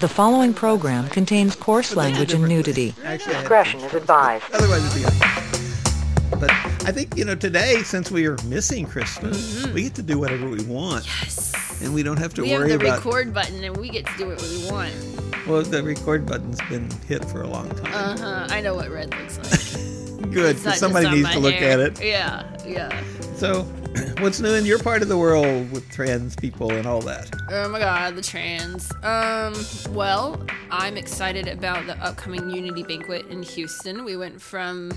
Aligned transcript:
The 0.00 0.08
following 0.08 0.54
program 0.54 1.08
contains 1.08 1.56
coarse 1.56 1.96
language 1.96 2.32
and 2.32 2.46
nudity. 2.48 2.94
Actually, 3.04 3.34
I 3.36 3.40
Discretion 3.40 3.80
is 3.80 3.94
advised. 3.94 4.44
otherwise 4.52 4.84
it'd 4.86 4.98
be 4.98 5.04
like. 5.04 6.40
But 6.40 6.50
I 6.86 6.92
think 6.92 7.16
you 7.16 7.24
know 7.24 7.34
today, 7.34 7.82
since 7.82 8.10
we 8.10 8.26
are 8.26 8.36
missing 8.44 8.86
Christmas, 8.86 9.66
we 9.68 9.82
get 9.82 9.94
to 9.96 10.02
do 10.02 10.18
whatever 10.18 10.48
we 10.48 10.62
want, 10.64 11.04
Yes. 11.04 11.82
and 11.82 11.92
we 11.94 12.02
don't 12.04 12.18
have 12.18 12.32
to 12.34 12.42
We 12.42 12.50
have 12.50 12.68
the 12.68 12.78
record 12.78 13.34
button 13.34 13.64
and 13.64 13.76
we 13.76 13.88
get 13.88 14.06
to 14.06 14.16
do 14.18 14.28
what 14.28 14.40
we 14.42 14.70
want. 14.70 14.92
Well, 15.48 15.62
the 15.62 15.82
record 15.82 16.26
button's 16.26 16.60
been 16.68 16.88
hit 17.08 17.24
for 17.24 17.42
a 17.42 17.48
long 17.48 17.68
time. 17.70 17.92
Uh 17.92 18.16
huh. 18.18 18.46
I 18.50 18.60
know 18.60 18.74
what 18.74 18.90
red 18.90 19.12
looks 19.18 19.38
like. 19.38 20.30
Good, 20.32 20.56
It's 20.64 20.78
somebody 20.78 21.08
needs 21.10 21.30
to 21.32 21.38
look 21.40 21.54
hair. 21.54 21.72
at 21.72 21.80
it. 21.80 22.04
Yeah, 22.04 22.44
yeah. 22.66 23.02
So, 23.38 23.62
what's 24.18 24.40
new 24.40 24.52
in 24.54 24.66
your 24.66 24.80
part 24.80 25.00
of 25.00 25.06
the 25.06 25.16
world 25.16 25.70
with 25.70 25.88
trans 25.92 26.34
people 26.34 26.72
and 26.72 26.88
all 26.88 27.00
that? 27.02 27.32
Oh 27.48 27.68
my 27.68 27.78
god, 27.78 28.16
the 28.16 28.20
trans. 28.20 28.90
Um, 29.04 29.54
well, 29.94 30.44
I'm 30.72 30.96
excited 30.96 31.46
about 31.46 31.86
the 31.86 31.96
upcoming 32.04 32.50
Unity 32.50 32.82
banquet 32.82 33.26
in 33.28 33.44
Houston. 33.44 34.04
We 34.04 34.16
went 34.16 34.42
from 34.42 34.90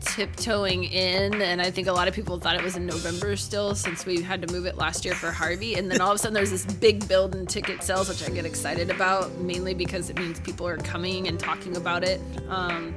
tiptoeing 0.00 0.84
in, 0.84 1.42
and 1.42 1.60
I 1.60 1.70
think 1.70 1.86
a 1.86 1.92
lot 1.92 2.08
of 2.08 2.14
people 2.14 2.38
thought 2.38 2.56
it 2.56 2.62
was 2.62 2.76
in 2.76 2.86
November 2.86 3.36
still, 3.36 3.74
since 3.74 4.06
we 4.06 4.22
had 4.22 4.40
to 4.40 4.50
move 4.50 4.64
it 4.64 4.78
last 4.78 5.04
year 5.04 5.14
for 5.14 5.30
Harvey. 5.30 5.74
And 5.74 5.90
then 5.90 6.00
all 6.00 6.12
of 6.12 6.16
a 6.16 6.18
sudden, 6.18 6.32
there's 6.32 6.50
this 6.50 6.64
big 6.64 7.06
build 7.06 7.34
in 7.34 7.44
ticket 7.44 7.82
sales, 7.82 8.08
which 8.08 8.26
I 8.26 8.32
get 8.32 8.46
excited 8.46 8.90
about, 8.90 9.36
mainly 9.38 9.74
because 9.74 10.08
it 10.08 10.16
means 10.16 10.40
people 10.40 10.66
are 10.66 10.78
coming 10.78 11.28
and 11.28 11.38
talking 11.38 11.76
about 11.76 12.04
it. 12.04 12.22
Um, 12.48 12.94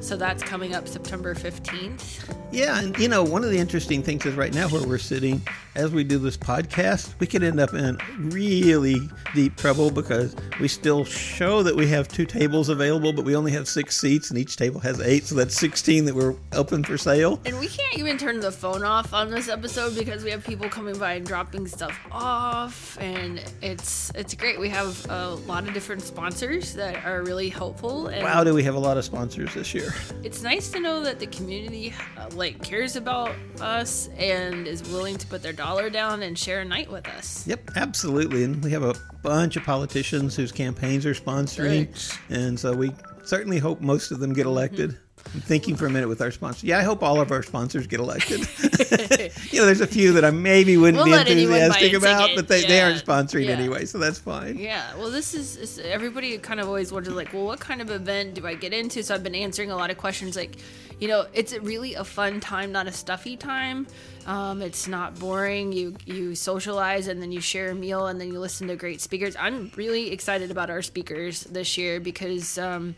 so 0.00 0.16
that's 0.16 0.42
coming 0.42 0.74
up 0.74 0.88
September 0.88 1.34
15th. 1.34 2.34
Yeah, 2.52 2.80
and 2.80 2.98
you 2.98 3.08
know, 3.08 3.22
one 3.22 3.44
of 3.44 3.50
the 3.50 3.58
interesting 3.58 4.02
things 4.02 4.26
is 4.26 4.34
right 4.34 4.52
now 4.52 4.68
where 4.68 4.82
we're 4.84 4.98
sitting, 4.98 5.40
as 5.76 5.92
we 5.92 6.02
do 6.02 6.18
this 6.18 6.36
podcast, 6.36 7.14
we 7.20 7.26
could 7.26 7.44
end 7.44 7.60
up 7.60 7.74
in 7.74 7.96
really 8.18 8.96
deep 9.34 9.56
trouble 9.56 9.90
because 9.90 10.34
we 10.58 10.66
still 10.66 11.04
show 11.04 11.62
that 11.62 11.76
we 11.76 11.86
have 11.88 12.08
two 12.08 12.26
tables 12.26 12.68
available, 12.68 13.12
but 13.12 13.24
we 13.24 13.36
only 13.36 13.52
have 13.52 13.68
six 13.68 14.00
seats, 14.00 14.30
and 14.30 14.38
each 14.38 14.56
table 14.56 14.80
has 14.80 15.00
eight, 15.00 15.24
so 15.24 15.36
that's 15.36 15.54
16 15.56 16.06
that 16.06 16.14
we're 16.14 16.34
open 16.52 16.82
for 16.82 16.98
sale. 16.98 17.40
And 17.44 17.58
we 17.60 17.68
can't 17.68 17.96
even 17.96 18.18
turn 18.18 18.40
the 18.40 18.50
phone 18.50 18.82
off 18.82 19.14
on 19.14 19.30
this 19.30 19.48
episode 19.48 19.96
because 19.96 20.24
we 20.24 20.30
have 20.30 20.44
people 20.44 20.68
coming 20.68 20.98
by 20.98 21.12
and 21.14 21.26
dropping 21.26 21.68
stuff 21.68 21.96
off, 22.10 22.98
and 23.00 23.44
it's 23.62 24.10
it's 24.16 24.34
great. 24.34 24.58
We 24.58 24.70
have 24.70 25.08
a 25.08 25.34
lot 25.46 25.68
of 25.68 25.74
different 25.74 26.02
sponsors 26.02 26.74
that 26.74 27.04
are 27.04 27.22
really 27.22 27.48
helpful, 27.48 28.08
and 28.08 28.24
Wow, 28.24 28.42
do 28.42 28.54
we 28.54 28.64
have 28.64 28.74
a 28.74 28.80
lot 28.80 28.96
of 28.96 29.04
sponsors 29.04 29.54
this 29.54 29.72
year? 29.72 29.89
It's 30.22 30.42
nice 30.42 30.70
to 30.70 30.80
know 30.80 31.02
that 31.02 31.18
the 31.18 31.26
community 31.26 31.94
uh, 32.16 32.28
like 32.34 32.62
cares 32.62 32.96
about 32.96 33.34
us 33.60 34.08
and 34.18 34.66
is 34.66 34.82
willing 34.90 35.16
to 35.16 35.26
put 35.26 35.42
their 35.42 35.52
dollar 35.52 35.90
down 35.90 36.22
and 36.22 36.38
share 36.38 36.60
a 36.60 36.64
night 36.64 36.90
with 36.90 37.06
us. 37.08 37.46
Yep, 37.46 37.70
absolutely. 37.76 38.44
And 38.44 38.62
we 38.62 38.70
have 38.72 38.82
a 38.82 38.94
bunch 39.22 39.56
of 39.56 39.64
politicians 39.64 40.36
whose 40.36 40.52
campaigns 40.52 41.06
are 41.06 41.14
sponsoring. 41.14 41.92
Good. 42.28 42.36
And 42.36 42.58
so 42.58 42.74
we 42.74 42.92
certainly 43.24 43.58
hope 43.58 43.80
most 43.80 44.10
of 44.10 44.20
them 44.20 44.32
get 44.32 44.46
elected. 44.46 44.98
I'm 45.32 45.40
thinking 45.40 45.76
for 45.76 45.86
a 45.86 45.90
minute 45.90 46.08
with 46.08 46.20
our 46.20 46.30
sponsors. 46.30 46.64
Yeah, 46.64 46.78
I 46.78 46.82
hope 46.82 47.02
all 47.02 47.20
of 47.20 47.30
our 47.30 47.42
sponsors 47.42 47.86
get 47.86 48.00
elected. 48.00 48.40
you 49.52 49.60
know, 49.60 49.66
there's 49.66 49.80
a 49.80 49.86
few 49.86 50.12
that 50.14 50.24
I 50.24 50.30
maybe 50.30 50.76
wouldn't 50.76 50.96
We'll 50.96 51.04
be 51.04 51.12
let 51.12 51.28
anyone 51.28 51.58
buy 51.58 51.66
enthusiastic 51.66 51.92
about, 51.94 52.30
but 52.34 52.48
they, 52.48 52.64
they 52.64 52.80
aren't 52.80 53.04
sponsoring 53.04 53.46
Yeah. 53.46 53.52
anyway, 53.52 53.84
so 53.84 53.98
that's 53.98 54.18
fine. 54.18 54.58
Yeah, 54.58 54.94
well, 54.96 55.10
this 55.10 55.34
is, 55.34 55.56
is 55.56 55.78
everybody 55.78 56.36
kind 56.38 56.58
of 56.58 56.66
always 56.66 56.92
wonders 56.92 57.14
like, 57.14 57.32
well, 57.32 57.44
what 57.44 57.60
kind 57.60 57.80
of 57.80 57.90
event 57.90 58.34
do 58.34 58.46
I 58.46 58.54
get 58.54 58.72
into? 58.72 59.02
So 59.02 59.14
I've 59.14 59.22
been 59.22 59.36
answering 59.36 59.70
a 59.70 59.76
lot 59.76 59.90
of 59.90 59.98
questions 59.98 60.34
like, 60.34 60.56
you 60.98 61.08
know, 61.08 61.26
it's 61.32 61.56
really 61.58 61.94
a 61.94 62.04
fun 62.04 62.40
time, 62.40 62.72
not 62.72 62.86
a 62.86 62.92
stuffy 62.92 63.36
time. 63.36 63.86
Um, 64.26 64.60
it's 64.60 64.86
not 64.86 65.18
boring. 65.18 65.72
You 65.72 65.96
you 66.04 66.34
socialize 66.34 67.06
and 67.08 67.22
then 67.22 67.32
you 67.32 67.40
share 67.40 67.70
a 67.70 67.74
meal 67.74 68.08
and 68.08 68.20
then 68.20 68.28
you 68.28 68.38
listen 68.38 68.68
to 68.68 68.76
great 68.76 69.00
speakers. 69.00 69.34
I'm 69.36 69.70
really 69.76 70.12
excited 70.12 70.50
about 70.50 70.68
our 70.68 70.82
speakers 70.82 71.44
this 71.44 71.78
year 71.78 72.00
because 72.00 72.58
um, 72.58 72.94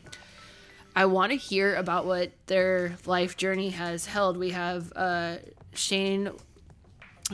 I 0.95 1.07
want 1.07 1.33
to 1.33 1.37
hear 1.39 1.75
about 1.77 2.07
what 2.07 2.33
their 2.47 2.97
life 3.07 3.37
journey 3.37 3.70
has 3.70 4.07
held. 4.07 4.36
We 4.36 4.51
have 4.51 4.92
uh, 4.95 5.36
Shane 5.75 6.30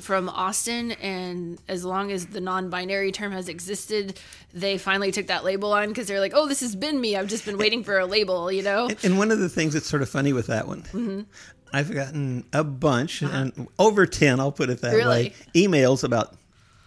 from 0.01 0.29
Austin, 0.29 0.93
and 0.93 1.59
as 1.67 1.85
long 1.85 2.13
as 2.13 2.27
the 2.27 2.41
non 2.41 2.71
binary 2.71 3.11
term 3.11 3.33
has 3.33 3.49
existed, 3.49 4.21
they 4.55 4.79
finally 4.79 5.11
took 5.11 5.27
that 5.27 5.45
label 5.45 5.73
on 5.73 5.89
because 5.89 6.07
they're 6.07 6.21
like, 6.21 6.33
oh, 6.35 6.47
this 6.47 6.61
has 6.61 6.77
been 6.77 7.01
me. 7.01 7.17
I've 7.17 7.27
just 7.27 7.45
been 7.45 7.59
waiting 7.59 7.83
for 7.83 7.99
a 7.99 8.07
label, 8.07 8.53
you 8.53 8.63
know? 8.63 8.89
And 9.03 9.19
one 9.19 9.33
of 9.33 9.41
the 9.41 9.49
things 9.49 9.75
that's 9.75 9.87
sort 9.89 10.03
of 10.03 10.09
funny 10.09 10.33
with 10.33 10.47
that 10.49 10.69
one, 10.69 10.83
Mm-hmm. 10.83 11.21
I've 11.71 11.93
gotten 11.93 12.45
a 12.53 12.65
bunch, 12.65 13.21
and 13.23 13.69
over 13.79 14.07
10, 14.07 14.41
I'll 14.41 14.53
put 14.53 14.71
it 14.71 14.81
that 14.81 14.89
Uh-huh. 14.89 14.97
Really? 14.97 15.29
way, 15.31 15.35
emails 15.55 16.03
about 16.05 16.35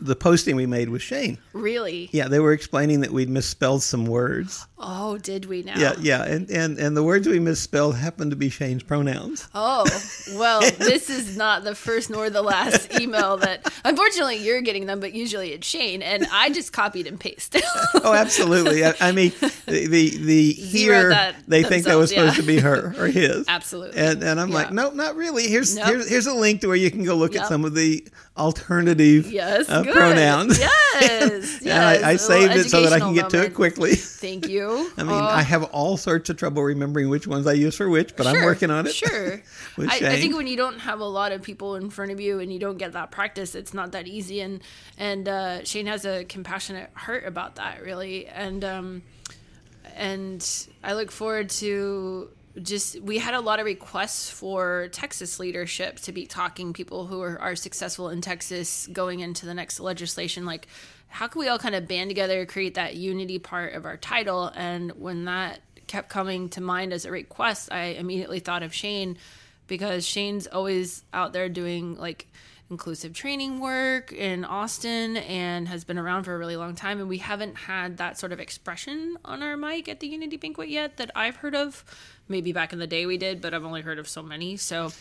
the 0.01 0.16
posting 0.16 0.56
we 0.56 0.66
made 0.66 0.89
with 0.89 1.01
Shane. 1.01 1.38
Really? 1.53 2.09
Yeah, 2.12 2.28
they 2.28 2.39
were 2.39 2.53
explaining 2.53 3.01
that 3.01 3.12
we'd 3.12 3.29
misspelled 3.29 3.84
some 3.84 4.06
words. 4.06 4.66
Oh, 4.79 5.17
did 5.19 5.45
we 5.45 5.62
now? 5.62 5.78
Yeah, 5.78 5.94
yeah, 6.00 6.23
and, 6.23 6.50
and 6.50 6.79
and 6.79 6.97
the 6.97 7.03
words 7.03 7.28
we 7.28 7.39
misspelled 7.39 7.95
happened 7.95 8.31
to 8.31 8.35
be 8.38 8.50
Shane's 8.50 8.81
pronouns. 8.84 9.47
Oh, 9.53 9.85
well, 10.34 10.62
this 10.78 11.09
is 11.09 11.38
not 11.38 11.63
the 11.63 11.75
first 11.75 12.09
nor 12.09 12.29
the 12.29 12.41
last 12.41 13.00
email 13.00 13.38
that, 13.38 13.72
unfortunately, 13.85 14.38
you're 14.38 14.62
getting 14.62 14.88
them, 14.88 15.00
but 15.00 15.13
usually 15.13 15.53
it's 15.53 15.67
Shane, 15.67 16.01
and 16.01 16.25
I 16.31 16.50
just 16.50 16.73
copied 16.73 17.07
and 17.07 17.19
pasted. 17.19 17.63
Oh, 18.03 18.13
absolutely. 18.13 18.83
I, 18.83 18.94
I 19.00 19.12
mean, 19.12 19.31
the 19.68 19.85
the, 19.88 20.18
the 20.18 20.53
here 20.53 21.33
they 21.47 21.62
think 21.62 21.85
that 21.85 21.95
was 21.95 22.09
supposed 22.09 22.35
yeah. 22.35 22.41
to 22.41 22.47
be 22.47 22.59
her 22.59 22.95
or 22.97 23.07
his. 23.07 23.45
Absolutely. 23.47 24.00
And 24.00 24.23
and 24.23 24.39
I'm 24.39 24.50
like, 24.50 24.68
Yeah. 24.68 24.75
nope, 24.75 24.95
not 24.95 25.16
really. 25.16 25.47
Here's 25.47 25.75
Nope. 25.75 25.85
here's 25.88 26.09
here's 26.09 26.28
a 26.28 26.33
link 26.33 26.62
to 26.62 26.68
where 26.68 26.75
you 26.75 26.89
can 26.89 27.03
go 27.03 27.16
look 27.16 27.35
at 27.35 27.47
some 27.47 27.63
of 27.66 27.75
the 27.75 28.07
alternative 28.41 29.31
yes, 29.31 29.69
uh, 29.69 29.84
pronouns. 29.84 30.59
Yes, 30.59 30.72
yes. 31.62 31.62
and 31.62 31.72
I, 32.06 32.12
I 32.12 32.16
saved 32.18 32.56
it 32.56 32.69
so 32.69 32.81
that 32.81 32.91
I 32.94 33.00
can 33.00 33.13
get 33.13 33.29
to 33.29 33.44
it 33.44 33.53
quickly. 33.53 33.96
Thank 33.96 34.47
you. 34.47 34.91
I 34.97 35.03
mean, 35.03 35.12
Oh. 35.13 35.18
I 35.25 35.41
have 35.41 35.63
all 35.66 35.97
sorts 35.97 36.29
of 36.29 36.38
trouble 36.38 36.63
remembering 36.63 37.09
which 37.09 37.28
ones 37.28 37.47
I 37.47 37.53
use 37.53 37.75
for 37.75 37.88
which, 37.90 38.16
but 38.16 38.28
I'm 38.28 38.44
working 38.44 38.72
on 38.72 38.88
it. 38.88 38.94
Sure. 38.94 39.41
I, 39.78 39.96
I 40.01 40.16
think 40.19 40.35
when 40.35 40.47
you 40.47 40.57
don't 40.57 40.80
have 40.80 41.00
a 41.00 41.06
lot 41.06 41.31
of 41.31 41.41
people 41.41 41.75
in 41.75 41.90
front 41.90 42.12
of 42.12 42.19
you 42.19 42.40
and 42.40 42.51
you 42.51 42.59
don't 42.59 42.78
get 42.78 42.94
that 42.94 43.12
practice, 43.12 43.56
it's 43.56 43.74
not 43.74 43.91
that 43.94 44.07
easy. 44.07 44.41
And 44.41 44.62
and 44.97 45.28
uh, 45.30 45.63
Shane 45.63 45.88
has 45.88 46.06
a 46.06 46.25
compassionate 46.25 46.90
heart 46.94 47.25
about 47.25 47.56
that, 47.56 47.81
really. 47.84 48.28
And 48.28 48.63
um, 48.66 49.01
and 49.96 50.68
I 50.84 50.94
look 50.94 51.12
forward 51.12 51.50
to 51.62 52.30
just 52.62 53.00
we 53.01 53.17
had 53.17 53.34
a 53.34 53.39
lot 53.39 53.59
of 53.59 53.66
requests 53.66 54.29
for 54.29 54.89
Texas 54.91 55.39
leadership 55.39 56.00
to 56.00 56.12
be 56.12 56.25
talking 56.25 56.73
people 56.73 57.07
who 57.07 57.22
are, 57.22 57.39
are 57.39 57.56
successful 57.56 58.09
in 58.09 58.22
Texas 58.22 58.88
going 58.91 59.19
into 59.22 59.45
the 59.45 59.53
next 59.53 59.79
legislation 59.79 60.45
like 60.45 60.67
how 61.07 61.28
can 61.28 61.39
we 61.39 61.47
all 61.47 61.59
kind 61.59 61.75
of 61.75 61.88
band 61.88 62.09
together 62.09 62.45
create 62.45 62.75
that 62.75 62.95
unity 62.95 63.38
part 63.38 63.73
of 63.73 63.85
our 63.85 63.97
title? 63.97 64.51
And 64.56 64.91
when 64.94 65.25
that 65.25 65.59
kept 65.88 66.07
coming 66.07 66.47
to 66.50 66.62
mind 66.62 66.94
as 66.94 67.06
a 67.06 67.12
request 67.12 67.72
I 67.72 67.84
immediately 67.97 68.39
thought 68.39 68.63
of 68.63 68.73
Shane 68.73 69.18
because 69.68 70.06
Shane's 70.06 70.47
always 70.47 71.03
out 71.13 71.33
there 71.33 71.50
doing 71.50 71.97
like 71.97 72.28
inclusive 72.72 73.14
training 73.14 73.59
work 73.59 74.12
in 74.14 74.46
Austin 74.46 75.18
and 75.18 75.68
has 75.68 75.84
been 75.84 76.00
around 76.00 76.24
for 76.24 76.34
a 76.34 76.38
really 76.38 76.56
long 76.56 76.74
time. 76.74 77.00
And 77.00 77.09
we 77.09 77.18
haven't 77.20 77.56
had 77.56 77.98
that 77.98 78.18
sort 78.18 78.32
of 78.32 78.40
expression 78.40 79.18
on 79.26 79.44
our 79.44 79.58
mic 79.58 79.90
at 79.90 80.00
the 80.00 80.08
Unity 80.08 80.38
Banquet 80.38 80.70
yet 80.70 80.98
that 80.98 81.12
I've 81.14 81.36
heard 81.36 81.54
of. 81.54 81.84
Maybe 82.30 82.54
back 82.54 82.72
in 82.72 82.80
the 82.80 82.88
day 82.88 83.06
we 83.06 83.18
did, 83.18 83.42
but 83.42 83.54
I've 83.54 83.66
only 83.66 83.81
heard 83.81 84.00
of 84.00 84.08
so 84.08 84.24
many. 84.24 84.56
So 84.56 84.92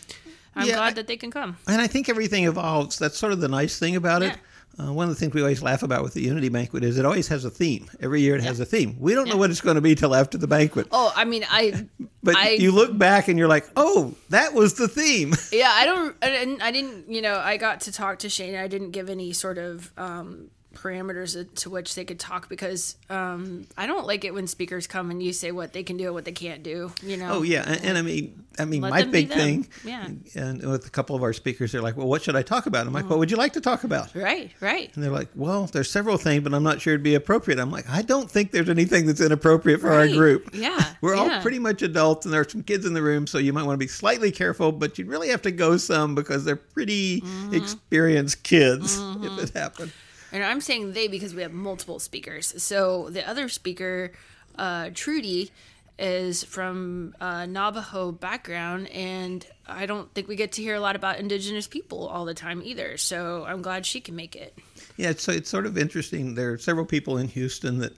I'm 0.53 0.67
Yeah, 0.67 0.75
glad 0.75 0.95
that 0.95 1.07
they 1.07 1.15
can 1.15 1.31
come. 1.31 1.57
And 1.65 1.81
I 1.81 1.87
think 1.87 2.09
everything 2.09 2.43
evolves. 2.43 2.99
That's 2.99 3.17
sort 3.17 3.31
of 3.31 3.39
the 3.39 3.47
nice 3.47 3.79
thing 3.79 3.95
about 3.95 4.21
it. 4.21 4.37
Uh, 4.79 4.91
one 4.93 5.09
of 5.09 5.09
the 5.09 5.19
things 5.19 5.33
we 5.33 5.41
always 5.41 5.61
laugh 5.61 5.83
about 5.83 6.01
with 6.03 6.13
the 6.13 6.21
Unity 6.21 6.49
Banquet 6.49 6.83
is 6.83 6.97
it 6.97 7.05
always 7.05 7.27
has 7.27 7.45
a 7.45 7.49
theme. 7.49 7.87
Every 7.99 8.21
year 8.21 8.35
it 8.35 8.41
has 8.43 8.59
a 8.59 8.65
theme. 8.65 8.95
We 8.99 9.13
don't 9.13 9.27
know 9.27 9.37
what 9.37 9.51
it's 9.51 9.61
going 9.61 9.75
to 9.75 9.81
be 9.81 9.95
till 9.95 10.15
after 10.15 10.37
the 10.37 10.47
banquet. 10.47 10.87
Oh, 10.91 11.11
I 11.15 11.25
mean, 11.25 11.45
I, 11.49 11.87
But 12.23 12.35
I, 12.37 12.51
you 12.51 12.71
look 12.71 12.95
back 12.97 13.27
and 13.27 13.37
you're 13.37 13.47
like, 13.47 13.67
oh, 13.75 14.13
that 14.29 14.53
was 14.53 14.75
the 14.75 14.87
theme. 14.87 15.33
yeah, 15.51 15.71
I 15.73 15.85
don't, 15.85 16.15
I 16.21 16.27
didn't, 16.27 16.61
I 16.61 16.71
didn't, 16.71 17.09
you 17.11 17.21
know, 17.21 17.37
I 17.39 17.57
got 17.57 17.81
to 17.81 17.91
talk 17.91 18.19
to 18.19 18.29
Shane. 18.29 18.55
I 18.55 18.67
didn't 18.67 18.91
give 18.91 19.09
any 19.09 19.33
sort 19.33 19.57
of 19.57 19.91
um, 19.97 20.51
parameters 20.73 21.53
to 21.55 21.69
which 21.69 21.95
they 21.95 22.05
could 22.05 22.19
talk 22.19 22.49
because 22.49 22.95
um, 23.09 23.67
I 23.77 23.87
don't 23.87 24.07
like 24.07 24.23
it 24.25 24.33
when 24.33 24.47
speakers 24.47 24.87
come 24.87 25.11
and 25.11 25.21
you 25.21 25.33
say 25.33 25.51
what 25.51 25.73
they 25.73 25.83
can 25.83 25.97
do 25.97 26.05
and 26.05 26.13
what 26.13 26.25
they 26.25 26.31
can't 26.31 26.63
do. 26.63 26.91
You 27.03 27.17
know. 27.17 27.33
Oh 27.33 27.41
yeah, 27.43 27.63
and, 27.67 27.83
and 27.85 27.97
I 27.97 28.01
mean, 28.01 28.43
I 28.59 28.65
mean, 28.65 28.81
Let 28.81 28.89
my 28.89 29.03
big 29.03 29.29
thing, 29.31 29.67
Yeah. 29.85 30.07
and 30.35 30.61
with 30.69 30.85
a 30.85 30.89
couple 30.89 31.15
of 31.15 31.23
our 31.23 31.33
speakers, 31.33 31.71
they're 31.71 31.81
like, 31.81 31.95
well, 31.97 32.07
what 32.07 32.21
should 32.21 32.35
I 32.35 32.41
talk 32.41 32.65
about? 32.65 32.85
I'm 32.87 32.93
like, 32.93 33.09
what 33.09 33.19
would 33.19 33.31
you 33.31 33.37
like 33.37 33.53
to 33.53 33.61
talk 33.61 33.83
about? 33.83 34.13
Right. 34.15 34.51
Right. 34.59 34.93
And 34.95 35.03
they're 35.03 35.11
like, 35.11 35.29
well, 35.35 35.65
there's 35.67 35.89
several 35.89 36.17
things, 36.17 36.43
but 36.43 36.53
I'm 36.53 36.63
not 36.63 36.81
sure 36.81 36.93
it'd 36.93 37.03
be 37.03 37.15
appropriate. 37.15 37.59
I'm 37.59 37.71
like, 37.71 37.89
I 37.89 38.01
don't 38.01 38.29
think 38.29 38.51
there's 38.51 38.69
anything 38.69 39.05
that's 39.05 39.21
inappropriate 39.21 39.79
for 39.81 39.91
our 39.91 40.07
group. 40.07 40.49
Yeah, 40.53 40.93
We're 41.01 41.15
all 41.15 41.41
pretty 41.41 41.59
much 41.59 41.81
adults, 41.81 42.25
and 42.25 42.33
there 42.33 42.41
are 42.41 42.49
some 42.49 42.63
kids 42.63 42.85
in 42.85 42.93
the 42.93 43.01
room, 43.01 43.25
so 43.27 43.37
you 43.37 43.53
might 43.53 43.63
want 43.63 43.75
to 43.75 43.83
be 43.83 43.87
slightly 43.87 44.31
careful, 44.31 44.71
but 44.71 44.97
you'd 44.97 45.07
really 45.07 45.29
have 45.29 45.41
to 45.43 45.51
go 45.51 45.77
some 45.77 46.15
because 46.15 46.43
they're 46.45 46.55
pretty 46.55 47.21
Mm-hmm. 47.21 47.53
experienced 47.55 48.43
kids 48.43 48.97
if 48.99 49.43
it 49.43 49.49
happened. 49.57 49.91
And 50.31 50.43
I'm 50.43 50.61
saying 50.61 50.93
they 50.93 51.07
because 51.07 51.33
we 51.33 51.41
have 51.41 51.53
multiple 51.53 51.99
speakers. 51.99 52.61
So 52.61 53.09
the 53.09 53.27
other 53.27 53.49
speaker, 53.49 54.11
uh, 54.57 54.91
Trudy, 54.93 55.51
is 55.99 56.43
from 56.43 57.13
a 57.19 57.45
Navajo 57.45 58.11
background, 58.11 58.87
and 58.89 59.45
I 59.67 59.85
don't 59.85 60.11
think 60.13 60.27
we 60.27 60.35
get 60.35 60.53
to 60.53 60.61
hear 60.61 60.75
a 60.75 60.79
lot 60.79 60.95
about 60.95 61.19
Indigenous 61.19 61.67
people 61.67 62.07
all 62.07 62.25
the 62.25 62.33
time 62.33 62.61
either. 62.63 62.97
So 62.97 63.45
I'm 63.45 63.61
glad 63.61 63.85
she 63.85 64.01
can 64.01 64.15
make 64.15 64.35
it. 64.35 64.57
Yeah, 64.97 65.09
it's, 65.09 65.27
it's 65.27 65.49
sort 65.49 65.65
of 65.65 65.77
interesting. 65.77 66.35
There 66.35 66.53
are 66.53 66.57
several 66.57 66.85
people 66.85 67.17
in 67.17 67.27
Houston 67.27 67.79
that 67.79 67.93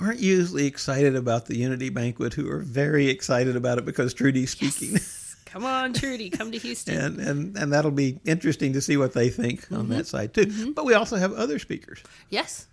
aren't 0.00 0.20
usually 0.20 0.66
excited 0.66 1.16
about 1.16 1.46
the 1.46 1.56
Unity 1.56 1.88
Banquet 1.88 2.34
who 2.34 2.48
are 2.50 2.60
very 2.60 3.08
excited 3.08 3.56
about 3.56 3.78
it 3.78 3.84
because 3.84 4.14
Trudy's 4.14 4.50
speaking. 4.50 5.00
Come 5.50 5.64
on, 5.64 5.92
Trudy, 5.92 6.30
come 6.30 6.52
to 6.52 6.58
Houston. 6.58 6.96
and, 6.98 7.18
and, 7.20 7.56
and 7.56 7.72
that'll 7.72 7.90
be 7.90 8.20
interesting 8.24 8.72
to 8.74 8.80
see 8.80 8.96
what 8.96 9.12
they 9.14 9.28
think 9.30 9.62
Mm-hmm. 9.62 9.76
on 9.76 9.88
that 9.88 10.06
side 10.06 10.34
too. 10.34 10.72
But 10.74 10.84
we 10.84 10.94
also 10.94 11.16
have 11.16 11.32
other 11.32 11.58
speakers. 11.58 12.00
yes. 12.30 12.66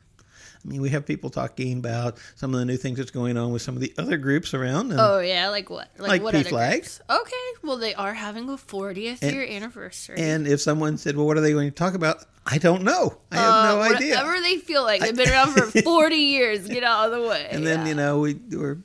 I 0.63 0.68
mean, 0.68 0.81
we 0.81 0.89
have 0.89 1.06
people 1.06 1.30
talking 1.30 1.77
about 1.77 2.18
some 2.36 2.51
of 2.51 2.60
the 2.60 2.66
new 2.66 2.75
things 2.75 2.98
that's 2.98 3.12
going 3.12 3.38
on 3.38 3.51
with 3.51 3.62
some 3.62 3.75
of 3.75 3.81
the 3.81 3.94
other 4.00 4.18
groups 4.18 4.51
around. 4.56 4.89
And 4.92 5.00
Oh 5.00 5.19
yeah, 5.19 5.50
like 5.50 5.69
what? 5.69 5.89
Like 6.00 6.24
what 6.24 6.33
PFLAG. 6.33 6.54
other 6.54 6.72
groups? 6.72 7.01
Okay, 7.07 7.45
well 7.62 7.77
they 7.77 7.94
are 7.94 8.16
having 8.16 8.50
a 8.50 8.54
40th 8.54 9.22
year 9.31 9.45
anniversary. 9.48 10.16
And 10.18 10.48
if 10.48 10.60
someone 10.62 10.98
said, 10.98 11.16
"Well, 11.18 11.27
what 11.27 11.38
are 11.38 11.42
they 11.42 11.51
going 11.54 11.69
to 11.69 11.75
talk 11.75 11.94
about?" 11.94 12.25
I 12.48 12.57
don't 12.57 12.81
know. 12.81 13.16
I 13.31 13.36
have 13.36 13.75
no 13.75 13.80
Uh, 13.81 13.95
idea. 13.95 14.16
Whatever 14.16 14.42
they 14.42 14.57
feel 14.57 14.81
like. 14.83 15.01
They've 15.01 15.16
been 15.16 15.30
around 15.30 15.51
for 15.54 15.81
40 15.83 16.16
years. 16.16 16.68
Get 16.68 16.83
out 16.83 17.12
of 17.13 17.22
the 17.22 17.27
way. 17.27 17.48
And 17.51 17.63
then 17.66 17.81
Yeah. 17.81 17.88
you 17.89 17.94
know 17.95 18.19
we 18.22 18.33
we're 18.51 18.80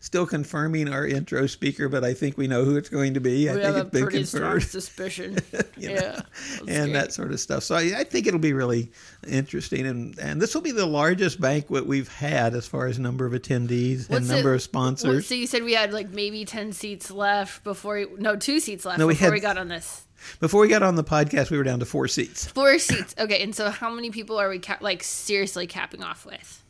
still 0.00 0.26
confirming 0.26 0.88
our 0.92 1.06
intro 1.06 1.46
speaker, 1.46 1.88
but 1.88 2.04
I 2.04 2.14
think 2.14 2.36
we 2.38 2.46
know 2.46 2.64
who 2.64 2.76
it's 2.76 2.88
going 2.88 3.14
to 3.14 3.20
be. 3.20 3.48
I 3.48 3.54
we 3.54 3.60
think 3.62 3.76
it's 3.76 3.90
been 3.90 4.02
pretty 4.04 4.24
strong 4.24 4.42
confirmed, 4.52 4.62
suspicion. 4.64 5.38
You 5.78 5.90
know, 5.94 5.94
yeah. 5.94 6.22
And 6.68 6.94
that 6.94 7.12
sort 7.12 7.32
of 7.32 7.38
stuff. 7.40 7.62
So 7.62 7.74
I, 7.74 7.92
I 7.98 8.04
think 8.04 8.26
it'll 8.26 8.40
be 8.40 8.54
really 8.54 8.90
interesting, 9.28 9.86
and 9.86 10.18
and 10.18 10.40
this 10.40 10.54
will 10.54 10.62
be 10.62 10.70
the 10.72 10.86
largest 10.86 11.38
banquet 11.40 11.86
we've 11.86 12.08
had 12.08 12.54
as 12.54 12.66
far 12.66 12.86
as 12.86 12.98
number 12.98 13.26
of 13.26 13.32
attendees 13.34 14.00
and 14.06 14.08
What's 14.08 14.28
number 14.28 14.52
it- 14.52 14.56
of 14.56 14.62
sponsors. 14.62 15.26
so 15.26 15.34
you 15.34 15.46
said 15.46 15.64
we 15.64 15.74
had 15.74 15.92
like 15.92 16.08
maybe 16.10 16.44
10 16.46 16.72
seats 16.72 17.10
left 17.10 17.62
before, 17.62 17.96
we, 17.96 18.06
no, 18.18 18.36
two 18.36 18.58
seats 18.60 18.84
left 18.86 18.98
No, 18.98 19.06
we 19.06 19.12
before 19.14 19.26
had- 19.26 19.32
we 19.34 19.40
got 19.40 19.58
on 19.58 19.68
this. 19.68 20.02
Before 20.40 20.62
we 20.62 20.68
got 20.68 20.82
on 20.82 20.96
the 20.96 21.04
podcast, 21.04 21.50
we 21.50 21.58
were 21.58 21.62
down 21.62 21.78
to 21.80 21.84
four 21.86 22.08
seats. 22.08 22.46
Four 22.46 22.78
seats. 22.78 23.14
Okay, 23.18 23.42
and 23.42 23.54
so 23.54 23.70
how 23.70 23.90
many 23.90 24.10
people 24.10 24.38
are 24.40 24.48
we 24.48 24.58
ca- 24.58 24.78
like 24.80 25.02
seriously 25.04 25.66
capping 25.66 26.02
off 26.02 26.24
with? 26.26 26.62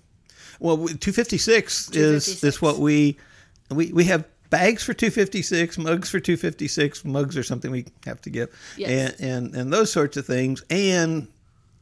Well, 0.60 0.88
two 0.88 1.12
fifty 1.12 1.38
six 1.38 1.90
is 1.90 2.42
is 2.42 2.62
what 2.62 2.78
we 2.78 3.16
we 3.70 3.92
we 3.92 4.04
have 4.04 4.24
bags 4.50 4.82
for 4.82 4.94
two 4.94 5.10
fifty 5.10 5.42
six, 5.42 5.76
mugs 5.78 6.08
for 6.10 6.20
two 6.20 6.36
fifty 6.36 6.68
six. 6.68 7.04
Mugs 7.04 7.36
are 7.36 7.42
something 7.42 7.70
we 7.70 7.86
have 8.06 8.20
to 8.22 8.30
give, 8.30 8.48
Yes. 8.76 8.90
and, 9.20 9.30
and 9.30 9.54
and 9.56 9.72
those 9.72 9.90
sorts 9.92 10.16
of 10.16 10.26
things. 10.26 10.62
And 10.70 11.28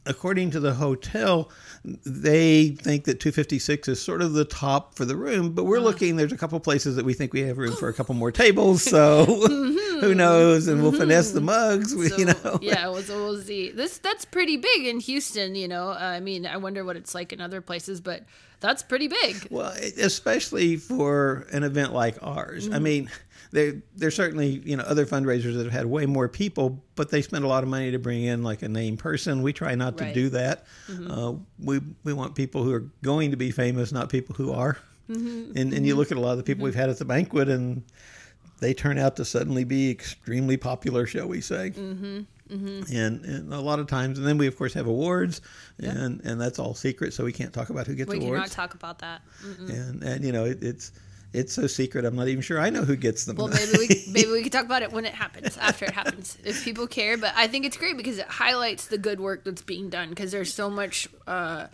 according 0.05 0.51
to 0.51 0.59
the 0.59 0.73
hotel, 0.73 1.49
they 2.05 2.69
think 2.69 3.05
that 3.05 3.19
two 3.19 3.31
fifty 3.31 3.59
six 3.59 3.87
is 3.87 4.01
sort 4.01 4.21
of 4.21 4.33
the 4.33 4.45
top 4.45 4.95
for 4.95 5.05
the 5.05 5.15
room. 5.15 5.51
But 5.51 5.61
Uh-huh. 5.61 5.69
we're 5.71 5.79
looking. 5.79 6.15
There's 6.15 6.31
a 6.31 6.37
couple 6.37 6.59
places 6.59 6.95
that 6.95 7.05
we 7.05 7.13
think 7.13 7.33
we 7.33 7.41
have 7.41 7.57
room 7.57 7.75
for 7.75 7.89
a 7.89 7.93
couple 7.93 8.15
more 8.15 8.31
tables. 8.31 8.83
So 8.83 9.25
Mm-hmm. 9.95 9.99
who 10.01 10.15
knows? 10.15 10.67
And 10.67 10.81
we'll 10.81 10.91
finesse 10.91 11.31
the 11.31 11.41
mugs. 11.41 11.91
So, 11.93 12.17
you 12.17 12.25
know. 12.25 12.59
yeah, 12.61 12.87
well, 12.89 13.01
so 13.01 13.17
we'll 13.23 13.41
see. 13.41 13.71
This 13.71 13.97
that's 13.99 14.25
pretty 14.25 14.57
big 14.57 14.85
in 14.87 14.99
Houston. 14.99 15.55
You 15.55 15.67
know, 15.67 15.89
I 15.89 16.19
mean, 16.19 16.45
I 16.45 16.57
wonder 16.57 16.83
what 16.83 16.95
it's 16.97 17.13
like 17.15 17.31
in 17.33 17.39
other 17.41 17.61
places, 17.61 18.01
but 18.01 18.23
that's 18.59 18.83
pretty 18.83 19.07
big. 19.07 19.47
Well, 19.51 19.71
especially 19.99 20.77
for 20.77 21.45
an 21.51 21.63
event 21.63 21.93
like 21.93 22.17
ours. 22.21 22.65
Mm-hmm. 22.65 22.73
I 22.75 22.79
mean, 22.79 23.09
there 23.55 23.81
there's 23.95 24.15
certainly 24.15 24.61
you 24.65 24.75
know 24.75 24.83
other 24.83 25.05
fundraisers 25.05 25.55
that 25.55 25.63
have 25.63 25.71
had 25.71 25.85
way 25.85 26.05
more 26.05 26.27
people, 26.27 26.83
but 26.95 27.09
they 27.09 27.21
spend 27.21 27.45
a 27.45 27.47
lot 27.47 27.63
of 27.63 27.69
money 27.69 27.89
to 27.91 27.97
bring 27.97 28.23
in 28.23 28.43
like 28.43 28.61
a 28.61 28.69
named 28.69 28.99
person. 28.99 29.41
We 29.41 29.53
try 29.53 29.75
not 29.75 29.97
to 29.97 30.13
do 30.13 30.29
that. 30.29 30.65
Uh, 31.09 31.35
we 31.57 31.79
we 32.03 32.13
want 32.13 32.35
people 32.35 32.63
who 32.63 32.73
are 32.73 32.85
going 33.01 33.31
to 33.31 33.37
be 33.37 33.51
famous, 33.51 33.91
not 33.91 34.09
people 34.09 34.35
who 34.35 34.51
are. 34.51 34.77
Mm-hmm. 35.09 35.57
And 35.57 35.73
and 35.73 35.85
you 35.85 35.95
look 35.95 36.11
at 36.11 36.17
a 36.17 36.19
lot 36.19 36.31
of 36.31 36.37
the 36.37 36.43
people 36.43 36.65
we've 36.65 36.75
had 36.75 36.89
at 36.89 36.99
the 36.99 37.05
banquet, 37.05 37.47
and 37.47 37.83
they 38.59 38.73
turn 38.73 38.97
out 38.97 39.15
to 39.15 39.25
suddenly 39.25 39.63
be 39.63 39.89
extremely 39.89 40.57
popular, 40.57 41.05
shall 41.05 41.27
we 41.27 41.39
say? 41.41 41.71
Mm-hmm. 41.71 42.21
And, 42.47 43.25
and 43.25 43.53
a 43.53 43.59
lot 43.59 43.79
of 43.79 43.87
times, 43.87 44.19
and 44.19 44.27
then 44.27 44.37
we 44.37 44.45
of 44.45 44.55
course 44.55 44.73
have 44.73 44.85
awards, 44.85 45.41
and 45.79 46.21
and 46.23 46.39
that's 46.39 46.59
all 46.59 46.75
secret, 46.75 47.13
so 47.13 47.23
we 47.23 47.31
can't 47.31 47.53
talk 47.53 47.69
about 47.69 47.87
who 47.87 47.95
gets 47.95 48.07
awards. 48.07 48.23
We 48.23 48.27
awards 48.27 48.53
cannot 48.53 48.69
talk 48.69 48.75
about 48.75 48.99
that. 48.99 49.21
Mm. 49.43 49.69
and 49.69 50.03
and 50.03 50.23
you 50.23 50.31
know 50.31 50.45
it, 50.45 50.61
it's 50.61 50.91
it's 51.35 51.53
so 51.53 51.67
secret. 51.67 52.05
I'm 52.05 52.15
not 52.15 52.27
even 52.27 52.41
sure 52.41 52.59
I 52.59 52.69
know 52.69 52.83
who 52.83 52.95
gets 52.95 53.25
them. 53.25 53.35
Well, 53.35 53.47
maybe 53.47 53.77
we 53.77 54.05
maybe 54.09 54.31
we 54.31 54.43
could 54.43 54.51
talk 54.51 54.65
about 54.65 54.81
it 54.81 54.91
when 54.91 55.05
it 55.05 55.13
happens, 55.13 55.57
after 55.57 55.85
it 55.85 55.91
happens, 55.91 56.37
if 56.43 56.63
people 56.63 56.87
care. 56.87 57.17
But 57.17 57.33
I 57.35 57.47
think 57.47 57.65
it's 57.65 57.77
great 57.77 57.97
because 57.97 58.17
it 58.17 58.27
highlights 58.27 58.87
the 58.87 58.97
good 58.97 59.19
work 59.19 59.43
that's 59.43 59.61
being 59.61 59.89
done. 59.89 60.09
Because 60.09 60.31
there's 60.31 60.53
so 60.53 60.69
much 60.69 61.07
uh, 61.27 61.67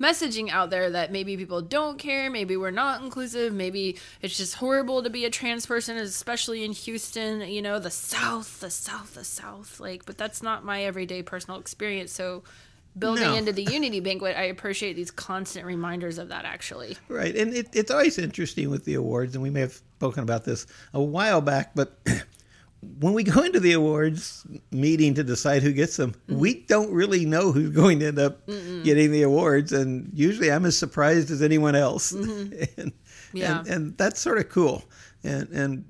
messaging 0.00 0.50
out 0.50 0.70
there 0.70 0.90
that 0.90 1.12
maybe 1.12 1.36
people 1.36 1.62
don't 1.62 1.98
care. 1.98 2.30
Maybe 2.30 2.56
we're 2.56 2.70
not 2.70 3.02
inclusive. 3.02 3.52
Maybe 3.52 3.96
it's 4.20 4.36
just 4.36 4.56
horrible 4.56 5.02
to 5.02 5.10
be 5.10 5.24
a 5.24 5.30
trans 5.30 5.66
person, 5.66 5.96
especially 5.96 6.64
in 6.64 6.72
Houston. 6.72 7.42
You 7.42 7.62
know, 7.62 7.78
the 7.78 7.90
South, 7.90 8.60
the 8.60 8.70
South, 8.70 9.14
the 9.14 9.24
South. 9.24 9.80
Like, 9.80 10.04
but 10.04 10.18
that's 10.18 10.42
not 10.42 10.64
my 10.64 10.84
everyday 10.84 11.22
personal 11.22 11.60
experience. 11.60 12.12
So. 12.12 12.42
Building 12.96 13.24
No. 13.24 13.34
into 13.34 13.52
the 13.52 13.64
Unity 13.64 13.98
Banquet, 14.00 14.36
I 14.36 14.44
appreciate 14.44 14.94
these 14.94 15.10
constant 15.10 15.66
reminders 15.66 16.18
of 16.18 16.28
that. 16.28 16.44
Actually, 16.44 16.96
right, 17.08 17.34
and 17.34 17.52
it, 17.52 17.68
it's 17.74 17.90
always 17.90 18.18
interesting 18.18 18.70
with 18.70 18.84
the 18.84 18.94
awards, 18.94 19.34
and 19.34 19.42
we 19.42 19.50
may 19.50 19.60
have 19.60 19.72
spoken 19.96 20.22
about 20.22 20.44
this 20.44 20.66
a 20.92 21.02
while 21.02 21.40
back, 21.40 21.74
but. 21.74 21.98
When 23.00 23.14
we 23.14 23.24
go 23.24 23.42
into 23.42 23.60
the 23.60 23.72
awards 23.72 24.46
meeting 24.70 25.14
to 25.14 25.24
decide 25.24 25.62
who 25.62 25.72
gets 25.72 25.96
them, 25.96 26.12
Mm-hmm. 26.28 26.38
we 26.38 26.54
don't 26.64 26.92
really 26.92 27.24
know 27.24 27.50
who's 27.50 27.70
going 27.70 27.98
to 28.00 28.08
end 28.08 28.18
up 28.18 28.46
getting 28.46 29.10
the 29.10 29.22
awards, 29.22 29.72
and 29.72 30.10
usually 30.12 30.52
I'm 30.52 30.66
as 30.66 30.76
surprised 30.76 31.30
as 31.30 31.40
anyone 31.40 31.74
else. 31.76 32.12
and, 32.12 32.28
Mm-hmm. 32.52 32.88
Yeah. 33.32 33.60
and 33.60 33.68
and 33.68 33.96
that's 33.96 34.20
sort 34.20 34.36
of 34.36 34.50
cool. 34.50 34.84
And 35.22 35.48
and 35.48 35.84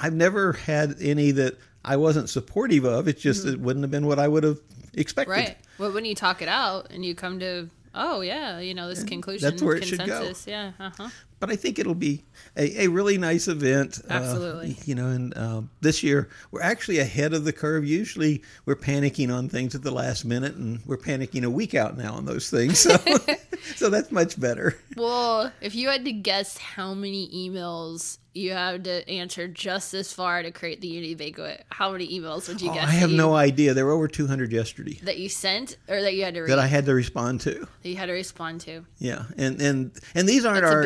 I've 0.00 0.12
never 0.14 0.54
had 0.54 0.96
any 1.00 1.30
that 1.30 1.56
I 1.84 1.96
wasn't 1.96 2.28
supportive 2.28 2.84
of. 2.84 3.06
It's 3.06 3.22
just 3.22 3.46
it 3.46 3.60
wouldn't 3.60 3.84
have 3.84 3.92
been 3.92 4.06
what 4.06 4.18
I 4.18 4.26
would 4.26 4.42
have 4.42 4.58
expected. 4.94 5.30
Mm-hmm. 5.32 5.46
Right. 5.46 5.56
Well, 5.80 5.92
when 5.92 6.04
you 6.04 6.14
talk 6.14 6.42
it 6.42 6.48
out 6.48 6.90
and 6.90 7.02
you 7.02 7.14
come 7.14 7.40
to, 7.40 7.70
oh 7.94 8.20
yeah, 8.20 8.58
you 8.58 8.74
know 8.74 8.86
this 8.86 9.02
conclusion, 9.02 9.48
that's 9.50 9.62
where 9.62 9.76
it 9.76 9.84
should 9.86 9.98
go. 9.98 10.04
consensus, 10.04 10.46
yeah, 10.46 10.72
uh 10.78 10.90
huh. 10.94 11.08
But 11.40 11.50
I 11.50 11.56
think 11.56 11.78
it'll 11.78 11.94
be 11.94 12.22
a, 12.56 12.82
a 12.84 12.88
really 12.88 13.16
nice 13.18 13.48
event. 13.48 13.98
uh, 14.08 14.12
Absolutely. 14.12 14.76
you 14.84 14.94
know, 14.94 15.06
and 15.08 15.36
um, 15.38 15.70
this 15.80 16.02
year 16.02 16.28
we're 16.50 16.60
actually 16.62 16.98
ahead 16.98 17.32
of 17.32 17.44
the 17.44 17.52
curve. 17.52 17.84
Usually 17.84 18.42
we're 18.66 18.76
panicking 18.76 19.34
on 19.34 19.48
things 19.48 19.74
at 19.74 19.82
the 19.82 19.90
last 19.90 20.24
minute, 20.24 20.54
and 20.54 20.80
we're 20.86 20.98
panicking 20.98 21.42
a 21.44 21.50
week 21.50 21.74
out 21.74 21.96
now 21.96 22.12
on 22.12 22.26
those 22.26 22.50
things. 22.50 22.78
So, 22.78 22.96
so 23.76 23.88
that's 23.90 24.12
much 24.12 24.38
better. 24.38 24.78
Well, 24.96 25.50
if 25.60 25.74
you 25.74 25.88
had 25.88 26.04
to 26.04 26.12
guess 26.12 26.58
how 26.58 26.92
many 26.94 27.28
emails 27.30 28.18
you 28.32 28.52
had 28.52 28.84
to 28.84 29.08
answer 29.10 29.48
just 29.48 29.90
this 29.90 30.12
far 30.12 30.40
to 30.42 30.52
create 30.52 30.80
the 30.80 30.86
Unity 30.86 31.16
Banquet, 31.16 31.64
how 31.68 31.90
many 31.90 32.06
emails 32.16 32.46
would 32.46 32.60
you 32.60 32.70
Oh, 32.70 32.74
guess? 32.74 32.84
I 32.86 32.92
have 32.92 33.10
no 33.10 33.34
idea. 33.34 33.74
There 33.74 33.84
were 33.84 33.90
over 33.92 34.06
200 34.06 34.52
yesterday 34.52 35.00
that 35.02 35.18
you 35.18 35.28
sent 35.28 35.76
or 35.88 36.00
that 36.00 36.14
you 36.14 36.22
had 36.22 36.34
to 36.34 36.42
read 36.42 36.50
that 36.50 36.58
I 36.60 36.68
had 36.68 36.86
to 36.86 36.94
respond 36.94 37.40
to. 37.40 37.66
that 37.82 37.88
you 37.88 37.96
had 37.96 38.06
to 38.06 38.12
respond 38.12 38.60
to. 38.62 38.84
Yeah, 38.98 39.24
and 39.36 39.60
and 39.60 39.90
and 40.14 40.28
these 40.28 40.44
aren't 40.44 40.62
That's 40.62 40.72
a 40.72 40.76
our 40.76 40.82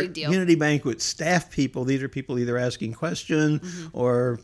deal. 0.46 0.58
Banquet 0.58 1.00
staff 1.00 1.50
people. 1.50 1.84
These 1.84 2.02
are 2.02 2.08
people 2.08 2.38
either 2.38 2.56
asking 2.58 2.94
questions 2.94 3.60
Mm-hmm. 3.60 3.88
or, 3.92 4.40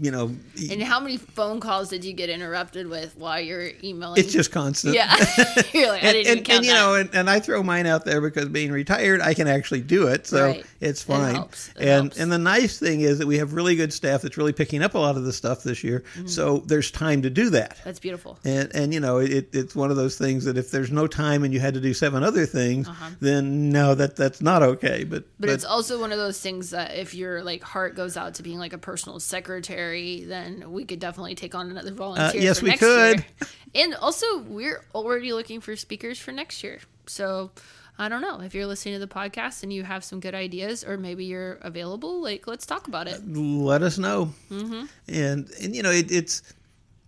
you 0.00 0.10
know, 0.10 0.34
And 0.70 0.82
how 0.82 0.98
many 1.00 1.18
phone 1.18 1.60
calls 1.60 1.90
did 1.90 2.04
you 2.04 2.12
get 2.14 2.30
interrupted 2.30 2.86
with 2.88 3.14
while 3.16 3.40
you're 3.40 3.70
emailing? 3.84 4.18
it's 4.18 4.32
just 4.32 4.50
constant. 4.50 4.94
yeah. 4.94 5.14
you're 5.74 5.88
like, 5.88 6.02
I 6.02 6.06
And, 6.06 6.12
didn't 6.14 6.36
and, 6.38 6.44
count 6.46 6.56
and 6.58 6.64
you 6.66 6.72
that. 6.72 6.78
know, 6.80 6.94
and, 6.94 7.14
and 7.14 7.30
I 7.30 7.40
throw 7.40 7.62
mine 7.62 7.86
out 7.86 8.04
there 8.04 8.20
because 8.20 8.48
being 8.48 8.72
retired, 8.72 9.20
I 9.20 9.34
can 9.34 9.48
actually 9.48 9.82
do 9.82 10.06
it, 10.08 10.26
so 10.26 10.46
Right. 10.46 10.66
it's 10.80 11.02
It 11.02 11.04
fine. 11.04 11.34
helps. 11.34 11.68
It 11.68 11.74
and 11.80 11.88
helps. 11.88 12.18
and 12.18 12.32
the 12.32 12.38
nice 12.38 12.78
thing 12.78 13.02
is 13.02 13.18
that 13.18 13.26
we 13.26 13.38
have 13.38 13.52
really 13.52 13.76
good 13.76 13.92
staff 13.92 14.22
that's 14.22 14.36
really 14.38 14.52
picking 14.52 14.82
up 14.82 14.94
a 14.94 14.98
lot 14.98 15.16
of 15.16 15.24
the 15.24 15.32
stuff 15.32 15.62
this 15.62 15.84
year, 15.84 16.04
Mm-hmm. 16.14 16.26
so 16.26 16.58
there's 16.66 16.90
time 16.90 17.22
to 17.22 17.30
do 17.30 17.50
that. 17.50 17.76
That's 17.84 18.00
beautiful. 18.00 18.38
And 18.44 18.70
and 18.74 18.94
you 18.94 19.00
know 19.00 19.18
it, 19.18 19.50
it's 19.54 19.74
one 19.76 19.90
of 19.90 19.96
those 19.96 20.16
things 20.16 20.44
that 20.46 20.56
if 20.56 20.70
there's 20.70 20.90
no 20.90 21.06
time 21.06 21.44
and 21.44 21.52
you 21.52 21.60
had 21.60 21.74
to 21.74 21.80
do 21.80 21.92
seven 21.94 22.22
other 22.22 22.46
things, 22.46 22.88
then 23.20 23.70
no, 23.70 23.94
that 23.94 24.16
that's 24.16 24.40
not 24.40 24.62
okay. 24.62 25.04
But 25.04 25.18
Uh-huh. 25.22 25.28
But, 25.40 25.48
it's 25.50 25.64
also 25.64 26.00
one 26.00 26.12
of 26.12 26.18
those 26.18 26.40
things 26.40 26.70
that 26.70 26.94
if 26.96 27.14
your 27.14 27.42
like 27.42 27.62
heart 27.62 27.94
goes 27.96 28.16
out 28.16 28.34
to 28.34 28.42
being 28.42 28.58
like 28.58 28.72
a 28.72 28.78
personal 28.78 29.18
secretary, 29.20 29.81
then 29.90 30.72
we 30.72 30.84
could 30.84 30.98
definitely 31.00 31.34
take 31.34 31.54
on 31.54 31.70
another 31.70 31.92
volunteer. 31.92 32.40
Uh, 32.40 32.44
yes, 32.44 32.62
we 32.62 32.76
could. 32.76 33.18
Year. 33.18 33.48
And 33.74 33.94
also, 33.94 34.26
we're 34.40 34.84
already 34.94 35.32
looking 35.32 35.62
for 35.62 35.76
speakers 35.76 36.18
for 36.18 36.30
next 36.30 36.62
year. 36.62 36.78
So 37.06 37.50
I 37.98 38.10
don't 38.10 38.20
know 38.20 38.40
if 38.42 38.54
you're 38.54 38.66
listening 38.66 38.94
to 38.94 39.00
the 39.00 39.06
podcast 39.12 39.62
and 39.62 39.72
you 39.72 39.82
have 39.82 40.04
some 40.04 40.20
good 40.20 40.34
ideas, 40.34 40.84
or 40.84 40.98
maybe 40.98 41.24
you're 41.24 41.54
available. 41.62 42.20
Like, 42.22 42.46
let's 42.46 42.66
talk 42.66 42.86
about 42.86 43.08
it. 43.08 43.26
let 43.26 43.82
us 43.82 43.96
know. 43.96 44.34
Mm-hmm. 44.50 44.84
And 45.08 45.50
and 45.62 45.74
you 45.74 45.82
know 45.82 45.90
it, 45.90 46.12
it's 46.12 46.42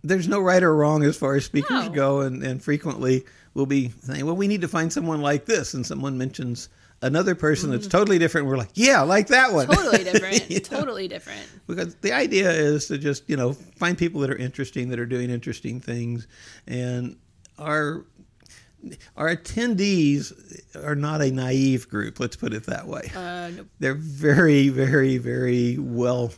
there's 0.03 0.27
no 0.27 0.39
right 0.39 0.63
or 0.63 0.75
wrong 0.75 1.03
as 1.03 1.15
far 1.15 1.35
as 1.35 1.45
speakers 1.45 1.85
No. 1.85 1.89
go, 1.89 2.21
and 2.21 2.41
and 2.43 2.63
frequently 2.63 3.25
we'll 3.53 3.67
be 3.67 3.91
saying, 4.01 4.25
well, 4.25 4.35
we 4.35 4.47
need 4.47 4.61
to 4.61 4.67
find 4.67 4.91
someone 4.91 5.21
like 5.21 5.45
this, 5.45 5.75
and 5.75 5.85
someone 5.85 6.17
mentions 6.17 6.69
another 7.01 7.35
person 7.35 7.71
that's 7.71 7.87
totally 7.87 8.17
different. 8.19 8.47
We're 8.47 8.57
like, 8.57 8.71
yeah, 8.73 9.01
like 9.01 9.27
that 9.27 9.53
one. 9.53 9.67
Mm-hmm. 9.67 9.81
Totally 9.83 10.03
different. 10.11 10.49
You 10.49 10.55
know? 10.57 10.79
Totally 10.79 11.07
different. 11.07 11.47
because 11.67 11.95
the 11.95 12.13
idea 12.13 12.49
is 12.49 12.87
to 12.87 12.97
just 12.97 13.29
you 13.29 13.37
know 13.37 13.53
find 13.53 13.97
people 13.97 14.21
that 14.21 14.29
are 14.29 14.35
interesting 14.35 14.89
that 14.89 14.99
are 14.99 15.05
doing 15.05 15.29
interesting 15.29 15.79
things 15.79 16.27
and 16.67 17.17
our 17.57 18.05
our 19.17 19.35
attendees 19.35 20.31
are 20.83 20.95
not 20.95 21.21
a 21.21 21.31
naive 21.31 21.89
group. 21.89 22.19
Let's 22.19 22.35
put 22.35 22.53
it 22.53 22.65
that 22.65 22.87
way. 22.87 23.11
Uh, 23.15 23.49
nope. 23.55 23.67
They're 23.79 23.93
very, 23.95 24.69
very, 24.69 25.17
very 25.17 25.77
well 25.77 26.31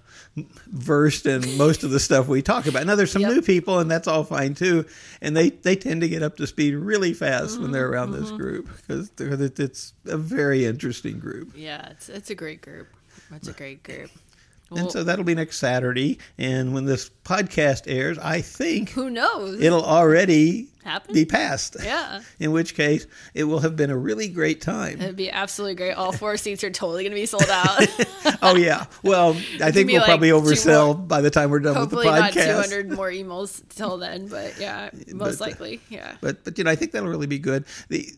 versed 0.67 1.25
in 1.25 1.57
most 1.57 1.83
of 1.83 1.91
the 1.91 1.99
stuff 1.99 2.27
we 2.27 2.41
talk 2.41 2.67
about. 2.67 2.85
Now, 2.85 2.95
there's 2.95 3.11
some 3.11 3.21
Yep. 3.23 3.31
new 3.31 3.41
people, 3.41 3.79
and 3.79 3.89
that's 3.89 4.07
all 4.07 4.23
fine 4.23 4.53
too. 4.53 4.85
And 5.21 5.35
they, 5.35 5.49
they 5.49 5.75
tend 5.75 6.01
to 6.01 6.09
get 6.09 6.23
up 6.23 6.37
to 6.37 6.47
speed 6.47 6.75
really 6.75 7.13
fast 7.13 7.59
when 7.59 7.71
they're 7.71 7.89
around 7.89 8.11
this 8.11 8.31
group 8.31 8.69
because 8.77 9.09
it's 9.17 9.93
a 10.05 10.17
very 10.17 10.65
interesting 10.65 11.19
group. 11.19 11.53
Yeah, 11.55 11.89
it's 11.89 12.09
it's 12.09 12.29
a 12.29 12.35
great 12.35 12.61
group. 12.61 12.87
It's 13.33 13.47
a 13.47 13.53
great 13.53 13.83
group. 13.83 14.09
And 14.69 14.91
so 14.91 15.03
that'll 15.05 15.23
be 15.23 15.33
next 15.33 15.59
Saturday. 15.59 16.19
And 16.37 16.73
when 16.73 16.83
this 16.83 17.09
podcast 17.23 17.83
airs, 17.87 18.17
I 18.19 18.41
think 18.41 18.89
who 18.89 19.09
knows? 19.09 19.61
it'll 19.61 19.85
already 19.85 20.67
Happen? 20.87 21.13
be 21.13 21.25
passed. 21.25 21.75
Yeah. 21.83 22.21
In 22.39 22.51
which 22.51 22.73
case, 22.75 23.05
it 23.33 23.43
will 23.43 23.59
have 23.59 23.75
been 23.75 23.89
a 23.89 23.97
really 23.97 24.29
great 24.29 24.61
time. 24.61 25.01
It'd 25.01 25.17
be 25.17 25.29
absolutely 25.29 25.75
great. 25.75 25.91
All 25.93 26.13
four 26.13 26.37
seats 26.37 26.63
are 26.63 26.69
totally 26.69 27.03
going 27.03 27.11
to 27.11 27.19
be 27.19 27.25
sold 27.25 27.49
out. 27.49 27.85
oh 28.41 28.55
yeah. 28.55 28.85
Well, 29.03 29.31
I 29.61 29.71
think 29.71 29.87
we'll 29.89 29.97
like 29.99 30.05
probably 30.07 30.29
oversell 30.29 30.95
more- 30.95 31.05
by 31.07 31.21
the 31.21 31.29
time 31.29 31.49
we're 31.49 31.59
done 31.59 31.77
with 31.79 31.89
the 31.89 31.95
Hopefully 31.97 32.19
not 32.19 32.31
podcast. 32.31 32.69
200 32.69 32.91
more 32.91 33.11
emails 33.11 33.61
till 33.69 33.97
then, 33.97 34.27
but 34.29 34.57
yeah, 34.59 34.89
most 35.13 35.39
But, 35.39 35.45
uh, 35.45 35.49
likely. 35.49 35.81
Yeah. 35.89 36.15
But 36.21 36.43
but 36.43 36.57
you 36.57 36.63
know, 36.63 36.71
I 36.71 36.75
think 36.75 36.93
that'll 36.93 37.09
really 37.09 37.27
be 37.27 37.39
good. 37.39 37.65
the 37.89 38.09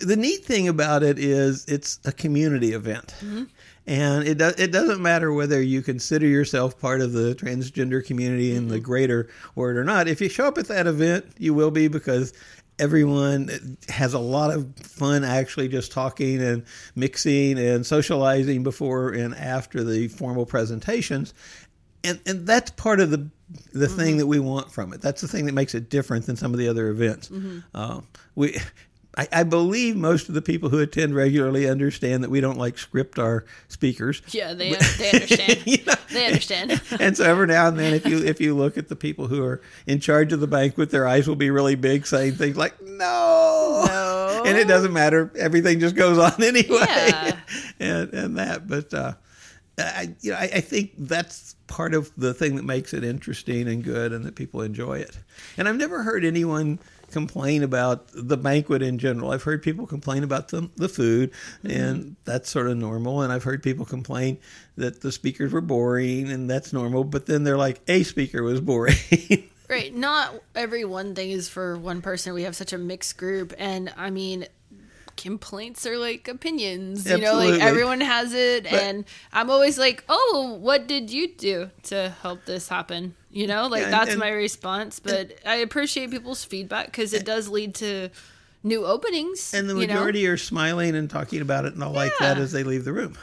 The 0.00 0.16
neat 0.16 0.44
thing 0.44 0.66
about 0.68 1.02
it 1.04 1.18
is 1.18 1.64
it's 1.68 2.00
a 2.04 2.10
community 2.12 2.72
event. 2.72 3.14
Mm-hmm. 3.20 3.44
And 3.86 4.26
it, 4.26 4.38
do, 4.38 4.50
it 4.58 4.72
doesn't 4.72 5.00
matter 5.00 5.32
whether 5.32 5.62
you 5.62 5.80
consider 5.80 6.26
yourself 6.26 6.78
part 6.80 7.00
of 7.00 7.12
the 7.12 7.34
transgender 7.36 8.04
community 8.04 8.50
in 8.54 8.64
Mm-hmm. 8.64 8.72
the 8.72 8.80
greater 8.80 9.28
word 9.54 9.76
or 9.76 9.84
not. 9.84 10.08
If 10.08 10.20
you 10.20 10.28
show 10.28 10.46
up 10.46 10.58
at 10.58 10.66
that 10.68 10.86
event, 10.86 11.24
you 11.38 11.54
will 11.54 11.70
be 11.70 11.86
because 11.86 12.32
everyone 12.78 13.76
has 13.88 14.12
a 14.12 14.18
lot 14.18 14.50
of 14.50 14.74
fun 14.76 15.24
actually 15.24 15.68
just 15.68 15.92
talking 15.92 16.42
and 16.42 16.64
mixing 16.94 17.58
and 17.58 17.86
socializing 17.86 18.62
before 18.62 19.12
and 19.12 19.34
after 19.36 19.82
the 19.84 20.08
formal 20.08 20.44
presentations 20.44 21.32
and 22.04 22.20
and 22.26 22.46
that's 22.46 22.70
part 22.72 23.00
of 23.00 23.10
the 23.10 23.28
the 23.72 23.88
thing 23.88 24.16
that 24.18 24.26
we 24.26 24.38
want 24.40 24.70
from 24.70 24.92
it. 24.92 25.00
That's 25.00 25.20
the 25.20 25.28
thing 25.28 25.46
that 25.46 25.54
makes 25.54 25.74
it 25.74 25.88
different 25.88 26.26
than 26.26 26.36
some 26.36 26.52
of 26.52 26.58
the 26.58 26.68
other 26.68 26.88
events. 26.88 27.30
Uh, 27.74 28.00
we. 28.34 28.58
I, 29.18 29.28
I 29.32 29.42
believe 29.44 29.96
most 29.96 30.28
of 30.28 30.34
the 30.34 30.42
people 30.42 30.68
who 30.68 30.78
attend 30.78 31.14
regularly 31.14 31.68
understand 31.68 32.22
that 32.22 32.30
we 32.30 32.40
don't 32.40 32.58
like 32.58 32.76
script 32.76 33.18
our 33.18 33.44
speakers. 33.68 34.20
Yeah, 34.28 34.52
they, 34.52 34.74
they 34.98 35.10
understand. 35.12 35.62
You 35.66 35.78
know? 35.86 35.94
They 36.12 36.26
understand. 36.26 36.80
And 37.00 37.16
so 37.16 37.24
every 37.24 37.46
now 37.46 37.68
and 37.68 37.78
then, 37.78 37.94
if 37.94 38.06
you 38.06 38.18
if 38.24 38.40
you 38.40 38.54
look 38.54 38.76
at 38.76 38.88
the 38.88 38.96
people 38.96 39.26
who 39.26 39.42
are 39.44 39.60
in 39.86 40.00
charge 40.00 40.32
of 40.32 40.40
the 40.40 40.46
banquet, 40.46 40.90
their 40.90 41.06
eyes 41.08 41.26
will 41.28 41.36
be 41.36 41.50
really 41.50 41.74
big, 41.76 42.06
saying 42.06 42.34
things 42.34 42.56
like 42.56 42.80
"No," 42.82 43.84
No. 43.86 44.42
and 44.46 44.56
it 44.58 44.68
doesn't 44.68 44.92
matter. 44.92 45.30
Everything 45.36 45.80
just 45.80 45.94
goes 45.94 46.18
on 46.18 46.42
anyway, 46.42 46.86
Yeah. 46.88 47.36
and 47.80 48.12
and 48.14 48.36
that. 48.38 48.66
But 48.68 48.92
uh, 48.94 49.14
I 49.78 50.14
you 50.20 50.32
know 50.32 50.36
I, 50.38 50.50
I 50.54 50.60
think 50.60 50.92
that's 50.98 51.54
part 51.66 51.94
of 51.94 52.12
the 52.16 52.32
thing 52.34 52.56
that 52.56 52.64
makes 52.64 52.94
it 52.94 53.02
interesting 53.04 53.68
and 53.68 53.82
good, 53.82 54.12
and 54.12 54.24
that 54.24 54.34
people 54.36 54.62
enjoy 54.62 54.98
it. 54.98 55.18
And 55.56 55.68
I've 55.68 55.76
never 55.76 56.02
heard 56.02 56.24
anyone 56.24 56.78
complain 57.16 57.62
about 57.62 58.08
the 58.12 58.36
banquet 58.36 58.82
in 58.82 58.98
general. 58.98 59.30
I've 59.30 59.42
heard 59.42 59.62
people 59.62 59.86
complain 59.86 60.22
about 60.22 60.48
the, 60.48 60.68
the 60.76 60.86
food, 60.88 61.32
mm-hmm. 61.64 61.70
and 61.70 62.16
that's 62.24 62.50
sort 62.50 62.66
of 62.66 62.76
normal. 62.76 63.22
And 63.22 63.32
I've 63.32 63.42
heard 63.42 63.62
people 63.62 63.86
complain 63.86 64.36
that 64.76 65.00
the 65.00 65.10
speakers 65.10 65.50
were 65.50 65.62
boring, 65.62 66.30
and 66.30 66.50
that's 66.50 66.74
normal. 66.74 67.04
But 67.04 67.24
then 67.24 67.42
they're 67.42 67.56
like, 67.56 67.80
a 67.88 68.02
speaker 68.02 68.42
was 68.42 68.60
boring. 68.60 68.96
Right. 69.68 69.92
Not 69.92 70.32
every 70.54 70.84
one 70.84 71.16
thing 71.16 71.32
is 71.32 71.48
for 71.48 71.76
one 71.76 72.00
person. 72.00 72.34
We 72.34 72.44
have 72.44 72.54
such 72.54 72.72
a 72.72 72.78
mixed 72.78 73.18
group. 73.18 73.52
And 73.58 73.92
I 73.96 74.10
mean, 74.10 74.46
complaints 75.16 75.84
are 75.86 75.98
like 75.98 76.28
opinions. 76.28 77.04
You 77.04 77.18
know, 77.18 77.34
like 77.34 77.60
everyone 77.60 78.00
has 78.00 78.32
it. 78.32 78.64
and 78.66 79.04
I'm 79.32 79.50
always 79.50 79.76
like, 79.76 80.04
oh, 80.08 80.56
what 80.60 80.86
did 80.86 81.10
you 81.10 81.34
do 81.34 81.70
to 81.84 82.14
help 82.22 82.44
this 82.44 82.68
happen? 82.68 83.16
You 83.36 83.46
know, 83.46 83.66
like 83.66 83.80
Yeah, 83.80 83.84
and- 83.86 83.92
that's 83.92 84.10
and- 84.12 84.20
my 84.20 84.30
response. 84.30 84.98
But 84.98 85.32
I 85.44 85.56
appreciate 85.56 86.10
people's 86.10 86.42
feedback 86.42 86.86
because 86.86 87.12
it 87.12 87.26
does 87.26 87.48
lead 87.50 87.74
to 87.76 88.08
new 88.62 88.86
openings. 88.86 89.52
and 89.52 89.68
the 89.68 89.74
you 89.76 89.86
know? 89.86 89.94
majority 89.94 90.26
are 90.26 90.38
smiling 90.38 90.96
and 90.96 91.10
talking 91.10 91.42
about 91.42 91.66
it 91.66 91.74
and 91.74 91.82
all 91.84 91.92
like 91.92 92.12
that 92.18 92.38
as 92.38 92.52
they 92.52 92.64
leave 92.64 92.84
the 92.84 92.92
room. 92.94 93.18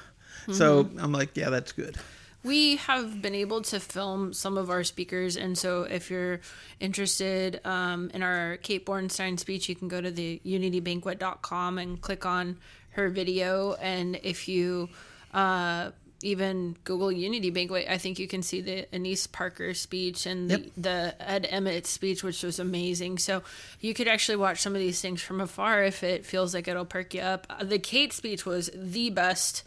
So 0.52 0.88
I'm 1.00 1.12
like, 1.12 1.36
yeah, 1.36 1.50
that's 1.50 1.72
good. 1.72 1.98
we 2.44 2.76
have 2.76 3.22
been 3.22 3.34
able 3.34 3.62
to 3.64 3.80
film 3.80 4.34
some 4.34 4.58
of 4.58 4.70
our 4.70 4.84
speakers 4.84 5.38
and 5.38 5.58
so 5.58 5.84
if 5.84 6.12
you're 6.12 6.42
interested 6.82 7.62
um, 7.66 8.12
in 8.14 8.22
our 8.22 8.58
kate 8.58 8.86
bornstein 8.86 9.40
speech 9.40 9.70
you 9.70 9.76
can 9.76 9.88
go 9.88 10.02
to 10.02 10.12
the 10.12 10.42
unitybanquet.com 10.46 11.78
and 11.78 12.02
click 12.02 12.26
on 12.26 12.58
her 12.92 13.08
video 13.10 13.74
and 13.76 14.20
if 14.24 14.50
you 14.50 14.90
uh, 15.34 15.92
even 16.24 16.76
google 16.84 17.12
unity 17.12 17.50
banquet 17.50 17.86
i 17.90 17.98
think 17.98 18.18
you 18.20 18.28
can 18.28 18.42
see 18.42 18.62
the 18.62 18.94
annise 18.96 19.28
parker 19.28 19.74
speech 19.74 20.26
and 20.26 20.50
the, 20.50 20.60
Yep. 20.60 20.72
the 20.78 21.16
ed 21.20 21.48
emmett 21.50 21.86
speech 21.86 22.24
which 22.24 22.42
was 22.44 22.60
amazing 22.60 23.18
so 23.18 23.44
you 23.80 23.94
could 23.94 24.08
actually 24.08 24.38
watch 24.38 24.62
some 24.62 24.74
of 24.76 24.80
these 24.82 25.00
things 25.02 25.22
from 25.22 25.42
afar 25.42 25.84
if 25.84 26.04
it 26.04 26.26
feels 26.26 26.54
like 26.54 26.68
it'll 26.68 26.86
perk 26.86 27.14
you 27.14 27.22
up 27.22 27.46
uh, 27.50 27.64
the 27.64 27.80
kate 27.80 28.14
speech 28.14 28.46
was 28.46 28.70
the 28.74 29.10
best 29.10 29.64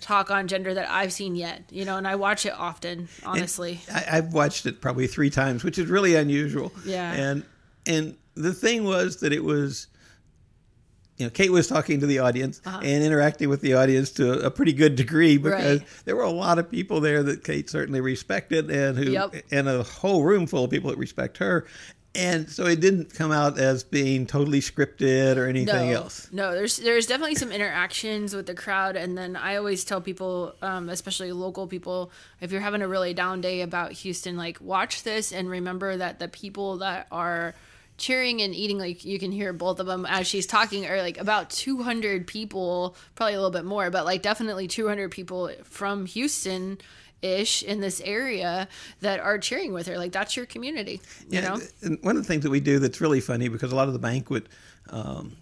talk 0.00 0.30
on 0.30 0.48
gender 0.48 0.74
that 0.74 0.90
I've 0.90 1.14
seen 1.14 1.34
yet, 1.34 1.62
you 1.70 1.86
know, 1.86 1.96
and 1.96 2.06
I 2.06 2.16
watch 2.16 2.44
it 2.44 2.52
often, 2.52 3.08
honestly. 3.24 3.80
I, 3.90 4.04
I've 4.18 4.34
watched 4.34 4.66
it 4.66 4.82
probably 4.82 5.06
three 5.06 5.30
times, 5.30 5.64
which 5.64 5.78
is 5.78 5.86
really 5.86 6.14
unusual. 6.14 6.72
Yeah. 6.84 7.10
And 7.10 7.42
and 7.86 8.14
the 8.34 8.52
thing 8.52 8.84
was 8.84 9.20
that 9.20 9.32
it 9.32 9.42
was, 9.44 9.86
you 11.18 11.26
know, 11.26 11.30
Kate 11.30 11.50
was 11.52 11.66
talking 11.66 12.00
to 12.00 12.06
the 12.06 12.20
audience 12.20 12.60
and 12.64 12.84
interacting 13.04 13.48
with 13.48 13.60
the 13.60 13.74
audience 13.74 14.10
to 14.12 14.40
a 14.44 14.50
pretty 14.50 14.72
good 14.72 14.94
degree 14.94 15.36
because 15.36 15.58
Uh-huh. 15.58 15.68
Right. 15.78 16.02
there 16.04 16.16
were 16.16 16.22
a 16.22 16.30
lot 16.30 16.58
of 16.58 16.70
people 16.70 17.00
there 17.00 17.22
that 17.24 17.44
Kate 17.44 17.68
certainly 17.68 18.00
respected 18.00 18.70
and 18.70 18.96
who 18.96 19.10
Yep. 19.12 19.34
and 19.50 19.68
a 19.68 19.82
whole 19.82 20.22
room 20.22 20.46
full 20.46 20.64
of 20.64 20.70
people 20.70 20.90
that 20.90 20.98
respect 20.98 21.38
her. 21.38 21.66
And 22.14 22.48
so 22.48 22.66
it 22.66 22.80
didn't 22.80 23.12
come 23.14 23.30
out 23.32 23.58
as 23.58 23.84
being 23.84 24.26
totally 24.26 24.60
scripted 24.60 25.36
or 25.36 25.46
anything 25.46 25.90
no, 25.90 25.96
else. 26.02 26.28
no, 26.32 26.52
there's 26.52 26.78
there's 26.78 27.06
definitely 27.06 27.34
some 27.36 27.52
interactions 27.52 28.34
with 28.34 28.46
the 28.46 28.54
crowd, 28.54 28.96
and 28.96 29.16
then 29.16 29.36
I 29.36 29.56
always 29.56 29.84
tell 29.84 30.00
people, 30.00 30.54
um, 30.62 30.88
especially 30.88 31.30
local 31.32 31.66
people, 31.66 32.10
if 32.40 32.50
you're 32.50 32.62
having 32.62 32.80
a 32.82 32.88
really 32.88 33.12
down 33.12 33.40
day 33.40 33.60
about 33.60 33.92
Houston, 33.92 34.36
like 34.36 34.58
watch 34.60 35.02
this 35.02 35.32
and 35.32 35.48
remember 35.50 35.96
that 35.98 36.18
the 36.18 36.28
people 36.28 36.78
that 36.78 37.06
are 37.12 37.54
cheering 37.98 38.40
and 38.40 38.54
eating 38.54 38.78
like 38.78 39.04
you 39.04 39.18
can 39.18 39.32
hear 39.32 39.52
both 39.52 39.80
of 39.80 39.86
them 39.86 40.06
as 40.06 40.26
she's 40.26 40.46
talking 40.46 40.86
are 40.86 41.02
like 41.02 41.18
about 41.18 41.50
200 41.50 42.26
people 42.26 42.96
probably 43.16 43.34
a 43.34 43.36
little 43.36 43.50
bit 43.50 43.64
more 43.64 43.90
but 43.90 44.04
like 44.04 44.22
definitely 44.22 44.68
200 44.68 45.10
people 45.10 45.50
from 45.64 46.06
houston 46.06 46.78
ish 47.22 47.62
in 47.62 47.80
this 47.80 48.00
area 48.04 48.68
that 49.00 49.20
are 49.20 49.38
cheering 49.38 49.72
with 49.72 49.86
her. 49.86 49.98
Like 49.98 50.12
that's 50.12 50.36
your 50.36 50.46
community 50.46 51.00
you 51.28 51.40
know? 51.40 51.58
And 51.82 51.98
one 52.02 52.16
of 52.16 52.22
the 52.22 52.28
things 52.28 52.42
that 52.44 52.50
we 52.50 52.60
do 52.60 52.78
that's 52.78 53.00
really 53.00 53.20
funny 53.20 53.48
because 53.48 53.72
a 53.72 53.76
lot 53.76 53.88
of 53.88 53.92
the 53.92 53.98
banquet 53.98 54.46
um, 54.90 55.36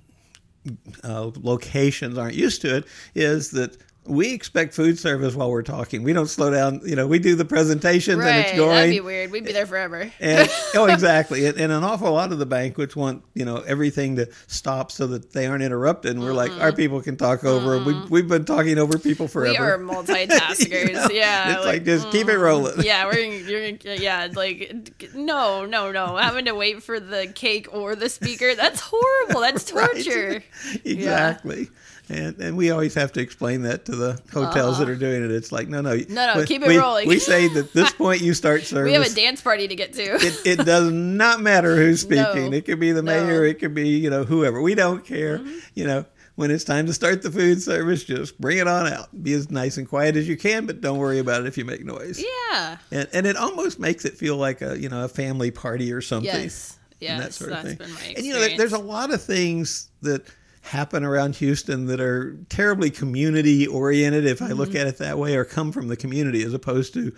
uh, 1.04 1.30
locations 1.36 2.18
aren't 2.18 2.34
used 2.34 2.62
to 2.62 2.76
it 2.76 2.86
is 3.14 3.50
that 3.52 3.76
we 4.08 4.32
expect 4.32 4.74
food 4.74 4.98
service 4.98 5.34
while 5.34 5.50
we're 5.50 5.62
talking. 5.62 6.02
We 6.02 6.12
don't 6.12 6.28
slow 6.28 6.50
down. 6.50 6.80
You 6.84 6.96
know, 6.96 7.06
we 7.06 7.18
do 7.18 7.34
the 7.34 7.44
presentations 7.44 8.24
and 8.24 8.38
it's 8.38 8.52
going. 8.52 8.70
that'd 8.70 8.90
be 8.90 9.00
weird 9.00 9.30
we'd 9.30 9.44
be 9.44 9.52
there 9.52 9.66
forever 9.66 10.10
and 10.20 10.48
oh, 10.74 10.86
exactly. 10.86 11.46
And, 11.46 11.58
and 11.58 11.72
an 11.72 11.84
awful 11.84 12.12
lot 12.12 12.32
of 12.32 12.38
the 12.38 12.46
banquets 12.46 12.96
want 12.96 13.22
you 13.34 13.44
know 13.44 13.58
everything 13.58 14.16
to 14.16 14.28
stop 14.46 14.90
so 14.90 15.06
that 15.08 15.32
they 15.32 15.46
aren't 15.46 15.62
interrupted. 15.62 16.12
And 16.12 16.22
we're 16.22 16.32
like, 16.32 16.50
our 16.52 16.68
mm-hmm. 16.68 16.76
people 16.76 17.02
can 17.02 17.16
talk 17.16 17.44
over. 17.44 17.76
'em. 17.76 17.84
We, 17.84 17.92
mm-hmm. 17.92 18.08
we've 18.08 18.28
been 18.28 18.44
talking 18.44 18.78
over 18.78 18.98
people 18.98 19.28
forever. 19.28 19.52
we 19.52 19.58
are 19.58 19.78
multitaskers 19.78 20.88
You 20.88 20.92
know? 20.94 21.08
yeah 21.10 21.56
it's 21.56 21.66
like, 21.66 21.84
just 21.84 22.10
keep 22.10 22.28
it 22.28 22.32
mm-hmm. 22.32 22.42
rolling. 22.42 22.82
yeah, 22.82 23.04
we're 23.04 23.18
you're 23.18 23.76
yeah, 23.94 24.28
like 24.34 25.14
no, 25.14 25.66
no, 25.66 25.92
no. 25.92 26.16
Having 26.16 26.46
to 26.46 26.54
wait 26.54 26.82
for 26.82 26.98
the 27.00 27.26
cake 27.34 27.68
or 27.72 27.94
the 27.94 28.08
speaker, 28.08 28.54
that's 28.54 28.80
horrible. 28.80 29.40
That's 29.40 29.66
Right. 29.72 29.94
torture. 29.94 30.44
exactly. 30.84 31.68
And 32.08 32.38
and 32.40 32.56
we 32.56 32.70
always 32.70 32.94
have 32.94 33.12
to 33.14 33.20
explain 33.20 33.62
that 33.62 33.84
to 33.86 33.96
the 33.96 34.20
hotels 34.32 34.78
that 34.78 34.88
are 34.88 34.94
doing 34.96 35.24
it. 35.24 35.30
It's 35.32 35.50
like 35.50 35.68
no, 35.68 35.80
no, 35.80 35.90
Uh-huh. 35.90 36.04
No, 36.08 36.34
no, 36.34 36.40
we- 36.40 36.46
keep 36.46 36.62
it 36.62 36.68
we, 36.68 36.76
rolling. 36.78 37.08
We 37.08 37.18
say 37.18 37.48
that 37.48 37.72
this 37.72 37.90
point 38.02 38.20
you 38.20 38.32
start 38.34 38.62
service. 38.62 38.84
We 38.90 38.92
have 38.92 39.06
a 39.06 39.14
dance 39.14 39.40
party 39.42 39.66
to 39.66 39.74
get 39.74 39.92
to. 39.94 40.02
it, 40.02 40.46
it 40.60 40.64
does 40.64 40.92
not 40.92 41.40
matter 41.40 41.74
who's 41.76 42.00
speaking. 42.08 42.50
No. 42.50 42.56
it 42.56 42.64
could 42.64 42.78
be 42.78 42.92
the 42.92 43.02
No. 43.02 43.12
Mm-hmm. 43.12 43.26
mayor. 43.28 43.44
It 43.46 43.58
could 43.58 43.74
be 43.74 43.88
you 43.98 44.10
know 44.10 44.22
whoever. 44.24 44.62
We 44.62 44.74
don't 44.76 45.04
care. 45.04 45.40
You 45.74 45.86
know 45.86 46.04
when 46.36 46.50
it's 46.50 46.64
time 46.64 46.84
to 46.86 46.92
start 46.92 47.22
the 47.22 47.30
food 47.32 47.60
service, 47.62 48.04
just 48.04 48.38
bring 48.40 48.58
it 48.58 48.68
on 48.68 48.86
out. 48.92 49.08
Be 49.24 49.32
as 49.32 49.50
nice 49.50 49.78
and 49.78 49.88
quiet 49.88 50.16
as 50.16 50.28
you 50.28 50.36
can, 50.36 50.66
but 50.66 50.82
don't 50.82 50.98
worry 50.98 51.18
about 51.18 51.40
it 51.40 51.46
if 51.46 51.56
you 51.58 51.64
make 51.64 51.82
noise. 51.84 52.22
yeah. 52.52 52.76
And, 52.92 53.08
and 53.14 53.26
it 53.26 53.36
almost 53.38 53.80
makes 53.80 54.04
it 54.04 54.14
feel 54.18 54.36
like 54.36 54.60
a 54.62 54.78
you 54.78 54.88
know 54.88 55.04
a 55.04 55.08
family 55.08 55.50
party 55.50 55.92
or 55.92 56.00
something. 56.02 56.26
Yes. 56.30 56.78
and 57.02 57.20
that 57.20 57.32
sort 57.34 57.50
of 57.52 57.56
that's 57.64 57.68
thing. 57.70 57.78
been 57.78 57.88
my 57.88 57.94
experience. 57.94 58.18
And 58.18 58.26
you 58.26 58.32
know, 58.34 58.40
there- 58.40 58.56
there's 58.58 58.72
a 58.74 58.78
lot 58.78 59.12
of 59.12 59.22
things 59.22 59.88
that 60.02 60.24
happen 60.66 61.04
around 61.04 61.36
Houston 61.36 61.86
that 61.86 62.00
are 62.00 62.36
terribly 62.48 62.90
community 62.90 63.66
oriented, 63.66 64.26
if 64.26 64.42
I 64.42 64.48
look 64.48 64.70
Mm-hmm. 64.70 64.76
at 64.78 64.86
it 64.88 64.98
that 64.98 65.18
way, 65.18 65.36
or 65.36 65.44
come 65.44 65.72
from 65.72 65.88
the 65.88 65.96
community 65.96 66.42
as 66.42 66.52
opposed 66.54 66.92
to 66.94 67.12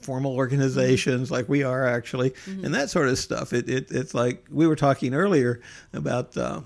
formal 0.00 0.34
organizations 0.34 1.26
Mm-hmm. 1.28 1.34
like 1.34 1.48
we 1.48 1.62
are 1.62 1.86
actually, 1.86 2.34
and 2.46 2.74
that 2.74 2.90
sort 2.90 3.08
of 3.08 3.18
stuff. 3.18 3.52
It, 3.52 3.68
it 3.68 3.90
it's 3.90 4.14
like 4.14 4.46
we 4.50 4.66
were 4.66 4.76
talking 4.76 5.14
earlier 5.14 5.60
about. 5.92 6.36
Uh, 6.36 6.62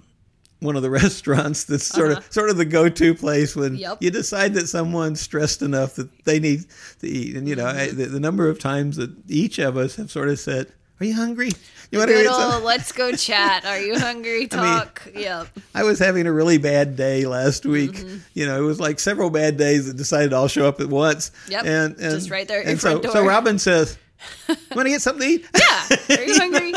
one 0.60 0.74
of 0.74 0.82
the 0.82 0.90
restaurants 1.04 1.62
that's 1.62 1.84
sort 1.86 2.10
Uh-huh. 2.10 2.18
of 2.18 2.32
sort 2.32 2.50
of 2.50 2.56
the 2.56 2.64
go-to 2.64 3.14
place 3.14 3.54
when 3.54 3.76
Yep. 3.76 3.98
you 4.00 4.10
decide 4.10 4.54
that 4.54 4.66
someone's 4.68 5.20
stressed 5.20 5.62
enough 5.62 5.94
that 5.94 6.08
they 6.24 6.40
need 6.40 6.64
to 6.98 7.06
eat. 7.06 7.36
And 7.36 7.48
you 7.48 7.54
know, 7.54 7.64
I, 7.66 7.86
Mm-hmm. 7.86 7.96
the, 7.96 8.06
the 8.06 8.18
number 8.18 8.48
of 8.48 8.58
times 8.58 8.96
that 8.96 9.12
each 9.28 9.60
of 9.60 9.76
us 9.76 9.94
have 9.94 10.10
sort 10.10 10.28
of 10.28 10.36
said, 10.40 10.72
"Are 11.00 11.06
you 11.06 11.14
hungry? 11.14 11.50
You 11.90 11.98
want 11.98 12.10
to 12.10 12.20
eat 12.20 12.26
old, 12.26 12.40
something?" 12.40 12.64
let's 12.64 12.92
go 12.92 13.12
chat. 13.12 13.64
Are 13.64 13.78
you 13.80 13.98
hungry? 13.98 14.46
Talk. 14.48 15.08
yep. 15.14 15.46
I 15.74 15.84
was 15.84 15.98
having 15.98 16.26
a 16.26 16.32
really 16.32 16.58
bad 16.58 16.96
day 16.96 17.24
last 17.26 17.64
week. 17.66 17.92
Mm-hmm. 17.92 18.18
You 18.34 18.46
know, 18.46 18.58
it 18.62 18.66
was 18.66 18.78
like 18.80 19.00
several 19.00 19.30
bad 19.30 19.56
days 19.56 19.86
that 19.86 19.96
decided 19.96 20.32
I'll 20.32 20.48
show 20.48 20.66
up 20.66 20.80
at 20.80 20.88
once. 20.88 21.30
Yep. 21.48 21.64
And, 21.64 21.92
and 21.98 22.14
Just 22.14 22.30
right 22.30 22.46
there 22.46 22.60
And 22.66 22.80
so, 22.80 23.00
front 23.00 23.12
so. 23.12 23.24
Robin 23.26 23.58
says, 23.58 23.96
"Want 24.48 24.86
to 24.86 24.88
get 24.90 25.00
something 25.02 25.26
to 25.26 25.34
eat?" 25.34 25.46
Yeah. 25.56 26.16
Are 26.18 26.22
you 26.24 26.34
hungry? 26.38 26.72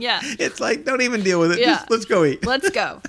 Yeah. 0.00 0.20
It's 0.22 0.60
like 0.60 0.84
don't 0.84 1.02
even 1.02 1.22
deal 1.22 1.38
with 1.40 1.52
it. 1.52 1.60
Yeah. 1.60 1.74
Just, 1.76 1.90
let's 1.90 2.04
go 2.04 2.24
eat. 2.24 2.44
Let's 2.46 2.68
go. 2.70 3.00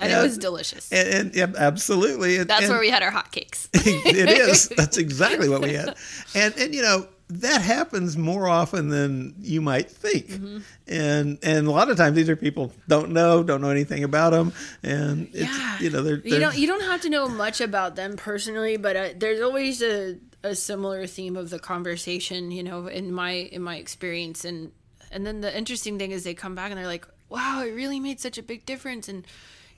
And 0.00 0.10
Yeah. 0.10 0.20
it 0.20 0.22
was 0.22 0.36
delicious. 0.38 0.92
And, 0.92 1.08
and 1.08 1.34
yeah, 1.34 1.46
absolutely. 1.56 2.36
And, 2.36 2.48
That's 2.50 2.64
and 2.64 2.70
where 2.70 2.80
we 2.80 2.90
had 2.90 3.02
our 3.02 3.10
hotcakes. 3.12 3.68
it 3.74 4.28
is. 4.28 4.68
That's 4.68 4.98
exactly 4.98 5.48
what 5.48 5.62
we 5.62 5.72
had. 5.74 5.96
And 6.34 6.54
and 6.58 6.74
you 6.74 6.82
know 6.82 7.06
that 7.28 7.62
happens 7.62 8.16
more 8.16 8.46
often 8.48 8.88
than 8.90 9.34
you 9.40 9.60
might 9.60 9.90
think. 9.90 10.26
Mm-hmm. 10.28 10.58
And 10.86 11.38
and 11.42 11.66
a 11.66 11.70
lot 11.70 11.90
of 11.90 11.96
times 11.96 12.16
these 12.16 12.28
are 12.28 12.36
people 12.36 12.72
don't 12.86 13.10
know, 13.12 13.42
don't 13.42 13.60
know 13.62 13.70
anything 13.70 14.04
about 14.04 14.30
them, 14.30 14.52
and 14.82 15.28
it's 15.32 15.56
Yeah. 15.58 15.78
you 15.80 15.90
know 15.90 16.02
they're, 16.02 16.16
You 16.16 16.30
they're 16.32 16.40
don't 16.40 16.58
you 16.58 16.66
don't 16.66 16.82
have 16.84 17.00
to 17.02 17.08
know 17.10 17.28
much 17.28 17.60
about 17.60 17.96
them 17.96 18.16
personally, 18.16 18.76
but 18.76 18.96
uh, 18.96 19.08
there's 19.16 19.40
always 19.40 19.82
a, 19.82 20.18
a 20.42 20.54
similar 20.54 21.06
theme 21.06 21.36
of 21.36 21.48
the 21.50 21.58
conversation, 21.58 22.50
you 22.50 22.62
know, 22.62 22.86
in 22.88 23.12
my 23.12 23.30
in 23.30 23.62
my 23.62 23.76
experience 23.76 24.44
and 24.44 24.72
and 25.10 25.26
then 25.26 25.40
the 25.40 25.56
interesting 25.56 25.98
thing 25.98 26.10
is 26.10 26.24
they 26.24 26.34
come 26.34 26.54
back 26.54 26.70
and 26.70 26.78
they're 26.78 26.86
like, 26.86 27.06
"Wow, 27.28 27.62
it 27.64 27.70
really 27.72 28.00
made 28.00 28.20
such 28.20 28.36
a 28.36 28.42
big 28.42 28.66
difference 28.66 29.08
and 29.08 29.24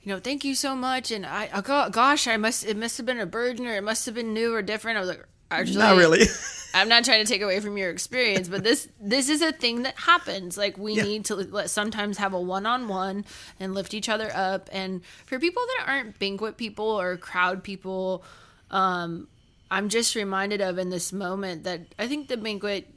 you 0.03 0.13
know, 0.13 0.19
thank 0.19 0.43
you 0.43 0.55
so 0.55 0.75
much." 0.75 1.11
And 1.11 1.25
I, 1.25 1.49
I 1.53 1.61
go, 1.61 1.89
gosh, 1.91 2.27
I 2.27 2.35
must 2.37 2.65
it 2.65 2.75
must 2.75 2.97
have 2.97 3.05
been 3.05 3.19
a 3.19 3.25
burden 3.25 3.65
or 3.67 3.73
it 3.75 3.83
must 3.83 4.05
have 4.05 4.15
been 4.15 4.33
new 4.33 4.53
or 4.53 4.61
different. 4.61 4.97
I 4.97 4.99
was 4.99 5.09
like, 5.09 5.23
actually 5.51 5.77
not 5.77 5.95
really. 5.97 6.21
I'm 6.73 6.89
not 6.89 7.05
trying 7.05 7.25
to 7.25 7.31
take 7.31 7.41
away 7.41 7.59
from 7.59 7.77
your 7.77 7.89
experience, 7.89 8.49
but 8.49 8.63
this 8.63 8.87
this 8.99 9.29
is 9.29 9.41
a 9.41 9.51
thing 9.51 9.83
that 9.83 9.97
happens. 9.97 10.57
Like 10.57 10.77
we 10.77 10.93
Yeah. 10.93 11.03
need 11.03 11.25
to 11.25 11.35
let, 11.35 11.69
sometimes 11.69 12.17
have 12.17 12.33
a 12.33 12.39
one-on-one 12.41 13.25
and 13.59 13.73
lift 13.73 13.93
each 13.93 14.09
other 14.09 14.29
up. 14.35 14.69
And 14.71 15.01
for 15.25 15.39
people 15.39 15.63
that 15.77 15.87
aren't 15.87 16.19
banquet 16.19 16.57
people 16.57 16.85
or 16.85 17.17
crowd 17.17 17.63
people, 17.63 18.23
um, 18.69 19.27
I'm 19.71 19.89
just 19.89 20.13
reminded 20.15 20.61
of 20.61 20.77
in 20.77 20.89
this 20.89 21.11
moment 21.11 21.63
that 21.63 21.81
I 21.97 22.07
think 22.07 22.27
the 22.27 22.37
banquet, 22.37 22.87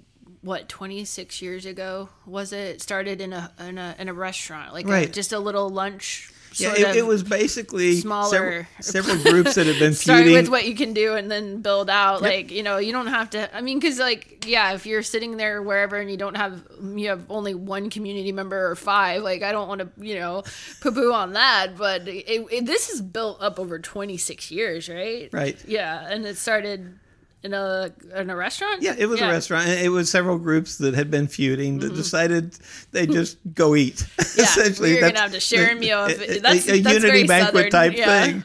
what 0.43 0.69
26 0.69 1.41
years 1.41 1.65
ago 1.65 2.09
was 2.27 2.53
it? 2.53 2.83
Started 2.83 3.21
in 3.21 3.33
a 3.33 3.53
in 3.61 3.79
a 3.79 3.95
in 3.99 4.09
a 4.09 4.15
restaurant, 4.15 4.73
like 4.75 4.87
a- 4.89 5.07
just 5.07 5.33
a 5.33 5.39
little 5.39 5.71
lunch. 5.71 6.31
Yeah, 6.55 6.73
it, 6.75 6.97
it 6.97 7.07
was 7.07 7.23
basically 7.23 7.97
smaller- 7.97 8.67
several, 8.81 9.15
several 9.15 9.33
groups 9.33 9.55
that 9.55 9.67
had 9.67 9.79
been 9.79 9.95
start 9.95 10.19
feuding. 10.25 10.35
with 10.35 10.49
what 10.49 10.67
you 10.67 10.75
can 10.75 10.93
do 10.93 11.15
and 11.15 11.31
then 11.31 11.61
build 11.63 11.89
out 11.89 12.23
like 12.23 12.51
you 12.51 12.63
know 12.63 12.79
you 12.79 12.91
don't 12.93 13.07
have 13.07 13.31
to 13.31 13.57
i 13.57 13.61
mean 13.61 13.79
because 13.79 13.99
like 13.99 14.45
yeah 14.49 14.73
if 14.73 14.85
you're 14.85 15.03
sitting 15.03 15.37
there 15.37 15.63
wherever 15.63 15.97
and 15.97 16.11
you 16.11 16.17
don't 16.17 16.37
have 16.37 16.61
you 16.97 17.09
have 17.09 17.25
only 17.31 17.55
one 17.55 17.89
community 17.89 18.33
member 18.33 18.69
or 18.71 18.75
five 18.75 19.23
like 19.23 19.43
i 19.43 19.53
don't 19.53 19.69
want 19.69 19.81
to 19.81 19.89
you 20.05 20.17
know 20.17 20.43
poo-poo 20.81 21.13
on 21.13 21.35
that 21.35 21.77
but 21.77 22.09
it, 22.09 22.27
it, 22.51 22.67
this 22.67 22.89
is 22.89 23.01
built 23.01 23.41
up 23.41 23.61
over 23.61 23.79
26 23.79 24.51
years 24.51 24.89
right 24.89 25.29
Right. 25.33 25.57
yeah 25.69 26.07
and 26.11 26.27
it 26.27 26.37
started 26.37 26.99
in 27.43 27.55
a 27.55 27.91
in 28.17 28.29
a 28.31 28.37
restaurant 28.37 28.83
Yeah, 28.83 28.95
it 28.99 29.07
was 29.07 29.21
a 29.21 29.27
restaurant. 29.29 29.69
It 29.69 29.89
was 29.91 30.11
several 30.11 30.39
groups 30.39 30.77
that 30.79 30.95
had 30.95 31.11
been 31.11 31.27
feuding 31.27 31.79
that 31.81 31.95
decided 31.95 32.53
they 32.93 33.07
just 33.07 33.39
go 33.55 33.75
eat. 33.75 33.97
Mm-hmm. 33.97 34.21
Yeah, 34.41 34.45
Essentially, 34.45 34.95
we're 34.95 35.01
gonna 35.01 35.19
have 35.21 35.33
to 35.33 35.41
share 35.41 35.73
a 35.73 35.75
meal. 35.75 36.05
A, 36.05 36.11
If- 36.11 36.21
a- 36.21 36.39
that's- 36.41 36.69
a 36.69 36.81
that's 36.81 36.95
unity 37.03 37.27
banquet 37.27 37.71
Southern, 37.73 37.93
type 37.93 37.97
yeah. 37.97 38.25
thing, 38.25 38.45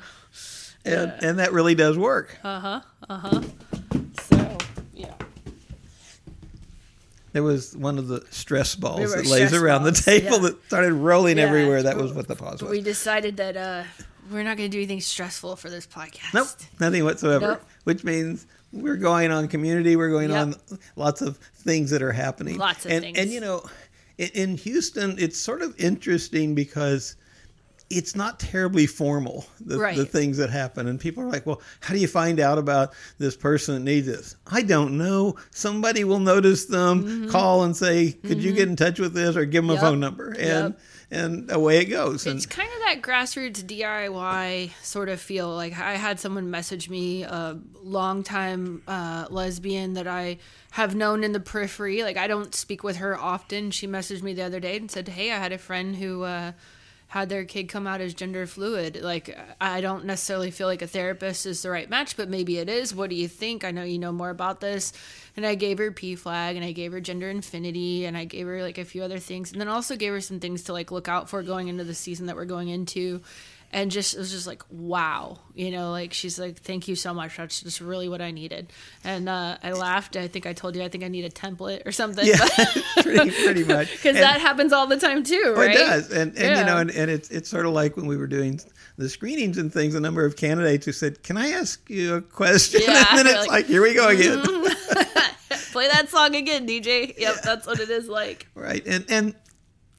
and 0.85 1.13
and 1.21 1.39
that 1.39 1.51
really 1.53 1.75
does 1.75 1.97
work. 1.97 2.37
Uh 2.43 2.59
huh. 2.59 2.81
Uh 3.09 3.17
huh. 3.17 3.41
So 4.29 4.57
yeah 4.93 5.13
There 7.33 7.43
was 7.43 7.75
one 7.75 7.97
of 7.97 8.07
the 8.07 8.25
stress 8.31 8.75
balls 8.75 9.01
were 9.01 9.07
that 9.21 9.25
lays 9.25 9.53
around 9.53 9.83
balls, 9.83 9.99
the 10.03 10.11
table 10.19 10.37
yeah. 10.37 10.49
that 10.49 10.65
started 10.67 10.93
rolling 10.93 11.37
Yeah. 11.37 11.43
everywhere. 11.45 11.83
That 11.83 11.97
was 11.97 12.13
what 12.13 12.27
the 12.27 12.35
pause 12.35 12.61
was. 12.61 12.71
we 12.71 12.81
decided 12.81 13.37
that 13.37 13.57
uh 13.57 13.83
we're 14.31 14.41
not 14.43 14.57
going 14.57 14.71
to 14.71 14.75
do 14.75 14.79
anything 14.79 15.01
stressful 15.01 15.55
for 15.55 15.69
this 15.69 15.85
podcast 15.85 16.33
Nope, 16.33 16.47
nothing 16.79 17.03
whatsoever. 17.03 17.47
Nope. 17.47 17.61
Which 17.83 18.03
means 18.03 18.47
we're 18.75 18.97
going 18.97 19.31
on 19.31 19.47
community. 19.47 19.95
We're 19.95 20.09
going 20.09 20.29
Yep. 20.29 20.39
on 20.47 20.55
lots 20.95 21.21
of 21.21 21.37
things 21.37 21.89
that 21.91 22.01
are 22.01 22.11
happening. 22.11 22.57
Lots 22.57 22.85
of 22.85 22.91
and, 22.91 23.01
things. 23.03 23.17
And 23.17 23.31
you 23.31 23.39
know, 23.39 23.63
in, 24.17 24.29
in 24.33 24.57
Houston, 24.57 25.15
it's 25.17 25.39
sort 25.39 25.61
of 25.61 25.73
interesting 25.79 26.53
because 26.55 27.15
it's 27.91 28.15
not 28.15 28.39
terribly 28.39 28.87
formal 28.87 29.45
the, 29.61 29.77
Right. 29.77 29.95
the 29.95 30.05
things 30.07 30.37
that 30.37 30.49
happen 30.49 30.87
and 30.87 30.99
people 30.99 31.21
are 31.21 31.27
like 31.27 31.45
well 31.45 31.61
how 31.81 31.93
do 31.93 31.99
you 31.99 32.07
find 32.07 32.39
out 32.39 32.57
about 32.57 32.93
this 33.19 33.35
person 33.37 33.75
that 33.75 33.81
needs 33.81 34.07
this 34.07 34.35
i 34.47 34.63
don't 34.63 34.97
know 34.97 35.35
somebody 35.51 36.03
will 36.03 36.17
notice 36.17 36.65
them 36.65 37.29
call 37.29 37.63
and 37.63 37.77
say 37.77 38.11
could 38.11 38.41
you 38.43 38.53
get 38.53 38.67
in 38.69 38.75
touch 38.75 38.99
with 38.99 39.13
this 39.13 39.35
or 39.37 39.45
give 39.45 39.63
them 39.63 39.67
Mm-hmm. 39.67 39.73
Yep. 39.75 39.83
a 39.83 39.85
phone 39.91 39.99
number 39.99 40.29
and 40.31 40.39
Yep. 40.73 40.79
And 41.15 41.51
away 41.51 41.79
it 41.79 41.85
goes 41.85 42.25
and 42.25 42.37
It's 42.37 42.45
kind 42.45 42.69
of 42.69 42.79
that 42.79 43.01
grassroots 43.01 43.63
DIY 43.63 44.71
sort 44.83 45.09
of 45.09 45.19
feel. 45.21 45.49
Like 45.55 45.77
I 45.77 45.93
had 45.93 46.19
someone 46.19 46.51
message 46.51 46.89
me, 46.89 47.23
a 47.23 47.57
longtime 47.81 48.83
uh, 48.87 49.27
lesbian 49.29 49.93
that 49.93 50.07
I 50.07 50.37
have 50.71 50.95
known 50.95 51.23
in 51.23 51.31
the 51.31 51.39
periphery. 51.39 52.03
Like 52.03 52.17
I 52.17 52.27
don't 52.27 52.53
speak 52.53 52.83
with 52.83 52.97
her 52.97 53.17
often. 53.17 53.71
She 53.71 53.87
messaged 53.87 54.23
me 54.23 54.33
the 54.33 54.43
other 54.43 54.59
day 54.59 54.77
and 54.77 54.91
said, 54.91 55.07
"Hey, 55.07 55.31
I 55.31 55.37
had 55.37 55.51
a 55.51 55.57
friend 55.57 55.95
who." 55.95 56.23
Uh, 56.23 56.51
had 57.15 57.29
their 57.29 57.45
kid 57.45 57.69
come 57.69 57.87
out 57.87 58.01
as 58.01 58.13
gender 58.13 58.45
fluid. 58.45 59.01
Like, 59.01 59.39
I 59.61 59.79
don't 59.79 60.03
necessarily 60.03 60.51
feel 60.51 60.67
like 60.67 60.81
a 60.81 60.87
therapist 60.87 61.45
is 61.45 61.61
the 61.61 61.69
right 61.69 61.89
match, 61.89 62.17
but 62.17 62.27
maybe 62.27 62.57
it 62.57 62.67
is. 62.67 62.93
What 62.93 63.09
do 63.09 63.15
you 63.15 63.29
think? 63.29 63.63
I 63.63 63.71
know 63.71 63.83
you 63.83 63.99
know 63.99 64.11
more 64.11 64.31
about 64.31 64.59
this. 64.59 64.91
And 65.37 65.45
I 65.45 65.55
gave 65.55 65.77
her 65.77 65.93
P 65.93 66.17
flag 66.17 66.57
and 66.57 66.65
I 66.65 66.73
gave 66.73 66.91
her 66.91 66.99
gender 66.99 67.29
infinity 67.29 68.03
and 68.03 68.17
I 68.17 68.25
gave 68.25 68.45
her 68.47 68.61
like 68.61 68.77
a 68.77 68.83
few 68.83 69.01
other 69.01 69.19
things. 69.19 69.53
And 69.53 69.61
then 69.61 69.69
also 69.69 69.95
gave 69.95 70.11
her 70.11 70.19
some 70.19 70.41
things 70.41 70.63
to 70.63 70.73
like 70.73 70.91
look 70.91 71.07
out 71.07 71.29
for 71.29 71.41
going 71.41 71.69
into 71.69 71.85
the 71.85 71.95
season 71.95 72.25
that 72.25 72.35
we're 72.35 72.43
going 72.43 72.67
into. 72.67 73.21
And 73.75 73.91
just, 73.91 74.13
it 74.15 74.19
was 74.19 74.31
just 74.31 74.47
like, 74.47 74.63
wow, 74.69 75.37
you 75.53 75.69
know, 75.69 75.91
like 75.91 76.13
she's 76.13 76.39
like, 76.39 76.59
thank 76.61 76.87
you 76.87 76.95
so 76.95 77.13
much. 77.13 77.35
That's 77.35 77.61
just 77.61 77.81
really 77.81 78.07
what 78.07 78.21
I 78.21 78.31
needed. 78.31 78.71
And 79.03 79.27
uh, 79.27 79.57
I 79.61 79.73
laughed. 79.73 80.15
I 80.15 80.29
think 80.29 80.45
I 80.45 80.53
told 80.53 80.77
you, 80.77 80.81
I 80.81 80.87
think 80.87 81.03
I 81.03 81.09
need 81.09 81.25
a 81.25 81.29
template 81.29 81.85
or 81.85 81.91
something. 81.91 82.25
yeah 82.25 82.37
pretty, 83.01 83.31
pretty 83.43 83.65
much 83.65 83.91
Because 83.91 84.15
that 84.15 84.39
happens 84.39 84.71
all 84.71 84.87
the 84.87 84.97
time 84.97 85.23
too, 85.23 85.43
Oh, 85.47 85.59
right? 85.59 85.71
It 85.71 85.77
does, 85.77 86.09
and 86.09 86.37
and 86.37 86.57
you 86.57 86.65
know, 86.65 86.77
and, 86.77 86.89
and 86.89 87.11
it's 87.11 87.29
it's 87.31 87.49
sort 87.49 87.65
of 87.65 87.73
like 87.73 87.97
when 87.97 88.07
we 88.07 88.15
were 88.15 88.27
doing 88.27 88.61
the 88.97 89.09
screenings 89.09 89.57
and 89.57 89.73
things. 89.73 89.93
A 89.93 89.99
number 89.99 90.23
of 90.25 90.37
candidates 90.37 90.85
who 90.85 90.93
said, 90.93 91.21
"Can 91.21 91.35
I 91.35 91.49
ask 91.49 91.89
you 91.89 92.15
a 92.15 92.21
question?" 92.21 92.79
Yeah, 92.87 93.05
and 93.09 93.19
then 93.19 93.27
it's 93.27 93.39
like, 93.39 93.49
like, 93.49 93.65
"Here 93.65 93.81
we 93.81 93.93
go 93.93 94.07
again." 94.07 94.41
Play 95.73 95.89
that 95.89 96.07
song 96.09 96.33
again, 96.33 96.65
DJ. 96.65 97.13
Yep, 97.17 97.35
that's 97.43 97.67
what 97.67 97.81
it 97.81 97.89
is 97.89 98.07
like. 98.07 98.47
right, 98.55 98.81
and 98.87 99.03
and 99.09 99.35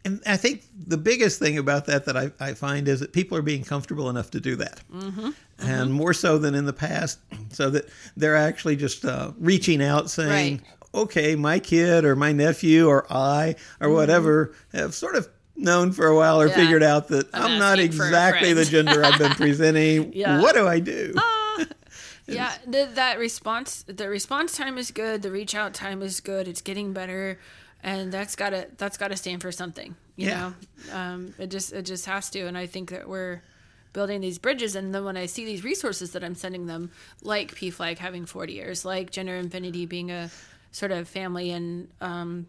and 0.06 0.22
I 0.24 0.36
think 0.36 0.62
the 0.86 0.96
biggest 0.96 1.38
thing 1.38 1.58
about 1.58 1.86
that 1.86 2.04
that 2.04 2.16
I, 2.16 2.30
I 2.38 2.54
find 2.54 2.86
is 2.86 3.00
that 3.00 3.12
people 3.12 3.36
are 3.36 3.42
being 3.42 3.64
comfortable 3.64 4.08
enough 4.08 4.30
to 4.30 4.40
do 4.40 4.56
that, 4.56 4.80
mm-hmm. 4.92 5.30
and 5.58 5.92
more 5.92 6.14
so 6.14 6.38
than 6.38 6.54
in 6.54 6.64
the 6.64 6.72
past, 6.72 7.18
so 7.50 7.70
that 7.70 7.88
they're 8.16 8.36
actually 8.36 8.76
just 8.76 9.04
uh, 9.04 9.32
reaching 9.38 9.82
out 9.82 10.10
saying. 10.10 10.58
Right. 10.58 10.66
Okay, 10.94 11.36
my 11.36 11.58
kid 11.58 12.06
or 12.06 12.16
my 12.16 12.32
nephew 12.32 12.88
or 12.88 13.06
I 13.12 13.56
or 13.82 13.90
whatever 13.90 14.54
have 14.72 14.94
sort 14.94 15.14
of 15.14 15.28
known 15.54 15.92
for 15.92 16.06
a 16.06 16.16
while 16.16 16.40
or 16.40 16.48
Mm-hmm. 16.48 16.58
Yeah. 16.58 16.64
figured 16.64 16.82
out 16.82 17.08
that 17.08 17.28
I'm 17.34 17.52
I'm, 17.52 17.58
not 17.58 17.78
asking 17.78 17.92
for 17.92 18.04
a 18.04 18.06
exactly 18.06 18.52
the 18.54 18.64
gender 18.64 19.04
I've 19.04 19.18
been 19.18 19.32
presenting. 19.34 20.14
Yeah. 20.14 20.40
What 20.40 20.54
do 20.54 20.66
I 20.66 20.80
do? 20.80 21.14
Yeah, 22.28 22.52
the, 22.66 22.88
that 22.94 23.18
response, 23.18 23.84
the 23.86 24.08
response 24.08 24.56
time 24.56 24.78
is 24.78 24.90
good. 24.90 25.22
The 25.22 25.30
reach 25.30 25.54
out 25.54 25.74
time 25.74 26.02
is 26.02 26.20
good. 26.20 26.48
It's 26.48 26.60
getting 26.60 26.92
better, 26.92 27.38
and 27.82 28.12
that's 28.12 28.36
gotta 28.36 28.68
that's 28.76 28.96
gotta 28.96 29.16
stand 29.16 29.42
for 29.42 29.52
something. 29.52 29.94
You 30.16 30.28
Yeah. 30.28 30.52
know, 30.88 30.94
um, 30.94 31.34
it 31.38 31.50
just 31.50 31.72
it 31.72 31.82
just 31.82 32.06
has 32.06 32.30
to. 32.30 32.40
And 32.46 32.56
I 32.56 32.66
think 32.66 32.90
that 32.90 33.08
we're 33.08 33.42
building 33.92 34.20
these 34.20 34.38
bridges. 34.38 34.76
And 34.76 34.94
then 34.94 35.04
when 35.04 35.16
I 35.16 35.26
see 35.26 35.44
these 35.44 35.64
resources 35.64 36.12
that 36.12 36.22
I'm 36.24 36.34
sending 36.34 36.66
them, 36.66 36.90
like 37.22 37.54
P 37.54 37.70
Flag 37.70 37.98
having 37.98 38.26
40 38.26 38.52
years, 38.52 38.84
like 38.84 39.10
Gender 39.10 39.36
Infinity 39.36 39.86
being 39.86 40.10
a 40.10 40.30
sort 40.72 40.92
of 40.92 41.08
family 41.08 41.50
and 41.50 41.88
um, 42.00 42.46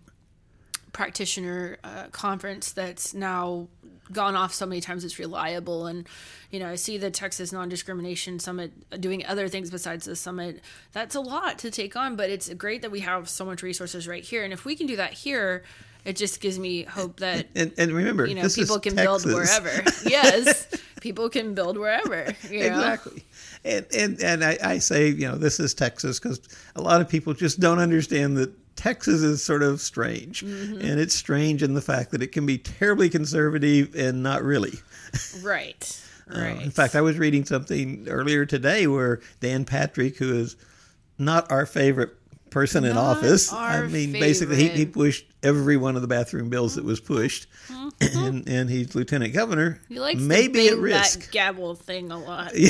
practitioner 0.97 1.77
uh, 1.83 2.07
conference 2.11 2.71
that's 2.71 3.13
now 3.13 3.67
gone 4.11 4.35
off 4.35 4.51
so 4.51 4.65
many 4.65 4.81
times 4.81 5.05
it's 5.05 5.19
reliable 5.19 5.85
and 5.85 6.07
you 6.49 6.59
know 6.59 6.67
i 6.67 6.73
see 6.73 6.97
the 6.97 7.11
texas 7.11 7.51
non-discrimination 7.51 8.39
summit 8.39 8.71
doing 8.99 9.23
other 9.27 9.47
things 9.47 9.69
besides 9.69 10.05
the 10.05 10.15
summit 10.15 10.59
that's 10.93 11.13
a 11.13 11.19
lot 11.19 11.59
to 11.59 11.69
take 11.69 11.95
on 11.95 12.15
but 12.15 12.31
it's 12.31 12.51
great 12.55 12.81
that 12.81 12.89
we 12.89 13.01
have 13.01 13.29
so 13.29 13.45
much 13.45 13.61
resources 13.61 14.07
right 14.07 14.23
here 14.23 14.43
and 14.43 14.51
if 14.51 14.65
we 14.65 14.75
can 14.75 14.87
do 14.87 14.95
that 14.95 15.13
here 15.13 15.63
it 16.03 16.15
just 16.15 16.41
gives 16.41 16.57
me 16.57 16.81
hope 16.81 17.19
that 17.19 17.45
And, 17.53 17.71
and 17.77 17.91
remember, 17.91 18.25
you 18.25 18.33
know 18.33 18.47
people 18.49 18.79
can 18.79 18.95
Texas. 18.95 19.23
build 19.23 19.35
wherever 19.35 19.83
yes 20.09 20.67
people 20.99 21.29
can 21.29 21.53
build 21.53 21.77
wherever 21.77 22.33
you 22.49 22.61
know? 22.61 22.65
Exactly. 22.65 23.23
And 23.63 23.85
and 23.95 24.21
and 24.21 24.43
I, 24.43 24.57
I 24.63 24.77
say, 24.79 25.09
you 25.09 25.27
know, 25.27 25.35
this 25.37 25.59
is 25.59 25.73
Texas 25.73 26.19
because 26.19 26.39
a 26.75 26.81
lot 26.81 27.01
of 27.01 27.09
people 27.09 27.33
just 27.33 27.59
don't 27.59 27.79
understand 27.79 28.37
that 28.37 28.51
Texas 28.77 29.21
is 29.21 29.43
sort 29.43 29.61
of 29.63 29.81
strange, 29.81 30.45
Mm-hmm. 30.45 30.79
and 30.81 30.99
it's 30.99 31.13
strange 31.15 31.61
in 31.63 31.73
the 31.73 31.81
fact 31.81 32.11
that 32.11 32.21
it 32.21 32.31
can 32.31 32.45
be 32.45 32.57
terribly 32.57 33.09
conservative 33.09 33.93
and 33.95 34.23
not 34.23 34.41
really. 34.43 34.73
right 35.43 36.01
Uh, 36.29 36.39
Right. 36.41 36.61
in 36.61 36.71
fact, 36.71 36.93
I 36.95 36.99
was 37.01 37.17
reading 37.17 37.45
something 37.45 38.05
earlier 38.09 38.45
today 38.45 38.85
where 38.85 39.21
Dan 39.39 39.63
Patrick, 39.63 40.17
who 40.17 40.35
is 40.37 40.57
not 41.17 41.49
our 41.49 41.65
favorite 41.65 42.16
person 42.57 42.83
in 42.85 42.95
Not 42.95 43.17
office, 43.17 43.51
I 43.53 43.85
mean, 43.87 44.11
basically, 44.13 44.55
he, 44.55 44.69
he 44.69 44.85
pushed 44.85 45.25
every 45.43 45.77
one 45.77 45.95
of 45.95 46.01
the 46.01 46.07
bathroom 46.07 46.49
bills 46.49 46.75
that 46.75 46.83
was 46.85 46.99
pushed, 46.99 47.47
Mm-hmm. 47.67 48.19
and, 48.25 48.47
and 48.49 48.69
he's 48.69 48.93
lieutenant 48.95 49.33
governor. 49.33 49.79
He 49.89 49.99
likes 49.99 50.19
maybe 50.21 50.67
to 50.67 50.73
at 50.73 50.77
risk. 50.77 51.19
that 51.21 51.31
gavel 51.31 51.73
thing 51.75 52.11
a 52.11 52.19
lot. 52.19 52.51
Yeah. 52.55 52.69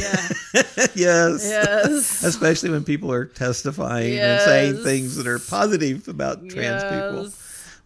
yes. 0.95 1.43
yes. 1.43 2.23
Especially 2.23 2.69
when 2.69 2.83
people 2.83 3.11
are 3.11 3.25
testifying 3.25 4.17
and 4.17 4.41
saying 4.41 4.83
things 4.83 5.15
that 5.17 5.27
are 5.27 5.39
positive 5.39 6.07
about 6.07 6.47
trans 6.49 6.83
people. 6.83 7.29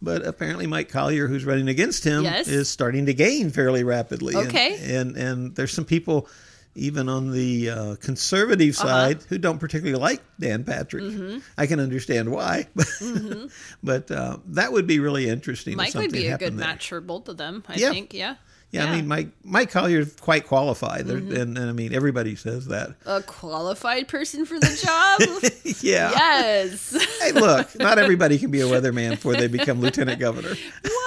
But 0.03 0.25
apparently, 0.25 0.65
Mike 0.67 0.89
Collier, 0.89 1.27
who's 1.27 1.45
running 1.45 1.67
against 1.67 2.03
him, 2.03 2.23
Yes. 2.23 2.47
is 2.47 2.67
starting 2.69 3.05
to 3.05 3.13
gain 3.13 3.49
fairly 3.51 3.83
rapidly. 3.83 4.33
And- 4.35 4.47
Okay. 4.47 4.95
And, 4.95 5.15
and 5.15 5.55
there's 5.55 5.71
some 5.73 5.85
people, 5.85 6.27
even 6.75 7.09
on 7.09 7.31
the 7.31 7.69
uh, 7.69 7.95
conservative 7.95 8.75
Uh-huh. 8.79 8.87
side, 8.87 9.23
who 9.29 9.37
don't 9.37 9.59
particularly 9.59 9.99
like 9.99 10.21
Dan 10.39 10.63
Patrick. 10.63 11.03
Mm-hmm. 11.03 11.39
I 11.57 11.67
can 11.67 11.79
understand 11.79 12.31
why, 12.31 12.67
but 13.83 14.09
uh, 14.11 14.37
that 14.47 14.71
would 14.71 14.87
be 14.87 14.99
really 14.99 15.27
interesting. 15.29 15.73
if 15.73 15.77
Mike 15.77 15.93
would 15.95 16.11
be 16.11 16.27
a 16.27 16.37
good 16.37 16.57
there. 16.57 16.67
match 16.67 16.89
for 16.89 17.01
both 17.01 17.27
of 17.29 17.37
them, 17.37 17.63
I 17.67 17.75
Yeah. 17.75 17.91
think. 17.91 18.13
Yeah. 18.13 18.35
Yeah, 18.73 18.85
yeah. 18.85 18.89
I 18.91 18.95
mean, 18.95 19.07
Mike 19.09 19.27
Mike 19.43 19.69
Collier's 19.69 20.15
quite 20.15 20.47
qualified, 20.47 21.05
Mm-hmm. 21.05 21.35
and, 21.35 21.57
and 21.57 21.69
I 21.69 21.73
mean 21.73 21.93
everybody 21.93 22.37
says 22.37 22.67
that. 22.67 22.95
a 23.05 23.21
qualified 23.21 24.07
person 24.07 24.45
for 24.45 24.57
the 24.57 24.79
job. 24.81 25.75
yeah. 25.81 26.09
yes. 26.11 26.95
Hey, 27.21 27.33
look, 27.33 27.77
not 27.77 27.99
everybody 27.99 28.37
can 28.39 28.49
be 28.49 28.61
a 28.61 28.65
weatherman 28.65 29.09
before 29.11 29.35
they 29.35 29.47
become 29.47 29.81
lieutenant 29.81 30.21
governor. 30.21 30.53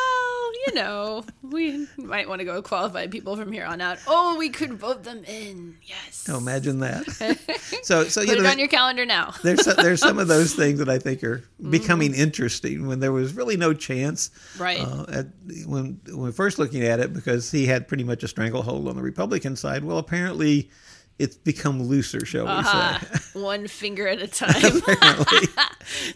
you 0.66 0.74
know, 0.74 1.24
we 1.42 1.86
might 1.96 2.28
want 2.28 2.38
to 2.40 2.44
go 2.44 2.62
qualified 2.62 3.10
people 3.10 3.36
from 3.36 3.52
here 3.52 3.64
on 3.66 3.80
out. 3.80 3.98
Oh, 4.06 4.36
we 4.38 4.48
could 4.48 4.74
vote 4.74 5.02
them 5.04 5.22
in. 5.24 5.76
Yes. 5.82 6.26
Oh, 6.30 6.38
imagine 6.38 6.80
that. 6.80 7.04
So, 7.84 8.04
so 8.04 8.22
you 8.22 8.28
Put 8.28 8.38
know, 8.38 8.44
it 8.44 8.52
on 8.52 8.58
your 8.58 8.68
calendar 8.68 9.04
now. 9.04 9.34
there's 9.42 9.64
there's 9.66 10.00
some 10.00 10.18
of 10.18 10.26
those 10.26 10.54
things 10.54 10.78
that 10.78 10.88
I 10.88 10.98
think 10.98 11.22
are 11.22 11.42
becoming 11.68 12.14
interesting 12.14 12.86
when 12.86 12.98
there 13.00 13.12
was 13.12 13.34
really 13.34 13.58
no 13.58 13.74
chance. 13.74 14.30
Right. 14.58 14.80
Uh, 14.80 15.04
at, 15.12 15.26
when 15.66 16.00
when 16.10 16.32
first 16.32 16.58
looking 16.58 16.82
at 16.82 16.98
it, 17.00 17.12
because 17.12 17.50
he 17.50 17.66
had 17.66 17.86
pretty 17.86 18.04
much 18.04 18.22
a 18.22 18.28
stranglehold 18.28 18.88
on 18.88 18.96
the 18.96 19.02
Republican 19.02 19.54
side. 19.56 19.84
Well, 19.84 19.98
apparently, 19.98 20.70
it's 21.18 21.36
become 21.36 21.82
looser, 21.82 22.24
shall 22.24 22.44
we 22.46 22.52
Uh-huh. 22.52 22.98
say? 23.00 23.38
One 23.40 23.68
finger 23.68 24.08
at 24.08 24.22
a 24.22 24.28
time. 24.28 24.54
apparently, 24.78 25.48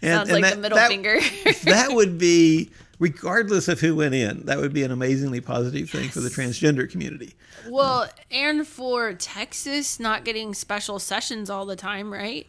And- 0.00 0.02
Sounds 0.02 0.30
and 0.30 0.30
like 0.30 0.42
that- 0.44 0.54
the 0.56 0.60
middle 0.62 0.78
that- 0.78 0.88
finger. 0.88 1.20
that 1.64 1.88
would 1.92 2.16
be. 2.16 2.70
Regardless 2.98 3.68
of 3.68 3.80
who 3.80 3.94
went 3.94 4.14
in, 4.14 4.46
that 4.46 4.58
would 4.58 4.72
be 4.72 4.82
an 4.82 4.90
amazingly 4.90 5.40
positive 5.40 5.88
thing 5.88 6.08
for 6.08 6.20
the 6.20 6.28
transgender 6.28 6.90
community. 6.90 7.34
well, 7.68 8.08
and 8.30 8.66
for 8.66 9.12
Texas 9.12 10.00
not 10.00 10.24
getting 10.24 10.52
special 10.54 10.98
sessions 10.98 11.48
all 11.48 11.64
the 11.64 11.76
time, 11.76 12.12
right? 12.12 12.48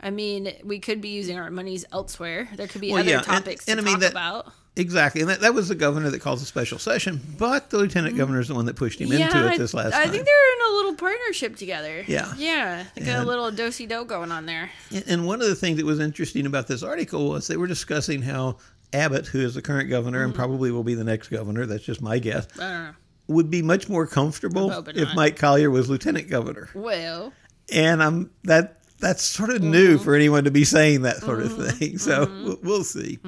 I 0.00 0.10
mean, 0.10 0.52
we 0.64 0.78
could 0.78 1.00
be 1.00 1.10
using 1.10 1.38
our 1.38 1.50
monies 1.50 1.84
elsewhere. 1.92 2.48
There 2.54 2.66
could 2.66 2.80
be 2.80 2.92
Well, 2.92 3.00
other 3.00 3.10
yeah, 3.10 3.20
topics 3.20 3.68
and 3.68 3.78
I 3.78 3.82
to 3.82 3.86
mean 3.86 3.94
talk 3.94 4.00
that- 4.02 4.12
about. 4.12 4.52
Exactly, 4.74 5.20
and 5.20 5.28
that, 5.28 5.40
that 5.40 5.52
was 5.52 5.68
the 5.68 5.74
governor 5.74 6.08
that 6.08 6.22
calls 6.22 6.40
a 6.40 6.46
special 6.46 6.78
session, 6.78 7.20
but 7.36 7.68
the 7.68 7.76
lieutenant 7.76 8.14
mm. 8.14 8.18
governor 8.18 8.40
is 8.40 8.48
the 8.48 8.54
one 8.54 8.64
that 8.64 8.74
pushed 8.74 8.98
him 8.98 9.12
into 9.12 9.52
it 9.52 9.58
this 9.58 9.74
last 9.74 9.92
time. 9.92 10.00
I 10.00 10.10
think 10.10 10.24
they're 10.24 10.52
in 10.56 10.72
a 10.72 10.76
little 10.76 10.94
partnership 10.94 11.56
together. 11.56 12.02
Yeah. 12.08 12.32
Yeah. 12.38 12.84
They 12.94 13.04
got 13.04 13.22
a 13.22 13.26
little 13.26 13.50
do 13.50 13.70
do 13.70 14.04
going 14.06 14.32
on 14.32 14.46
there. 14.46 14.70
And- 14.90 15.04
And 15.06 15.26
one 15.26 15.42
of 15.42 15.48
the 15.48 15.54
things 15.54 15.76
that 15.76 15.84
was 15.84 16.00
interesting 16.00 16.46
about 16.46 16.68
this 16.68 16.82
article 16.82 17.28
was 17.28 17.48
they 17.48 17.58
were 17.58 17.66
discussing 17.66 18.22
how 18.22 18.56
Abbott, 18.92 19.26
who 19.26 19.40
is 19.40 19.54
the 19.54 19.62
current 19.62 19.88
governor 19.90 20.18
Mm-hmm. 20.18 20.26
and 20.26 20.34
probably 20.34 20.70
will 20.70 20.84
be 20.84 20.94
the 20.94 21.04
next 21.04 21.28
governor, 21.28 21.66
that's 21.66 21.84
just 21.84 22.02
my 22.02 22.18
guess, 22.18 22.46
uh, 22.58 22.92
would 23.28 23.50
be 23.50 23.62
much 23.62 23.88
more 23.88 24.06
comfortable 24.06 24.70
if 24.88 24.96
not. 24.96 25.16
Mike 25.16 25.36
Collier 25.36 25.70
was 25.70 25.88
lieutenant 25.88 26.28
governor. 26.28 26.68
Well, 26.74 27.32
And 27.72 28.02
I'm 28.02 28.30
that 28.44 28.78
that's 28.98 29.24
sort 29.24 29.50
of 29.50 29.60
new 29.62 29.98
for 29.98 30.14
anyone 30.14 30.44
to 30.44 30.52
be 30.52 30.62
saying 30.62 31.02
that 31.02 31.16
sort 31.16 31.40
of 31.42 31.76
thing. 31.76 31.98
So 31.98 32.24
we'll, 32.44 32.58
we'll 32.62 32.84
see. 32.84 33.18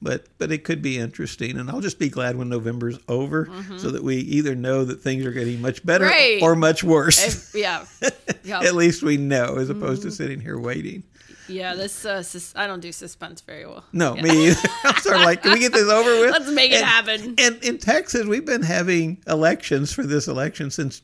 But 0.00 0.26
but 0.38 0.52
it 0.52 0.62
could 0.62 0.82
be 0.82 0.98
interesting, 0.98 1.58
and 1.58 1.68
I'll 1.70 1.80
just 1.80 1.98
be 1.98 2.08
glad 2.08 2.36
when 2.36 2.48
November's 2.48 2.98
over, 3.08 3.48
so 3.78 3.90
that 3.90 4.04
we 4.04 4.16
either 4.18 4.54
know 4.54 4.84
that 4.84 5.00
things 5.00 5.24
are 5.26 5.32
getting 5.32 5.60
much 5.60 5.84
better 5.84 6.04
Right. 6.04 6.40
or 6.42 6.54
much 6.54 6.84
worse. 6.84 7.24
if, 7.54 7.54
yeah. 7.60 7.84
Yeah. 8.44 8.60
At 8.60 8.76
least 8.76 9.02
we 9.02 9.16
know, 9.16 9.56
as 9.56 9.70
opposed 9.70 10.02
to 10.02 10.12
sitting 10.12 10.40
here 10.40 10.56
waiting. 10.58 11.02
Yeah, 11.48 11.74
this, 11.74 12.04
uh, 12.04 12.22
sus- 12.22 12.52
I 12.56 12.66
don't 12.66 12.80
do 12.80 12.92
suspense 12.92 13.40
very 13.40 13.66
well. 13.66 13.84
No, 13.92 14.14
Yeah. 14.16 14.22
me 14.22 14.48
either. 14.48 14.68
I'm 14.84 14.96
sort 15.00 15.16
of 15.16 15.22
like, 15.22 15.42
can 15.42 15.52
we 15.52 15.58
get 15.60 15.72
this 15.72 15.88
over 15.88 16.20
with? 16.20 16.30
Let's 16.32 16.50
make 16.50 16.72
it 16.72 16.76
And- 16.76 16.84
happen. 16.86 17.34
And 17.38 17.62
in 17.64 17.78
Texas, 17.78 18.26
we've 18.26 18.44
been 18.44 18.62
having 18.62 19.22
elections 19.26 19.92
for 19.92 20.04
this 20.04 20.28
election 20.28 20.70
since 20.70 21.02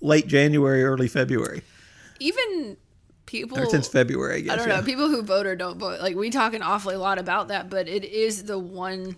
late 0.00 0.26
January, 0.26 0.82
early 0.84 1.08
February, 1.08 1.62
Even 2.20 2.76
people. 3.26 3.58
or 3.58 3.66
since 3.66 3.86
February, 3.88 4.36
I 4.36 4.40
guess. 4.40 4.52
I 4.52 4.56
don't 4.56 4.68
yeah. 4.68 4.76
know. 4.80 4.82
People 4.82 5.08
who 5.08 5.22
vote 5.22 5.46
or 5.46 5.56
don't 5.56 5.78
vote, 5.78 6.00
like 6.00 6.16
we 6.16 6.30
talk 6.30 6.54
an 6.54 6.62
awfully 6.62 6.96
lot 6.96 7.18
about 7.18 7.48
that, 7.48 7.68
but 7.70 7.88
it 7.88 8.04
is 8.04 8.44
the 8.44 8.58
one 8.58 9.16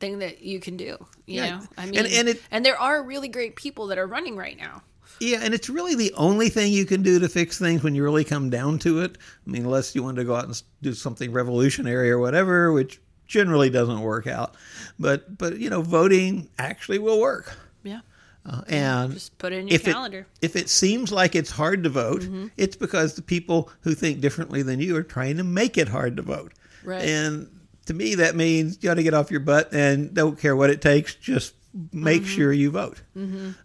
thing 0.00 0.18
that 0.20 0.42
you 0.42 0.58
can 0.58 0.76
do. 0.76 0.96
You 1.26 1.36
Yeah. 1.42 1.50
know, 1.50 1.62
I 1.78 1.82
And- 1.82 1.90
mean, 1.92 2.06
and 2.06 2.28
it- 2.30 2.42
and 2.50 2.64
there 2.64 2.78
are 2.78 3.02
really 3.02 3.28
great 3.28 3.56
people 3.56 3.86
that 3.88 3.98
are 3.98 4.06
running 4.06 4.36
right 4.36 4.58
now. 4.58 4.82
Yeah, 5.22 5.38
and 5.42 5.54
it's 5.54 5.68
really 5.70 5.94
the 5.94 6.12
only 6.14 6.48
thing 6.48 6.72
you 6.72 6.84
can 6.84 7.02
do 7.02 7.18
to 7.20 7.28
fix 7.28 7.58
things 7.58 7.82
when 7.82 7.94
you 7.94 8.02
really 8.02 8.24
come 8.24 8.50
down 8.50 8.78
to 8.80 9.00
it. 9.02 9.16
I 9.46 9.50
mean, 9.50 9.64
unless 9.64 9.94
you 9.94 10.02
want 10.02 10.16
to 10.16 10.24
go 10.24 10.34
out 10.34 10.44
and 10.46 10.62
do 10.82 10.92
something 10.94 11.30
revolutionary 11.32 12.10
or 12.10 12.18
whatever, 12.18 12.72
which 12.72 13.00
generally 13.26 13.70
doesn't 13.70 14.00
work 14.00 14.26
out. 14.26 14.56
But 14.98 15.38
but 15.38 15.58
you 15.58 15.70
know, 15.70 15.80
voting 15.82 16.48
actually 16.58 16.98
will 16.98 17.20
work. 17.20 17.56
Yeah, 17.84 18.00
Uh, 18.44 18.62
and 18.68 19.12
just 19.12 19.38
put 19.38 19.52
it 19.52 19.60
in 19.60 19.68
your 19.68 19.74
if 19.76 19.86
it, 19.88 19.92
calendar. 19.92 20.26
if 20.40 20.56
it 20.56 20.68
seems 20.68 21.12
like 21.12 21.34
it's 21.36 21.50
hard 21.50 21.82
to 21.84 21.88
vote, 21.88 22.22
Mm-hmm. 22.22 22.46
it's 22.56 22.76
because 22.76 23.14
the 23.14 23.22
people 23.22 23.70
who 23.82 23.94
think 23.94 24.20
differently 24.20 24.62
than 24.62 24.80
you 24.80 24.96
are 24.96 25.02
trying 25.02 25.36
to 25.38 25.44
make 25.44 25.78
it 25.78 25.88
hard 25.88 26.16
to 26.16 26.22
vote. 26.22 26.52
Right. 26.84 27.02
And 27.02 27.48
to 27.86 27.94
me, 27.94 28.16
that 28.16 28.34
means 28.36 28.78
you 28.80 28.88
got 28.88 28.94
to 28.94 29.02
get 29.02 29.14
off 29.14 29.30
your 29.30 29.40
butt 29.40 29.72
and 29.72 30.12
don't 30.14 30.38
care 30.38 30.54
what 30.56 30.70
it 30.70 30.80
takes. 30.82 31.14
Just 31.14 31.54
make 31.92 32.22
Mm-hmm. 32.22 32.30
sure 32.30 32.52
you 32.52 32.70
vote. 32.70 33.00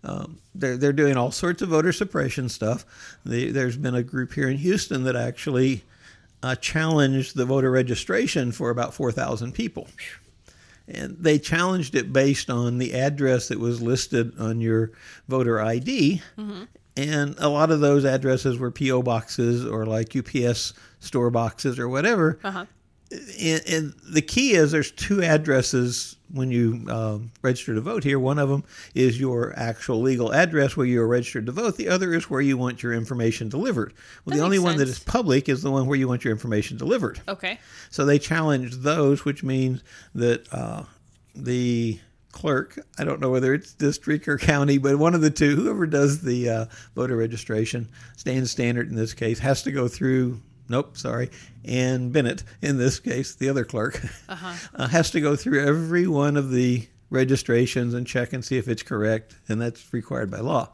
Um, 0.04 0.38
they're 0.56 0.78
they're 0.78 0.94
doing 0.94 1.18
all 1.18 1.32
sorts 1.32 1.62
of 1.62 1.70
voter 1.70 1.92
suppression 1.92 2.50
stuff. 2.50 2.86
They, 3.26 3.50
there's 3.52 3.78
been 3.78 3.96
a 3.96 4.04
group 4.04 4.34
here 4.34 4.48
in 4.50 4.58
Houston 4.58 5.04
that 5.04 5.16
actually 5.16 5.84
uh, 6.44 6.56
challenged 6.56 7.36
the 7.36 7.46
voter 7.46 7.70
registration 7.72 8.52
for 8.52 8.70
about 8.70 8.94
four 8.94 9.12
thousand 9.12 9.54
people 9.54 9.88
and 10.90 11.18
they 11.20 11.38
challenged 11.38 11.96
it 11.96 12.14
based 12.14 12.50
on 12.50 12.78
the 12.78 12.94
address 12.94 13.50
that 13.50 13.60
was 13.60 13.82
listed 13.82 14.32
on 14.40 14.62
your 14.62 14.92
voter 15.28 15.60
ID. 15.60 16.22
And 16.96 17.36
a 17.40 17.50
lot 17.50 17.72
of 17.72 17.80
those 17.82 18.06
addresses 18.06 18.58
were 18.58 18.72
PO 18.72 19.02
boxes 19.04 19.66
or 19.66 19.86
like 19.86 20.16
UPS 20.16 20.74
store 21.02 21.30
boxes 21.30 21.78
or 21.78 21.90
whatever. 21.90 22.40
Uh 22.44 22.52
huh. 22.52 22.66
And, 23.12 23.62
and 23.68 23.94
the 24.10 24.22
key 24.22 24.52
is 24.52 24.72
there's 24.72 24.92
two 24.92 25.24
addresses 25.24 26.18
when 26.32 26.52
you 26.52 26.86
um, 26.90 27.32
register 27.42 27.74
to 27.74 27.82
vote 27.82 28.04
here. 28.04 28.20
One 28.20 28.38
of 28.38 28.50
them 28.50 28.66
is 28.94 29.20
your 29.20 29.54
actual 29.58 30.02
legal 30.02 30.34
address 30.34 30.76
where 30.76 30.86
you 30.86 31.02
are 31.02 31.08
registered 31.08 31.46
to 31.46 31.54
vote. 31.54 31.78
The 31.78 31.88
other 31.88 32.14
is 32.14 32.30
where 32.30 32.42
you 32.42 32.58
want 32.58 32.84
your 32.84 32.94
information 32.94 33.48
delivered. 33.48 33.94
Well, 34.26 34.34
That 34.34 34.40
the 34.40 34.44
only 34.44 34.58
makes 34.58 34.66
one 34.66 34.78
that 34.78 34.90
is 34.90 35.00
public 35.00 35.48
is 35.48 35.62
the 35.62 35.72
one 35.72 35.88
where 35.88 35.98
you 35.98 36.08
want 36.08 36.26
your 36.26 36.34
information 36.34 36.78
delivered. 36.78 37.22
Okay. 37.30 37.60
So 37.90 38.06
they 38.06 38.20
challenge 38.20 38.76
those, 38.76 39.24
which 39.24 39.42
means 39.42 39.84
that 40.16 40.52
uh, 40.52 40.84
the 41.34 42.00
clerk, 42.34 42.78
I 43.00 43.06
don't 43.06 43.22
know 43.22 43.30
whether 43.30 43.54
it's 43.54 43.74
district 43.74 44.28
or 44.28 44.38
county, 44.38 44.78
but 44.78 44.98
one 44.98 45.16
of 45.16 45.22
the 45.22 45.32
two, 45.32 45.56
whoever 45.56 45.88
does 45.88 46.22
the 46.22 46.50
uh, 46.50 46.66
voter 46.94 47.16
registration, 47.16 47.88
Stan 48.18 48.44
Stanart 48.44 48.90
in 48.90 48.96
this 48.96 49.14
case, 49.14 49.40
has 49.40 49.64
to 49.64 49.72
go 49.72 49.88
through. 49.88 50.42
Nope, 50.70 50.98
sorry. 50.98 51.30
Ann 51.66 52.10
Bennett, 52.12 52.44
in 52.62 52.78
this 52.78 53.00
case, 53.00 53.36
the 53.36 53.50
other 53.50 53.64
clerk, 53.66 54.02
uh 54.30 54.88
has 54.88 55.12
to 55.12 55.22
go 55.22 55.36
through 55.36 55.66
every 55.66 56.08
one 56.08 56.38
of 56.38 56.52
the 56.52 56.88
registrations 57.10 57.94
and 57.94 58.06
check 58.06 58.34
and 58.34 58.44
see 58.44 58.58
if 58.58 58.68
it's 58.68 58.84
correct, 58.84 59.36
and 59.48 59.62
that's 59.62 59.94
required 59.94 60.30
by 60.30 60.40
law. 60.40 60.70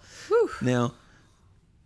Now, 0.61 0.93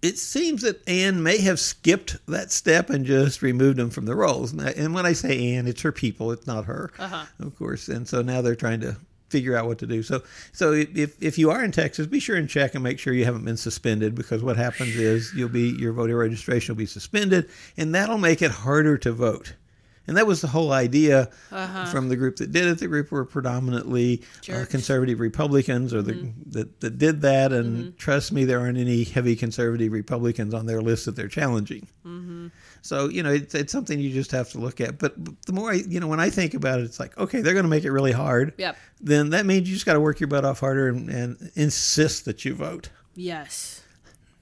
it 0.01 0.17
seems 0.17 0.61
that 0.61 0.87
Ann 0.87 1.21
may 1.23 1.39
have 1.39 1.59
skipped 1.59 2.17
that 2.27 2.51
step 2.51 2.89
and 2.89 3.05
just 3.05 3.41
removed 3.41 3.77
them 3.77 3.89
from 3.89 4.05
the 4.05 4.15
rolls. 4.15 4.53
And 4.53 4.93
when 4.93 5.05
I 5.05 5.13
say 5.13 5.55
Ann, 5.55 5.67
it's 5.67 5.81
her 5.81 5.91
people; 5.91 6.31
it's 6.31 6.47
not 6.47 6.65
her, 6.65 6.91
Uh-huh. 6.99 7.25
of 7.39 7.57
course. 7.57 7.87
And 7.89 8.07
so 8.07 8.21
now 8.21 8.41
they're 8.41 8.55
trying 8.55 8.79
to 8.81 8.95
figure 9.29 9.55
out 9.55 9.65
what 9.65 9.77
to 9.79 9.87
do. 9.87 10.03
So, 10.03 10.21
so 10.51 10.73
if 10.73 11.21
if 11.21 11.37
you 11.37 11.49
are 11.51 11.63
in 11.63 11.71
Texas, 11.71 12.07
be 12.07 12.19
sure 12.19 12.35
and 12.35 12.49
check 12.49 12.75
and 12.75 12.83
make 12.83 12.99
sure 12.99 13.13
you 13.13 13.25
haven't 13.25 13.45
been 13.45 13.57
suspended 13.57 14.15
because 14.15 14.43
what 14.43 14.57
happens 14.57 14.95
is 14.95 15.33
you'll 15.35 15.49
be 15.49 15.69
your 15.77 15.93
voter 15.93 16.17
registration 16.17 16.75
will 16.75 16.79
be 16.79 16.85
suspended, 16.85 17.49
and 17.77 17.93
that'll 17.93 18.17
make 18.17 18.41
it 18.41 18.51
harder 18.51 18.97
to 18.99 19.11
vote. 19.11 19.53
And 20.07 20.15
that 20.15 20.25
was 20.25 20.39
the 20.39 20.47
whole 20.47 20.71
idea 20.71 21.29
uh-huh. 21.51 21.85
from 21.87 22.07
the 22.07 22.15
group 22.15 22.37
that 22.37 22.53
did 22.53 22.65
it. 22.65 22.79
The 22.79 22.87
group 22.87 23.11
were 23.11 23.25
predominantly 23.25 24.23
uh, 24.49 24.65
conservative 24.69 25.19
Republicans, 25.19 25.93
or 25.93 26.01
the 26.01 26.13
mm-hmm. 26.13 26.51
that, 26.51 26.79
that 26.79 26.97
did 26.97 27.21
that. 27.21 27.51
And 27.51 27.77
mm-hmm. 27.77 27.97
trust 27.97 28.31
me, 28.31 28.45
there 28.45 28.59
aren't 28.59 28.77
any 28.77 29.03
heavy 29.03 29.35
conservative 29.35 29.91
Republicans 29.91 30.53
on 30.53 30.65
their 30.65 30.81
list 30.81 31.05
that 31.05 31.17
they're 31.17 31.27
challenging. 31.27 31.87
Mm-hmm. 32.05 32.47
So 32.87 33.09
you 33.09 33.21
know, 33.23 33.31
it's, 33.33 33.53
it's 33.53 33.71
something 33.71 33.99
you 33.99 34.11
just 34.13 34.31
have 34.31 34.49
to 34.51 34.57
look 34.59 34.79
at. 34.81 34.97
But 34.97 35.13
the 35.45 35.53
more 35.53 35.71
I, 35.71 35.75
you 35.75 35.99
know, 35.99 36.07
when 36.07 36.19
I 36.19 36.29
think 36.29 36.53
about 36.53 36.79
it, 36.79 36.83
it's 36.83 36.99
like, 36.99 37.17
okay, 37.17 37.41
they're 37.41 37.53
going 37.53 37.65
to 37.65 37.69
make 37.69 37.83
it 37.83 37.91
really 37.91 38.11
hard. 38.13 38.53
Yep. 38.57 38.77
Then 39.01 39.29
that 39.31 39.45
means 39.45 39.67
you 39.69 39.75
just 39.75 39.85
got 39.85 39.93
to 39.93 39.99
work 39.99 40.19
your 40.19 40.27
butt 40.27 40.45
off 40.45 40.59
harder 40.61 40.87
and, 40.87 41.09
and 41.09 41.51
insist 41.55 42.25
that 42.25 42.45
you 42.45 42.55
vote. 42.55 42.89
Yes. 43.15 43.81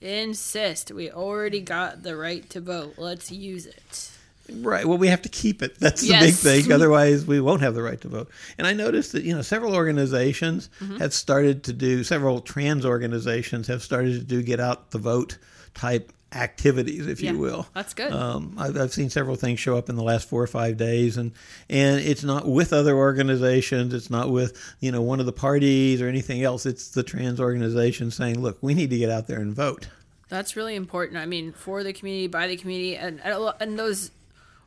insist. 0.01 0.91
We 0.91 1.09
already 1.11 1.61
got 1.61 2.03
the 2.03 2.15
right 2.15 2.47
to 2.51 2.61
vote. 2.61 2.95
Let's 2.97 3.31
use 3.31 3.65
it. 3.65 4.11
Right. 4.53 4.85
Well, 4.85 4.99
we 4.99 5.07
have 5.07 5.23
to 5.23 5.29
keep 5.29 5.63
it. 5.63 5.79
That's 5.79 6.01
the 6.01 6.09
Yes. 6.09 6.43
big 6.43 6.63
thing. 6.65 6.71
Otherwise, 6.77 7.25
we 7.25 7.41
won't 7.41 7.61
have 7.61 7.73
the 7.73 7.81
right 7.81 7.99
to 8.01 8.07
vote. 8.07 8.29
And 8.59 8.67
I 8.67 8.73
noticed 8.73 9.13
that 9.13 9.23
you 9.23 9.33
know 9.35 9.41
several 9.41 9.73
organizations 9.73 10.69
Mm-hmm. 10.79 10.97
have 10.97 11.13
started 11.13 11.63
to 11.63 11.73
do. 11.73 12.03
Several 12.03 12.41
trans 12.41 12.85
organizations 12.85 13.65
have 13.67 13.81
started 13.81 14.13
to 14.19 14.23
do 14.23 14.43
get 14.43 14.59
out 14.59 14.91
the 14.91 14.99
vote 14.99 15.39
type 15.73 16.11
activities, 16.35 17.07
if 17.07 17.21
Yeah, 17.21 17.31
you 17.31 17.39
will. 17.39 17.67
that's 17.73 17.93
good. 17.93 18.11
Um, 18.11 18.55
I've, 18.57 18.77
I've 18.77 18.93
seen 18.93 19.09
several 19.09 19.35
things 19.35 19.59
show 19.59 19.77
up 19.77 19.89
in 19.89 19.95
the 19.95 20.03
last 20.03 20.27
four 20.29 20.43
or 20.43 20.47
five 20.47 20.77
days, 20.77 21.17
and 21.17 21.31
and 21.69 21.99
it's 22.01 22.23
not 22.23 22.47
with 22.47 22.73
other 22.73 22.95
organizations. 22.95 23.93
It's 23.93 24.09
not 24.09 24.29
with 24.31 24.59
you 24.79 24.91
know 24.91 25.01
one 25.01 25.19
of 25.19 25.25
the 25.25 25.31
parties 25.33 26.01
or 26.01 26.07
anything 26.07 26.43
else. 26.43 26.65
It's 26.65 26.89
the 26.89 27.03
trans 27.03 27.39
organization 27.39 28.11
saying, 28.11 28.39
"Look, 28.41 28.57
we 28.61 28.73
need 28.73 28.89
to 28.89 28.97
get 28.97 29.09
out 29.09 29.27
there 29.27 29.39
and 29.39 29.53
vote." 29.53 29.87
That's 30.27 30.55
really 30.55 30.75
important. 30.75 31.17
I 31.17 31.25
mean, 31.25 31.53
for 31.53 31.83
the 31.83 31.93
community, 31.93 32.27
by 32.27 32.47
the 32.47 32.57
community, 32.57 32.95
and 32.97 33.21
and 33.23 33.79
those 33.79 34.11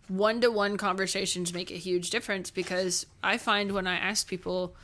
one 0.09 0.41
to 0.41 0.51
one 0.51 0.77
conversations 0.79 1.53
make 1.53 1.71
a 1.71 1.75
huge 1.75 2.11
difference 2.11 2.51
because 2.51 3.05
I 3.23 3.37
find 3.37 3.73
when 3.73 3.87
I 3.87 3.97
ask 3.97 4.27
people, 4.27 4.75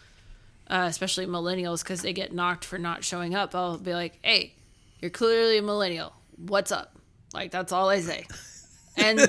uh, 0.68 0.86
especially 0.90 1.26
millennials, 1.26 1.82
because 1.82 2.02
they 2.02 2.12
get 2.12 2.32
knocked 2.34 2.64
for 2.64 2.76
not 2.78 3.04
showing 3.04 3.34
up, 3.34 3.54
I'll 3.54 3.78
be 3.78 3.94
like, 3.94 4.18
"Hey, 4.22 4.52
you're 5.00 5.10
clearly 5.10 5.58
a 5.58 5.62
millennial. 5.62 6.12
What's 6.36 6.72
up?" 6.72 6.96
Like 7.32 7.50
that's 7.50 7.72
all 7.72 7.88
I 7.88 8.00
say, 8.00 8.26
and 8.96 9.28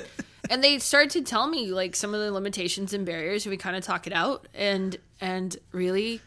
and 0.50 0.64
they 0.64 0.80
start 0.80 1.10
to 1.12 1.22
tell 1.22 1.48
me 1.48 1.72
like 1.72 1.96
some 1.96 2.14
of 2.14 2.20
the 2.20 2.32
limitations 2.32 2.94
and 2.94 3.06
barriers. 3.06 3.46
We 3.46 3.58
kind 3.58 3.76
of 3.76 3.84
talk 3.84 4.08
it 4.08 4.14
out, 4.14 4.48
and 4.54 4.98
and 5.20 5.56
really 5.72 6.22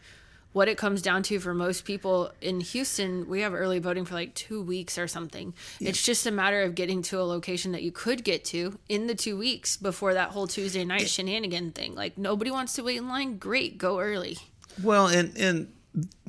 what 0.51 0.67
it 0.67 0.77
comes 0.77 1.01
down 1.01 1.21
to 1.21 1.39
for 1.39 1.53
most 1.53 1.85
people 1.85 2.31
in 2.41 2.59
Houston, 2.59 3.29
we 3.29 3.41
have 3.41 3.53
early 3.53 3.79
voting 3.79 4.03
for 4.03 4.15
like 4.15 4.33
two 4.33 4.61
weeks 4.61 4.97
or 4.97 5.07
something. 5.07 5.53
It's 5.79 6.01
just 6.01 6.25
a 6.25 6.31
matter 6.31 6.63
of 6.63 6.73
getting 6.73 7.03
to 7.03 7.21
a 7.21 7.23
location 7.23 7.71
that 7.73 7.83
you 7.83 7.91
could 7.91 8.23
get 8.23 8.43
to 8.45 8.79
in 8.89 9.05
the 9.05 9.13
two 9.13 9.37
weeks 9.37 9.77
before 9.77 10.15
that 10.15 10.31
whole 10.31 10.47
Tuesday 10.47 10.83
night 10.83 11.07
shenanigan 11.07 11.71
thing. 11.71 11.93
Like 11.93 12.17
nobody 12.17 12.49
wants 12.49 12.73
to 12.73 12.83
wait 12.83 12.97
in 12.97 13.07
line. 13.07 13.37
Great, 13.37 13.77
go 13.77 13.99
early. 13.99 14.37
Well, 14.81 15.07
and 15.07 15.37
and 15.37 15.71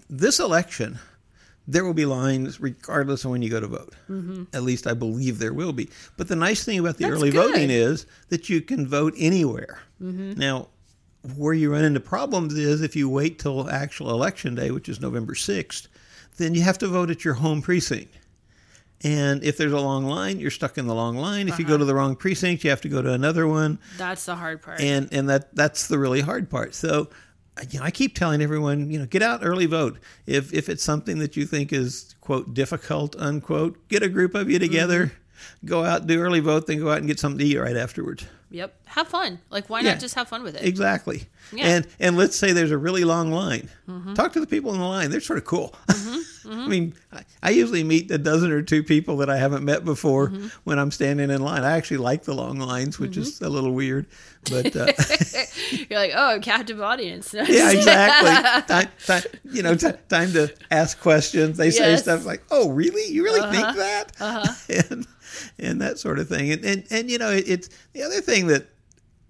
this 0.09 0.39
election, 0.39 0.99
there 1.73 1.85
will 1.85 1.95
be 1.95 2.05
lines 2.07 2.61
regardless 2.61 3.25
of 3.25 3.31
when 3.31 3.43
you 3.43 3.51
go 3.51 3.61
to 3.61 3.67
vote. 3.69 3.95
Mm-hmm. 4.11 4.45
At 4.53 4.63
least 4.65 4.87
I 4.87 4.95
believe 4.95 5.39
there 5.39 5.53
will 5.55 5.73
be. 5.73 5.89
But 6.17 6.29
the 6.29 6.37
nice 6.37 6.65
thing 6.65 6.79
about 6.79 6.97
the 6.97 7.05
That's 7.05 7.15
early 7.15 7.31
good. 7.31 7.53
voting 7.53 7.71
is 7.71 8.07
that 8.29 8.49
you 8.49 8.61
can 8.61 8.87
vote 8.87 9.15
anywhere. 9.17 9.81
Now, 10.01 10.69
where 11.37 11.53
you 11.55 11.71
run 11.73 11.85
into 11.85 12.01
problems 12.01 12.55
is 12.55 12.81
if 12.81 12.97
you 12.97 13.09
wait 13.09 13.39
till 13.39 13.69
actual 13.71 14.11
election 14.11 14.55
day, 14.55 14.71
which 14.71 14.89
is 14.89 15.01
November 15.01 15.35
sixth, 15.35 15.87
then 16.39 16.55
you 16.55 16.63
have 16.63 16.79
to 16.79 16.89
vote 16.89 17.11
at 17.11 17.25
your 17.25 17.35
home 17.35 17.61
precinct. 17.63 18.15
And 19.03 19.43
if 19.45 19.57
there's 19.57 19.73
a 19.73 19.81
long 19.81 20.05
line, 20.07 20.41
you're 20.41 20.51
stuck 20.51 20.77
in 20.77 20.87
the 20.87 20.95
long 20.95 21.17
line. 21.17 21.49
If 21.49 21.59
you 21.59 21.65
go 21.65 21.79
to 21.79 21.85
the 21.85 21.95
wrong 21.95 22.17
precinct, 22.17 22.65
you 22.65 22.71
have 22.71 22.81
to 22.83 22.89
go 22.89 23.01
to 23.01 23.13
another 23.13 23.47
one 23.47 23.79
That's 23.97 24.27
the 24.27 24.35
hard 24.37 24.61
part. 24.63 24.81
and 24.81 25.09
and 25.13 25.29
that 25.31 25.55
that's 25.55 25.89
the 25.89 25.99
really 25.99 26.21
hard 26.23 26.51
part. 26.51 26.75
So, 26.75 27.09
you 27.71 27.79
know, 27.79 27.85
I 27.85 27.91
keep 27.91 28.15
telling 28.15 28.43
everyone, 28.43 28.91
you 28.91 28.99
know, 28.99 29.07
get 29.07 29.23
out 29.23 29.41
early 29.43 29.67
vote. 29.67 29.99
If 30.27 30.53
if 30.53 30.69
it's 30.69 30.83
something 30.83 31.19
that 31.19 31.37
you 31.37 31.47
think 31.47 31.73
is 31.73 32.15
quote 32.21 32.55
difficult 32.55 33.17
unquote, 33.17 33.89
get 33.89 34.03
a 34.03 34.09
group 34.09 34.35
of 34.35 34.51
you 34.51 34.59
together, 34.59 35.07
mm-hmm. 35.07 35.67
go 35.67 35.85
out 35.85 36.07
do 36.07 36.21
early 36.21 36.41
vote, 36.41 36.67
then 36.67 36.79
go 36.79 36.91
out 36.91 36.99
and 36.99 37.07
get 37.07 37.19
something 37.19 37.39
to 37.39 37.45
eat 37.45 37.59
right 37.59 37.77
afterwards. 37.77 38.25
Yep. 38.51 38.75
Have 38.87 39.09
fun. 39.09 39.39
Like 39.51 39.71
why 39.71 39.81
Yeah. 39.81 39.93
not 39.93 40.01
just 40.01 40.15
have 40.15 40.29
fun 40.29 40.43
with 40.43 40.57
it? 40.57 40.65
Exactly. 40.65 41.27
Yeah. 41.53 41.67
And 41.67 41.87
and 41.99 42.17
let's 42.17 42.37
say 42.37 42.53
there's 42.53 42.71
a 42.71 42.79
really 42.79 43.05
long 43.05 43.31
line. 43.31 43.69
Mm-hmm. 43.89 44.15
Talk 44.15 44.33
to 44.35 44.41
the 44.41 44.47
people 44.47 44.73
in 44.75 44.81
the 44.81 44.87
line. 44.87 45.11
They're 45.11 45.21
sort 45.21 45.39
of 45.39 45.45
cool. 45.45 45.75
Mm-hmm. 45.91 46.21
Mm-hmm. 46.51 46.61
I 46.61 46.67
mean, 46.69 46.95
I, 47.13 47.23
I 47.43 47.51
usually 47.51 47.85
meet 47.85 48.11
a 48.11 48.17
dozen 48.17 48.51
or 48.51 48.63
two 48.63 48.83
people 48.83 49.19
that 49.19 49.29
I 49.29 49.37
haven't 49.37 49.63
met 49.63 49.85
before 49.85 50.29
when 50.65 50.79
I'm 50.79 50.91
standing 50.91 51.29
in 51.29 51.43
line. 51.43 51.65
I 51.65 51.77
actually 51.77 51.99
like 51.99 52.23
the 52.25 52.35
long 52.35 52.59
lines, 52.59 52.99
which 52.99 53.19
is 53.19 53.43
a 53.43 53.49
little 53.51 53.73
weird, 53.73 54.07
but. 54.51 54.75
Uh, 54.75 54.87
You're 55.91 55.99
like, 55.99 56.13
oh, 56.15 56.39
captive 56.43 56.81
audience. 56.81 57.35
Yeah, 57.51 57.73
exactly. 57.73 58.75
time, 58.75 58.89
time, 59.07 59.23
you 59.45 59.63
know, 59.63 59.75
t- 59.75 59.91
time 60.09 60.33
to 60.33 60.53
ask 60.71 60.99
questions. 61.01 61.57
They 61.57 61.71
say 61.71 61.97
stuff 61.97 62.25
like, 62.25 62.43
"Oh, 62.51 62.71
really? 62.71 63.13
You 63.13 63.25
really 63.25 63.41
think 63.51 63.65
uh-huh. 63.65 63.77
that?" 63.79 64.13
Uh-huh. 64.21 64.85
and 64.91 65.07
and 65.59 65.81
that 65.81 65.99
sort 65.99 66.19
of 66.19 66.29
thing. 66.29 66.53
And 66.53 66.65
and, 66.65 66.87
and 66.91 67.11
you 67.11 67.19
know, 67.19 67.31
it, 67.31 67.49
it's 67.49 67.69
the 67.93 68.03
other 68.03 68.21
thing 68.21 68.47
that 68.49 68.69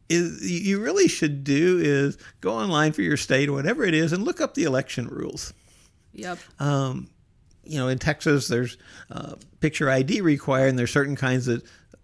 is 0.08 0.50
you 0.50 0.80
really 0.80 1.08
should 1.08 1.44
do 1.44 1.78
is 1.78 2.18
go 2.40 2.52
online 2.52 2.92
for 2.92 3.02
your 3.02 3.16
state 3.16 3.48
or 3.48 3.52
whatever 3.52 3.84
it 3.84 3.94
is 3.94 4.12
and 4.12 4.24
look 4.24 4.40
up 4.40 4.54
the 4.54 4.64
election 4.64 5.06
rules. 5.06 5.54
Yep. 6.12 6.38
Um, 6.58 7.08
you 7.62 7.78
know, 7.78 7.88
in 7.88 7.98
Texas, 7.98 8.48
there's 8.48 8.76
uh, 9.10 9.36
picture 9.60 9.88
ID 9.88 10.20
required, 10.22 10.70
and 10.70 10.78
there's 10.78 10.90
certain 10.90 11.14
kinds 11.14 11.46
that 11.46 11.62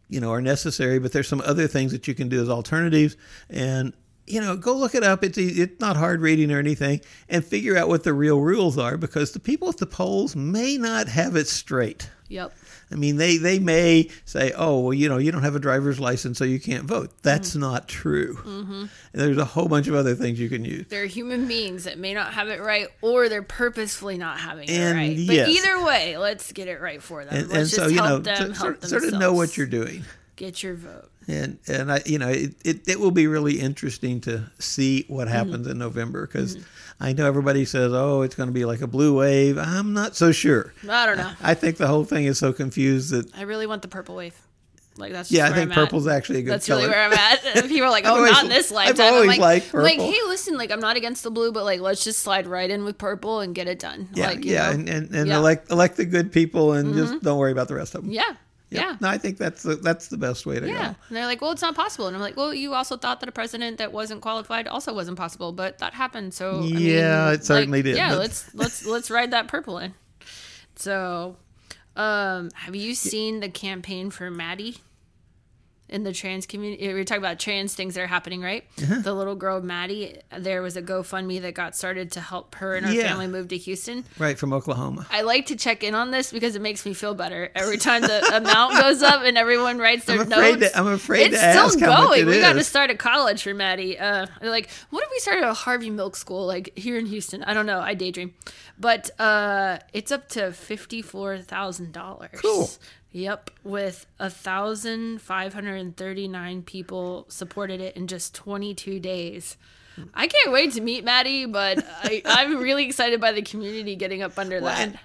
you 0.08 0.20
know 0.20 0.30
are 0.32 0.40
necessary, 0.40 1.00
but 1.00 1.12
there's 1.12 1.28
some 1.28 1.40
other 1.40 1.66
things 1.66 1.92
that 1.92 2.06
you 2.06 2.14
can 2.14 2.28
do 2.28 2.40
as 2.40 2.48
alternatives. 2.48 3.16
And 3.50 3.92
you 4.26 4.40
know, 4.40 4.56
go 4.56 4.76
look 4.76 4.94
it 4.94 5.02
up. 5.02 5.24
It's 5.24 5.38
it's 5.38 5.80
not 5.80 5.96
hard 5.96 6.20
reading 6.20 6.52
or 6.52 6.58
anything, 6.58 7.00
and 7.28 7.44
figure 7.44 7.76
out 7.76 7.88
what 7.88 8.04
the 8.04 8.12
real 8.12 8.40
rules 8.40 8.78
are 8.78 8.96
because 8.96 9.32
the 9.32 9.40
people 9.40 9.68
at 9.68 9.78
the 9.78 9.86
polls 9.86 10.36
may 10.36 10.76
not 10.76 11.08
have 11.08 11.34
it 11.34 11.48
straight. 11.48 12.08
Yep. 12.28 12.52
I 12.90 12.94
mean, 12.94 13.16
they, 13.16 13.36
they 13.36 13.58
may 13.58 14.10
say, 14.24 14.52
oh, 14.56 14.80
well, 14.80 14.94
you 14.94 15.08
know, 15.08 15.18
you 15.18 15.30
don't 15.32 15.42
have 15.42 15.54
a 15.56 15.60
driver's 15.60 15.98
license, 16.00 16.38
so 16.38 16.44
you 16.44 16.58
can't 16.60 16.84
vote. 16.84 17.10
That's 17.22 17.50
Mm-hmm. 17.50 17.60
not 17.60 17.88
true. 17.88 18.38
And 18.46 18.88
there's 19.12 19.38
a 19.38 19.44
whole 19.44 19.68
bunch 19.68 19.86
of 19.88 19.94
other 19.94 20.14
things 20.14 20.38
you 20.40 20.48
can 20.48 20.64
use. 20.64 20.86
They're 20.88 21.06
human 21.06 21.46
beings 21.48 21.84
that 21.84 21.98
may 21.98 22.14
not 22.14 22.34
have 22.34 22.48
it 22.48 22.60
right, 22.60 22.88
or 23.02 23.28
they're 23.28 23.42
purposefully 23.42 24.18
not 24.18 24.38
having 24.38 24.64
it 24.68 24.70
And 24.72 24.96
right. 24.96 25.16
yes. 25.16 25.46
But 25.46 25.48
either 25.50 25.84
way, 25.84 26.16
let's 26.18 26.52
get 26.52 26.68
it 26.68 26.80
right 26.80 27.02
for 27.02 27.24
them. 27.24 27.34
And, 27.34 27.48
let's 27.48 27.58
and 27.58 27.68
so, 27.70 27.82
just 27.84 27.94
you 27.94 28.02
help 28.02 28.08
know, 28.10 28.18
them 28.18 28.36
sort, 28.54 28.56
help 28.56 28.84
sort, 28.86 29.02
sort 29.02 29.12
of 29.12 29.18
know 29.20 29.32
what 29.32 29.56
you're 29.56 29.66
doing. 29.66 30.04
Get 30.36 30.62
your 30.62 30.74
vote. 30.74 31.10
and 31.28 31.58
and 31.66 31.90
I 31.90 32.02
you 32.06 32.18
know 32.18 32.28
it, 32.28 32.54
it, 32.64 32.86
it 32.88 33.00
will 33.00 33.10
be 33.10 33.26
really 33.26 33.58
interesting 33.58 34.20
to 34.22 34.50
see 34.58 35.04
what 35.08 35.26
Mm-hmm. 35.28 35.36
happens 35.36 35.66
in 35.66 35.78
November 35.78 36.26
because 36.26 36.58
I 37.00 37.12
know 37.14 37.26
everybody 37.26 37.64
says 37.64 37.92
oh 37.94 38.22
it's 38.22 38.34
going 38.34 38.48
to 38.48 38.52
be 38.52 38.64
like 38.66 38.80
a 38.82 38.86
blue 38.86 39.16
wave 39.18 39.56
I'm 39.58 39.92
not 39.94 40.14
so 40.14 40.32
sure 40.32 40.72
I 40.88 41.06
don't 41.06 41.16
know. 41.16 41.32
I 41.42 41.54
think 41.54 41.78
the 41.78 41.86
whole 41.88 42.04
thing 42.04 42.26
is 42.26 42.38
so 42.38 42.52
confused 42.52 43.10
that 43.12 43.34
I 43.34 43.42
really 43.42 43.66
want 43.66 43.82
the 43.82 43.88
purple 43.88 44.14
wave. 44.16 44.34
Like 44.98 45.12
that's 45.12 45.30
yeah 45.30 45.44
I 45.46 45.48
think 45.52 45.58
I'm 45.64 45.72
at. 45.72 45.74
purple's 45.74 46.06
actually 46.06 46.38
a 46.38 46.42
good 46.42 46.52
That's 46.52 46.66
color 46.66 46.80
really 46.82 46.90
where 46.92 47.02
I'm 47.04 47.12
at. 47.12 47.44
And 47.56 47.68
people 47.68 47.86
are 47.86 47.90
like, 47.90 48.04
"Oh, 48.06 48.16
always- 48.16 48.32
not 48.32 48.44
in 48.44 48.50
this 48.50 48.70
I've 48.72 48.76
lifetime." 48.76 49.06
always 49.12 49.22
I'm 49.22 49.28
like, 49.28 49.40
liked 49.40 49.74
I'm 49.74 49.82
like, 49.82 49.98
hey, 50.00 50.18
listen, 50.26 50.56
like 50.56 50.70
I'm 50.70 50.80
not 50.80 50.96
against 50.96 51.22
the 51.22 51.30
blue, 51.30 51.52
but 51.52 51.64
like 51.64 51.80
let's 51.80 52.02
just 52.04 52.20
slide 52.20 52.46
right 52.46 52.70
in 52.70 52.82
with 52.84 52.96
purple 52.98 53.40
and 53.40 53.54
get 53.54 53.68
it 53.68 53.78
done. 53.78 54.08
yeah 54.14 54.26
like, 54.28 54.44
you 54.44 54.52
yeah 54.52 54.66
know? 54.66 54.70
and 54.72 54.88
and, 54.88 55.04
and 55.14 55.14
Yeah. 55.14 55.20
Mm-hmm. 55.22 55.32
elect 55.32 55.70
elect 55.70 55.96
the 55.98 56.06
good 56.06 56.30
people 56.32 56.72
and 56.72 56.94
just 56.94 57.22
don't 57.22 57.38
worry 57.38 57.52
about 57.52 57.68
the 57.68 57.74
rest 57.74 57.94
of 57.94 58.04
them 58.04 58.10
yeah, 58.12 58.36
yeah. 58.70 58.96
no 59.00 59.08
I 59.08 59.18
think 59.18 59.38
that's 59.38 59.62
the, 59.62 59.76
that's 59.76 60.08
the 60.08 60.16
best 60.16 60.44
way 60.46 60.58
to 60.60 60.66
Yeah. 60.66 60.74
go 60.78 60.96
And 61.08 61.16
they're 61.16 61.26
like, 61.26 61.40
well, 61.40 61.52
it's 61.52 61.62
not 61.62 61.74
possible. 61.74 62.06
And 62.08 62.16
I'm 62.16 62.22
like, 62.22 62.36
well, 62.36 62.52
you 62.52 62.74
also 62.74 62.96
thought 62.96 63.20
that 63.20 63.28
a 63.28 63.32
president 63.32 63.78
that 63.78 63.92
wasn't 63.92 64.20
qualified 64.22 64.66
also 64.68 64.92
wasn't 64.92 65.16
possible, 65.16 65.52
but 65.52 65.78
that 65.78 65.94
happened. 65.94 66.34
So 66.34 66.60
I 66.74 66.78
Yeah, 66.80 67.26
mean, 67.26 67.34
it 67.34 67.44
certainly 67.44 67.78
like, 67.78 67.84
did, 67.84 67.96
Yeah, 67.96 68.14
let's 68.14 68.52
let's 68.54 68.84
let's 68.84 69.10
ride 69.10 69.30
that 69.30 69.48
purple 69.48 69.78
in. 69.78 69.94
So, 70.76 71.36
um, 71.96 72.50
have 72.54 72.74
you 72.76 72.94
seen 72.94 73.40
the 73.40 73.48
campaign 73.48 74.10
for 74.10 74.30
Maddie? 74.30 74.78
In 75.88 76.02
the 76.02 76.12
trans 76.12 76.46
community, 76.46 76.92
We're 76.92 77.04
talking 77.04 77.22
about 77.22 77.38
trans 77.38 77.72
things 77.74 77.94
that 77.94 78.00
are 78.02 78.06
happening, 78.08 78.40
right? 78.42 78.64
Uh-huh. 78.82 79.02
The 79.02 79.14
little 79.14 79.36
girl 79.36 79.60
Maddie, 79.62 80.18
there 80.36 80.60
was 80.60 80.76
a 80.76 80.82
GoFundMe 80.82 81.40
that 81.42 81.54
got 81.54 81.76
started 81.76 82.10
to 82.12 82.20
help 82.20 82.56
her 82.56 82.74
and 82.74 82.84
her 82.84 82.92
Yeah. 82.92 83.08
family 83.08 83.28
move 83.28 83.46
to 83.48 83.56
Houston. 83.56 84.04
right 84.18 84.36
from 84.36 84.52
Oklahoma 84.52 85.06
I 85.12 85.22
like 85.22 85.46
to 85.46 85.54
check 85.56 85.84
in 85.84 85.94
on 85.94 86.10
this 86.10 86.32
because 86.32 86.56
it 86.56 86.62
makes 86.62 86.84
me 86.84 86.92
feel 86.92 87.14
better 87.14 87.50
every 87.54 87.78
time 87.78 88.02
the 88.02 88.20
amount 88.36 88.80
goes 88.80 89.00
up 89.02 89.22
and 89.22 89.38
everyone 89.38 89.78
writes 89.78 90.06
their 90.06 90.22
I'm 90.22 90.32
afraid 90.32 90.58
notes. 90.60 90.72
to- 90.72 90.78
I'm 90.78 90.86
afraid 90.88 91.26
it's 91.32 91.38
still 91.38 91.66
ask 91.66 91.78
how 91.78 91.86
much 91.86 92.08
going. 92.08 92.26
we 92.26 92.40
got 92.40 92.54
to 92.54 92.64
start 92.64 92.90
a 92.90 92.96
college 92.96 93.44
for 93.44 93.54
Maddie. 93.54 93.96
Uh, 93.96 94.26
they're 94.40 94.50
like, 94.50 94.68
what 94.90 95.04
if 95.04 95.10
we 95.12 95.18
started 95.20 95.44
a 95.44 95.54
Harvey 95.54 95.90
Milk 95.90 96.16
School 96.16 96.46
like 96.46 96.76
here 96.76 96.98
in 96.98 97.06
Houston? 97.06 97.44
I 97.44 97.54
don't 97.54 97.66
know. 97.66 97.78
I 97.78 97.94
daydream, 97.94 98.34
but 98.76 99.08
uh, 99.20 99.78
it's 99.92 100.10
up 100.10 100.28
to 100.30 100.50
fifty 100.52 101.00
four 101.00 101.38
thousand 101.38 101.92
dollars. 101.92 102.40
Cool. 102.42 102.68
Yep, 103.16 103.50
with 103.64 104.04
a 104.18 104.28
thousand 104.28 105.22
five 105.22 105.54
hundred 105.54 105.76
and 105.76 105.96
thirty 105.96 106.28
nine 106.28 106.62
people 106.62 107.24
supported 107.28 107.80
it 107.80 107.96
in 107.96 108.08
just 108.08 108.34
twenty 108.34 108.74
two 108.74 109.00
days. 109.00 109.56
I 110.12 110.26
can't 110.26 110.52
wait 110.52 110.72
to 110.74 110.82
meet 110.82 111.02
Maddie, 111.02 111.46
but 111.46 111.82
I, 112.04 112.20
I'm 112.26 112.58
really 112.58 112.84
excited 112.84 113.18
by 113.18 113.32
the 113.32 113.40
community 113.40 113.96
getting 113.96 114.20
up 114.20 114.38
under 114.38 114.60
that. 114.60 114.78
and 114.80 114.98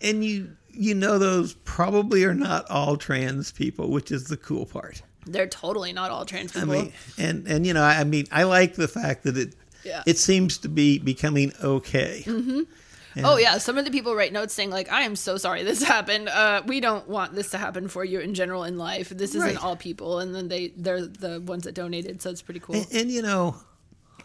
and 0.00 0.24
you 0.24 0.56
you 0.70 0.94
know 0.94 1.18
those 1.18 1.52
probably 1.64 2.24
are 2.24 2.32
not 2.32 2.64
all 2.70 2.96
trans 2.96 3.52
people 3.52 3.90
which 3.90 4.10
is 4.12 4.24
the 4.28 4.36
cool 4.38 4.64
part 4.64 5.02
They're 5.26 5.46
totally 5.46 5.92
not 5.92 6.10
all 6.10 6.24
trans 6.24 6.52
people. 6.52 6.70
I 6.72 6.74
mean, 6.84 6.92
and 7.18 7.46
and 7.46 7.66
you 7.66 7.74
know, 7.74 7.82
I 7.82 8.02
mean, 8.04 8.26
I 8.32 8.44
like 8.44 8.76
the 8.76 8.88
fact 8.88 9.24
that 9.24 9.36
it 9.36 9.54
Yeah. 9.84 10.02
it 10.06 10.16
seems 10.16 10.56
to 10.58 10.70
be 10.70 10.98
becoming 10.98 11.52
okay. 11.62 12.22
Mm-hmm. 12.24 12.60
Oh 13.24 13.36
yeah, 13.36 13.58
some 13.58 13.78
of 13.78 13.84
the 13.84 13.90
people 13.90 14.14
write 14.14 14.32
notes 14.32 14.54
saying 14.54 14.70
like, 14.70 14.90
"I 14.90 15.02
am 15.02 15.16
so 15.16 15.36
sorry 15.36 15.62
this 15.62 15.82
happened. 15.96 16.28
Uh, 16.28 16.62
we 16.66 16.80
don't 16.80 17.08
want 17.08 17.34
this 17.34 17.50
to 17.50 17.58
happen 17.58 17.88
for 17.88 18.04
you 18.04 18.20
in 18.20 18.34
general 18.34 18.64
in 18.64 18.76
life. 18.78 19.08
This 19.10 19.30
isn't 19.30 19.40
Right. 19.42 19.62
all 19.64 19.76
people." 19.76 20.18
And 20.20 20.34
then 20.34 20.48
they 20.48 20.68
they're 20.76 21.06
the 21.06 21.40
ones 21.40 21.64
that 21.64 21.74
donated, 21.74 22.20
so 22.22 22.30
it's 22.30 22.42
pretty 22.42 22.60
cool. 22.60 22.76
And, 22.76 22.86
and 22.92 23.10
you 23.10 23.22
know, 23.22 23.56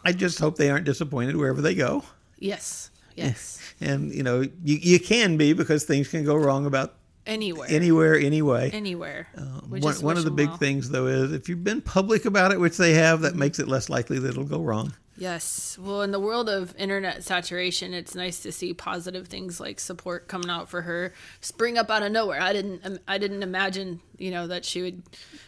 I 0.04 0.12
just 0.12 0.38
hope 0.38 0.56
they 0.56 0.70
aren't 0.70 0.84
disappointed 0.86 1.36
wherever 1.36 1.60
they 1.62 1.74
go. 1.74 2.04
yes, 2.38 2.90
yes, 3.16 3.60
And 3.80 4.12
you 4.14 4.22
know, 4.22 4.40
you 4.42 4.50
you 4.80 5.00
can 5.00 5.36
be 5.36 5.52
because 5.52 5.84
things 5.84 6.08
can 6.08 6.24
go 6.24 6.36
wrong 6.36 6.66
about 6.66 6.94
anywhere, 7.26 7.66
anywhere, 7.70 8.16
anyway. 8.16 8.70
anywhere. 8.72 9.28
We 9.70 9.80
One, 9.80 9.94
one 10.02 10.16
of 10.18 10.24
the 10.24 10.30
big 10.30 10.48
well. 10.48 10.56
things, 10.58 10.90
though, 10.90 11.06
is 11.06 11.32
if 11.32 11.48
you've 11.48 11.64
been 11.64 11.80
public 11.80 12.26
about 12.26 12.52
it, 12.52 12.60
which 12.60 12.76
they 12.76 12.92
have, 12.94 13.22
that 13.22 13.34
makes 13.34 13.58
it 13.58 13.66
less 13.66 13.88
likely 13.88 14.18
that 14.18 14.28
it'll 14.28 14.44
go 14.44 14.60
wrong. 14.62 14.92
Yes. 15.16 15.78
Well, 15.80 16.02
in 16.02 16.10
the 16.10 16.18
world 16.18 16.48
of 16.48 16.74
internet 16.76 17.22
saturation, 17.22 17.94
it's 17.94 18.14
nice 18.14 18.40
to 18.40 18.50
see 18.50 18.74
positive 18.74 19.28
things 19.28 19.60
like 19.60 19.78
support 19.78 20.26
coming 20.26 20.50
out 20.50 20.68
for 20.68 20.82
her 20.82 21.12
spring 21.40 21.78
up 21.78 21.88
out 21.90 22.02
of 22.02 22.10
nowhere. 22.10 22.40
I 22.40 22.52
didn't 22.52 23.00
I 23.06 23.18
didn't 23.18 23.42
imagine, 23.44 24.00
you 24.18 24.30
know, 24.32 24.48
that 24.48 24.64
she 24.64 24.82
would 24.82 25.02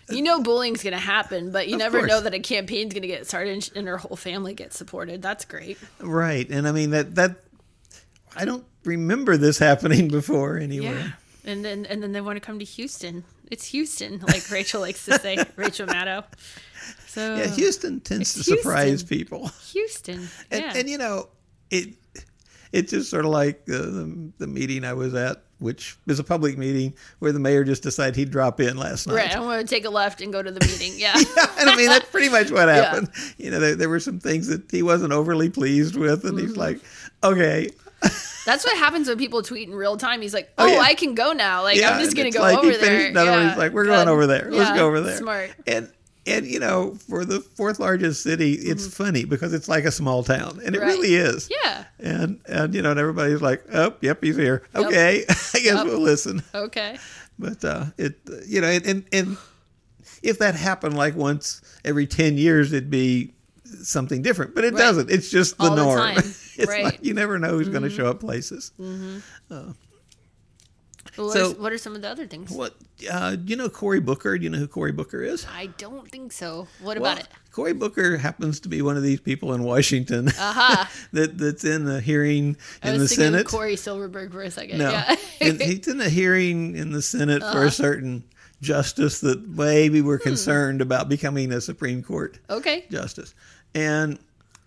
you 0.09 0.23
know 0.23 0.41
bullying's 0.41 0.83
going 0.85 0.93
to 0.93 0.99
happen, 1.01 1.51
but 1.51 1.67
you 1.67 1.75
Of 1.75 1.81
never 1.81 1.99
course. 1.99 2.09
know 2.09 2.21
that 2.21 2.33
a 2.33 2.39
campaign's 2.39 2.93
going 2.95 3.03
to 3.03 3.09
get 3.09 3.27
started 3.27 3.55
and 3.55 3.71
and 3.75 3.89
her 3.89 3.99
whole 3.99 4.17
family 4.17 4.55
gets 4.55 4.77
supported. 4.79 5.21
That's 5.21 5.45
great. 5.45 5.79
Right. 5.99 6.49
And 6.49 6.69
I 6.69 6.73
mean, 6.73 6.91
that, 6.91 7.17
that, 7.17 7.37
I 8.37 8.45
don't 8.45 8.65
remember 8.85 9.37
this 9.37 9.59
happening 9.69 10.09
before 10.09 10.59
anywhere. 10.59 10.95
Yeah. 10.95 11.11
And 11.45 11.65
then 11.65 11.87
and 11.87 12.03
then 12.03 12.13
they 12.13 12.21
want 12.21 12.37
to 12.37 12.41
come 12.41 12.59
to 12.61 12.65
Houston. 12.65 13.25
It's 13.51 13.67
Houston, 13.67 14.19
like 14.27 14.51
Rachel 14.51 14.81
likes 14.81 15.05
to 15.05 15.19
say, 15.21 15.39
Rachel 15.57 15.87
Maddow. 15.87 16.25
So 17.17 17.35
Yeah, 17.37 17.47
Houston 17.47 18.01
tends 18.01 18.35
to 18.35 18.41
It's 18.41 18.49
surprise 18.49 18.89
Houston. 19.01 19.09
people. 19.09 19.51
Houston. 19.73 20.29
And, 20.51 20.61
yeah. 20.63 20.73
and 20.77 20.89
you 20.89 20.99
know, 20.99 21.29
it 21.71 21.95
it's 22.73 22.91
just 22.91 23.09
sort 23.11 23.25
of 23.25 23.31
like 23.31 23.65
the, 23.65 23.79
the 23.79 24.33
the 24.39 24.47
meeting 24.47 24.85
I 24.85 24.93
was 24.93 25.15
at, 25.15 25.43
which 25.59 25.97
is 26.07 26.19
a 26.19 26.25
public 26.25 26.59
meeting 26.59 26.93
where 27.21 27.33
the 27.33 27.39
mayor 27.41 27.65
just 27.65 27.83
decided 27.83 28.17
he'd 28.17 28.31
drop 28.31 28.61
in 28.61 28.77
last 28.77 29.07
night. 29.07 29.15
right. 29.15 29.35
I'm 29.37 29.43
going 29.45 29.65
to 29.65 29.75
take 29.75 29.85
a 29.87 29.91
left 29.91 30.21
and 30.21 30.31
go 30.33 30.43
to 30.43 30.51
the 30.51 30.61
meeting. 30.67 30.93
Yeah. 30.99 31.15
and 31.17 31.71
I 31.71 31.75
mean 31.77 31.87
that's 31.87 32.11
pretty 32.11 32.29
much 32.29 32.51
what 32.51 32.69
Yeah. 32.69 32.83
happened. 32.85 33.09
You 33.39 33.51
know, 33.51 33.61
there, 33.61 33.75
there 33.77 33.89
were 33.89 34.01
some 34.01 34.21
things 34.21 34.49
that 34.49 34.71
he 34.71 34.83
wasn't 34.83 35.13
overly 35.13 35.49
pleased 35.49 35.97
with, 35.97 36.25
and 36.25 36.37
Mm-hmm. 36.37 36.47
he's 36.49 36.57
like, 36.57 36.81
"Okay, 37.25 37.71
That's 38.45 38.65
what 38.65 38.77
happens 38.77 39.09
when 39.09 39.17
people 39.19 39.43
tweet 39.43 39.69
in 39.69 39.75
real 39.75 39.97
time. 39.97 40.21
He's 40.21 40.35
like, 40.35 40.53
"Oh, 40.59 40.67
yeah. 40.67 40.79
I 40.81 40.95
can 40.95 41.15
go 41.15 41.33
now. 41.33 41.63
Like 41.63 41.79
yeah." 41.79 41.93
I'm 41.93 42.01
just 42.05 42.15
gonna 42.17 42.31
go 42.31 42.41
like 42.41 42.59
over 42.59 42.71
he 42.71 42.77
there." 42.77 43.09
Another 43.09 43.31
one, 43.31 43.41
Yeah, 43.43 43.49
he's 43.51 43.59
like, 43.59 43.73
"We're 43.73 43.85
good. 43.85 43.91
going 43.97 44.09
over 44.09 44.27
there. 44.27 44.49
Let's 44.51 44.77
go 44.79 44.87
over 44.87 45.01
there." 45.01 45.17
Smart. 45.17 45.51
And 45.67 45.91
and 46.27 46.47
you 46.47 46.59
know, 46.61 46.95
for 47.09 47.25
the 47.25 47.41
fourth 47.41 47.79
largest 47.79 48.23
city, 48.23 48.53
it's 48.55 48.87
funny 48.95 49.25
because 49.25 49.53
it's 49.53 49.69
like 49.69 49.85
a 49.85 49.93
small 49.93 50.23
town, 50.25 50.61
and 50.65 50.75
it 50.75 50.81
Mm-hmm. 50.81 50.89
Right. 50.89 50.97
really 50.99 51.15
is. 51.15 51.49
Yeah. 51.63 51.85
And 51.99 52.41
and 52.49 52.75
you 52.75 52.83
know, 52.83 52.91
and 52.91 53.01
everybody's 53.01 53.41
like, 53.43 53.65
"Oh, 53.73 53.95
yep, 54.01 54.23
he's 54.23 54.37
here. 54.37 54.63
Okay, 54.75 55.25
I 55.29 55.33
guess 55.35 55.65
Yep. 55.65 55.85
we'll 55.87 56.01
listen." 56.01 56.43
Okay. 56.55 56.99
But 57.39 57.65
uh, 57.65 57.87
it, 57.99 58.19
you 58.47 58.61
know, 58.61 58.69
and, 58.69 58.87
and 58.87 59.05
and 59.13 59.37
if 60.23 60.39
that 60.39 60.55
happened 60.55 60.97
like 60.97 61.15
once 61.17 61.61
every 61.85 62.07
ten 62.07 62.37
years, 62.39 62.73
it'd 62.73 62.91
be 62.91 63.33
something 63.83 64.23
different. 64.23 64.55
But 64.55 64.65
it 64.65 64.73
Right. 64.75 64.81
doesn't. 64.81 65.11
It's 65.11 65.31
just 65.31 65.57
the 65.59 65.65
All 65.65 65.77
the 65.77 65.85
norm. 65.85 65.99
time. 65.99 66.17
it's 66.19 66.59
Right. 66.67 66.69
Mm-hmm. 66.79 66.85
like 66.85 66.99
you 67.05 67.15
never 67.15 67.39
know 67.39 67.51
who's 67.51 67.69
going 67.69 67.83
to 67.83 67.91
show 67.91 68.07
up 68.07 68.21
places. 68.21 68.73
Well, 71.17 71.27
what, 71.29 71.33
So- 71.35 71.51
are, 71.53 71.55
what 71.55 71.73
are 71.73 71.79
some 71.79 71.95
of 71.97 72.03
the 72.03 72.09
other 72.09 72.27
things? 72.27 72.51
What? 72.51 72.75
Uh, 73.11 73.37
do 73.37 73.45
you 73.47 73.57
know 73.57 73.69
Cory 73.69 74.01
Booker? 74.01 74.37
Do 74.39 74.45
you 74.45 74.51
know 74.51 74.59
who 74.59 74.69
Cory 74.69 74.93
Booker 74.93 75.23
is? 75.23 75.47
I 75.53 75.67
don't 75.79 76.11
think 76.11 76.33
so. 76.33 76.67
What 76.81 76.99
Well, 76.99 77.13
about 77.13 77.25
it? 77.25 77.29
Cory 77.53 77.73
Booker 77.73 78.19
happens 78.19 78.61
to 78.61 78.69
be 78.69 78.83
one 78.83 78.97
of 78.97 79.03
these 79.03 79.21
people 79.21 79.55
in 79.55 79.63
Washington 79.63 80.29
Aha. 80.29 80.91
that 81.13 81.39
that's 81.39 81.65
in 81.65 81.85
the 81.87 82.01
hearing 82.01 82.49
in 82.49 82.57
the 82.57 82.59
Senate. 82.59 82.83
I 82.83 82.89
in 82.95 83.01
was 83.01 83.11
the 83.11 83.17
thinking 83.17 83.33
Senate. 83.33 83.47
Cory 83.47 83.77
Silverberg 83.77 84.33
for 84.33 84.43
a 84.43 84.51
second. 84.51 84.79
No, 84.79 84.91
Yeah. 84.91 85.17
And 85.41 85.61
he's 85.61 85.89
in 85.89 86.01
a 86.01 86.09
hearing 86.09 86.77
in 86.77 86.93
the 86.93 87.01
Senate 87.03 87.41
for 87.43 87.49
Uh-huh. 87.49 87.61
a 87.67 87.71
certain 87.71 88.25
justice 88.63 89.21
that 89.21 89.47
maybe 89.49 90.01
Hmm. 90.01 90.07
we're 90.07 90.19
concerned 90.19 90.81
about 90.81 91.09
becoming 91.09 91.53
a 91.53 91.61
Supreme 91.61 92.03
Court 92.03 92.39
okay. 92.51 92.85
justice. 92.91 93.35
And 93.75 94.19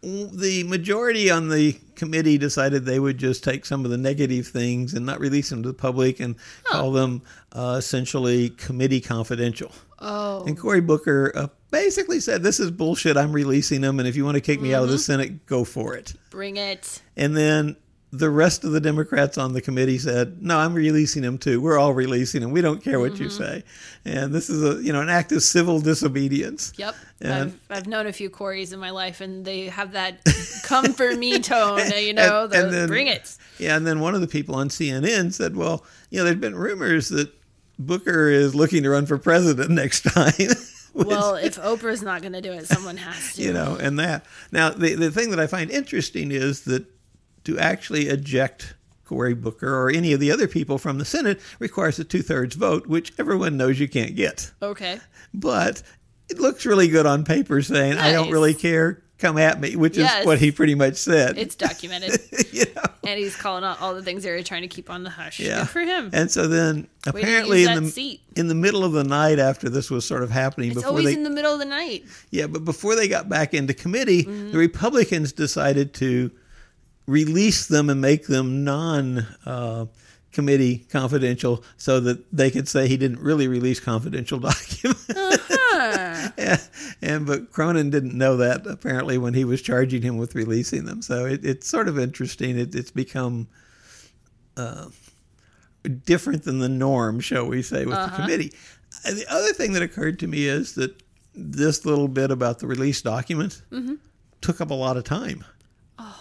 the 0.02 0.64
majority 0.68 1.30
on 1.30 1.50
the 1.50 1.78
committee 1.96 2.38
decided 2.38 2.86
they 2.86 3.00
would 3.00 3.18
just 3.18 3.44
take 3.44 3.66
some 3.66 3.84
of 3.84 3.92
the 3.92 3.98
negative 3.98 4.48
things 4.48 4.94
and 4.94 5.06
not 5.06 5.20
release 5.20 5.50
them 5.50 5.62
to 5.64 5.68
the 5.70 5.74
public 5.74 6.20
and 6.22 6.36
call 6.64 6.92
them 6.92 7.22
uh, 7.52 7.76
essentially 7.78 8.50
committee 8.52 9.02
confidential. 9.02 9.72
Oh. 10.00 10.46
And 10.46 10.58
Cory 10.58 10.80
Booker 10.80 11.34
uh, 11.36 11.48
basically 11.72 12.22
said, 12.22 12.42
This 12.42 12.60
is 12.62 12.72
bullshit. 12.72 13.18
I'm 13.18 13.34
releasing 13.34 13.82
them. 13.82 14.00
And 14.00 14.08
if 14.08 14.16
you 14.16 14.24
want 14.24 14.36
to 14.36 14.42
kick 14.42 14.62
me 14.62 14.74
out 14.74 14.78
Mm-hmm. 14.78 14.84
of 14.86 14.90
the 14.92 15.00
Senate, 15.00 15.46
go 15.46 15.66
for 15.66 15.94
it. 15.96 16.14
Bring 16.30 16.56
it. 16.56 17.02
And 17.18 17.36
then 17.36 17.76
the 18.12 18.30
rest 18.32 18.63
of 18.63 18.72
the 18.72 18.80
Democrats 18.80 19.38
on 19.38 19.54
the 19.54 19.62
committee 19.62 19.98
said, 20.00 20.41
"No, 20.41 20.58
I'm 20.58 20.74
releasing 20.74 21.24
him 21.24 21.38
too. 21.38 21.62
We're 21.62 21.78
all 21.78 21.93
releasing 21.93 22.41
him. 22.41 22.50
We 22.52 22.62
don't 22.62 22.84
care 22.84 23.00
what 23.00 23.13
Mm-hmm. 23.13 23.24
you 23.24 23.30
say." 23.30 23.63
And 24.06 24.34
this 24.34 24.50
is 24.50 24.63
a 24.63 24.82
you 24.84 24.91
know 24.93 25.02
an 25.02 25.10
act 25.10 25.32
of 25.32 25.43
civil 25.43 25.80
disobedience. 25.80 26.74
Yep. 26.78 26.95
And- 27.22 27.34
I've, 27.34 27.60
I've 27.69 27.88
known 27.88 28.08
a 28.08 28.13
few 28.13 28.30
Corys 28.30 28.74
in 28.74 28.80
my 28.80 28.89
life, 28.89 29.22
and 29.22 29.45
they 29.45 29.65
have 29.67 29.91
that 29.91 30.19
come 30.63 30.93
for 30.93 31.13
me 31.15 31.38
tone, 31.54 31.82
you 31.98 32.13
know, 32.13 32.45
And- 32.45 32.52
the, 32.54 32.63
and 32.63 32.74
then- 32.74 32.88
bring 32.88 33.08
it. 33.08 33.36
Yeah, 33.60 33.76
and 33.76 33.86
then 33.86 34.00
one 34.00 34.15
of 34.15 34.22
the 34.22 34.28
people 34.28 34.56
on 34.56 34.69
CNN 34.69 35.32
said, 35.34 35.56
"Well, 35.56 35.86
you 36.10 36.17
know, 36.17 36.24
there's 36.26 36.38
been 36.38 36.56
rumors 36.56 37.10
that 37.10 37.32
Booker 37.78 38.30
is 38.30 38.56
looking 38.56 38.84
to 38.84 38.89
run 38.89 39.06
for 39.06 39.17
president 39.17 39.69
next 39.84 40.02
time." 40.02 40.34
Which, 40.93 41.08
Well, 41.08 41.36
if 41.36 41.58
Oprah's 41.58 42.02
not 42.02 42.22
going 42.24 42.34
to 42.34 42.41
do 42.41 42.52
it, 42.52 42.65
someone 42.65 42.98
has 42.98 43.36
to. 43.36 43.43
you 43.43 43.54
know, 43.54 43.78
and 43.80 44.00
that 44.00 44.26
now 44.52 44.72
the 44.72 44.95
the 44.95 45.12
thing 45.12 45.30
that 45.30 45.39
I 45.39 45.45
find 45.45 45.69
interesting 45.69 46.32
is 46.32 46.62
that 46.62 46.84
to 47.45 47.58
actually 47.60 48.08
eject 48.08 48.75
Cory 49.06 49.34
Booker 49.34 49.73
or 49.75 49.89
any 49.89 50.13
of 50.13 50.19
the 50.19 50.32
other 50.32 50.47
people 50.47 50.78
from 50.78 50.97
the 50.99 51.06
Senate 51.06 51.39
requires 51.60 51.97
a 51.99 52.04
two 52.04 52.21
thirds 52.21 52.56
vote, 52.56 52.88
which 52.88 53.12
everyone 53.17 53.58
knows 53.58 53.80
you 53.80 53.88
can't 53.88 54.15
get. 54.15 54.52
Okay. 54.62 54.99
but 55.34 55.82
it 56.30 56.39
looks 56.39 56.65
really 56.65 56.88
good 56.88 57.06
on 57.08 57.23
paper 57.25 57.62
saying 57.62 57.97
I 57.97 58.12
don't 58.12 58.30
really 58.32 58.54
care. 58.54 59.02
Come 59.17 59.38
at 59.38 59.60
me, 59.60 59.75
which 59.75 59.97
Yes. 59.97 60.21
is 60.21 60.25
what 60.25 60.39
he 60.39 60.49
pretty 60.49 60.75
much 60.75 60.95
said. 60.95 61.38
It's 61.38 61.56
documented. 61.56 62.21
you 62.54 62.63
know, 62.73 62.84
and 63.04 63.19
he's 63.19 63.36
calling 63.36 63.65
out 63.65 63.82
all 63.82 63.93
the 63.93 64.02
things 64.02 64.23
they 64.23 64.32
were 64.32 64.41
trying 64.43 64.62
to 64.62 64.69
keep 64.69 64.89
on 64.89 65.04
the 65.04 65.10
hush. 65.10 65.41
yeah. 65.41 65.60
Good 65.62 65.69
for 65.69 65.82
him. 65.82 66.10
And 66.13 66.32
so 66.32 66.47
then 66.47 66.88
apparently 67.06 67.65
in 67.65 67.84
the 67.84 67.89
seat. 67.89 68.21
in 68.38 68.47
the 68.47 68.56
middle 68.56 68.86
of 68.86 68.93
the 68.93 69.04
night 69.04 69.38
after 69.38 69.67
this 69.67 69.91
was 69.91 70.06
sort 70.06 70.23
of 70.23 70.30
happening, 70.30 70.69
it's 70.69 70.75
before 70.75 70.91
always 70.91 71.06
they 71.08 71.13
in 71.15 71.23
the 71.23 71.30
middle 71.32 71.52
of 71.52 71.60
the 71.60 71.65
night. 71.65 72.06
yeah, 72.30 72.47
but 72.47 72.63
before 72.63 72.95
they 72.95 73.10
got 73.10 73.28
back 73.28 73.54
into 73.54 73.73
committee, 73.73 74.23
Mm-hmm. 74.23 74.52
the 74.52 74.58
Republicans 74.58 75.34
decided 75.34 75.93
to 75.95 76.32
release 77.10 77.67
them 77.67 77.89
and 77.89 78.00
make 78.02 78.28
them 78.28 78.63
non. 78.63 79.26
Uh, 79.45 79.86
committee 80.32 80.86
confidential 80.91 81.63
so 81.76 82.00
that 82.00 82.24
they 82.32 82.52
could 82.52 82.67
say 82.67 82.88
he 82.88 82.98
didn't 82.98 83.19
really 83.19 83.48
release 83.48 83.80
confidential 83.80 84.38
documents 84.50 85.08
Huh. 85.12 86.30
and, 86.38 86.69
and 87.02 87.26
but 87.26 87.52
Cornyn 87.52 87.89
didn't 87.89 88.15
know 88.15 88.38
that 88.38 88.67
apparently 88.67 89.17
when 89.17 89.34
he 89.34 89.43
was 89.43 89.60
charging 89.60 90.04
him 90.04 90.17
with 90.17 90.36
releasing 90.36 90.86
them. 90.86 91.02
So 91.02 91.26
it, 91.26 91.43
it's 91.43 91.67
sort 91.67 91.88
of 91.88 91.98
interesting. 91.98 92.60
It, 92.60 92.76
it's 92.76 92.91
become 92.91 93.48
uh, 94.56 94.89
different 96.06 96.43
than 96.43 96.60
the 96.60 96.69
norm, 96.69 97.19
shall 97.22 97.48
we 97.48 97.63
say, 97.63 97.86
with 97.86 97.95
the 97.95 98.12
committee. 98.15 98.54
The 99.04 99.26
other 99.30 99.54
thing 99.54 99.74
that 99.74 99.82
occurred 99.82 100.19
to 100.19 100.28
me 100.28 100.45
is 100.45 100.76
that 100.76 101.02
this 101.34 101.86
little 101.86 102.08
bit 102.08 102.30
about 102.30 102.60
the 102.60 102.67
release 102.67 103.02
documents 103.02 103.63
took 104.41 104.62
up 104.62 104.69
a 104.69 104.76
lot 104.76 104.95
of 104.95 105.06
time. 105.06 105.43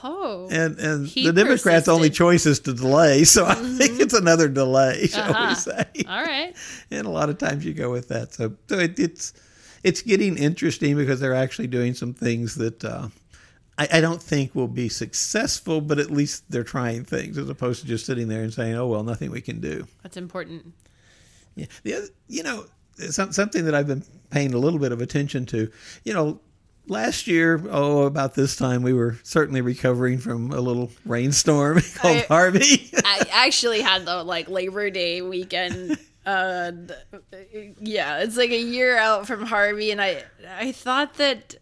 Oh. 0.02 0.48
And 0.50 0.78
and 0.78 1.06
He 1.06 1.24
the 1.26 1.32
Democrats' 1.32 1.88
only 1.88 2.10
choice 2.10 2.46
is 2.46 2.60
to 2.60 2.72
delay, 2.74 3.24
so 3.24 3.46
I 3.46 3.54
think 3.54 4.00
it's 4.00 4.14
another 4.14 4.48
delay, 4.48 5.06
shall 5.06 5.30
Uh-huh. 5.30 5.46
we 5.50 5.54
say? 5.54 5.84
All 6.08 6.22
right. 6.22 6.54
and 6.90 7.06
a 7.06 7.10
lot 7.10 7.28
of 7.30 7.38
times 7.38 7.64
you 7.64 7.74
go 7.74 7.90
with 7.90 8.08
that. 8.08 8.32
So, 8.34 8.54
so 8.68 8.78
it, 8.78 8.98
it's 8.98 9.32
it's 9.84 10.02
getting 10.02 10.36
interesting 10.36 10.96
because 10.96 11.20
they're 11.20 11.34
actually 11.34 11.68
doing 11.68 11.94
some 11.94 12.12
things 12.14 12.56
that 12.56 12.84
uh, 12.84 13.08
I, 13.78 13.88
I 13.94 14.00
don't 14.00 14.22
think 14.22 14.54
will 14.54 14.66
be 14.68 14.88
successful, 14.88 15.80
but 15.80 15.98
at 16.00 16.10
least 16.10 16.44
they're 16.50 16.64
trying 16.64 17.04
things 17.04 17.38
as 17.38 17.48
opposed 17.48 17.80
to 17.82 17.86
just 17.86 18.04
sitting 18.06 18.26
there 18.28 18.42
and 18.42 18.52
saying, 18.52 18.74
"Oh 18.74 18.86
well, 18.88 19.04
nothing 19.04 19.30
we 19.30 19.40
can 19.40 19.60
do." 19.60 19.86
That's 20.02 20.16
important. 20.16 20.72
Yeah, 21.54 21.66
the 21.84 21.94
other, 21.94 22.06
you 22.28 22.42
know, 22.42 22.66
some, 23.10 23.32
something 23.32 23.64
that 23.64 23.74
I've 23.74 23.86
been 23.86 24.04
paying 24.30 24.54
a 24.54 24.58
little 24.58 24.78
bit 24.78 24.92
of 24.92 25.00
attention 25.00 25.46
to, 25.46 25.70
you 26.04 26.12
know. 26.14 26.40
Last 26.88 27.26
year, 27.26 27.62
oh, 27.70 28.02
about 28.04 28.34
this 28.34 28.56
time, 28.56 28.82
we 28.82 28.92
were 28.92 29.18
certainly 29.22 29.60
recovering 29.60 30.18
from 30.18 30.50
a 30.52 30.60
little 30.60 30.90
rainstorm 31.04 31.80
called 31.96 32.16
I- 32.16 32.26
Harvey. 32.28 32.90
I 33.04 33.26
actually 33.30 33.82
had 33.82 34.06
the 34.06 34.24
like 34.24 34.48
Labor 34.48 34.90
Day 34.90 35.20
weekend. 35.22 35.98
Uh, 36.24 36.72
yeah, 37.80 38.18
it's 38.18 38.36
like 38.36 38.50
a 38.50 38.60
year 38.60 38.96
out 38.98 39.26
from 39.26 39.46
Harvey, 39.46 39.90
and 39.90 40.00
I 40.00 40.24
I 40.58 40.72
thought 40.72 41.14
that 41.14 41.54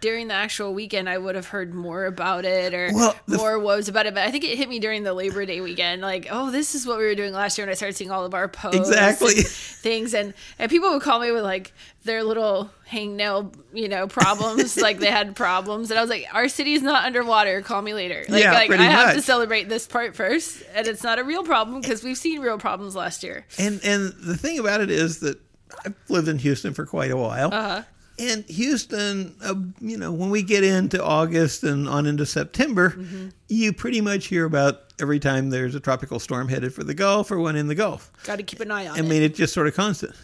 during 0.00 0.28
the 0.28 0.34
actual 0.34 0.72
weekend 0.72 1.08
I 1.08 1.18
would 1.18 1.34
have 1.34 1.46
heard 1.48 1.74
more 1.74 2.04
about 2.06 2.44
it 2.44 2.74
or 2.74 2.90
Well, 2.92 3.16
more 3.26 3.58
woes 3.58 3.88
about 3.88 4.06
it, 4.06 4.14
but 4.14 4.22
I 4.22 4.30
think 4.30 4.44
it 4.44 4.56
hit 4.56 4.68
me 4.68 4.78
during 4.78 5.02
the 5.02 5.12
Labor 5.14 5.44
Day 5.46 5.60
weekend. 5.60 6.02
Like, 6.02 6.28
oh, 6.30 6.50
this 6.50 6.74
is 6.74 6.86
what 6.86 6.98
we 6.98 7.04
were 7.04 7.14
doing 7.14 7.32
last 7.32 7.58
year, 7.58 7.64
and 7.64 7.70
I 7.70 7.74
started 7.74 7.96
seeing 7.96 8.10
all 8.10 8.24
of 8.24 8.34
our 8.34 8.46
posts, 8.46 8.78
Exactly. 8.88 9.34
and 9.38 9.46
things, 9.46 10.14
and 10.14 10.34
and 10.58 10.70
people 10.70 10.90
would 10.92 11.02
call 11.02 11.18
me 11.20 11.32
with 11.32 11.42
like 11.42 11.72
their 12.04 12.22
little 12.22 12.70
hangnail, 12.88 13.52
you 13.72 13.88
know, 13.88 14.06
problems, 14.06 14.76
like 14.80 14.98
they 14.98 15.10
had 15.10 15.34
problems, 15.34 15.90
and 15.90 15.98
I 15.98 16.02
was 16.02 16.10
like, 16.10 16.26
our 16.32 16.48
city's 16.48 16.82
not 16.82 17.04
underwater. 17.04 17.60
Call 17.62 17.82
me 17.82 17.94
later. 17.94 18.24
Like, 18.28 18.42
Yeah, 18.44 18.52
like 18.52 18.70
I 18.70 18.84
have 18.84 19.14
to 19.14 19.22
celebrate 19.22 19.68
this 19.68 19.86
part 19.86 20.14
first, 20.14 20.62
and 20.74 20.86
it's 20.86 21.02
not 21.02 21.18
a 21.18 21.24
real 21.24 21.42
problem 21.42 21.80
because 21.80 22.04
we've 22.04 22.18
seen 22.18 22.40
real 22.40 22.58
problems 22.58 22.94
last 22.94 23.22
year. 23.22 23.44
And 23.58 23.80
and 23.82 24.12
the 24.20 24.36
thing 24.36 24.58
about 24.58 24.80
it 24.82 24.90
is 24.90 25.20
that 25.20 25.40
I've 25.84 25.94
lived 26.08 26.28
in 26.28 26.38
Houston 26.38 26.74
for 26.74 26.86
quite 26.86 27.10
a 27.10 27.16
while. 27.16 27.52
Uh-huh. 27.52 27.82
And 28.18 28.44
Houston, 28.44 29.34
uh, 29.42 29.54
you 29.80 29.98
know, 29.98 30.12
when 30.12 30.30
we 30.30 30.42
get 30.42 30.62
into 30.62 31.02
August 31.02 31.64
and 31.64 31.88
on 31.88 32.06
into 32.06 32.24
September, 32.26 32.90
Mm-hmm. 32.90 33.28
you 33.48 33.72
pretty 33.72 34.00
much 34.00 34.26
hear 34.26 34.44
about 34.44 34.80
every 35.00 35.18
time 35.18 35.50
there's 35.50 35.74
a 35.74 35.80
tropical 35.80 36.20
storm 36.20 36.48
headed 36.48 36.72
for 36.72 36.84
the 36.84 36.94
Gulf 36.94 37.30
or 37.32 37.40
one 37.40 37.56
in 37.56 37.66
the 37.66 37.74
Gulf. 37.74 38.12
Got 38.24 38.36
to 38.36 38.42
keep 38.44 38.60
an 38.60 38.70
eye 38.70 38.86
on 38.86 38.94
I 38.94 38.98
it. 39.00 39.04
I 39.04 39.08
mean, 39.08 39.22
it's 39.22 39.36
just 39.36 39.52
sort 39.52 39.66
of 39.66 39.74
constant. 39.74 40.14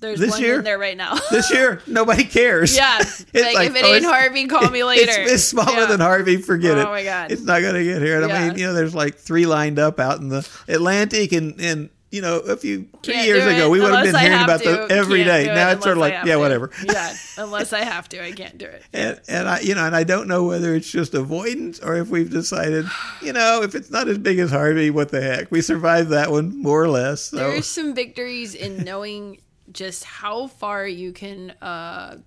There's 0.00 0.18
this 0.18 0.32
one 0.32 0.42
year- 0.42 0.58
in 0.58 0.64
there 0.64 0.78
right 0.78 0.96
now. 0.96 1.16
This 1.30 1.50
year, 1.52 1.80
nobody 1.86 2.24
cares. 2.24 2.76
yeah, 2.76 2.98
like, 2.98 3.06
It's 3.08 3.20
if 3.30 3.34
it 3.34 3.84
oh, 3.84 3.86
ain't 3.86 3.96
it's- 3.98 4.04
Harvey, 4.04 4.46
call 4.46 4.68
me 4.68 4.82
later. 4.84 5.10
It's, 5.12 5.32
it's 5.32 5.44
smaller 5.44 5.72
Yeah. 5.82 5.86
than 5.86 6.00
Harvey. 6.00 6.36
Forget 6.38 6.76
it. 6.76 6.86
Oh, 6.86 6.90
my 6.90 7.04
God. 7.04 7.30
It's 7.32 7.42
not 7.42 7.60
going 7.62 7.74
to 7.74 7.84
get 7.84 8.02
here. 8.02 8.20
And 8.20 8.30
I 8.30 8.48
mean, 8.48 8.58
you 8.58 8.66
know, 8.66 8.74
there's 8.74 8.94
like 8.94 9.14
three 9.14 9.46
lined 9.46 9.78
up 9.78 9.98
out 10.00 10.18
in 10.18 10.28
the 10.28 10.46
Atlantic, 10.68 11.32
and 11.32 11.58
and 11.60 11.88
you 12.12 12.20
know, 12.20 12.40
a 12.40 12.56
few 12.58 12.86
three 13.02 13.14
Can't 13.14 13.26
years 13.26 13.46
ago, 13.46 13.70
we 13.70 13.80
would 13.80 13.92
have 13.92 14.04
been 14.04 14.14
I 14.14 14.20
hearing 14.20 14.36
have 14.38 14.46
about 14.46 14.62
to. 14.62 14.68
them 14.68 14.86
every 14.90 15.24
Can't 15.24 15.28
day. 15.46 15.50
it 15.50 15.54
Now 15.54 15.70
it's 15.70 15.82
sort 15.82 15.96
of 15.96 16.00
like, 16.02 16.12
yeah, 16.12 16.34
to. 16.34 16.36
whatever. 16.38 16.70
Yeah, 16.84 17.14
unless 17.38 17.72
I 17.72 17.80
have 17.80 18.06
to, 18.10 18.22
I 18.22 18.32
can't 18.32 18.58
do 18.58 18.66
it. 18.66 18.84
And, 18.92 19.18
and 19.28 19.48
I, 19.48 19.60
you 19.60 19.74
know, 19.74 19.86
and 19.86 19.96
I 19.96 20.04
don't 20.04 20.28
know 20.28 20.44
whether 20.44 20.74
it's 20.74 20.90
just 20.90 21.14
avoidance 21.14 21.80
or 21.80 21.96
if 21.96 22.10
we've 22.10 22.30
decided, 22.30 22.84
you 23.22 23.32
know, 23.32 23.62
if 23.62 23.74
it's 23.74 23.90
not 23.90 24.08
as 24.08 24.18
big 24.18 24.38
as 24.38 24.50
Harvey, 24.50 24.90
what 24.90 25.08
the 25.08 25.22
heck? 25.22 25.50
We 25.50 25.62
survived 25.62 26.10
that 26.10 26.30
one 26.30 26.60
more 26.60 26.82
or 26.82 26.88
less. 26.88 27.22
So 27.22 27.36
There's 27.38 27.66
some 27.66 27.94
victories 27.94 28.54
in 28.54 28.84
knowing 28.84 29.40
just 29.72 30.04
how 30.04 30.48
far 30.48 30.86
you 30.86 31.12
can, 31.12 31.52
uh, 31.62 32.18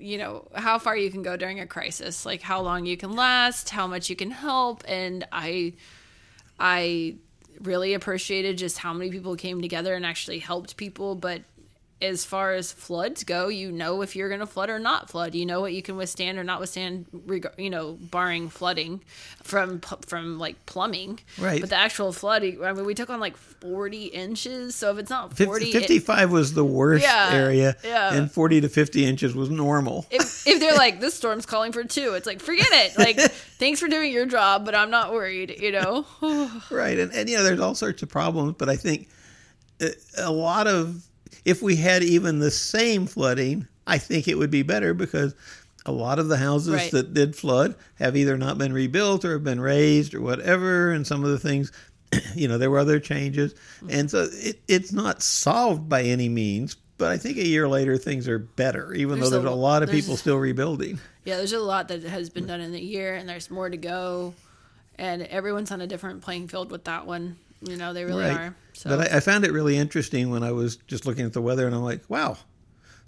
you 0.00 0.16
know, 0.16 0.48
how 0.54 0.78
far 0.78 0.96
you 0.96 1.10
can 1.10 1.22
go 1.22 1.36
during 1.36 1.60
a 1.60 1.66
crisis, 1.66 2.24
like 2.24 2.40
how 2.40 2.62
long 2.62 2.86
you 2.86 2.96
can 2.96 3.12
last, 3.12 3.68
how 3.68 3.86
much 3.86 4.08
you 4.08 4.16
can 4.16 4.30
help, 4.30 4.82
and 4.88 5.26
I, 5.30 5.74
I 6.58 7.16
really 7.62 7.94
appreciated 7.94 8.58
just 8.58 8.78
how 8.78 8.92
many 8.92 9.10
people 9.10 9.36
came 9.36 9.62
together 9.62 9.94
and 9.94 10.04
actually 10.04 10.38
helped 10.38 10.76
people, 10.76 11.14
but. 11.14 11.42
As 12.02 12.24
far 12.24 12.52
as 12.54 12.72
floods 12.72 13.24
go, 13.24 13.48
you 13.48 13.70
know 13.72 14.02
if 14.02 14.16
you're 14.16 14.28
going 14.28 14.40
to 14.40 14.46
flood 14.46 14.68
or 14.70 14.78
not 14.78 15.08
flood. 15.08 15.34
You 15.34 15.46
know 15.46 15.60
what 15.60 15.72
you 15.72 15.82
can 15.82 15.96
withstand 15.96 16.36
or 16.38 16.44
not 16.44 16.58
withstand. 16.60 17.06
reg- 17.12 17.46
You 17.56 17.70
know, 17.70 17.92
barring 18.00 18.48
flooding 18.48 19.00
from 19.42 19.80
from 20.06 20.38
like 20.38 20.66
plumbing. 20.66 21.20
Right. 21.38 21.60
But 21.60 21.70
the 21.70 21.76
actual 21.76 22.12
flood, 22.12 22.42
I 22.42 22.72
mean, 22.72 22.84
we 22.84 22.94
took 22.94 23.08
on 23.10 23.20
like 23.20 23.36
40 23.36 24.06
inches. 24.06 24.74
So 24.74 24.90
if 24.92 24.98
it's 24.98 25.10
not 25.10 25.30
50, 25.30 25.44
40, 25.44 25.64
it- 25.70 25.72
55 25.72 26.30
was 26.32 26.54
the 26.54 26.64
worst 26.64 27.04
Yeah, 27.04 27.30
area, 27.32 27.76
yeah. 27.84 28.12
and 28.14 28.30
40 28.30 28.62
to 28.62 28.68
50 28.68 29.04
inches 29.04 29.34
was 29.34 29.48
normal. 29.50 30.06
if, 30.10 30.46
if 30.46 30.58
they're 30.60 30.74
like, 30.74 31.00
this 31.00 31.14
storm's 31.14 31.46
calling 31.46 31.70
for 31.72 31.84
two, 31.84 32.14
it's 32.14 32.26
like, 32.26 32.40
forget 32.40 32.66
it. 32.72 32.98
Like, 32.98 33.18
thanks 33.58 33.78
for 33.80 33.88
doing 33.88 34.10
your 34.12 34.26
job, 34.26 34.64
but 34.64 34.74
I'm 34.74 34.90
not 34.90 35.12
worried, 35.12 35.56
you 35.60 35.70
know? 35.72 36.04
Right, 36.70 36.98
and, 36.98 37.12
and 37.12 37.28
you 37.30 37.36
know, 37.36 37.44
there's 37.44 37.60
all 37.60 37.74
sorts 37.74 38.02
of 38.02 38.08
problems, 38.08 38.54
but 38.58 38.68
I 38.68 38.76
think 38.76 39.08
uh, 39.80 39.88
a 40.18 40.30
lot 40.32 40.66
of 40.66 41.04
if 41.44 41.62
we 41.62 41.76
had 41.76 42.02
even 42.02 42.38
the 42.38 42.50
same 42.50 43.06
flooding, 43.06 43.66
I 43.86 43.98
think 43.98 44.28
it 44.28 44.36
would 44.38 44.50
be 44.50 44.62
better 44.62 44.94
because 44.94 45.34
a 45.84 45.92
lot 45.92 46.18
of 46.18 46.28
the 46.28 46.36
houses 46.36 46.74
Right. 46.74 46.90
that 46.92 47.14
did 47.14 47.34
flood 47.34 47.74
have 47.96 48.16
either 48.16 48.36
not 48.38 48.58
been 48.58 48.72
rebuilt 48.72 49.24
or 49.24 49.32
have 49.32 49.44
been 49.44 49.60
raised 49.60 50.14
or 50.14 50.20
whatever, 50.20 50.92
and 50.92 51.06
some 51.06 51.24
of 51.24 51.30
the 51.30 51.38
things, 51.38 51.72
you 52.34 52.46
know, 52.46 52.58
there 52.58 52.70
were 52.70 52.78
other 52.78 53.00
changes, 53.00 53.54
mm-hmm. 53.54 53.90
and 53.90 54.10
so 54.10 54.28
it, 54.32 54.60
it's 54.68 54.92
not 54.92 55.22
solved 55.22 55.88
by 55.88 56.02
any 56.02 56.28
means. 56.28 56.76
But 56.98 57.10
I 57.10 57.16
think 57.18 57.36
a 57.38 57.44
year 57.46 57.66
later 57.68 57.96
things 57.96 58.28
are 58.28 58.38
better, 58.38 58.94
even 58.94 59.18
There's 59.18 59.30
though 59.30 59.40
there's 59.40 59.50
a- 59.50 59.54
a 59.54 59.56
lot 59.56 59.82
of 59.82 59.90
people 59.90 60.16
still 60.16 60.36
rebuilding. 60.36 61.00
Yeah, 61.24 61.36
there's 61.38 61.52
a 61.52 61.58
lot 61.58 61.88
that 61.88 62.04
has 62.04 62.30
been 62.30 62.46
done 62.46 62.60
in 62.60 62.70
the 62.70 62.80
year, 62.80 63.14
and 63.14 63.28
there's 63.28 63.50
more 63.50 63.68
to 63.68 63.76
go. 63.76 64.34
And 64.96 65.22
everyone's 65.22 65.72
on 65.72 65.80
a 65.80 65.86
different 65.88 66.20
playing 66.22 66.46
field 66.46 66.70
with 66.70 66.84
that 66.84 67.06
one. 67.06 67.38
You 67.64 67.76
know, 67.76 67.92
they 67.92 68.04
really 68.04 68.24
are. 68.24 68.54
So. 68.72 68.90
But 68.90 69.12
I, 69.12 69.16
I 69.16 69.20
found 69.20 69.44
it 69.44 69.52
really 69.52 69.76
interesting 69.76 70.30
when 70.30 70.42
I 70.42 70.52
was 70.52 70.76
just 70.76 71.06
looking 71.06 71.24
at 71.26 71.32
the 71.32 71.42
weather, 71.42 71.66
and 71.66 71.74
I'm 71.74 71.82
like, 71.82 72.02
wow, 72.08 72.36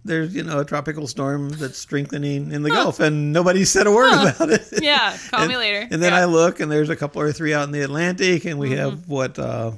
there's 0.05 0.35
you 0.35 0.43
know 0.45 0.61
a 0.61 0.65
tropical 0.65 1.07
storm 1.09 1.49
that's 1.51 1.79
strengthening 1.79 2.53
in 2.53 2.63
the 2.63 2.71
Gulf, 2.71 3.01
and 3.01 3.33
nobody 3.33 3.65
said 3.65 3.87
a 3.87 3.91
word 3.91 4.13
about 4.13 4.51
it. 4.51 4.69
yeah, 4.83 5.17
call 5.31 5.41
and, 5.41 5.49
me 5.49 5.57
later. 5.57 5.89
And 5.91 6.03
then 6.03 6.13
Yeah. 6.13 6.19
I 6.19 6.23
Mm-hmm. 6.23 6.33
look, 6.33 6.61
and 6.61 6.71
there's 6.71 6.91
a 6.91 6.97
couple 6.97 7.21
or 7.23 7.33
three 7.33 7.53
out 7.55 7.65
in 7.65 7.73
the 7.73 7.81
Atlantic, 7.81 8.45
and 8.45 8.59
we 8.59 8.73
have 8.73 9.09
what 9.09 9.39
uh, 9.39 9.73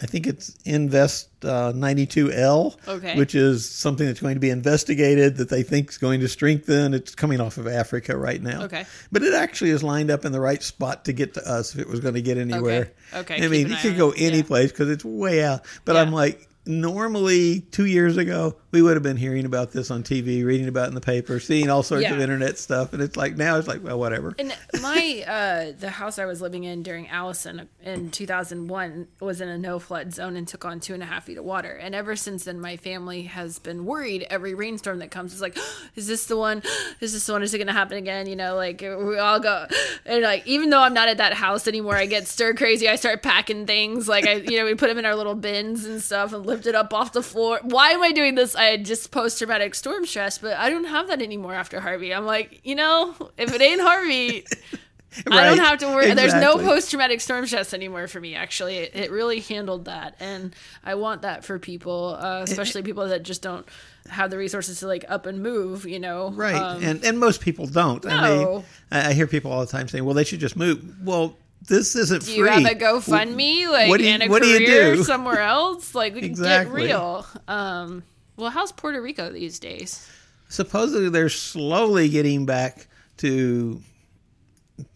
I 0.00 0.06
think 0.06 0.26
it's 0.28 0.56
Invest 0.64 1.28
uh, 1.44 1.72
92L, 1.72 2.76
Okay. 2.88 3.16
which 3.16 3.34
is 3.34 3.68
something 3.68 4.06
that's 4.06 4.20
going 4.20 4.34
to 4.34 4.40
be 4.40 4.50
investigated 4.50 5.36
that 5.38 5.48
they 5.48 5.62
think 5.62 5.90
is 5.90 5.98
going 5.98 6.20
to 6.20 6.28
strengthen. 6.28 6.94
It's 6.94 7.14
coming 7.14 7.40
off 7.40 7.58
of 7.58 7.66
Africa 7.66 8.16
right 8.16 8.40
now. 8.42 8.62
Okay. 8.64 8.84
But 9.12 9.22
it 9.22 9.34
actually 9.34 9.70
is 9.70 9.82
lined 9.82 10.10
up 10.10 10.24
in 10.24 10.32
the 10.32 10.40
right 10.40 10.62
spot 10.62 11.04
to 11.06 11.12
get 11.12 11.34
to 11.34 11.48
us 11.50 11.74
if 11.74 11.80
it 11.80 11.88
was 11.88 12.00
going 12.00 12.14
to 12.14 12.22
get 12.22 12.38
anywhere. 12.38 12.92
Okay, 13.14 13.36
I 13.36 13.40
keep 13.40 13.50
mean, 13.50 13.72
it 13.72 13.78
could 13.80 13.96
go 13.96 14.10
it. 14.12 14.20
any 14.20 14.36
Yeah. 14.38 14.42
place 14.44 14.70
because 14.72 14.88
it's 14.90 15.04
way 15.04 15.42
out. 15.44 15.64
But 15.84 15.96
Yeah. 15.96 16.02
I'm 16.02 16.12
like, 16.12 16.47
normally 16.68 17.60
two 17.60 17.86
years 17.86 18.16
ago, 18.16 18.54
we 18.70 18.82
would 18.82 18.94
have 18.94 19.02
been 19.02 19.16
hearing 19.16 19.46
about 19.46 19.72
this 19.72 19.90
on 19.90 20.02
TV, 20.02 20.44
reading 20.44 20.68
about 20.68 20.84
it 20.84 20.88
in 20.88 20.94
the 20.94 21.00
paper, 21.00 21.40
seeing 21.40 21.70
all 21.70 21.82
sorts 21.82 22.08
of 22.10 22.20
internet 22.20 22.58
stuff. 22.58 22.92
And 22.92 23.02
it's 23.02 23.16
like, 23.16 23.36
now 23.36 23.56
it's 23.56 23.66
like, 23.66 23.82
well, 23.82 23.98
whatever. 23.98 24.34
And 24.38 24.54
my 24.82 25.24
uh, 25.26 25.72
the 25.78 25.88
house 25.88 26.18
I 26.18 26.26
was 26.26 26.42
living 26.42 26.64
in 26.64 26.82
during 26.82 27.08
Allison 27.08 27.68
in 27.82 28.10
2001 28.10 29.08
was 29.20 29.40
in 29.40 29.48
a 29.48 29.56
no 29.56 29.78
flood 29.78 30.12
zone 30.12 30.36
and 30.36 30.46
took 30.46 30.66
on 30.66 30.80
two 30.80 30.92
and 30.92 31.02
a 31.02 31.06
half 31.06 31.24
feet 31.24 31.38
of 31.38 31.44
water. 31.44 31.72
And 31.72 31.94
ever 31.94 32.14
since 32.14 32.44
then, 32.44 32.60
my 32.60 32.76
family 32.76 33.22
has 33.22 33.58
been 33.58 33.86
worried. 33.86 34.26
Every 34.28 34.54
rainstorm 34.54 34.98
that 34.98 35.10
comes 35.10 35.32
is 35.32 35.40
like, 35.40 35.56
is 35.96 36.06
this 36.06 36.26
the 36.26 36.36
one? 36.36 36.62
Is 37.00 37.12
this 37.12 37.26
the 37.26 37.32
one? 37.32 37.42
Is 37.42 37.54
it 37.54 37.58
going 37.58 37.68
to 37.68 37.72
happen 37.72 37.96
again? 37.96 38.26
You 38.26 38.34
know, 38.34 38.56
like 38.56 38.80
we 38.80 39.18
all 39.18 39.38
go 39.38 39.66
and 40.06 40.22
like 40.22 40.46
even 40.46 40.68
though 40.70 40.82
I'm 40.82 40.94
not 40.94 41.08
at 41.08 41.18
that 41.18 41.32
house 41.32 41.68
anymore, 41.68 41.94
I 41.94 42.06
get 42.06 42.26
stir 42.26 42.54
crazy. 42.54 42.88
I 42.88 42.96
start 42.96 43.22
packing 43.22 43.66
things 43.66 44.08
like 44.08 44.26
I 44.26 44.34
you 44.34 44.58
know 44.58 44.64
we 44.64 44.74
put 44.74 44.88
them 44.88 44.98
in 44.98 45.04
our 45.04 45.14
little 45.14 45.34
bins 45.34 45.84
and 45.84 46.02
stuff 46.02 46.32
and 46.32 46.44
it 46.66 46.74
up 46.74 46.92
off 46.92 47.12
the 47.12 47.22
floor. 47.22 47.60
Why 47.62 47.90
am 47.90 48.02
I 48.02 48.12
doing 48.12 48.34
this? 48.34 48.54
I 48.54 48.64
had 48.64 48.84
just 48.84 49.10
post 49.10 49.38
traumatic 49.38 49.74
storm 49.74 50.04
stress, 50.06 50.38
but 50.38 50.56
I 50.56 50.70
don't 50.70 50.84
have 50.84 51.08
that 51.08 51.22
anymore 51.22 51.54
after 51.54 51.80
Harvey. 51.80 52.12
I'm 52.14 52.26
like, 52.26 52.60
you 52.64 52.74
know, 52.74 53.14
if 53.36 53.54
it 53.54 53.60
ain't 53.60 53.80
Harvey. 53.80 54.44
I 55.26 55.44
don't 55.48 55.58
have 55.58 55.78
to 55.78 55.86
worry. 55.86 56.12
There's 56.12 56.34
no 56.34 56.56
post 56.58 56.90
traumatic 56.90 57.20
storm 57.20 57.46
stress 57.46 57.72
anymore 57.72 58.06
for 58.08 58.20
me, 58.20 58.34
actually. 58.34 58.76
It, 58.76 58.94
it 58.94 59.10
really 59.10 59.40
handled 59.40 59.86
that. 59.86 60.14
And 60.20 60.54
I 60.84 60.96
want 60.96 61.22
that 61.22 61.44
for 61.44 61.58
people, 61.58 62.16
uh, 62.20 62.42
especially 62.42 62.82
people 62.82 63.08
that 63.08 63.22
just 63.22 63.40
don't 63.40 63.66
have 64.10 64.30
the 64.30 64.36
resources 64.36 64.80
to 64.80 64.86
like 64.86 65.04
up 65.08 65.24
and 65.26 65.42
move, 65.42 65.86
you 65.86 65.98
know? 65.98 66.30
Right. 66.32 66.54
Um, 66.54 66.82
and, 66.84 67.04
and 67.04 67.18
most 67.18 67.40
people 67.40 67.66
don't. 67.66 68.04
I 68.06 68.28
mean, 68.28 68.42
No. 68.42 68.64
I 68.90 69.14
hear 69.14 69.26
people 69.26 69.50
all 69.50 69.60
the 69.60 69.72
time 69.72 69.88
saying, 69.88 70.04
well, 70.04 70.14
they 70.14 70.24
should 70.24 70.40
just 70.40 70.56
move. 70.56 70.84
Well, 71.02 71.36
this 71.62 71.96
isn't 71.96 72.20
do 72.20 72.26
free. 72.26 72.34
you 72.36 72.44
have 72.46 72.64
a 72.64 72.74
GoFundMe, 72.74 73.68
like, 73.68 73.88
What 73.88 73.98
do 73.98 74.04
you- 74.04 74.10
and 74.10 74.22
a 74.22 74.28
what 74.28 74.42
do 74.42 74.48
you 74.48 74.66
do? 74.66 75.02
somewhere 75.04 75.40
else? 75.40 75.94
Like, 75.94 76.16
Exactly. 76.16 76.82
get 76.82 76.88
real. 76.94 77.26
Um, 77.46 78.02
well, 78.36 78.50
how's 78.50 78.72
Puerto 78.72 79.00
Rico 79.02 79.30
these 79.32 79.58
days? 79.58 80.08
supposedly 80.50 81.10
they're 81.10 81.28
slowly 81.28 82.08
getting 82.08 82.46
back 82.46 82.86
to 83.18 83.82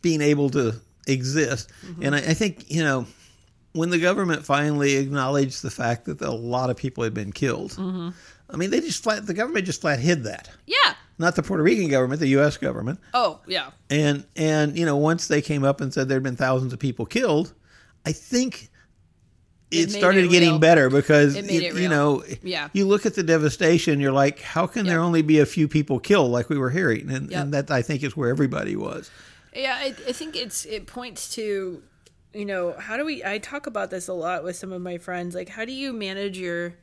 being 0.01 0.23
able 0.23 0.49
to 0.49 0.75
exist. 1.07 1.71
Mm-hmm. 1.85 2.03
And 2.05 2.15
I, 2.15 2.19
I 2.19 2.35
think, 2.35 2.71
you 2.71 2.83
know, 2.83 3.07
when 3.73 3.91
the 3.91 3.99
government 3.99 4.47
finally 4.47 4.97
acknowledged 4.97 5.61
the 5.63 5.71
fact 5.71 6.07
that 6.07 6.23
a 6.23 6.31
lot 6.31 6.71
of 6.71 6.77
people 6.79 7.05
had 7.05 7.13
been 7.13 7.33
killed, 7.33 7.73
Mm-hmm. 7.73 8.11
I 8.53 8.57
mean, 8.57 8.71
they 8.71 8.81
just 8.81 9.03
flat, 9.03 9.27
the 9.27 9.35
government 9.35 9.67
just 9.67 9.81
flat 9.81 9.99
hid 9.99 10.25
that. 10.25 10.51
Yeah. 10.67 10.95
Not 11.19 11.37
the 11.37 11.43
Puerto 11.43 11.63
Rican 11.63 11.89
government, 11.89 12.21
the 12.21 12.29
U.S. 12.29 12.57
government. 12.57 12.99
Oh, 13.15 13.41
yeah. 13.47 13.71
And, 13.91 14.25
and, 14.37 14.77
you 14.77 14.85
know, 14.87 14.97
once 14.97 15.29
they 15.29 15.41
came 15.43 15.65
up 15.65 15.81
and 15.81 15.93
said 15.93 16.09
there'd 16.09 16.23
been 16.23 16.37
thousands 16.37 16.73
of 16.73 16.79
people 16.79 17.07
killed, 17.07 17.55
I 18.05 18.13
think 18.13 18.71
it, 19.71 19.89
It 19.89 19.91
started 19.93 20.25
it 20.25 20.31
getting 20.31 20.51
real. 20.51 20.59
better 20.59 20.91
because 20.91 21.35
It 21.37 21.49
it 21.51 21.75
you 21.77 21.89
know 21.89 22.23
Yeah. 22.43 22.69
you 22.75 22.85
look 22.87 23.07
at 23.07 23.15
the 23.15 23.23
devastation 23.23 24.01
you're 24.01 24.13
like 24.13 24.41
how 24.43 24.67
can 24.67 24.85
there 24.85 25.01
only 25.01 25.23
be 25.23 25.39
a 25.39 25.47
few 25.47 25.67
people 25.67 25.99
killed 25.99 26.31
like 26.31 26.51
we 26.51 26.59
were 26.59 26.69
hearing 26.69 27.11
and, 27.11 27.31
Yep. 27.31 27.41
and 27.43 27.55
that 27.55 27.71
I 27.71 27.81
think 27.81 28.03
is 28.03 28.15
where 28.15 28.29
everybody 28.29 28.77
was 28.77 29.11
Yeah, 29.55 29.75
I, 29.79 29.95
I 30.07 30.13
think 30.13 30.37
it's 30.37 30.67
it 30.67 30.87
points 30.87 31.35
to, 31.37 31.83
you 32.35 32.45
know, 32.45 32.75
how 32.79 32.97
do 32.99 33.05
we? 33.07 33.25
I 33.25 33.39
talk 33.39 33.67
about 33.67 33.91
this 33.91 34.09
a 34.09 34.13
lot 34.15 34.45
with 34.45 34.57
some 34.57 34.73
of 34.73 34.81
my 34.83 34.99
friends. 34.99 35.35
Like, 35.35 35.49
how 35.51 35.65
do 35.65 35.73
you 35.73 35.93
manage 35.93 36.39
your 36.39 36.75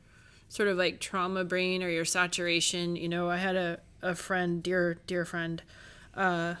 sort 0.50 0.68
of 0.68 0.76
like 0.76 1.00
trauma 1.00 1.44
brain 1.44 1.82
or 1.82 1.88
your 1.88 2.04
saturation? 2.04 2.96
You 2.96 3.08
know, 3.08 3.30
I 3.30 3.38
had 3.38 3.56
a 3.56 3.80
a 4.02 4.14
friend, 4.14 4.62
dear 4.62 4.98
dear 5.06 5.24
friend, 5.24 5.62
uh, 6.14 6.56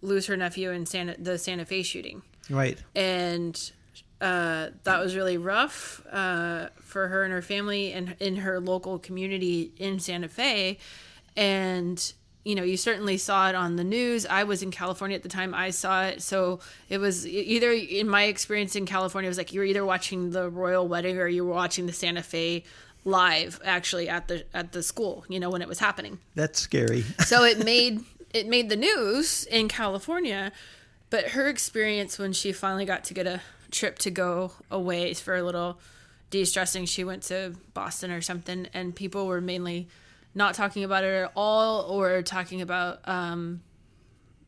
lose 0.00 0.26
her 0.26 0.36
nephew 0.36 0.70
in 0.70 0.86
Santa 0.86 1.16
the 1.18 1.36
Santa 1.36 1.66
Fe 1.66 1.82
shooting, 1.82 2.22
right 2.48 2.78
and 2.94 3.72
uh, 4.22 4.68
that 4.84 5.00
was 5.00 5.16
really 5.16 5.36
rough 5.36 6.00
uh, 6.10 6.68
for 6.80 7.08
her 7.08 7.24
and 7.24 7.32
her 7.32 7.42
family 7.42 7.92
and 7.92 8.14
in 8.20 8.36
her 8.36 8.60
local 8.60 8.98
community 8.98 9.72
in 9.78 9.98
Santa 9.98 10.28
Fe. 10.28 10.78
And 11.36 12.12
you 12.44 12.54
know, 12.56 12.62
you 12.64 12.76
certainly 12.76 13.18
saw 13.18 13.48
it 13.48 13.54
on 13.54 13.76
the 13.76 13.84
news. 13.84 14.26
I 14.26 14.44
was 14.44 14.62
in 14.62 14.72
California 14.72 15.16
at 15.16 15.22
the 15.22 15.28
time. 15.28 15.54
I 15.54 15.70
saw 15.70 16.04
it, 16.04 16.22
so 16.22 16.58
it 16.88 16.98
was 16.98 17.26
either 17.26 17.72
in 17.72 18.08
my 18.08 18.24
experience 18.24 18.74
in 18.74 18.84
California, 18.84 19.28
it 19.28 19.30
was 19.30 19.38
like 19.38 19.52
you 19.52 19.60
were 19.60 19.66
either 19.66 19.84
watching 19.84 20.30
the 20.30 20.50
royal 20.50 20.86
wedding 20.88 21.18
or 21.18 21.28
you 21.28 21.44
were 21.44 21.54
watching 21.54 21.86
the 21.86 21.92
Santa 21.92 22.22
Fe 22.22 22.64
live, 23.04 23.60
actually 23.64 24.08
at 24.08 24.28
the 24.28 24.44
at 24.54 24.72
the 24.72 24.82
school. 24.82 25.24
You 25.28 25.40
know, 25.40 25.50
when 25.50 25.62
it 25.62 25.68
was 25.68 25.78
happening 25.78 26.18
that's 26.34 26.60
scary 26.60 27.02
so 27.26 27.44
it 27.44 27.64
made 27.64 28.00
it 28.32 28.46
made 28.46 28.68
the 28.68 28.76
news 28.76 29.44
in 29.44 29.68
California, 29.68 30.52
but 31.10 31.28
her 31.30 31.48
experience 31.48 32.18
when 32.18 32.32
she 32.32 32.52
finally 32.52 32.84
got 32.84 33.04
to 33.04 33.14
get 33.14 33.26
a 33.26 33.40
trip 33.70 33.98
to 33.98 34.10
go 34.10 34.52
away 34.70 35.14
for 35.14 35.34
a 35.36 35.42
little 35.42 35.78
de-stressing, 36.30 36.86
she 36.86 37.04
went 37.04 37.22
to 37.24 37.54
Boston 37.74 38.10
or 38.10 38.20
something, 38.20 38.66
and 38.72 38.94
people 38.96 39.26
were 39.26 39.40
mainly 39.40 39.88
not 40.34 40.54
talking 40.54 40.82
about 40.82 41.04
it 41.04 41.24
at 41.24 41.32
all 41.36 41.82
or 41.82 42.22
talking 42.22 42.62
about 42.62 43.06
um, 43.06 43.60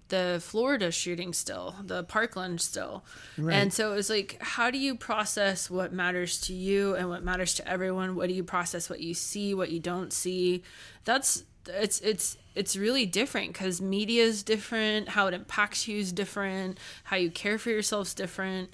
the 0.09 0.40
Florida 0.42 0.90
shooting 0.90 1.32
still, 1.32 1.74
the 1.82 2.05
Parkland 2.05 2.61
still. 2.61 3.05
Right. 3.38 3.55
And 3.55 3.72
so 3.72 3.92
it 3.92 3.96
was 3.96 4.11
like, 4.11 4.36
how 4.40 4.70
do 4.70 4.78
you 4.78 4.94
process 4.94 5.70
what 5.70 5.92
matters 5.92 6.40
to 6.42 6.52
you 6.52 6.94
and 6.94 7.09
what 7.09 7.24
matters 7.24 7.55
to 7.55 7.68
everyone? 7.68 8.14
What 8.14 8.28
do 8.28 8.34
you 8.34 8.44
process 8.44 8.90
what 8.90 9.00
you 9.00 9.14
see, 9.14 9.55
what 9.55 9.70
you 9.70 9.80
don't 9.80 10.12
see? 10.12 10.62
That's 11.05 11.44
it's 11.66 12.00
it's 12.00 12.36
it's 12.55 12.76
really 12.76 13.07
different 13.07 13.52
because 13.52 13.80
media 13.80 14.22
is 14.24 14.42
different, 14.42 15.09
how 15.11 15.26
it 15.26 15.34
impacts 15.34 15.88
you 15.88 15.98
is 15.98 16.12
different, 16.12 16.78
how 17.05 17.16
you 17.16 17.30
care 17.30 17.59
for 17.59 17.70
yourself 17.70 18.09
is 18.09 18.14
different. 18.14 18.70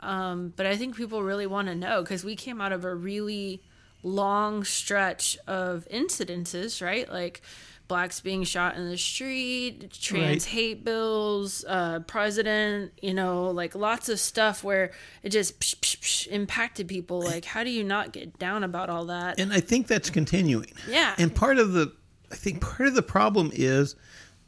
Um, 0.00 0.52
but 0.54 0.66
I 0.66 0.76
think 0.76 0.96
people 0.96 1.22
really 1.22 1.46
want 1.46 1.68
to 1.68 1.74
know 1.74 2.02
because 2.02 2.24
we 2.24 2.36
came 2.36 2.60
out 2.60 2.72
of 2.72 2.84
a 2.84 2.94
really 2.94 3.62
long 4.02 4.62
stretch 4.62 5.38
of 5.46 5.88
incidences, 5.90 6.84
right? 6.84 7.10
Like 7.10 7.40
blacks 7.86 8.20
being 8.20 8.44
shot 8.44 8.76
in 8.76 8.88
the 8.88 8.96
street, 8.96 9.92
trans 9.92 10.44
Right. 10.46 10.52
hate 10.52 10.84
bills, 10.84 11.64
uh, 11.68 12.00
president, 12.00 12.92
you 13.02 13.12
know, 13.14 13.50
like 13.50 13.74
lots 13.74 14.08
of 14.08 14.18
stuff 14.18 14.64
where 14.64 14.92
it 15.22 15.30
just 15.30 15.60
psh, 15.60 15.76
psh, 15.76 15.98
psh, 15.98 16.26
impacted 16.28 16.88
people. 16.88 17.20
Like, 17.20 17.44
how 17.44 17.62
do 17.64 17.70
you 17.70 17.84
not 17.84 18.12
get 18.12 18.38
down 18.38 18.64
about 18.64 18.90
all 18.90 19.04
that? 19.06 19.38
And 19.38 19.52
I 19.52 19.60
think 19.60 19.86
that's 19.86 20.10
continuing. 20.10 20.72
Yeah. 20.88 21.14
And 21.18 21.34
part 21.34 21.58
of 21.58 21.72
the, 21.72 21.92
I 22.32 22.36
think 22.36 22.60
part 22.60 22.88
of 22.88 22.94
the 22.94 23.02
problem 23.02 23.50
is 23.52 23.96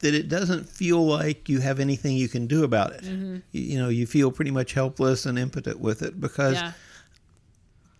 that 0.00 0.14
it 0.14 0.28
doesn't 0.28 0.68
feel 0.68 1.04
like 1.06 1.48
you 1.48 1.60
have 1.60 1.80
anything 1.80 2.16
you 2.16 2.28
can 2.28 2.46
do 2.46 2.64
about 2.64 2.92
it. 2.92 3.04
Mm-hmm. 3.04 3.36
You, 3.52 3.62
you 3.62 3.78
know, 3.78 3.88
you 3.88 4.06
feel 4.06 4.30
pretty 4.30 4.50
much 4.50 4.72
helpless 4.74 5.24
and 5.26 5.38
impotent 5.38 5.80
with 5.80 6.02
it 6.02 6.20
because 6.20 6.54
yeah. 6.54 6.72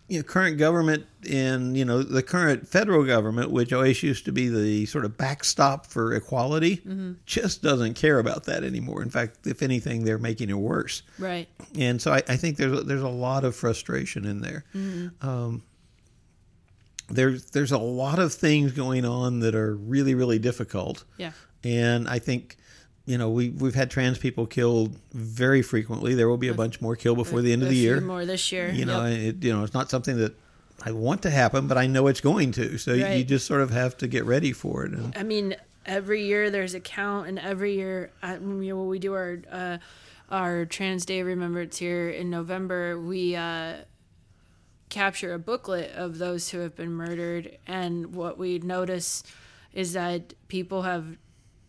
You 0.09 0.19
know, 0.19 0.23
current 0.23 0.57
government 0.57 1.05
and 1.29 1.75
you 1.75 1.83
know 1.83 2.01
the 2.01 2.23
current 2.23 2.67
federal 2.67 3.03
government, 3.03 3.51
which 3.51 3.73
always 3.73 4.01
used 4.03 4.23
to 4.25 4.31
be 4.31 4.47
the 4.47 4.85
sort 4.85 5.03
of 5.03 5.17
backstop 5.17 5.85
for 5.85 6.13
equality, 6.13 6.77
Mm-hmm. 6.77 7.13
just 7.25 7.61
doesn't 7.61 7.95
care 7.95 8.17
about 8.19 8.45
that 8.45 8.63
anymore. 8.63 9.01
In 9.01 9.09
fact, 9.09 9.45
if 9.45 9.61
anything, 9.61 10.05
they're 10.05 10.17
making 10.17 10.49
it 10.49 10.57
worse. 10.57 11.01
Right. 11.19 11.47
And 11.77 12.01
so 12.01 12.13
I, 12.13 12.23
I 12.29 12.37
think 12.37 12.55
there's 12.57 12.79
a, 12.79 12.83
there's 12.83 13.01
a 13.01 13.09
lot 13.09 13.43
of 13.43 13.55
frustration 13.55 14.23
in 14.25 14.39
there. 14.41 14.63
Um, 15.21 15.63
there's 17.09 17.51
there's 17.51 17.71
a 17.71 17.77
lot 17.77 18.19
of 18.19 18.33
things 18.33 18.71
going 18.73 19.05
on 19.05 19.39
that 19.41 19.55
are 19.55 19.75
really 19.75 20.13
really 20.15 20.39
difficult. 20.39 21.03
Yeah. 21.17 21.31
And 21.63 22.07
I 22.07 22.19
think, 22.19 22.55
you 23.07 23.17
know, 23.17 23.29
we 23.29 23.49
we've 23.49 23.73
had 23.73 23.89
trans 23.89 24.17
people 24.19 24.45
killed 24.45 24.93
very 25.13 25.61
frequently. 25.61 26.13
There 26.13 26.27
will 26.27 26.37
be 26.37 26.49
a 26.49 26.53
bunch 26.53 26.81
more 26.81 26.95
killed 26.97 27.17
before 27.17 27.41
the 27.41 27.53
end 27.53 27.63
of 27.63 27.69
the 27.69 27.75
year. 27.75 28.01
more 28.01 28.25
this 28.25 28.51
year. 28.51 28.69
You 28.69 28.85
know, 28.85 29.05
Yep. 29.05 29.19
it, 29.19 29.43
you 29.43 29.53
know, 29.53 29.63
it's 29.63 29.73
not 29.73 29.89
something 29.89 30.17
that 30.17 30.35
I 30.85 30.91
want 30.91 31.21
to 31.21 31.29
happen, 31.29 31.67
but 31.67 31.77
I 31.77 31.87
know 31.87 32.07
it's 32.07 32.19
going 32.21 32.51
to. 32.51 32.77
So 32.77 32.93
you 32.93 33.23
just 33.23 33.47
sort 33.47 33.61
of 33.61 33.71
have 33.71 33.97
to 33.97 34.07
get 34.07 34.25
ready 34.25 34.51
for 34.51 34.85
it. 34.85 34.91
And, 34.91 35.17
I 35.17 35.23
mean, 35.23 35.55
every 35.85 36.25
year 36.25 36.51
there's 36.51 36.73
a 36.73 36.81
count, 36.81 37.29
and 37.29 37.39
every 37.39 37.75
year, 37.75 38.11
I, 38.21 38.33
you 38.35 38.39
know, 38.41 38.77
when 38.77 38.89
we 38.89 38.99
do 38.99 39.13
our 39.13 39.39
uh, 39.49 39.77
our 40.29 40.65
Trans 40.65 41.05
Day 41.05 41.21
of 41.21 41.27
Remembrance 41.27 41.77
here 41.77 42.09
in 42.09 42.29
November, 42.29 42.99
we 42.99 43.37
uh, 43.37 43.77
capture 44.89 45.33
a 45.33 45.39
booklet 45.39 45.91
of 45.95 46.17
those 46.17 46.49
who 46.49 46.59
have 46.59 46.75
been 46.75 46.91
murdered, 46.91 47.57
and 47.65 48.13
what 48.13 48.37
we 48.37 48.59
notice 48.59 49.23
is 49.73 49.93
that 49.93 50.33
people 50.49 50.81
have 50.81 51.17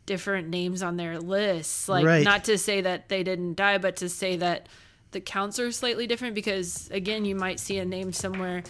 different 0.08 0.48
names 0.48 0.82
on 0.82 0.96
their 0.96 1.20
lists. 1.20 1.88
Like, 1.88 2.04
Right. 2.04 2.24
not 2.24 2.44
to 2.44 2.58
say 2.58 2.80
that 2.80 3.08
they 3.08 3.22
didn't 3.22 3.54
die, 3.54 3.78
but 3.78 3.94
to 3.96 4.08
say 4.08 4.36
that 4.36 4.66
the 5.12 5.20
counts 5.20 5.60
are 5.60 5.70
slightly 5.70 6.06
different 6.08 6.34
because, 6.34 6.88
again, 6.90 7.24
you 7.24 7.36
might 7.36 7.60
see 7.60 7.78
a 7.78 7.84
name 7.84 8.12
somewhere 8.12 8.64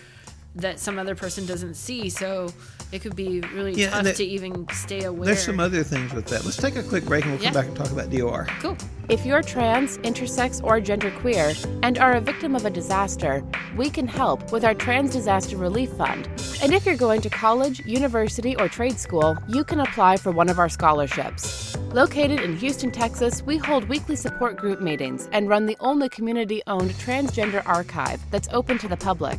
that 0.57 0.78
some 0.78 0.99
other 0.99 1.14
person 1.14 1.47
doesn't 1.47 1.74
see. 1.74 2.11
So 2.11 2.53
it 2.93 3.01
could 3.03 3.14
be 3.16 3.41
really 3.55 3.72
Yeah, 3.74 3.91
tough 3.91 4.05
there- 4.05 4.12
to 4.14 4.24
even 4.24 4.66
stay 4.72 5.05
aware. 5.05 5.26
there's 5.26 5.45
some 5.45 5.61
other 5.61 5.82
things 5.82 6.12
with 6.12 6.26
that. 6.26 6.45
Let's 6.45 6.57
take 6.57 6.76
a 6.76 6.82
quick 6.82 7.05
break 7.05 7.24
and 7.24 7.34
we'll 7.34 7.43
come 7.43 7.53
back 7.55 7.66
and 7.66 7.76
talk 7.76 7.91
about 7.91 8.11
DOR. 8.11 8.47
Cool. 8.61 8.76
If 9.09 9.24
you're 9.24 9.43
trans, 9.43 9.97
intersex, 9.99 10.62
or 10.62 10.80
genderqueer 10.80 11.57
and 11.82 11.99
are 11.99 12.12
a 12.14 12.20
victim 12.20 12.55
of 12.55 12.64
a 12.66 12.70
disaster, 12.70 13.43
we 13.76 13.89
can 13.89 14.07
help 14.07 14.53
with 14.53 14.64
our 14.64 14.74
Trans 14.74 15.12
Disaster 15.12 15.57
Relief 15.57 15.91
Fund. 15.93 16.28
And 16.62 16.74
if 16.74 16.84
you're 16.84 16.97
going 16.97 17.20
to 17.22 17.30
college, 17.30 17.80
university, 17.86 18.55
or 18.57 18.68
trade 18.68 18.99
school, 18.99 19.36
you 19.49 19.64
can 19.64 19.80
apply 19.80 20.18
for 20.18 20.30
one 20.30 20.49
of 20.49 20.59
our 20.59 20.68
scholarships. 20.68 21.76
Located 21.95 22.41
in 22.41 22.57
Houston, 22.59 22.91
Texas, 22.91 23.43
we 23.43 23.57
hold 23.57 23.89
weekly 23.89 24.14
support 24.16 24.57
group 24.59 24.80
meetings 24.82 25.28
and 25.32 25.49
run 25.49 25.64
the 25.64 25.76
only 25.80 26.11
community 26.11 26.61
owned 26.66 26.91
transgender 26.93 27.62
archive 27.66 28.20
that's 28.30 28.49
open 28.53 28.76
to 28.78 28.89
the 28.89 28.97
public. 28.97 29.39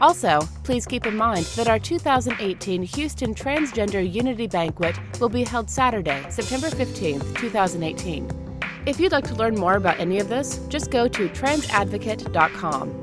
Also, 0.00 0.40
please 0.64 0.86
keep 0.86 1.06
in 1.06 1.14
mind 1.14 1.44
that 1.56 1.68
our 1.68 1.78
2018 1.78 2.82
Houston 2.82 3.34
Transgender 3.34 4.10
Unity 4.10 4.46
Banquet 4.46 4.96
will 5.20 5.28
be 5.28 5.44
held 5.44 5.68
Saturday, 5.68 6.24
September 6.30 6.68
15th, 6.68 7.36
2018. 7.36 8.60
If 8.86 8.98
you'd 8.98 9.12
like 9.12 9.26
to 9.26 9.34
learn 9.34 9.54
more 9.54 9.74
about 9.74 10.00
any 10.00 10.18
of 10.18 10.30
this, 10.30 10.58
just 10.68 10.90
go 10.90 11.06
to 11.06 11.28
transadvocate.com. 11.28 13.02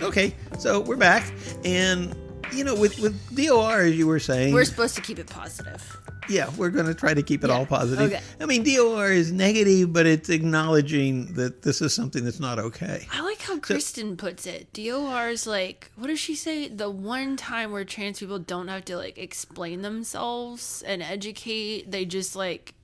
Okay, 0.00 0.34
so 0.58 0.80
we're 0.80 0.96
back. 0.96 1.30
And, 1.64 2.16
you 2.54 2.64
know, 2.64 2.74
with, 2.74 2.98
with 3.00 3.14
DOR, 3.36 3.82
as 3.82 3.98
you 3.98 4.06
were 4.06 4.18
saying, 4.18 4.54
We're 4.54 4.64
supposed 4.64 4.94
to 4.94 5.02
keep 5.02 5.18
it 5.18 5.26
positive. 5.28 6.00
Yeah, 6.28 6.50
we're 6.56 6.70
going 6.70 6.86
to 6.86 6.94
try 6.94 7.14
to 7.14 7.22
keep 7.22 7.44
it 7.44 7.48
Yeah, 7.48 7.54
all 7.56 7.66
positive. 7.66 8.12
okay. 8.12 8.22
I 8.40 8.46
mean, 8.46 8.62
DOR 8.62 9.10
is 9.10 9.32
negative, 9.32 9.92
but 9.92 10.06
it's 10.06 10.28
acknowledging 10.28 11.34
that 11.34 11.62
this 11.62 11.80
is 11.80 11.94
something 11.94 12.24
that's 12.24 12.40
not 12.40 12.58
okay. 12.58 13.06
I 13.12 13.20
like 13.22 13.40
how 13.42 13.58
Kristen 13.58 14.16
puts 14.16 14.46
it. 14.46 14.72
DOR 14.72 15.28
is 15.28 15.46
like, 15.46 15.90
what 15.96 16.06
does 16.08 16.18
she 16.20 16.34
say? 16.34 16.68
The 16.68 16.90
one 16.90 17.36
time 17.36 17.72
where 17.72 17.84
trans 17.84 18.20
people 18.20 18.38
don't 18.38 18.68
have 18.68 18.84
to 18.86 18.96
like 18.96 19.18
explain 19.18 19.82
themselves 19.82 20.82
and 20.86 21.02
educate, 21.02 21.90
they 21.90 22.04
just 22.04 22.34
like 22.36 22.74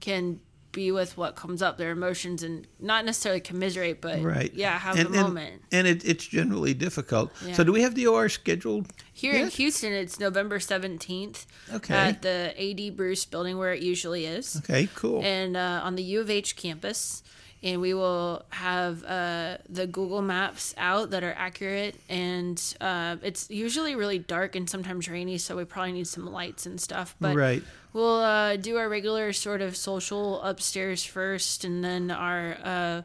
can 0.00 0.40
be 0.72 0.90
with 0.90 1.16
what 1.16 1.36
comes 1.36 1.62
up, 1.62 1.76
their 1.78 1.90
emotions, 1.92 2.42
and 2.42 2.66
not 2.80 3.04
necessarily 3.04 3.40
commiserate, 3.40 4.00
but 4.00 4.22
Right. 4.22 4.52
yeah, 4.54 4.78
have 4.78 4.98
and, 4.98 5.08
a 5.08 5.12
and- 5.12 5.20
moment. 5.22 5.62
And, 5.70 5.86
it, 5.86 6.04
it's 6.04 6.26
generally 6.26 6.74
difficult. 6.74 7.30
Yeah. 7.46 7.52
So, 7.54 7.62
do 7.64 7.72
we 7.72 7.82
have 7.82 7.94
the 7.94 8.06
OR 8.06 8.28
scheduled? 8.28 8.88
Here 9.12 9.34
in? 9.34 9.48
Houston, 9.48 9.92
it's 9.92 10.18
November 10.18 10.58
17th 10.58 11.46
Okay. 11.74 11.94
at 11.94 12.22
the 12.22 12.54
AD 12.58 12.96
Bruce 12.96 13.24
building 13.26 13.58
where 13.58 13.72
it 13.72 13.82
usually 13.82 14.24
is. 14.26 14.56
Okay, 14.58 14.88
cool. 14.94 15.22
and 15.22 15.56
uh, 15.56 15.80
on 15.84 15.94
the 15.96 16.02
U 16.02 16.20
of 16.20 16.30
H 16.30 16.56
campus. 16.56 17.22
And 17.64 17.80
we 17.80 17.94
will 17.94 18.44
have 18.48 19.04
uh, 19.04 19.58
the 19.68 19.86
Google 19.86 20.20
Maps 20.20 20.74
out 20.76 21.10
that 21.10 21.22
are 21.22 21.32
accurate. 21.38 21.94
And 22.08 22.60
uh, 22.80 23.18
it's 23.22 23.48
usually 23.50 23.94
really 23.94 24.18
dark 24.18 24.56
and 24.56 24.68
sometimes 24.68 25.08
rainy, 25.08 25.38
so 25.38 25.56
we 25.56 25.64
probably 25.64 25.92
need 25.92 26.08
some 26.08 26.26
lights 26.26 26.66
and 26.66 26.80
stuff. 26.80 27.14
But 27.20 27.36
Right. 27.36 27.62
We'll 27.92 28.20
uh, 28.20 28.56
do 28.56 28.76
our 28.78 28.88
regular 28.88 29.32
sort 29.32 29.60
of 29.60 29.76
social 29.76 30.40
upstairs 30.42 31.04
first, 31.04 31.64
and 31.64 31.82
then 31.84 32.10
our 32.10 32.56
uh, 32.64 33.02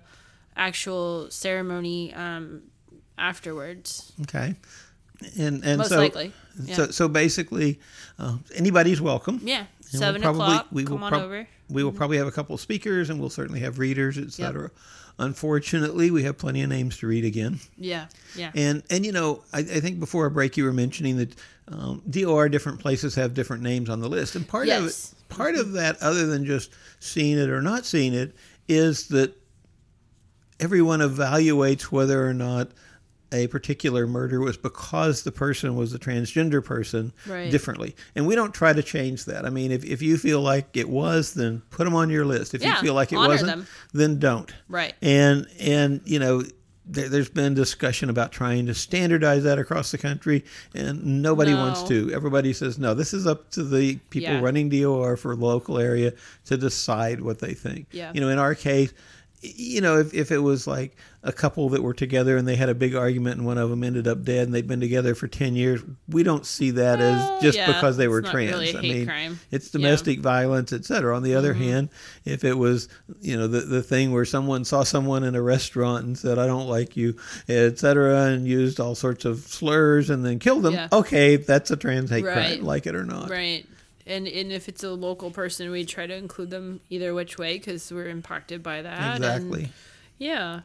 actual 0.55 1.29
ceremony 1.31 2.13
um, 2.13 2.63
afterwards. 3.17 4.11
Okay. 4.21 4.55
And 5.37 5.63
and 5.65 5.77
Most 5.79 5.89
so, 5.89 5.97
likely, 5.97 6.31
so 6.75 6.83
yeah. 6.83 6.91
so 6.91 7.07
basically, 7.07 7.79
uh, 8.19 8.37
anybody's 8.55 9.01
welcome. 9.01 9.39
Yeah, 9.43 9.59
And 9.61 9.67
we'll 9.93 9.99
seven 9.99 10.21
probably- 10.21 10.41
o'clock. 10.43 10.67
we 10.71 10.83
will 10.83 10.89
Come 10.91 11.03
on 11.03 11.11
prob- 11.11 11.23
over. 11.23 11.47
We 11.69 11.83
will 11.83 11.91
probably 11.91 12.17
have 12.17 12.27
a 12.27 12.31
couple 12.31 12.55
of 12.55 12.61
speakers, 12.61 13.09
and 13.09 13.19
we'll 13.19 13.29
certainly 13.29 13.59
have 13.61 13.77
readers, 13.79 14.17
etc. 14.17 14.71
Unfortunately, 15.19 16.11
we 16.11 16.23
have 16.23 16.37
plenty 16.37 16.61
of 16.61 16.69
names 16.69 16.97
to 16.99 17.07
read 17.07 17.25
again. 17.25 17.59
Yeah, 17.77 18.05
yeah. 18.35 18.51
And 18.55 18.83
and 18.89 19.05
you 19.05 19.11
know, 19.11 19.43
I, 19.51 19.59
I 19.59 19.79
think 19.81 19.99
before 19.99 20.23
our 20.25 20.29
break, 20.29 20.55
you 20.57 20.63
were 20.63 20.71
mentioning 20.73 21.17
that 21.17 21.35
um, 21.69 22.01
DOR 22.09 22.47
different 22.49 22.79
places 22.79 23.15
have 23.15 23.33
different 23.33 23.63
names 23.63 23.89
on 23.89 23.99
the 23.99 24.07
list, 24.07 24.35
and 24.35 24.47
part 24.47 24.67
of 24.69 24.83
it, 24.83 24.85
Yes. 24.85 25.15
part 25.27 25.55
of 25.55 25.73
that, 25.73 25.97
other 26.01 26.27
than 26.27 26.45
just 26.45 26.71
seeing 26.99 27.37
it 27.37 27.49
or 27.49 27.61
not 27.61 27.85
seeing 27.85 28.13
it, 28.13 28.35
is 28.67 29.07
that 29.09 29.35
everyone 30.59 30.99
evaluates 30.99 31.83
whether 31.83 32.25
or 32.27 32.33
not 32.33 32.69
a 33.31 33.47
particular 33.47 34.07
murder 34.07 34.39
was 34.39 34.55
because 34.57 35.23
the 35.23 35.31
person 35.31 35.75
was 35.75 35.93
a 35.93 35.99
transgender 35.99 36.63
person 36.63 37.11
Right. 37.27 37.51
differently. 37.51 37.95
And 38.15 38.25
we 38.25 38.35
don't 38.35 38.53
try 38.53 38.71
to 38.73 38.81
change 38.83 39.25
that. 39.25 39.45
I 39.45 39.49
mean, 39.49 39.71
if, 39.71 39.83
if 39.83 40.01
you 40.01 40.17
feel 40.17 40.41
like 40.41 40.77
it 40.77 40.89
was, 40.89 41.33
then 41.33 41.61
put 41.69 41.83
them 41.85 41.95
on 41.95 42.09
your 42.09 42.25
list. 42.25 42.53
If 42.53 42.61
Yeah, 42.61 42.75
you 42.77 42.81
feel 42.81 42.93
like 42.93 43.11
it 43.11 43.17
wasn't, 43.17 43.47
them. 43.49 43.67
then 43.93 44.19
don't. 44.19 44.51
Right. 44.69 44.93
And 45.01 45.45
and 45.59 46.01
you 46.05 46.19
know, 46.19 46.43
there, 46.89 47.09
there's 47.09 47.27
been 47.29 47.53
discussion 47.53 48.09
about 48.09 48.31
trying 48.31 48.65
to 48.67 48.73
standardize 48.73 49.43
that 49.43 49.59
across 49.59 49.91
the 49.91 49.97
country, 49.97 50.45
and 50.73 51.21
nobody 51.21 51.51
No. 51.51 51.57
wants 51.57 51.83
to. 51.89 52.09
Everybody 52.13 52.53
says 52.53 52.79
no. 52.79 52.93
This 52.93 53.13
is 53.13 53.27
up 53.27 53.51
to 53.51 53.63
the 53.63 53.97
people 54.09 54.29
Yeah. 54.35 54.39
running 54.39 54.69
DOR 54.69 55.17
for 55.17 55.35
local 55.35 55.79
area 55.79 56.13
to 56.45 56.55
decide 56.55 57.19
what 57.19 57.39
they 57.39 57.53
think. 57.53 57.87
Yeah. 57.91 58.11
You 58.13 58.21
know, 58.21 58.29
in 58.29 58.39
our 58.39 58.55
case. 58.55 58.93
You 59.41 59.81
know, 59.81 59.99
if, 59.99 60.13
if 60.13 60.31
it 60.31 60.39
was 60.39 60.65
like 60.65 60.95
a 61.23 61.31
couple 61.31 61.69
that 61.69 61.83
were 61.83 61.93
together 61.93 62.37
and 62.37 62.47
they 62.47 62.55
had 62.55 62.69
a 62.69 62.73
big 62.75 62.95
argument 62.95 63.37
and 63.37 63.45
one 63.45 63.57
of 63.57 63.69
them 63.69 63.83
ended 63.83 64.07
up 64.07 64.23
dead 64.23 64.45
and 64.45 64.53
they'd 64.53 64.67
been 64.67 64.79
together 64.79 65.13
for 65.13 65.27
10 65.27 65.55
years, 65.55 65.81
we 66.09 66.23
don't 66.23 66.45
see 66.45 66.71
that 66.71 66.99
Well, 66.99 67.35
as 67.37 67.41
just 67.43 67.57
yeah, 67.57 67.67
because 67.67 67.97
they 67.97 68.07
were 68.07 68.21
trans. 68.21 68.51
really 68.51 68.75
I 68.75 68.81
mean, 68.81 69.05
crime. 69.05 69.39
it's 69.51 69.65
Yeah. 69.67 69.69
Mm-hmm. 69.69 69.77
domestic 69.83 70.19
violence, 70.21 70.73
et 70.73 70.85
cetera. 70.85 71.15
On 71.15 71.21
the 71.23 71.35
other 71.35 71.53
hand, 71.53 71.89
if 72.25 72.43
it 72.43 72.55
was, 72.57 72.87
you 73.21 73.37
know, 73.37 73.47
the, 73.47 73.61
the 73.61 73.83
thing 73.83 74.11
where 74.11 74.25
someone 74.25 74.65
saw 74.65 74.83
someone 74.83 75.23
in 75.23 75.35
a 75.35 75.41
restaurant 75.41 76.05
and 76.05 76.17
said, 76.17 76.39
I 76.39 76.47
don't 76.47 76.67
like 76.67 76.97
you, 76.97 77.15
et 77.47 77.77
cetera, 77.77 78.27
and 78.27 78.47
used 78.47 78.79
all 78.79 78.95
sorts 78.95 79.25
of 79.25 79.39
slurs 79.41 80.09
and 80.09 80.25
then 80.25 80.39
killed 80.39 80.63
them, 80.63 80.73
Yeah. 80.73 80.87
okay, 80.91 81.35
that's 81.35 81.69
a 81.71 81.77
trans 81.77 82.09
hate 82.09 82.25
Right. 82.25 82.57
crime, 82.57 82.63
like 82.65 82.87
it 82.87 82.95
or 82.95 83.05
not. 83.05 83.29
Right. 83.29 83.65
And 84.07 84.27
and 84.27 84.51
if 84.51 84.67
it's 84.69 84.83
a 84.83 84.91
local 84.91 85.31
person, 85.31 85.69
we 85.71 85.85
try 85.85 86.07
to 86.07 86.15
include 86.15 86.49
them 86.49 86.79
either 86.89 87.13
which 87.13 87.37
way 87.37 87.57
because 87.57 87.91
we're 87.91 88.09
impacted 88.09 88.63
by 88.63 88.81
that. 88.81 88.99
and- 88.99 89.23
Exactly. 89.23 89.69
yeah. 90.17 90.61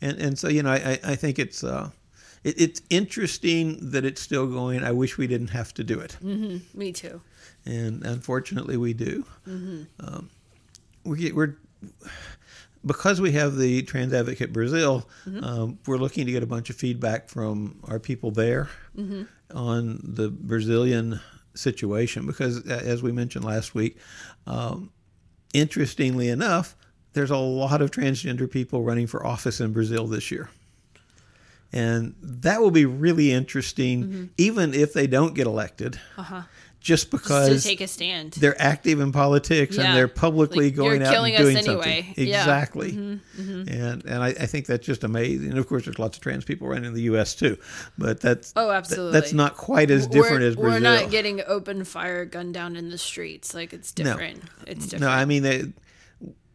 and 0.00 0.18
and 0.18 0.38
so 0.38 0.48
you 0.48 0.62
know 0.62 0.70
I 0.70 0.98
I, 1.02 1.16
think 1.16 1.38
it's 1.38 1.64
uh 1.64 1.90
it, 2.44 2.60
it's 2.60 2.82
interesting 2.90 3.90
that 3.90 4.04
it's 4.04 4.20
still 4.20 4.46
going. 4.46 4.84
I 4.84 4.92
wish 4.92 5.18
we 5.18 5.26
didn't 5.26 5.48
have 5.50 5.72
to 5.74 5.84
do 5.84 5.98
it, 6.00 6.16
Me 6.22 6.92
too. 6.92 7.20
and 7.64 8.04
unfortunately 8.04 8.76
we 8.76 8.92
do. 8.94 9.24
Mm-hmm. 9.48 9.82
Um, 10.06 10.30
we 11.04 11.32
we're 11.32 11.56
because 12.84 13.20
we 13.20 13.32
have 13.32 13.56
the 13.56 13.82
Trans 13.82 14.12
Advocate 14.12 14.52
Brazil, 14.52 15.08
Mm-hmm. 15.26 15.44
um, 15.44 15.78
we're 15.86 15.96
looking 15.98 16.26
to 16.26 16.32
get 16.32 16.42
a 16.42 16.46
bunch 16.46 16.70
of 16.70 16.76
feedback 16.76 17.28
from 17.28 17.80
our 17.84 17.98
people 17.98 18.30
there 18.30 18.68
Mm-hmm. 18.96 19.22
on 19.56 20.00
the 20.04 20.28
Brazilian 20.30 21.20
situation. 21.56 22.26
Because 22.26 22.66
as 22.66 23.02
we 23.02 23.12
mentioned 23.12 23.44
last 23.44 23.74
week, 23.74 23.98
um, 24.46 24.90
interestingly 25.52 26.28
enough, 26.28 26.76
there's 27.12 27.30
a 27.30 27.36
lot 27.36 27.80
of 27.82 27.90
transgender 27.90 28.50
people 28.50 28.82
running 28.82 29.06
for 29.06 29.24
office 29.26 29.60
in 29.60 29.72
Brazil 29.72 30.06
this 30.06 30.30
year. 30.30 30.50
And 31.72 32.14
that 32.22 32.60
will 32.60 32.70
be 32.70 32.84
really 32.86 33.32
interesting, 33.32 34.30
even 34.38 34.72
if 34.72 34.92
they 34.92 35.06
don't 35.06 35.34
get 35.34 35.46
elected, 35.46 35.98
Uh-huh. 36.16 36.42
Just 36.86 37.10
Just 37.10 37.10
because 37.10 37.62
to 37.62 37.68
take 37.68 37.80
a 37.80 37.88
stand. 37.88 38.32
they're 38.34 38.60
active 38.62 39.00
in 39.00 39.10
politics 39.10 39.76
Yeah. 39.76 39.82
and 39.88 39.96
they're 39.96 40.06
publicly 40.08 40.66
Like, 40.66 40.76
going 40.76 41.02
out 41.02 41.12
killing 41.12 41.34
and 41.34 41.44
us 41.44 41.52
doing 41.52 41.56
anyway. 41.68 42.02
something. 42.06 42.26
Yeah. 42.28 42.38
Exactly. 42.38 42.92
Mm-hmm, 42.92 43.68
And 43.68 44.04
and 44.04 44.22
I, 44.22 44.28
I 44.28 44.46
think 44.46 44.66
that's 44.66 44.86
just 44.86 45.02
amazing. 45.02 45.50
And 45.50 45.58
of 45.58 45.66
course, 45.66 45.84
there's 45.84 45.98
lots 45.98 46.16
of 46.16 46.22
trans 46.22 46.44
people 46.44 46.68
running 46.68 46.84
in 46.84 46.94
the 46.94 47.02
U.S. 47.12 47.34
too, 47.34 47.58
but 47.98 48.20
that's 48.20 48.52
Oh, 48.54 48.70
absolutely. 48.70 49.12
that's 49.18 49.32
not 49.32 49.56
quite 49.56 49.90
as 49.90 50.06
different 50.06 50.42
we're, 50.42 50.48
as 50.48 50.54
Brazil. 50.56 50.72
We're 50.74 50.78
not 51.02 51.10
getting 51.10 51.42
open 51.46 51.84
fire 51.84 52.24
gunned 52.24 52.54
down 52.54 52.76
in 52.76 52.88
the 52.90 52.98
streets. 52.98 53.52
Like 53.52 53.72
it's 53.72 53.90
different. 53.92 54.42
It's 54.66 54.84
different. 54.86 55.00
No, 55.02 55.08
I 55.08 55.24
mean 55.24 55.42
they, 55.42 55.64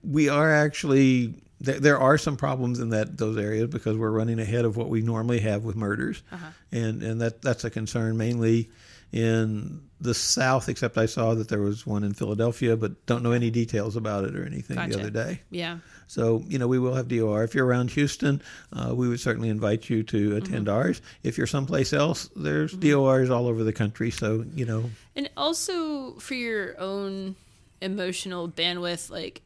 we 0.04 0.30
are 0.30 0.52
actually 0.54 1.36
there, 1.60 1.80
there 1.80 2.00
are 2.00 2.18
some 2.18 2.38
problems 2.38 2.80
in 2.80 2.90
that 2.90 3.18
those 3.18 3.38
areas 3.38 3.68
because 3.68 3.98
we're 3.98 4.10
running 4.12 4.40
ahead 4.40 4.66
of 4.66 4.78
what 4.78 4.90
we 4.90 5.02
normally 5.02 5.40
have 5.42 5.64
with 5.64 5.76
murders, 5.76 6.24
Uh-huh. 6.32 6.48
and 6.72 7.04
and 7.04 7.22
that 7.22 7.42
that's 7.42 7.64
a 7.66 7.70
concern 7.70 8.18
mainly 8.18 8.70
in 9.12 9.82
the 10.00 10.14
South. 10.14 10.70
Except 10.70 10.98
I 10.98 11.06
saw 11.06 11.34
that 11.36 11.48
there 11.50 11.62
was 11.62 11.86
one 11.86 12.04
in 12.04 12.14
Philadelphia, 12.14 12.76
but 12.78 13.06
don't 13.06 13.24
know 13.24 13.32
any 13.32 13.50
details 13.52 13.96
about 13.96 14.24
it 14.26 14.36
or 14.36 14.46
anything 14.46 14.76
the 14.90 15.00
other 15.00 15.10
day. 15.10 15.42
yeah. 15.50 15.80
So, 16.08 16.44
you 16.46 16.60
know, 16.60 16.68
we 16.68 16.78
will 16.78 16.94
have 16.96 17.08
DOR. 17.08 17.42
If 17.46 17.56
you're 17.56 17.66
around 17.66 17.92
Houston, 17.92 18.42
uh, 18.74 18.94
we 18.94 19.08
would 19.08 19.22
certainly 19.22 19.48
invite 19.48 19.90
you 19.90 20.04
to 20.04 20.36
attend 20.36 20.68
Mm-hmm. 20.68 20.76
ours. 20.76 21.02
If 21.24 21.38
you're 21.38 21.48
someplace 21.48 21.94
else, 21.94 22.30
there's 22.36 22.74
DORs 22.74 23.30
all 23.30 23.48
over 23.48 23.64
the 23.64 23.72
country. 23.72 24.12
So, 24.12 24.44
you 24.54 24.66
know, 24.66 24.90
And 25.16 25.30
also 25.38 26.16
for 26.16 26.34
your 26.34 26.78
own 26.82 27.38
emotional 27.80 28.50
bandwidth, 28.50 29.10
like 29.10 29.42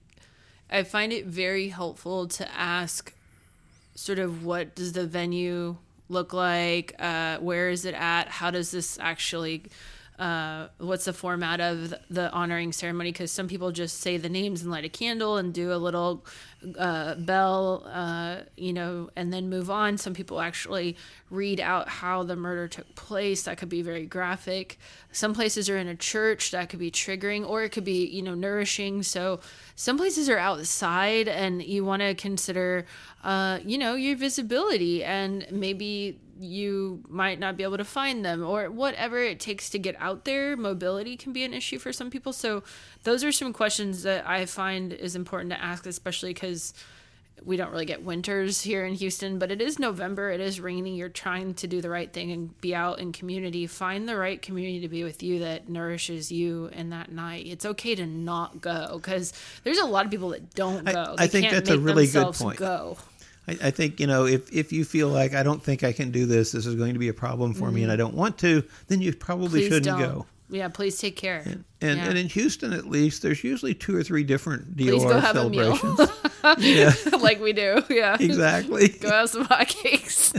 I 0.71 0.81
find 0.81 1.13
it 1.13 1.27
very 1.27 1.67
helpful 1.67 2.27
to 2.29 2.51
ask 2.51 3.13
sort 3.93 4.17
of 4.17 4.43
what 4.43 4.73
does 4.73 4.93
the 4.93 5.05
venue 5.05 5.77
look 6.09 6.33
like? 6.33 6.93
Uh, 6.99 7.37
where 7.39 7.69
is 7.69 7.85
it 7.85 7.95
at? 7.95 8.27
How 8.27 8.51
does 8.51 8.71
this 8.71 8.97
actually 8.99 9.63
uh, 10.19 10.67
what's 10.77 11.05
the 11.05 11.13
format 11.13 11.59
of 11.59 11.93
the- 12.09 12.31
honoring 12.31 12.71
ceremony? 12.71 13.11
Because 13.11 13.31
some 13.31 13.47
people 13.47 13.71
just 13.71 13.99
say 13.99 14.17
the 14.17 14.29
names 14.29 14.61
and 14.61 14.71
light 14.71 14.85
a 14.85 14.89
candle 14.89 15.37
and 15.37 15.53
do 15.53 15.73
a 15.73 15.75
little 15.75 16.25
uh, 16.77 17.15
bell, 17.15 17.83
uh, 17.87 18.37
you 18.55 18.73
know, 18.73 19.09
and 19.15 19.31
then 19.33 19.49
move 19.49 19.69
on. 19.69 19.97
Some 19.97 20.13
people 20.13 20.39
actually 20.39 20.95
read 21.29 21.59
out 21.59 21.89
how 21.89 22.23
the 22.23 22.35
murder 22.35 22.67
took 22.67 22.95
place. 22.95 23.43
That 23.43 23.57
could 23.57 23.69
be 23.69 23.81
very 23.81 24.05
graphic. 24.05 24.79
Some 25.11 25.33
places 25.33 25.69
are 25.69 25.77
in 25.77 25.87
a 25.87 25.95
church 25.95 26.51
that 26.51 26.69
could 26.69 26.79
be 26.79 26.91
triggering, 26.91 27.47
or 27.47 27.63
it 27.63 27.69
could 27.69 27.83
be, 27.83 28.05
you 28.05 28.21
know, 28.21 28.35
nourishing. 28.35 29.03
So 29.03 29.41
some 29.75 29.97
places 29.97 30.29
are 30.29 30.37
outside, 30.37 31.27
and 31.27 31.61
you 31.61 31.83
want 31.85 32.01
to 32.01 32.15
consider, 32.15 32.85
uh, 33.23 33.59
you 33.63 33.77
know, 33.77 33.95
your 33.95 34.15
visibility, 34.15 35.03
and 35.03 35.45
maybe 35.51 36.19
you 36.37 37.03
might 37.07 37.39
not 37.39 37.55
be 37.57 37.63
able 37.63 37.77
to 37.77 37.85
find 37.85 38.25
them 38.25 38.43
or 38.43 38.69
whatever 38.69 39.19
it 39.23 39.39
takes 39.39 39.69
to 39.69 39.79
get 39.79 39.95
out 39.99 40.25
there 40.25 40.57
mobility 40.57 41.15
can 41.15 41.31
be 41.33 41.43
an 41.43 41.53
issue 41.53 41.79
for 41.79 41.93
some 41.93 42.09
people. 42.09 42.33
So 42.33 42.63
those 43.03 43.23
are 43.23 43.31
some 43.31 43.53
questions 43.53 44.03
that 44.03 44.27
i 44.27 44.45
find 44.45 44.91
is 44.91 45.15
important 45.15 45.51
to 45.51 45.63
ask 45.63 45.85
especially 45.85 46.33
because 46.33 46.73
we 47.43 47.55
don't 47.57 47.71
really 47.71 47.85
get 47.85 48.03
winters 48.03 48.61
here 48.61 48.85
in 48.85 48.95
houston 48.95 49.37
but 49.37 49.51
it 49.51 49.61
is 49.61 49.77
november 49.77 50.31
it 50.31 50.39
is 50.39 50.59
rainy 50.59 50.95
you're 50.95 51.09
trying 51.09 51.53
to 51.53 51.67
do 51.67 51.81
the 51.81 51.89
right 51.89 52.11
thing 52.11 52.31
and 52.31 52.59
be 52.61 52.73
out 52.73 52.99
in 52.99 53.11
community. 53.11 53.67
Find 53.67 54.07
the 54.09 54.15
right 54.17 54.41
community 54.41 54.79
to 54.81 54.87
be 54.89 55.03
with 55.03 55.21
you 55.21 55.39
that 55.39 55.69
nourishes 55.69 56.31
you 56.31 56.67
in 56.73 56.89
that 56.89 57.11
night. 57.11 57.45
It's 57.45 57.65
okay 57.65 57.93
to 57.95 58.05
not 58.05 58.61
go 58.61 58.93
because 58.95 59.33
there's 59.63 59.77
a 59.77 59.85
lot 59.85 60.05
of 60.05 60.11
people 60.11 60.29
that 60.29 60.55
don't 60.55 60.83
go. 60.85 61.15
I 61.17 61.27
They 61.27 61.41
think 61.41 61.51
that's 61.51 61.69
a 61.69 61.79
really 61.79 62.07
good 62.07 62.33
point. 62.33 62.57
go 62.57 62.97
I, 63.47 63.57
I 63.67 63.71
think, 63.71 63.99
you 63.99 64.07
know, 64.07 64.25
if, 64.25 64.51
if 64.51 64.71
you 64.73 64.83
feel 64.85 65.09
like 65.09 65.33
I 65.33 65.43
don't 65.43 65.61
think 65.61 65.83
I 65.83 65.91
can 65.93 66.11
do 66.11 66.25
this, 66.25 66.51
this 66.53 66.65
is 66.65 66.75
going 66.75 66.93
to 66.93 66.99
be 66.99 67.09
a 67.09 67.13
problem 67.13 67.53
for 67.53 67.71
me 67.71 67.83
and 67.83 67.91
I 67.91 67.95
don't 67.95 68.15
want 68.15 68.37
to, 68.39 68.63
then 68.87 69.01
you 69.01 69.13
probably 69.13 69.45
Mm-hmm. 69.45 69.57
please 69.57 69.63
shouldn't 69.67 69.85
don't 69.85 69.99
go. 69.99 70.25
yeah 70.49 70.67
please 70.67 70.97
take 70.99 71.15
care 71.15 71.39
And, 71.45 71.63
Yeah. 71.97 72.05
and 72.09 72.17
in 72.17 72.27
Houston, 72.29 72.73
at 72.73 72.85
least, 72.87 73.21
there's 73.21 73.43
usually 73.43 73.73
two 73.75 73.95
or 73.95 74.03
three 74.03 74.23
different 74.23 74.75
DOR 74.75 74.85
Please 74.87 75.03
go 75.03 75.19
have 75.19 75.35
a 75.37 75.49
meal. 75.49 75.75
celebrations. 75.77 76.11
yeah, 76.59 76.93
like 77.19 77.39
we 77.41 77.53
do. 77.53 77.83
Yeah. 77.89 78.17
exactly. 78.19 78.87
Go 79.01 79.09
have 79.09 79.29
some 79.29 79.45
hotcakes. 79.45 80.33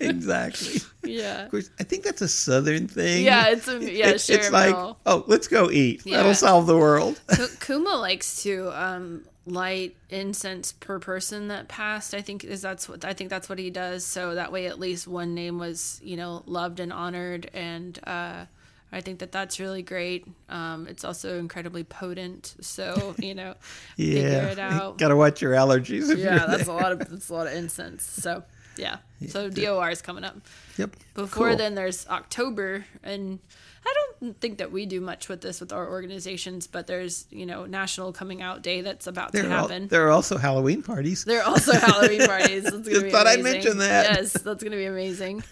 exactly. 0.00 0.80
yeah. 1.04 1.44
Of 1.44 1.50
course, 1.50 1.70
I 1.80 1.84
think 1.84 2.04
that's 2.04 2.22
a 2.22 2.28
southern 2.28 2.86
thing. 2.88 3.24
Yeah, 3.24 3.48
it's 3.48 3.68
a 3.68 3.78
yeah, 3.80 4.08
It- 4.10 4.20
share 4.20 4.38
it's 4.38 4.50
like, 4.50 4.74
meal. 4.74 4.98
oh, 5.06 5.24
let's 5.26 5.48
go 5.48 5.70
eat. 5.70 6.02
Yeah. 6.04 6.18
That'll 6.18 6.34
solve 6.34 6.66
the 6.66 6.76
world. 6.76 7.20
Ku- 7.28 7.48
Kuma 7.60 7.96
likes 7.96 8.42
to 8.44 8.70
um, 8.80 9.24
light 9.48 9.96
incense 10.10 10.72
per 10.72 10.98
person 10.98 11.48
that 11.48 11.68
passed. 11.68 12.14
I 12.14 12.22
think 12.22 12.44
is 12.44 12.62
that's 12.62 12.88
what 12.88 13.04
I 13.04 13.12
think 13.12 13.30
that's 13.30 13.48
what 13.48 13.58
he 13.58 13.70
does. 13.70 14.04
So 14.04 14.34
that 14.34 14.52
way, 14.52 14.66
at 14.66 14.78
least 14.78 15.08
one 15.08 15.34
name 15.34 15.58
was 15.58 16.00
you 16.02 16.16
know 16.16 16.42
loved 16.46 16.80
and 16.80 16.92
honored, 16.92 17.50
and 17.54 17.98
uh, 18.04 18.44
I 18.92 19.00
think 19.00 19.18
that 19.20 19.32
that's 19.32 19.60
really 19.60 19.82
great. 19.82 20.26
Um, 20.48 20.86
it's 20.88 21.04
also 21.04 21.38
incredibly 21.38 21.84
potent. 21.84 22.54
So 22.60 23.14
you 23.18 23.34
know, 23.34 23.54
figure 23.96 24.22
yeah. 24.22 24.46
it 24.48 24.58
out. 24.58 24.98
Got 24.98 25.08
to 25.08 25.16
watch 25.16 25.42
your 25.42 25.52
allergies. 25.52 26.10
If 26.10 26.18
yeah, 26.18 26.46
that's 26.46 26.68
a 26.68 26.72
lot 26.72 26.92
of 26.92 26.98
that's 27.10 27.28
a 27.28 27.34
lot 27.34 27.46
of 27.46 27.52
incense. 27.52 28.04
So 28.04 28.44
yeah. 28.76 28.98
So 29.28 29.50
DOR 29.50 29.90
is 29.90 30.00
coming 30.00 30.24
up. 30.24 30.36
Yep. 30.76 30.96
Before 31.14 31.48
Cool. 31.48 31.56
then, 31.56 31.74
there's 31.74 32.06
October, 32.08 32.84
and 33.02 33.40
I 33.88 33.94
don't 34.20 34.40
think 34.40 34.58
that 34.58 34.70
we 34.72 34.84
do 34.86 35.00
much 35.00 35.28
with 35.28 35.40
this 35.40 35.60
with 35.60 35.72
our 35.72 35.88
organizations, 35.88 36.66
but 36.66 36.86
there's 36.86 37.26
you 37.30 37.46
know 37.46 37.64
National 37.66 38.12
Coming 38.12 38.42
Out 38.42 38.62
Day 38.62 38.80
that's 38.82 39.06
about 39.06 39.32
There 39.32 39.44
to 39.44 39.48
are, 39.48 39.52
al- 39.52 39.68
happen. 39.68 39.88
there 39.88 40.06
are 40.06 40.10
also 40.10 40.36
Halloween 40.36 40.82
parties. 40.82 41.24
there 41.24 41.40
are 41.42 41.48
also 41.48 41.72
Halloween 41.72 42.26
parties. 42.26 42.64
That's 42.64 42.76
gonna 42.76 42.84
Just 42.90 43.04
be 43.04 43.10
thought 43.10 43.26
I'd 43.26 43.42
mention 43.42 43.78
that. 43.78 44.16
Yes, 44.16 44.32
that's 44.32 44.62
gonna 44.62 44.76
be 44.76 44.84
amazing. 44.86 45.42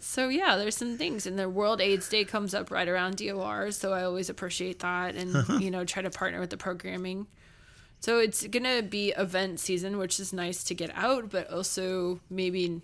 so 0.00 0.28
yeah, 0.28 0.56
there's 0.56 0.76
some 0.76 0.96
things, 0.98 1.26
and 1.26 1.38
the 1.38 1.48
World 1.48 1.80
AIDS 1.80 2.08
Day 2.08 2.24
comes 2.24 2.54
up 2.54 2.70
right 2.70 2.88
around 2.88 3.16
DOR, 3.16 3.70
so 3.72 3.92
I 3.92 4.04
always 4.04 4.28
appreciate 4.30 4.78
that, 4.80 5.14
and 5.16 5.34
Uh-huh. 5.34 5.58
you 5.58 5.70
know 5.70 5.84
try 5.84 6.02
to 6.02 6.10
partner 6.10 6.40
with 6.40 6.50
the 6.50 6.56
programming. 6.58 7.26
So 8.00 8.18
it's 8.18 8.46
gonna 8.46 8.82
be 8.82 9.10
event 9.16 9.60
season, 9.60 9.98
which 9.98 10.20
is 10.20 10.32
nice 10.32 10.62
to 10.64 10.74
get 10.74 10.90
out, 10.94 11.30
but 11.30 11.50
also 11.52 12.20
maybe 12.30 12.80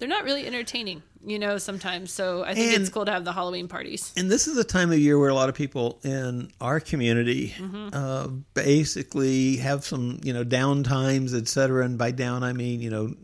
they're 0.00 0.08
not 0.08 0.24
really 0.24 0.46
entertaining, 0.46 1.02
you 1.24 1.38
know, 1.38 1.58
sometimes. 1.58 2.10
So 2.10 2.42
I 2.42 2.54
think 2.54 2.76
it's 2.76 2.88
cool 2.88 3.04
to 3.04 3.12
have 3.12 3.24
the 3.24 3.32
Halloween 3.32 3.68
parties. 3.68 4.12
And 4.16 4.28
this 4.30 4.48
is 4.48 4.56
a 4.56 4.64
time 4.64 4.90
of 4.90 4.98
year 4.98 5.18
where 5.18 5.28
a 5.28 5.34
lot 5.34 5.48
of 5.48 5.54
people 5.54 6.00
in 6.02 6.50
our 6.60 6.80
community 6.80 7.54
Mm-hmm. 7.56 7.88
uh, 7.92 8.26
basically 8.54 9.56
have 9.58 9.84
some, 9.84 10.18
you 10.24 10.32
know, 10.32 10.42
down 10.44 10.82
times, 10.82 11.34
et 11.34 11.46
cetera. 11.46 11.84
And 11.84 11.96
by 11.98 12.10
down, 12.10 12.42
I 12.42 12.52
mean, 12.52 12.80
you 12.80 12.90
know, 12.90 13.14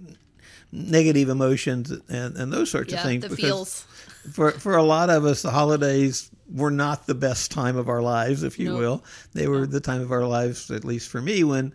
negative 0.73 1.29
emotions 1.29 1.91
and, 2.09 2.37
and 2.37 2.53
those 2.53 2.71
sorts 2.71 2.93
Yeah, 2.93 2.99
of 3.01 3.05
things. 3.07 3.27
the 3.27 3.35
feels. 3.35 3.83
For, 4.33 4.51
for 4.53 4.77
a 4.77 4.83
lot 4.83 5.09
of 5.11 5.25
us, 5.25 5.43
the 5.43 5.51
holidays 5.51 6.31
were 6.53 6.71
not 6.71 7.07
the 7.07 7.15
best 7.15 7.51
time 7.51 7.77
of 7.77 7.89
our 7.89 8.03
lives, 8.03 8.43
if 8.43 8.59
you 8.59 8.71
Nope. 8.71 8.79
will. 8.79 9.05
They 9.33 9.49
were 9.49 9.67
the 9.67 9.81
time 9.81 10.01
of 10.03 10.13
our 10.13 10.27
lives, 10.27 10.71
at 10.71 10.85
least 10.85 11.09
for 11.09 11.21
me, 11.23 11.43
when 11.45 11.73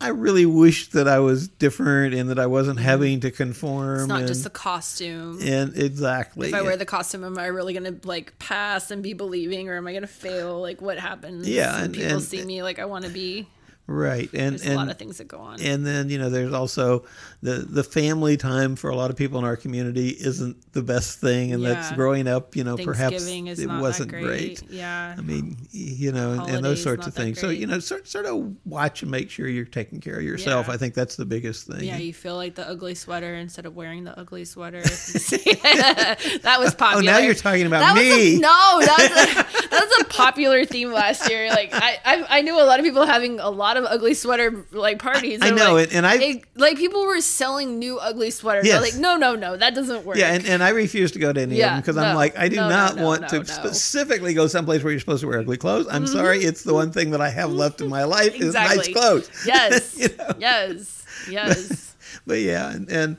I 0.00 0.08
really 0.08 0.46
wish 0.46 0.88
that 0.90 1.08
I 1.08 1.18
was 1.18 1.48
different 1.48 2.14
and 2.14 2.30
that 2.30 2.38
I 2.38 2.46
wasn't 2.46 2.78
having 2.78 3.20
to 3.20 3.30
conform. 3.30 3.86
Mm-hmm. 3.88 4.00
It's 4.02 4.08
not 4.08 4.18
and, 4.20 4.28
just 4.28 4.44
the 4.44 4.50
costume. 4.50 5.38
and 5.42 5.76
exactly. 5.76 6.48
if 6.48 6.54
I 6.54 6.62
wear 6.62 6.76
the 6.76 6.84
costume, 6.84 7.24
am 7.24 7.36
I 7.36 7.46
really 7.46 7.74
gonna 7.74 7.96
like 8.04 8.38
pass 8.38 8.90
and 8.90 9.02
be 9.02 9.12
believing, 9.12 9.68
or 9.68 9.76
am 9.76 9.86
I 9.88 9.92
gonna 9.92 10.06
fail? 10.06 10.60
Like, 10.60 10.80
what 10.80 10.98
happens? 10.98 11.48
Yeah, 11.48 11.74
when 11.76 11.84
and- 11.86 11.94
people 11.94 12.12
and- 12.12 12.22
see 12.22 12.44
me 12.44 12.62
like 12.62 12.78
I 12.78 12.84
want 12.84 13.04
to 13.06 13.10
be. 13.10 13.48
Right 13.88 14.30
and 14.32 14.52
There's 14.52 14.62
and 14.62 14.74
a 14.74 14.76
lot 14.76 14.90
of 14.90 14.98
things 14.98 15.18
that 15.18 15.26
go 15.26 15.38
on. 15.38 15.60
and 15.60 15.84
then 15.84 16.10
you 16.10 16.18
know 16.18 16.30
there's 16.30 16.52
also 16.52 17.04
the 17.42 17.54
the 17.54 17.82
family 17.82 18.36
time 18.36 18.76
for 18.76 18.90
a 18.90 18.94
lot 18.96 19.10
of 19.10 19.16
people 19.16 19.38
in 19.38 19.44
our 19.44 19.56
community 19.56 20.10
isn't 20.10 20.72
the 20.72 20.82
best 20.82 21.20
thing 21.20 21.52
and 21.52 21.64
that's 21.64 21.90
growing 21.92 22.28
up 22.28 22.54
you 22.54 22.64
know 22.64 22.76
perhaps 22.76 23.16
Thanksgiving 23.16 23.46
is 23.48 23.58
it 23.58 23.66
not 23.66 23.80
wasn't 23.80 24.10
that 24.10 24.22
great. 24.22 24.62
Yeah. 24.70 25.14
I 25.16 25.20
mean, 25.20 25.56
you 25.70 26.12
know, 26.12 26.32
and, 26.32 26.50
and 26.50 26.64
those 26.64 26.82
sorts 26.82 27.06
of 27.06 27.14
things. 27.14 27.40
So, 27.40 27.48
you 27.48 27.66
know, 27.66 27.78
sort, 27.78 28.06
sort 28.06 28.26
of 28.26 28.54
watch 28.64 29.02
and 29.02 29.10
make 29.10 29.30
sure 29.30 29.48
you're 29.48 29.64
taking 29.64 30.00
care 30.00 30.16
of 30.16 30.22
yourself. 30.22 30.68
Yeah. 30.68 30.74
I 30.74 30.76
think 30.76 30.94
that's 30.94 31.16
the 31.16 31.24
biggest 31.24 31.66
thing. 31.66 31.84
Yeah, 31.84 31.96
you 31.98 32.12
feel 32.12 32.36
like 32.36 32.54
the 32.54 32.68
ugly 32.68 32.94
sweater 32.94 33.34
instead 33.34 33.66
of 33.66 33.74
wearing 33.74 34.04
the 34.04 34.18
ugly 34.18 34.44
sweater. 34.44 34.80
that 34.82 36.56
was 36.58 36.74
popular. 36.74 37.02
oh, 37.10 37.14
now 37.14 37.18
you're 37.18 37.34
talking 37.34 37.66
about 37.66 37.80
that 37.80 37.96
me. 37.96 38.36
A, 38.36 38.38
no, 38.38 38.80
that 38.80 38.96
was 38.98 39.10
a, 39.10 39.68
that 39.70 39.88
was 39.88 40.00
a 40.00 40.04
popular 40.38 40.64
theme 40.64 40.92
last 40.92 41.28
year. 41.28 41.48
Like 41.50 41.70
I, 41.72 41.98
I, 42.04 42.38
I 42.38 42.42
knew 42.42 42.54
a 42.54 42.62
lot 42.62 42.78
of 42.78 42.84
people 42.84 43.04
having 43.04 43.40
a 43.40 43.50
lot 43.50 43.76
of 43.76 43.84
ugly 43.84 44.14
sweater 44.14 44.64
like 44.70 45.00
parties. 45.00 45.40
I 45.42 45.50
know 45.50 45.74
like, 45.74 45.88
it, 45.88 45.94
and 45.94 46.06
I- 46.06 46.14
it- 46.14 46.44
like 46.54 46.76
people 46.76 47.04
were 47.04 47.20
selling 47.20 47.80
new 47.80 47.98
ugly 47.98 48.30
sweaters. 48.30 48.66
Yes. 48.66 48.80
Like, 48.80 48.94
no, 48.94 49.16
no, 49.16 49.34
no, 49.34 49.56
that 49.56 49.74
doesn't 49.74 50.04
work. 50.04 50.16
Yeah, 50.16 50.32
and, 50.32 50.46
and 50.46 50.62
I 50.62 50.68
refuse 50.68 51.10
to 51.12 51.18
go 51.18 51.32
to 51.32 51.40
any 51.40 51.60
of 51.60 51.70
them 51.70 51.80
because 51.80 51.96
I'm 51.96 52.14
like, 52.14 52.38
I 52.38 52.48
do 52.48 52.56
no, 52.56 52.62
no, 52.62 52.68
not 52.68 52.96
no, 52.96 53.04
want 53.04 53.22
no, 53.22 53.28
to 53.28 53.38
no. 53.38 53.44
specifically 53.44 54.32
go 54.32 54.46
someplace 54.46 54.84
where 54.84 54.92
you're 54.92 55.00
supposed 55.00 55.22
to 55.22 55.26
wear 55.26 55.40
ugly 55.40 55.56
clothes. 55.56 55.88
I'm 55.90 56.04
mm-hmm. 56.04 56.12
sorry, 56.12 56.38
it's 56.38 56.62
the 56.62 56.74
one 56.74 56.92
thing 56.92 57.10
that 57.10 57.20
I 57.20 57.30
have 57.30 57.50
left 57.50 57.80
in 57.80 57.88
my 57.88 58.04
life 58.18 58.34
is 58.36 58.54
nice 58.54 58.88
clothes. 58.92 59.28
yes, 59.46 59.98
You 59.98 60.08
know? 60.16 60.34
yes, 60.38 61.04
yes. 61.30 61.96
But 62.26 62.38
yeah, 62.38 62.70
and, 62.70 62.88
and 62.88 63.16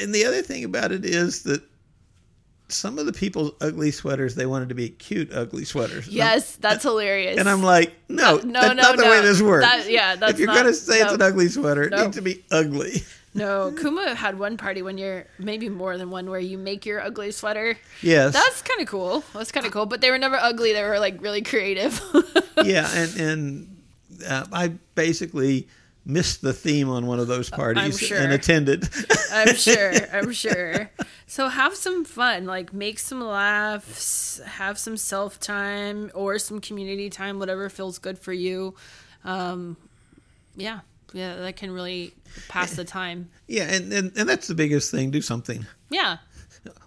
and 0.00 0.14
the 0.14 0.24
other 0.24 0.42
thing 0.42 0.64
about 0.64 0.92
it 0.92 1.04
is 1.04 1.42
that 1.42 1.62
some 2.72 2.98
of 2.98 3.06
the 3.06 3.12
people's 3.12 3.52
ugly 3.60 3.90
sweaters 3.90 4.34
they 4.34 4.46
wanted 4.46 4.68
to 4.70 4.74
be 4.74 4.88
cute 4.90 5.32
ugly 5.32 5.64
sweaters. 5.64 6.06
And 6.06 6.14
Yes, 6.16 6.56
that's 6.56 6.82
hilarious. 6.82 7.38
And 7.38 7.48
I'm 7.48 7.62
like, 7.62 7.92
no, 8.08 8.36
No, 8.38 8.60
that's 8.60 8.74
no, 8.74 8.82
not 8.82 8.96
the 8.96 9.02
no. 9.04 9.10
way 9.10 9.20
this 9.20 9.40
works. 9.42 9.66
That- 9.66 9.90
yeah, 9.90 10.16
that's 10.16 10.32
if 10.34 10.38
you're 10.38 10.48
not- 10.48 10.56
gonna 10.56 10.72
say 10.74 11.00
it's 11.00 11.12
an 11.12 11.22
ugly 11.22 11.48
sweater, 11.48 11.84
it 11.84 11.92
needs 11.92 12.16
to 12.16 12.22
be 12.22 12.42
ugly. 12.50 13.02
No, 13.34 13.72
Kuma 13.80 14.14
had 14.14 14.38
one 14.38 14.58
party 14.58 14.82
when 14.82 14.98
you're 14.98 15.24
maybe 15.38 15.70
more 15.70 15.96
than 15.96 16.10
one 16.10 16.28
where 16.28 16.38
you 16.38 16.58
make 16.58 16.84
your 16.84 17.00
ugly 17.00 17.30
sweater. 17.30 17.78
Yes. 18.02 18.34
That's 18.34 18.60
kind 18.60 18.82
of 18.82 18.86
cool. 18.88 19.24
That's 19.32 19.50
kind 19.50 19.64
of 19.64 19.72
cool. 19.72 19.86
But 19.86 20.02
they 20.02 20.10
were 20.10 20.18
never 20.18 20.36
ugly. 20.36 20.74
They 20.74 20.82
were 20.82 20.98
like 20.98 21.22
really 21.22 21.40
creative. 21.40 21.98
yeah, 22.62 22.86
and 22.94 23.16
and 23.18 23.76
uh, 24.28 24.44
I 24.52 24.72
basically 24.94 25.66
missed 26.04 26.42
the 26.42 26.52
theme 26.52 26.88
on 26.88 27.06
one 27.06 27.20
of 27.20 27.28
those 27.28 27.48
parties 27.48 27.98
sure. 27.98 28.18
and 28.18 28.32
attended. 28.32 28.88
I'm 29.32 29.54
sure. 29.54 29.92
I'm 30.12 30.32
sure. 30.32 30.90
So 31.26 31.48
have 31.48 31.74
some 31.74 32.04
fun. 32.04 32.44
Like 32.46 32.72
make 32.72 32.98
some 32.98 33.20
laughs. 33.20 34.40
Have 34.44 34.78
some 34.78 34.96
self 34.96 35.38
time 35.38 36.10
or 36.14 36.38
some 36.38 36.60
community 36.60 37.10
time. 37.10 37.38
Whatever 37.38 37.68
feels 37.68 37.98
good 37.98 38.18
for 38.18 38.32
you. 38.32 38.74
Um, 39.24 39.76
yeah, 40.56 40.80
yeah, 41.12 41.36
that 41.36 41.56
can 41.56 41.70
really 41.70 42.14
pass 42.48 42.74
the 42.74 42.84
time. 42.84 43.30
yeah, 43.46 43.64
and, 43.64 43.92
and 43.92 44.12
and 44.16 44.28
that's 44.28 44.48
the 44.48 44.54
biggest 44.54 44.90
thing. 44.90 45.10
Do 45.10 45.22
something. 45.22 45.66
Yeah. 45.90 46.18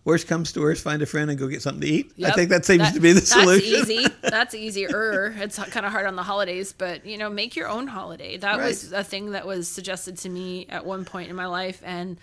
Worst 0.05 0.27
comes 0.27 0.51
to 0.53 0.61
worst, 0.61 0.83
find 0.83 1.01
a 1.01 1.05
friend 1.05 1.29
and 1.29 1.37
go 1.37 1.47
get 1.47 1.61
something 1.61 1.81
to 1.81 1.87
eat. 1.87 2.13
I 2.23 2.31
think 2.31 2.49
that 2.49 2.63
seems 2.65 2.83
That- 2.83 2.93
to 2.93 2.99
be 2.99 3.11
the 3.11 3.21
solution. 3.25 3.71
That's 3.73 3.89
easy. 3.89 4.07
That's 4.21 4.55
easier. 4.55 5.35
It's 5.37 5.57
kind 5.57 5.85
of 5.85 5.91
hard 5.91 6.05
on 6.05 6.15
the 6.15 6.23
holidays, 6.23 6.73
but 6.73 7.05
you 7.05 7.17
know, 7.17 7.29
make 7.29 7.55
your 7.55 7.67
own 7.67 7.87
holiday. 7.87 8.37
That 8.37 8.57
was 8.57 8.93
a 8.93 9.03
thing 9.03 9.31
that 9.31 9.45
was 9.45 9.67
suggested 9.67 10.17
to 10.19 10.29
me 10.29 10.65
at 10.69 10.85
one 10.85 11.03
point 11.05 11.29
in 11.29 11.35
my 11.35 11.47
life, 11.47 11.81
and 11.83 12.17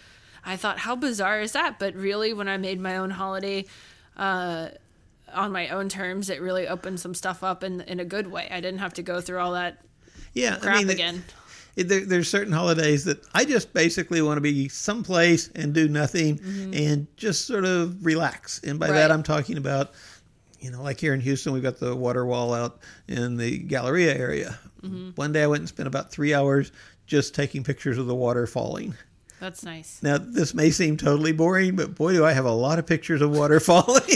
I 0.44 0.56
thought, 0.56 0.78
how 0.78 0.96
bizarre 0.96 1.40
is 1.40 1.52
that? 1.52 1.78
But 1.78 1.94
really, 1.94 2.32
when 2.32 2.48
I 2.48 2.56
made 2.56 2.80
my 2.80 2.96
own 2.96 3.10
holiday. 3.10 3.66
Uh, 4.16 4.68
on 5.32 5.50
my 5.50 5.68
own 5.70 5.88
terms, 5.88 6.28
it 6.28 6.42
really 6.42 6.68
opened 6.68 7.00
some 7.00 7.14
stuff 7.14 7.42
up 7.42 7.64
in 7.64 7.80
in 7.82 7.98
a 8.00 8.04
good 8.04 8.26
way. 8.26 8.46
I 8.50 8.60
didn't 8.60 8.80
have 8.80 8.92
to 8.94 9.02
go 9.02 9.22
through 9.22 9.38
all 9.38 9.52
that 9.52 9.78
yeah, 10.34 10.56
crap 10.56 10.76
I 10.76 10.78
mean, 10.80 10.90
again. 10.90 11.24
There, 11.76 12.04
there's 12.04 12.28
certain 12.28 12.52
holidays 12.52 13.04
that 13.06 13.24
I 13.34 13.44
just 13.44 13.72
basically 13.72 14.20
want 14.22 14.36
to 14.36 14.40
be 14.42 14.68
someplace 14.68 15.48
and 15.54 15.72
do 15.72 15.88
nothing 15.88 16.38
and 16.74 17.06
just 17.16 17.46
sort 17.46 17.64
of 17.64 18.04
relax. 18.04 18.60
And 18.64 18.78
by 18.78 18.88
that, 18.88 19.04
Mm-hmm. 19.10 19.12
I'm 19.12 19.22
talking 19.22 19.56
about, 19.58 19.92
you 20.60 20.70
know, 20.70 20.82
like 20.82 21.00
here 21.00 21.14
in 21.14 21.20
Houston, 21.20 21.52
we've 21.52 21.62
got 21.62 21.78
the 21.78 21.96
water 21.96 22.24
wall 22.26 22.52
out 22.54 22.78
in 23.08 23.36
the 23.36 23.58
Galleria 23.58 24.14
area. 24.16 24.58
Mm-hmm. 24.82 25.10
One 25.14 25.32
day 25.32 25.42
I 25.42 25.46
went 25.46 25.60
and 25.60 25.68
spent 25.68 25.86
about 25.86 26.10
three 26.12 26.34
hours 26.34 26.72
just 27.06 27.34
taking 27.34 27.64
pictures 27.64 27.98
of 27.98 28.06
the 28.06 28.14
water 28.14 28.46
falling. 28.46 28.94
That's 29.40 29.64
nice. 29.64 29.98
Now, 30.02 30.18
this 30.18 30.54
may 30.54 30.70
seem 30.70 30.96
totally 30.96 31.32
boring, 31.32 31.74
but 31.74 31.96
boy, 31.96 32.12
do 32.12 32.24
I 32.24 32.32
have 32.32 32.44
a 32.44 32.52
lot 32.52 32.78
of 32.78 32.86
pictures 32.86 33.22
of 33.22 33.30
water 33.36 33.58
falling. 33.70 34.02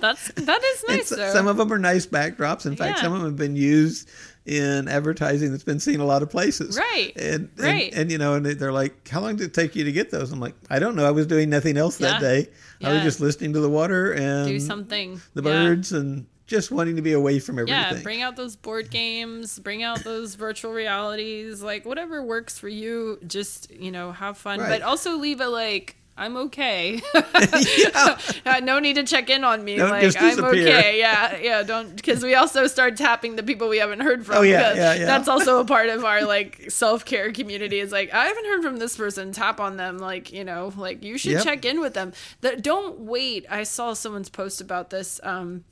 That's 0.00 0.28
that 0.32 0.62
is 0.62 0.84
nice. 0.88 1.12
s- 1.12 1.16
though. 1.18 1.32
some 1.32 1.46
of 1.46 1.56
them 1.56 1.72
are 1.72 1.78
nice 1.78 2.06
backdrops. 2.06 2.66
In 2.66 2.76
fact, 2.76 2.98
Yeah. 2.98 3.02
some 3.04 3.12
of 3.12 3.20
them 3.20 3.30
have 3.30 3.36
been 3.38 3.56
used 3.56 4.08
in 4.50 4.88
advertising 4.88 5.52
that's 5.52 5.62
been 5.62 5.78
seen 5.78 6.00
a 6.00 6.04
lot 6.04 6.22
of 6.22 6.28
places. 6.30 6.76
Right. 6.76 7.12
And, 7.14 7.50
and, 7.56 7.60
Right. 7.60 7.92
and, 7.94 8.10
you 8.10 8.18
know, 8.18 8.34
and 8.34 8.44
they're 8.44 8.72
like, 8.72 9.06
how 9.08 9.20
long 9.20 9.36
did 9.36 9.44
it 9.44 9.54
take 9.54 9.76
you 9.76 9.84
to 9.84 9.92
get 9.92 10.10
those? 10.10 10.32
I'm 10.32 10.40
like, 10.40 10.56
I 10.68 10.80
don't 10.80 10.96
know. 10.96 11.06
I 11.06 11.12
was 11.12 11.28
doing 11.28 11.48
nothing 11.50 11.76
else 11.76 11.98
that 11.98 12.20
Yeah. 12.20 12.28
day. 12.28 12.48
I 12.82 12.92
was 12.94 13.02
just 13.04 13.20
listening 13.20 13.52
to 13.52 13.60
the 13.60 13.68
water 13.68 14.12
and 14.12 14.48
do 14.48 14.58
something. 14.58 15.20
the 15.34 15.42
Yeah. 15.42 15.50
birds 15.50 15.92
and 15.92 16.26
just 16.48 16.72
wanting 16.72 16.96
to 16.96 17.02
be 17.02 17.12
away 17.12 17.38
from 17.38 17.60
everything. 17.60 17.78
Yeah, 17.78 18.02
bring 18.02 18.22
out 18.22 18.34
those 18.34 18.56
board 18.56 18.90
games, 18.90 19.60
bring 19.60 19.84
out 19.84 20.02
those 20.02 20.34
virtual 20.34 20.72
realities, 20.72 21.62
like 21.62 21.86
whatever 21.86 22.20
works 22.24 22.58
for 22.58 22.68
you. 22.68 23.20
Just 23.24 23.70
you 23.70 23.92
know, 23.92 24.10
have 24.10 24.36
fun, 24.36 24.58
Right. 24.58 24.68
but 24.68 24.82
also 24.82 25.16
leave 25.16 25.40
a 25.40 25.46
like 25.46 25.94
I'm 26.20 26.36
okay. 26.36 27.00
Yeah. 27.14 28.18
Uh, 28.46 28.60
no 28.60 28.78
need 28.78 28.94
to 28.96 29.04
check 29.04 29.30
in 29.30 29.42
on 29.44 29.64
me. 29.64 29.76
Don't 29.76 29.90
like 29.90 30.04
I'm 30.04 30.10
disappear. 30.10 30.44
okay. 30.50 30.98
Yeah, 30.98 31.36
yeah. 31.38 31.62
Don't 31.62 31.96
because 31.96 32.22
we 32.22 32.34
also 32.34 32.66
start 32.66 32.96
tapping 32.96 33.36
the 33.36 33.42
people 33.42 33.68
we 33.68 33.78
haven't 33.78 34.00
heard 34.00 34.24
from. 34.26 34.36
Oh, 34.38 34.42
yeah, 34.42 34.74
yeah, 34.74 34.94
yeah. 34.94 35.04
That's 35.06 35.28
also 35.28 35.60
a 35.60 35.64
part 35.64 35.88
of 35.88 36.04
our 36.04 36.22
like 36.36 36.70
self 36.70 37.04
care 37.04 37.32
community. 37.32 37.80
Is 37.80 37.90
like 37.92 38.12
I 38.12 38.26
haven't 38.26 38.44
heard 38.46 38.62
from 38.62 38.76
this 38.78 38.96
person. 38.96 39.32
Tap 39.32 39.60
on 39.60 39.76
them. 39.76 39.98
Like 39.98 40.32
you 40.32 40.44
know, 40.44 40.72
like 40.76 41.02
you 41.02 41.16
should 41.18 41.32
Yep. 41.32 41.44
check 41.44 41.64
in 41.64 41.80
with 41.80 41.94
them. 41.94 42.12
That 42.42 42.62
don't 42.62 43.00
wait. 43.00 43.46
I 43.50 43.62
saw 43.62 43.94
someone's 43.94 44.28
post 44.28 44.60
about 44.60 44.90
this. 44.90 45.20
Um, 45.22 45.64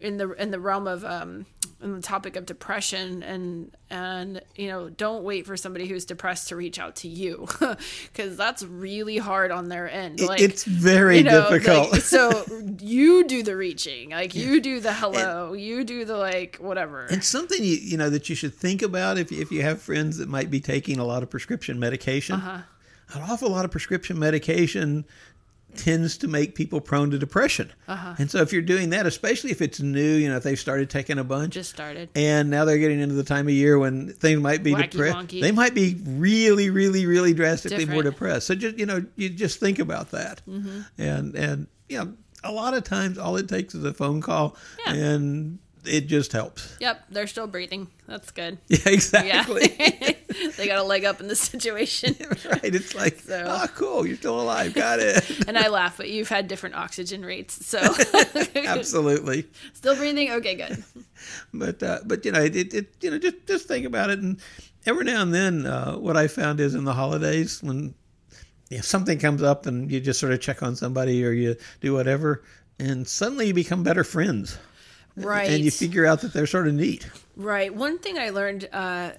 in 0.00 0.16
the 0.16 0.32
in 0.32 0.50
the 0.50 0.60
realm 0.60 0.86
of 0.86 1.04
um 1.04 1.46
in 1.82 1.94
the 1.96 2.00
topic 2.00 2.36
of 2.36 2.46
depression 2.46 3.22
and 3.22 3.76
and 3.90 4.40
you 4.56 4.68
know 4.68 4.88
don't 4.88 5.22
wait 5.22 5.46
for 5.46 5.56
somebody 5.56 5.86
who's 5.86 6.04
depressed 6.04 6.48
to 6.48 6.56
reach 6.56 6.78
out 6.78 6.96
to 6.96 7.08
you 7.08 7.46
because 8.12 8.36
that's 8.36 8.62
really 8.62 9.18
hard 9.18 9.50
on 9.50 9.68
their 9.68 9.90
end 9.90 10.20
like 10.20 10.40
it's 10.40 10.64
very 10.64 11.18
you 11.18 11.24
know, 11.24 11.50
difficult. 11.50 11.92
like, 11.92 12.00
so 12.02 12.44
you 12.80 13.24
do 13.24 13.42
the 13.42 13.54
reaching 13.54 14.10
like 14.10 14.34
you 14.34 14.60
do 14.60 14.80
the 14.80 14.92
hello 14.92 15.52
you 15.52 15.84
do 15.84 16.04
the 16.04 16.16
like 16.16 16.56
whatever 16.56 17.06
And 17.06 17.22
something 17.22 17.62
you 17.62 17.76
you 17.76 17.96
know 17.96 18.10
that 18.10 18.28
you 18.28 18.34
should 18.34 18.54
think 18.54 18.82
about 18.82 19.18
if 19.18 19.30
you, 19.30 19.40
if 19.40 19.52
you 19.52 19.62
have 19.62 19.80
friends 19.80 20.18
that 20.18 20.28
might 20.28 20.50
be 20.50 20.60
taking 20.60 20.98
a 20.98 21.04
lot 21.04 21.22
of 21.22 21.30
prescription 21.30 21.78
medication. 21.78 22.36
Uh-huh. 22.36 22.58
An 23.12 23.22
awful 23.30 23.50
lot 23.50 23.64
of 23.64 23.70
prescription 23.70 24.18
medication 24.18 25.04
tends 25.76 26.16
to 26.18 26.28
make 26.28 26.54
people 26.54 26.80
prone 26.80 27.10
to 27.10 27.18
depression. 27.18 27.72
Uh-huh. 27.88 28.14
And 28.18 28.30
so 28.30 28.38
if 28.38 28.52
you're 28.52 28.62
doing 28.62 28.90
that, 28.90 29.06
especially 29.06 29.50
if 29.50 29.60
it's 29.62 29.80
new, 29.80 30.14
you 30.16 30.28
know, 30.28 30.36
if 30.36 30.42
they've 30.42 30.58
started 30.58 30.90
taking 30.90 31.18
a 31.18 31.24
bunch 31.24 31.54
just 31.54 31.70
started 31.70 32.08
and 32.14 32.50
now 32.50 32.64
they're 32.64 32.78
getting 32.78 33.00
into 33.00 33.14
the 33.14 33.24
time 33.24 33.46
of 33.46 33.54
year 33.54 33.78
when 33.78 34.12
things 34.12 34.40
might 34.40 34.62
be 34.62 34.74
depressed, 34.74 35.28
they 35.28 35.52
might 35.52 35.74
be 35.74 35.96
really, 36.04 36.70
really, 36.70 37.06
really 37.06 37.34
drastically 37.34 37.84
more 37.86 38.02
Different. 38.02 38.14
depressed. 38.16 38.46
So 38.46 38.54
just 38.54 38.78
you 38.78 38.86
know, 38.86 39.04
you 39.16 39.28
just 39.30 39.60
think 39.60 39.78
about 39.78 40.10
that, 40.12 40.40
Mm-hmm. 40.48 40.80
and 40.98 41.34
and 41.34 41.66
you 41.88 41.98
know, 41.98 42.14
a 42.42 42.52
lot 42.52 42.74
of 42.74 42.84
times 42.84 43.18
all 43.18 43.36
it 43.36 43.48
takes 43.48 43.74
is 43.74 43.84
a 43.84 43.92
phone 43.94 44.20
call, 44.20 44.56
Yeah. 44.86 44.94
and 44.94 45.58
it 45.86 46.06
just 46.06 46.32
helps. 46.32 46.76
yep 46.80 47.04
they're 47.10 47.26
still 47.26 47.46
breathing 47.46 47.88
that's 48.06 48.30
good 48.30 48.58
Yeah, 48.68 48.78
yeah 48.86 48.92
exactly. 48.92 49.68
they 50.56 50.66
got 50.66 50.78
a 50.78 50.82
leg 50.82 51.04
up 51.04 51.20
in 51.20 51.28
the 51.28 51.36
situation 51.36 52.16
right. 52.50 52.60
It's 52.74 52.94
like, 52.94 53.20
So- 53.20 53.44
oh, 53.46 53.66
cool, 53.76 54.06
you're 54.06 54.16
still 54.16 54.40
alive. 54.40 54.74
Got 54.74 54.98
it. 55.00 55.46
and 55.48 55.56
i 55.58 55.68
laugh 55.68 55.96
but 55.96 56.08
you've 56.10 56.28
had 56.28 56.48
different 56.48 56.74
oxygen 56.74 57.24
rates 57.24 57.64
so 57.66 57.78
Absolutely. 58.54 59.46
still 59.72 59.96
breathing 59.96 60.30
okay 60.32 60.54
good 60.54 60.84
but 61.52 61.82
uh, 61.82 62.00
but 62.04 62.24
you 62.24 62.32
know 62.32 62.40
it, 62.42 62.54
it, 62.56 62.74
it 62.74 62.86
you 63.00 63.10
know 63.10 63.18
just 63.18 63.46
just 63.46 63.66
think 63.68 63.86
about 63.86 64.10
it 64.10 64.18
and 64.18 64.40
every 64.86 65.04
now 65.04 65.22
and 65.22 65.32
then 65.32 65.66
uh, 65.66 65.94
what 65.96 66.16
I 66.16 66.28
found 66.28 66.60
is 66.60 66.74
in 66.74 66.84
the 66.84 66.92
holidays 66.94 67.62
when 67.62 67.94
you 68.70 68.78
know, 68.78 68.82
something 68.82 69.18
comes 69.18 69.42
up 69.42 69.66
and 69.66 69.90
you 69.90 70.00
just 70.00 70.20
sort 70.20 70.32
of 70.32 70.40
check 70.40 70.62
on 70.62 70.76
somebody 70.76 71.24
or 71.24 71.32
you 71.32 71.56
do 71.80 71.92
whatever 71.94 72.42
and 72.78 73.06
suddenly 73.06 73.46
you 73.48 73.54
become 73.54 73.82
better 73.82 74.04
friends 74.04 74.58
right 75.16 75.50
and 75.50 75.64
you 75.64 75.70
figure 75.70 76.06
out 76.06 76.20
that 76.20 76.32
they're 76.32 76.46
sort 76.46 76.66
of 76.66 76.74
neat 76.74 77.08
Right. 77.36 77.74
One 77.74 77.98
thing 77.98 78.16
I 78.16 78.30
learned, 78.30 78.68
uh, 78.72 79.10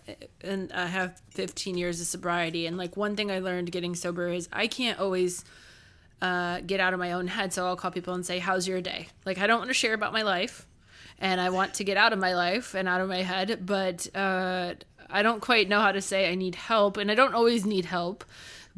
and 0.42 0.72
I 0.72 0.86
have 0.86 1.22
15 1.32 1.78
years 1.78 2.00
of 2.00 2.08
sobriety, 2.08 2.66
and 2.66 2.78
like 2.78 2.96
one 2.96 3.16
thing 3.16 3.30
I 3.30 3.40
learned 3.40 3.72
getting 3.72 3.94
sober 3.94 4.28
is 4.30 4.48
I 4.54 4.68
can't 4.68 5.00
always 5.00 5.44
uh, 6.22 6.62
get 6.62 6.80
out 6.80 6.94
of 6.94 7.00
my 7.00 7.12
own 7.12 7.28
head. 7.28 7.52
So 7.52 7.66
I'll 7.66 7.76
call 7.76 7.92
people 7.92 8.14
and 8.14 8.26
say, 8.26 8.40
"How's 8.40 8.68
your 8.68 8.80
day?" 8.80 9.10
Like 9.26 9.38
I 9.38 9.48
don't 9.48 9.60
want 9.60 9.70
to 9.70 9.74
share 9.74 9.94
about 9.94 10.14
my 10.14 10.22
life, 10.22 10.66
and 11.20 11.42
I 11.42 11.50
want 11.50 11.74
to 11.76 11.84
get 11.84 11.98
out 11.98 12.14
of 12.14 12.20
my 12.20 12.36
life 12.36 12.74
and 12.74 12.88
out 12.88 13.02
of 13.02 13.10
my 13.10 13.22
head, 13.22 13.66
but 13.66 14.08
uh, 14.16 14.76
I 15.10 15.22
don't 15.22 15.42
quite 15.42 15.68
know 15.68 15.82
how 15.82 15.92
to 15.92 16.02
say 16.02 16.32
I 16.32 16.36
need 16.36 16.56
help, 16.56 16.96
and 16.96 17.12
I 17.12 17.16
don't 17.16 17.36
always 17.36 17.66
need 17.66 17.84
help, 17.84 18.24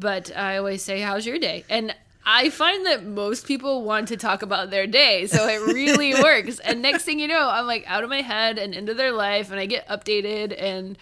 but 0.00 0.36
I 0.36 0.56
always 0.56 0.82
say, 0.82 1.00
"How's 1.00 1.26
your 1.26 1.38
day?" 1.38 1.64
and 1.70 1.94
I 2.30 2.50
find 2.50 2.84
that 2.84 3.06
most 3.06 3.46
people 3.46 3.84
want 3.84 4.08
to 4.08 4.18
talk 4.18 4.42
about 4.42 4.68
their 4.68 4.86
day, 4.86 5.26
so 5.28 5.48
it 5.48 5.62
really 5.62 6.12
works. 6.22 6.58
And 6.58 6.82
next 6.82 7.04
thing 7.04 7.18
you 7.18 7.26
know, 7.26 7.48
I'm 7.48 7.66
like 7.66 7.84
out 7.86 8.04
of 8.04 8.10
my 8.10 8.20
head 8.20 8.58
and 8.58 8.74
into 8.74 8.92
their 8.92 9.12
life, 9.12 9.50
and 9.50 9.58
I 9.58 9.64
get 9.64 9.88
updated. 9.88 10.54
And 10.60 10.98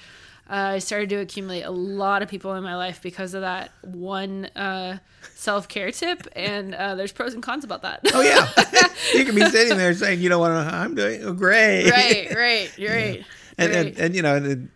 uh, 0.49 0.55
I 0.75 0.79
started 0.79 1.09
to 1.09 1.17
accumulate 1.17 1.63
a 1.63 1.73
lot 1.73 2.23
of 2.23 2.29
people 2.29 2.55
in 2.55 2.63
my 2.63 2.77
life 2.77 3.03
because 3.03 3.35
of 3.35 3.41
that 3.41 3.73
one 3.83 4.45
uh, 4.55 4.99
self 5.35 5.67
care 5.67 5.91
tip. 5.91 6.29
And 6.37 6.77
uh, 6.77 6.95
there's 6.95 7.11
pros 7.11 7.35
and 7.35 7.43
cons 7.43 7.65
about 7.65 7.83
that. 7.83 8.03
Oh 8.15 8.21
yeah, 8.21 8.49
you 9.19 9.25
can 9.25 9.35
be 9.35 9.45
sitting 9.47 9.77
there 9.77 9.95
saying, 9.95 10.21
you 10.21 10.29
don't 10.29 10.41
know 10.41 10.63
what, 10.63 10.73
I'm 10.73 10.95
doing 10.95 11.25
oh, 11.25 11.33
great. 11.33 11.91
right, 11.91 12.33
right, 12.37 12.79
you're 12.79 12.95
right. 12.95 13.25
and, 13.59 13.75
right. 13.75 13.87
and 13.87 13.99
and 13.99 14.15
you 14.15 14.23
know 14.23 14.37
and 14.37 14.71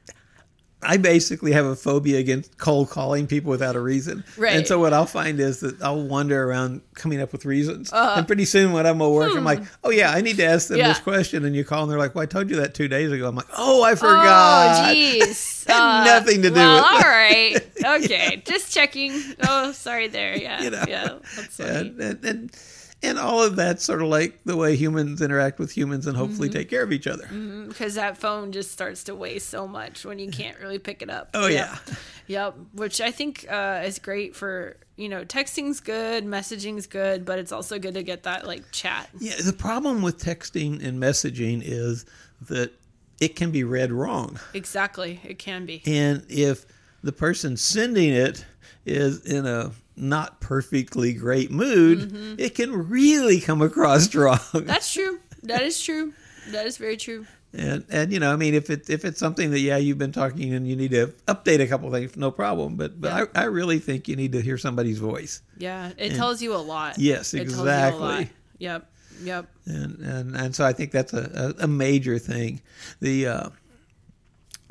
I 0.82 0.96
basically 0.96 1.52
have 1.52 1.66
a 1.66 1.76
phobia 1.76 2.18
against 2.18 2.56
cold 2.56 2.88
calling 2.88 3.26
people 3.26 3.50
without 3.50 3.76
a 3.76 3.80
reason. 3.80 4.24
Right. 4.38 4.54
And 4.56 4.66
so 4.66 4.78
what 4.78 4.94
I'll 4.94 5.04
find 5.04 5.38
is 5.38 5.60
that 5.60 5.80
I'll 5.82 6.02
wander 6.06 6.42
around 6.48 6.80
coming 6.94 7.20
up 7.20 7.32
with 7.32 7.44
reasons. 7.44 7.92
Uh-huh. 7.92 8.14
and 8.16 8.26
pretty 8.26 8.46
soon 8.46 8.72
when 8.72 8.86
I'm 8.86 9.00
at 9.02 9.10
work, 9.10 9.36
I'm 9.36 9.44
like, 9.44 9.62
oh 9.84 9.90
yeah, 9.90 10.10
I 10.10 10.22
need 10.22 10.36
to 10.38 10.44
ask 10.44 10.68
them 10.68 10.76
Hmm. 10.76 10.80
Yeah. 10.80 10.88
this 10.88 11.00
question. 11.00 11.44
And 11.44 11.54
you 11.54 11.64
call 11.64 11.82
and 11.82 11.90
they're 11.92 11.98
like, 11.98 12.14
well, 12.14 12.22
I 12.22 12.26
told 12.26 12.48
you 12.48 12.56
that 12.56 12.72
two 12.74 12.88
days 12.88 13.12
ago. 13.12 13.28
I'm 13.28 13.34
like, 13.36 13.46
oh, 13.56 13.82
I 13.82 13.94
forgot. 13.94 14.88
Oh, 14.88 14.94
jeez. 14.94 15.66
Had 15.70 16.04
nothing 16.04 16.42
to 16.42 16.48
do 16.48 16.54
well, 16.54 16.76
with 16.76 17.00
it. 17.00 17.06
all 17.06 17.12
right. 17.12 17.66
Okay. 18.04 18.42
Just 18.44 18.72
checking. 18.72 19.12
Oh, 19.46 19.72
sorry 19.72 20.08
there. 20.08 20.36
Yeah. 20.40 20.62
You 20.62 20.70
know. 20.70 20.84
Yeah. 20.88 21.18
And, 21.58 22.00
and, 22.00 22.24
and, 22.24 22.56
and 23.02 23.18
all 23.18 23.42
of 23.42 23.56
that 23.56 23.80
sort 23.80 24.02
of 24.02 24.08
like 24.08 24.40
the 24.44 24.56
way 24.56 24.76
humans 24.76 25.22
interact 25.22 25.58
with 25.58 25.74
humans 25.76 26.06
and 26.06 26.16
hopefully 26.16 26.48
Mm-hmm. 26.48 26.58
take 26.58 26.68
care 26.70 26.82
of 26.82 26.92
each 26.92 27.06
other. 27.06 27.26
Because 27.68 27.94
that 27.94 28.18
phone 28.18 28.52
just 28.52 28.70
starts 28.70 29.04
to 29.04 29.14
weigh 29.14 29.38
so 29.38 29.66
much 29.66 30.04
when 30.04 30.18
you 30.18 30.30
can't 30.30 30.58
really 30.60 30.78
pick 30.78 31.00
it 31.02 31.08
up. 31.10 31.30
Oh, 31.34 31.46
Yep. 31.46 31.68
yeah. 31.88 31.94
Yep. 32.26 32.54
Which 32.74 33.00
I 33.00 33.10
think 33.10 33.46
uh, 33.50 33.82
is 33.84 33.98
great 33.98 34.36
for, 34.36 34.76
you 34.96 35.08
know, 35.08 35.24
texting's 35.24 35.80
good, 35.80 36.24
messaging's 36.26 36.86
good, 36.86 37.24
but 37.24 37.38
it's 37.38 37.52
also 37.52 37.78
good 37.78 37.94
to 37.94 38.02
get 38.02 38.24
that 38.24 38.46
like 38.46 38.70
chat. 38.70 39.08
Yeah, 39.18 39.36
the 39.42 39.52
problem 39.52 40.02
with 40.02 40.18
texting 40.18 40.84
and 40.84 41.02
messaging 41.02 41.62
is 41.64 42.04
that 42.48 42.72
it 43.20 43.34
can 43.36 43.50
be 43.50 43.64
read 43.64 43.92
wrong. 43.92 44.38
Exactly. 44.54 45.20
It 45.24 45.38
can 45.38 45.64
be. 45.66 45.82
And 45.86 46.24
if 46.28 46.66
the 47.02 47.12
person 47.12 47.56
sending 47.56 48.10
it 48.10 48.44
is 48.86 49.24
in 49.24 49.46
a 49.46 49.72
not 50.00 50.40
perfectly 50.40 51.12
great 51.12 51.50
mood, 51.50 51.98
Mm-hmm. 52.10 52.34
it 52.38 52.54
can 52.54 52.88
really 52.88 53.40
come 53.40 53.62
across 53.62 54.14
wrong. 54.14 54.38
That's 54.54 54.92
true. 54.92 55.20
That 55.44 55.62
is 55.62 55.80
true. 55.82 56.12
That 56.50 56.66
is 56.66 56.76
very 56.78 56.96
true. 56.96 57.26
And 57.52 57.84
and 57.90 58.12
you 58.12 58.20
know, 58.20 58.32
I 58.32 58.36
mean, 58.36 58.54
if 58.54 58.70
it 58.70 58.88
if 58.88 59.04
it's 59.04 59.18
something 59.18 59.50
that 59.50 59.58
yeah 59.60 59.76
you've 59.76 59.98
been 59.98 60.12
talking 60.12 60.54
and 60.54 60.68
you 60.68 60.76
need 60.76 60.92
to 60.92 61.08
update 61.26 61.60
a 61.60 61.66
couple 61.66 61.90
things, 61.90 62.16
no 62.16 62.30
problem. 62.30 62.76
But 62.76 63.00
but 63.00 63.08
Yeah. 63.08 63.24
I, 63.34 63.42
I 63.42 63.44
really 63.46 63.78
think 63.80 64.06
you 64.06 64.14
need 64.16 64.32
to 64.32 64.40
hear 64.40 64.56
somebody's 64.58 64.98
voice. 64.98 65.42
Yeah. 65.58 65.90
It 65.98 66.14
tells 66.14 66.40
you 66.40 66.54
a 66.54 66.62
lot. 66.62 66.98
Yes, 66.98 67.34
It 67.34 67.48
tells 67.48 67.56
you 67.56 67.62
a 67.62 67.64
lot. 67.64 67.88
exactly. 68.20 68.30
Yep. 68.58 68.86
Yep. 69.22 69.46
and 69.66 69.98
and 69.98 70.36
and 70.36 70.54
so 70.54 70.64
I 70.64 70.72
think 70.72 70.92
that's 70.92 71.12
a, 71.12 71.54
a, 71.58 71.64
a 71.64 71.66
major 71.68 72.18
thing. 72.18 72.60
The 73.00 73.26
uh, 73.26 73.48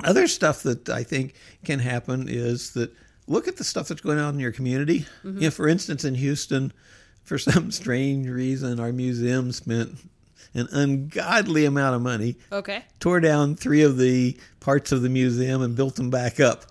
other 0.02 0.26
stuff 0.26 0.62
that 0.62 0.88
I 0.88 1.02
think 1.02 1.34
can 1.64 1.78
happen 1.78 2.26
is 2.28 2.70
that 2.72 2.90
look 3.30 3.46
at 3.48 3.56
the 3.56 3.64
stuff 3.64 3.88
that's 3.88 4.00
going 4.00 4.18
on 4.18 4.34
in 4.34 4.40
your 4.40 4.52
community. 4.52 5.00
Mm-hmm. 5.24 5.36
You 5.38 5.44
know, 5.44 5.50
for 5.50 5.68
instance, 5.68 6.04
in 6.04 6.14
Houston, 6.16 6.72
for 7.22 7.38
some 7.38 7.70
strange 7.80 8.26
reason, 8.28 8.80
our 8.80 8.92
museum 8.92 9.52
spent 9.52 9.90
an 10.52 10.66
ungodly 10.72 11.64
amount 11.64 11.94
of 11.94 12.02
money, 12.02 12.34
Okay. 12.50 12.84
tore 12.98 13.20
down 13.20 13.54
three 13.54 13.82
of 13.82 13.96
the 13.98 14.36
parts 14.58 14.90
of 14.90 15.02
the 15.02 15.08
museum 15.08 15.62
and 15.62 15.76
built 15.76 15.94
them 15.94 16.10
back 16.10 16.40
up. 16.40 16.64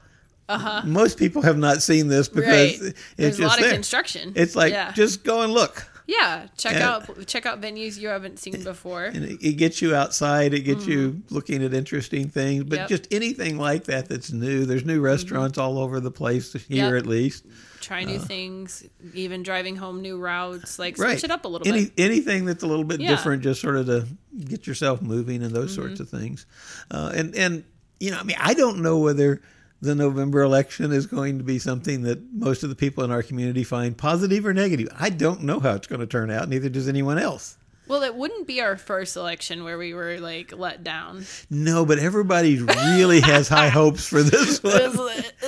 Uh-huh. 0.49 0.81
Most 0.85 1.17
people 1.17 1.43
have 1.43 1.57
not 1.57 1.81
seen 1.81 2.07
this 2.09 2.27
because 2.27 2.49
Right. 2.49 2.81
it's 2.81 2.99
There's 3.15 3.35
a 3.39 3.41
just 3.43 3.49
lot 3.49 3.59
there. 3.59 3.69
of 3.69 3.73
construction. 3.73 4.33
It's 4.35 4.55
like 4.55 4.73
yeah. 4.73 4.91
just 4.91 5.23
go 5.23 5.43
and 5.43 5.53
look. 5.53 5.85
Yeah. 6.09 6.47
Check 6.57 6.73
Yeah. 6.73 6.89
out 6.89 7.27
check 7.27 7.45
out 7.45 7.61
venues 7.61 7.97
you 7.99 8.07
haven't 8.09 8.39
seen 8.39 8.63
before. 8.63 9.05
and 9.05 9.23
it, 9.25 9.39
it 9.41 9.53
gets 9.53 9.81
you 9.81 9.93
outside 9.95 10.53
it 10.53 10.61
gets 10.61 10.85
you 10.87 11.21
looking 11.29 11.63
at 11.63 11.73
interesting 11.73 12.27
things 12.29 12.63
but 12.63 12.69
Mm-hmm. 12.69 12.73
Yep. 12.79 12.87
Mm-hmm. 12.89 12.95
just 13.03 13.13
anything 13.13 13.57
like 13.57 13.83
that 13.85 14.09
that's 14.09 14.31
new 14.31 14.65
there's 14.65 14.85
new 14.85 15.01
restaurants 15.01 15.57
all 15.57 15.77
over 15.77 15.99
the 15.99 16.11
place 16.11 16.51
here 16.53 16.95
Yep. 16.95 17.03
at 17.03 17.05
least 17.09 17.45
Try 17.81 18.03
new 18.03 18.19
things. 18.19 18.83
Even 19.13 19.41
driving 19.41 19.75
home 19.77 20.01
new 20.01 20.17
routes. 20.19 20.77
Like 20.77 20.97
switch 20.97 21.05
uh, 21.05 21.09
right 21.09 21.23
it 21.23 21.31
up 21.31 21.45
a 21.45 21.47
little 21.47 21.65
Any, 21.67 21.85
bit. 21.85 21.93
anything 21.97 22.43
that's 22.45 22.61
a 22.61 22.67
little 22.67 22.83
bit 22.83 22.99
Yeah. 22.99 23.07
Mm-hmm. 23.07 23.15
different 23.15 23.43
just 23.43 23.61
sort 23.61 23.77
of 23.77 23.85
to 23.87 24.05
get 24.45 24.67
yourself 24.67 25.01
moving 25.01 25.41
and 25.43 25.55
those 25.55 25.73
sorts 25.73 25.99
of 26.01 26.09
things 26.09 26.45
uh, 26.91 27.11
and 27.15 27.33
and 27.35 27.63
you 27.99 28.11
know 28.11 28.17
i 28.19 28.23
mean 28.23 28.35
i 28.39 28.53
don't 28.53 28.79
know 28.81 28.99
whether 28.99 29.41
the 29.81 29.95
November 29.95 30.41
election 30.41 30.91
is 30.91 31.05
going 31.05 31.37
to 31.37 31.43
be 31.43 31.59
something 31.59 32.01
that 32.03 32.19
most 32.33 32.63
of 32.63 32.69
the 32.69 32.75
people 32.75 33.03
in 33.03 33.11
our 33.11 33.23
community 33.23 33.63
find 33.63 33.97
positive 33.97 34.45
or 34.45 34.53
negative. 34.53 34.89
I 34.99 35.09
don't 35.09 35.43
know 35.43 35.59
how 35.59 35.75
it's 35.75 35.87
going 35.87 36.01
to 36.01 36.07
turn 36.07 36.29
out, 36.31 36.49
neither 36.49 36.69
does 36.69 36.87
anyone 36.87 37.17
else. 37.17 37.55
Well, 37.87 38.03
it 38.03 38.13
wouldn't 38.13 38.45
be 38.45 38.61
our 38.61 38.77
first 38.77 39.15
election 39.15 39.63
where 39.63 39.75
we 39.79 39.95
were 39.95 40.19
like 40.19 40.55
let 40.55 40.83
down. 40.83 41.25
No, 41.49 41.87
but 41.87 41.97
everybody 41.97 42.59
really 42.61 43.19
has 43.21 43.47
high 43.47 43.69
hopes 43.79 44.07
for 44.07 44.21
this 44.21 44.61
one. 44.61 44.93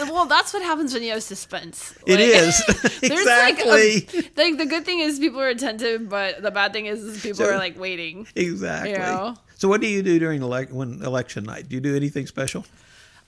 well, 0.09 0.25
that's 0.25 0.51
what 0.51 0.63
happens 0.63 0.91
when 0.91 1.03
you 1.03 1.11
have 1.11 1.21
suspense. 1.21 1.93
It 2.07 2.13
Like- 2.15 2.19
is 2.21 2.63
There's 3.01 3.11
exactly, 3.19 3.69
like, 3.69 4.13
a, 4.15 4.41
like 4.41 4.57
the 4.57 4.65
good 4.65 4.85
thing 4.85 5.01
is 5.01 5.19
people 5.19 5.39
are 5.39 5.49
attentive, 5.49 6.09
but 6.09 6.41
the 6.41 6.49
bad 6.49 6.73
thing 6.73 6.87
is, 6.87 7.03
is 7.03 7.21
people 7.21 7.45
So- 7.45 7.51
are 7.51 7.57
like 7.59 7.77
waiting. 7.79 8.25
exactly. 8.35 8.93
You 8.93 8.97
know? 8.97 9.35
So, 9.57 9.67
what 9.67 9.79
do 9.79 9.85
you 9.85 10.01
do 10.01 10.17
during 10.17 10.41
elec- 10.41 10.71
when 10.71 11.03
election 11.03 11.43
night? 11.43 11.69
Do 11.69 11.75
you 11.75 11.81
do 11.81 11.95
anything 11.95 12.25
special? 12.25 12.65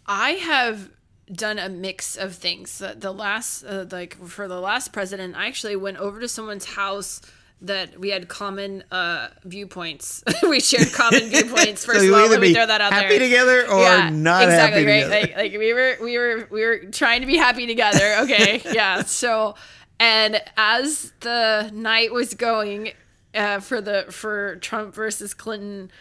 I 0.06 0.32
have 0.32 0.90
done 1.32 1.60
a 1.60 1.70
mix 1.70 2.16
of 2.16 2.36
things. 2.36 2.80
The, 2.80 2.96
the 2.98 3.12
last, 3.12 3.64
uh, 3.64 3.86
like 3.92 4.16
for 4.26 4.48
the 4.48 4.60
last 4.60 4.92
president, 4.94 5.36
I 5.36 5.48
actually 5.48 5.76
went 5.76 5.98
over 5.98 6.20
to 6.20 6.28
someone's 6.28 6.66
house 6.66 7.22
that 7.62 7.98
we 7.98 8.10
had 8.10 8.28
common 8.28 8.84
uh, 8.92 9.30
viewpoints. 9.46 10.22
we 10.44 10.60
shared 10.60 10.92
common 10.92 11.30
viewpoints. 11.30 11.86
First 11.86 12.02
so 12.02 12.08
of 12.08 12.14
all, 12.14 12.30
let 12.30 12.42
me 12.42 12.54
throw 12.54 12.66
that 12.66 12.82
out 12.82 12.92
happy 12.92 13.18
there. 13.18 13.20
Happy 13.20 13.30
together 13.30 13.72
or 13.72 14.12
not 14.12 14.44
exactly, 14.44 14.82
happy 14.82 14.86
right? 14.86 15.04
together. 15.04 15.34
Like, 15.42 15.52
like 15.54 15.60
we 15.60 15.74
were, 15.74 15.98
we 16.02 16.18
were, 16.18 16.48
we 16.52 16.66
were 16.66 16.78
trying 16.92 17.22
to 17.22 17.28
be 17.28 17.38
happy 17.38 17.66
together. 17.66 18.16
Okay, 18.24 18.62
yeah. 18.72 19.04
So, 19.04 19.56
and 20.00 20.42
as 20.56 21.12
the 21.22 21.70
night 21.74 22.14
was 22.14 22.34
going 22.36 22.94
uh, 23.34 23.60
for 23.60 23.82
the 23.82 24.06
for 24.10 24.58
Trump 24.58 24.94
versus 24.94 25.34
Clinton, 25.34 25.92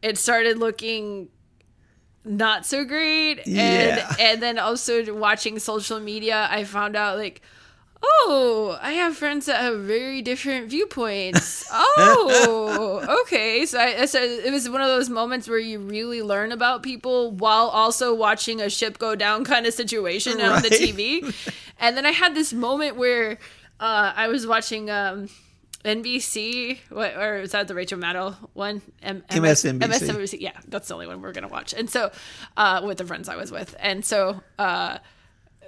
it 0.00 0.16
started 0.16 0.58
looking 0.58 1.28
not 2.24 2.64
so 2.66 2.84
great. 2.84 3.38
And 3.46 3.46
Yeah. 3.48 4.14
and 4.20 4.42
then 4.42 4.58
also 4.58 5.12
watching 5.14 5.58
social 5.58 5.98
media 6.00 6.46
i 6.50 6.62
found 6.64 6.94
out 6.96 7.18
like 7.18 7.40
oh 8.04 8.78
i 8.82 8.92
have 8.92 9.16
friends 9.16 9.46
that 9.46 9.60
have 9.60 9.78
very 9.80 10.22
different 10.22 10.68
viewpoints. 10.70 11.64
Oh 11.74 13.20
okay. 13.22 13.64
So 13.66 13.78
i 13.80 14.04
so 14.06 14.20
it 14.22 14.52
was 14.52 14.68
one 14.68 14.80
of 14.80 14.88
those 14.88 15.08
moments 15.10 15.48
where 15.48 15.58
you 15.58 15.78
really 15.78 16.22
learn 16.22 16.52
about 16.52 16.82
people 16.82 17.30
while 17.32 17.68
also 17.68 18.14
watching 18.14 18.60
a 18.60 18.68
ship 18.70 18.98
go 18.98 19.14
down 19.14 19.44
kind 19.44 19.66
of 19.66 19.74
situation 19.74 20.40
on 20.40 20.62
the 20.62 20.68
tv 20.70 21.34
and 21.80 21.96
then 21.96 22.04
i 22.06 22.10
had 22.10 22.34
this 22.34 22.52
moment 22.52 22.96
where 22.96 23.38
uh, 23.80 24.12
i 24.14 24.28
was 24.28 24.46
watching 24.46 24.90
um 24.90 25.28
NBC, 25.84 26.78
what, 26.90 27.16
or 27.16 27.38
is 27.40 27.52
that 27.52 27.68
the 27.68 27.74
Rachel 27.74 27.98
Maddow 27.98 28.34
one? 28.52 28.82
M- 29.02 29.24
MSNBC. 29.30 29.80
MSNBC. 29.80 30.40
Yeah, 30.40 30.52
that's 30.68 30.88
the 30.88 30.94
only 30.94 31.06
one 31.06 31.20
we're 31.20 31.32
gonna 31.32 31.48
watch. 31.48 31.72
And 31.74 31.90
so, 31.90 32.10
uh, 32.56 32.82
with 32.84 32.98
the 32.98 33.04
friends 33.04 33.28
I 33.28 33.36
was 33.36 33.50
with, 33.50 33.74
and 33.80 34.04
so 34.04 34.40
uh, 34.58 34.98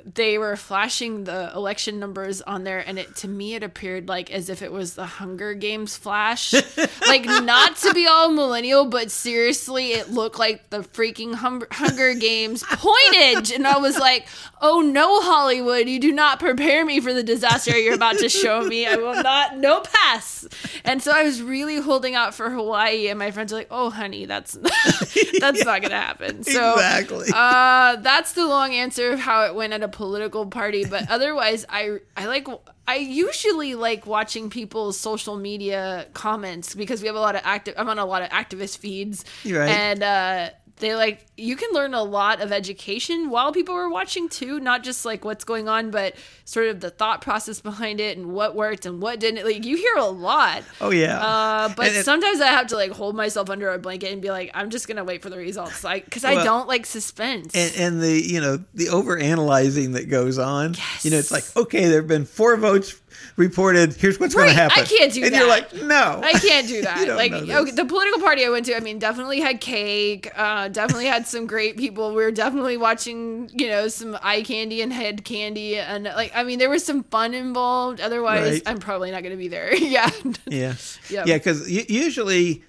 they 0.05 0.36
were 0.36 0.57
flashing 0.57 1.24
the 1.24 1.51
election 1.55 1.99
numbers 1.99 2.42
on 2.42 2.64
there, 2.64 2.80
and 2.80 2.99
it 2.99 3.16
to 3.16 3.28
me 3.28 3.55
it 3.55 3.62
appeared 3.62 4.09
like 4.09 4.30
as 4.30 4.51
if 4.51 4.61
it 4.61 4.70
was 4.70 4.95
the 4.95 5.07
Hunger 5.07 5.55
Games 5.55 5.97
flash, 5.97 6.53
like 7.07 7.24
not 7.24 7.76
to 7.78 7.95
be 7.95 8.07
all 8.07 8.30
millennial, 8.30 8.84
but 8.84 9.11
seriously, 9.11 9.92
it 9.92 10.11
looked 10.11 10.38
like 10.38 10.68
the 10.70 10.80
freaking 10.80 11.34
hum- 11.34 11.64
Hunger 11.70 12.14
Games 12.14 12.62
pointage, 12.64 13.55
and 13.55 13.66
I 13.66 13.78
was 13.78 13.99
like, 13.99 14.26
oh 14.61 14.80
no, 14.80 15.20
Hollywood, 15.22 15.88
you 15.88 15.99
do 15.99 16.12
not 16.12 16.38
prepare 16.38 16.84
me 16.84 17.01
for 17.01 17.12
the 17.14 17.22
disaster 17.22 17.76
you're 17.78 17.95
about 17.95 18.18
to 18.18 18.28
show 18.28 18.62
me. 18.62 18.86
I 18.86 18.97
will 18.97 19.22
not, 19.22 19.57
no 19.57 19.80
pass. 19.80 20.47
And 20.84 21.03
so 21.03 21.12
I 21.12 21.22
was 21.22 21.40
really 21.40 21.76
holding 21.80 22.14
out 22.14 22.34
for 22.34 22.51
Hawaii, 22.51 23.09
and 23.09 23.18
my 23.18 23.30
friends 23.30 23.53
were 23.53 23.59
like, 23.59 23.68
oh 23.70 23.90
honey, 23.90 24.26
that's 24.26 24.53
that's 25.40 25.64
not 25.64 25.80
gonna 25.80 25.95
happen. 25.95 26.42
So 26.45 26.72
exactly. 26.74 27.28
uh, 27.32 27.97
that's 27.97 28.32
the 28.32 28.47
long 28.47 28.72
answer 28.72 29.11
of 29.12 29.20
how 29.20 29.45
it 29.47 29.55
went 29.55 29.72
at 29.72 29.82
a 29.85 29.89
political 29.89 30.47
party. 30.47 30.85
But 30.85 31.09
otherwise, 31.11 31.64
I 31.68 31.99
I 32.16 32.26
like 32.26 32.49
I 32.89 32.97
usually 32.97 33.74
like 33.74 34.07
watching 34.07 34.51
people's 34.51 34.99
social 34.99 35.37
media 35.37 36.07
comments 36.12 36.74
because 36.74 37.01
we 37.01 37.07
have 37.07 37.16
a 37.16 37.20
lot 37.20 37.37
of 37.37 37.43
active. 37.45 37.74
I'm 37.78 37.89
on 37.89 37.99
a 37.99 38.05
lot 38.05 38.22
of 38.22 38.30
activist 38.30 38.78
feeds, 38.78 39.24
right. 39.45 39.68
and 39.68 40.03
uh, 40.03 40.51
they 40.79 40.95
like 40.97 41.25
you 41.37 41.57
can 41.57 41.70
learn 41.72 41.95
a 41.95 42.03
lot 42.03 42.41
of 42.41 42.53
education 42.53 43.31
while 43.31 43.53
people 43.53 43.75
are 43.75 43.89
watching 43.89 44.29
too. 44.29 44.59
Not 44.61 44.83
just 44.83 45.05
like 45.05 45.25
what's 45.25 45.45
going 45.45 45.68
on, 45.68 45.91
but 45.91 46.14
sort 46.45 46.68
of 46.68 46.81
the 46.81 46.91
thought 46.91 47.20
process 47.20 47.61
behind 47.61 48.01
it 48.01 48.16
and 48.18 48.33
what 48.33 48.55
worked 48.57 48.85
and 48.87 49.01
what 49.01 49.20
didn't. 49.20 49.45
Like 49.45 49.64
you 49.64 49.77
hear 49.77 49.95
a 49.97 50.05
lot. 50.07 50.62
oh 50.81 50.91
yeah. 50.91 51.18
Uh, 51.20 51.68
but 51.77 51.87
And 51.89 51.97
it- 51.97 52.05
sometimes 52.05 52.41
I 52.41 52.49
have 52.49 52.66
to 52.68 52.77
like 52.77 52.91
hold 52.91 53.14
myself 53.14 53.51
under 53.51 53.72
a 53.72 53.79
blanket 53.79 54.12
and 54.12 54.20
be 54.20 54.31
like, 54.31 54.51
I'm 54.55 54.70
just 54.70 54.89
gonna 54.89 55.05
wait 55.05 55.22
for 55.22 55.31
the 55.31 55.37
results, 55.39 55.85
like 55.85 56.05
because 56.05 56.25
I 56.25 56.43
don't 56.43 56.66
like 56.68 56.87
suspense. 56.87 57.55
and, 57.55 57.75
and 57.77 58.03
the 58.03 58.20
you 58.20 58.41
know 58.41 58.59
the 58.75 58.89
over 58.89 59.16
analyzing 59.16 59.93
that 59.93 60.09
goes 60.09 60.39
on 60.39 60.75
yes. 60.75 61.05
you 61.05 61.11
know 61.11 61.18
it's 61.18 61.31
like 61.31 61.45
okay 61.57 61.87
there 61.87 62.01
have 62.01 62.09
been 62.09 62.25
four 62.25 62.57
votes 62.57 63.01
reported, 63.37 63.95
"Here's 63.95 64.18
what's 64.20 64.35
going 64.35 64.49
to 64.49 64.55
happen." 64.55 64.82
I 64.82 64.85
can't 64.87 65.12
do 65.12 65.20
that. 65.20 65.26
and 65.26 65.35
that. 65.35 65.39
you're 65.39 65.49
like, 65.49 65.72
"No, 65.74 66.20
I 66.22 66.32
can't 66.32 66.66
do 66.68 66.82
that. 66.89 67.09
Like 67.09 67.32
okay, 67.32 67.70
the 67.70 67.85
political 67.85 68.20
party 68.20 68.45
I 68.45 68.51
went 68.51 68.66
to, 68.66 68.76
I 68.76 68.80
mean, 68.80 68.99
definitely 68.99 69.41
had 69.41 69.61
cake. 69.61 70.30
Uh, 70.37 70.68
definitely 70.68 71.07
had 71.07 71.26
some 71.26 71.47
great 71.47 71.76
people. 71.76 72.11
We 72.14 72.22
were 72.22 72.30
definitely 72.30 72.76
watching, 72.76 73.51
you 73.53 73.68
know, 73.68 73.89
some 73.89 74.16
eye 74.22 74.43
candy 74.43 74.82
and 74.82 74.93
head 74.93 75.24
candy, 75.24 75.76
and 75.78 76.05
like, 76.05 76.32
I 76.35 76.43
mean, 76.45 76.59
there 76.59 76.70
was 76.70 76.85
some 76.85 77.03
fun 77.05 77.35
involved. 77.35 78.01
Otherwise, 78.01 78.53
Right. 78.53 78.62
I'm 78.66 78.78
probably 78.78 79.11
not 79.11 79.22
going 79.22 79.32
to 79.32 79.39
be 79.39 79.49
there. 79.49 79.74
yeah. 79.76 80.11
Yeah. 80.47 80.74
Yep. 81.11 81.26
Yeah, 81.26 81.37
because 81.39 81.70
usually, 81.70 82.62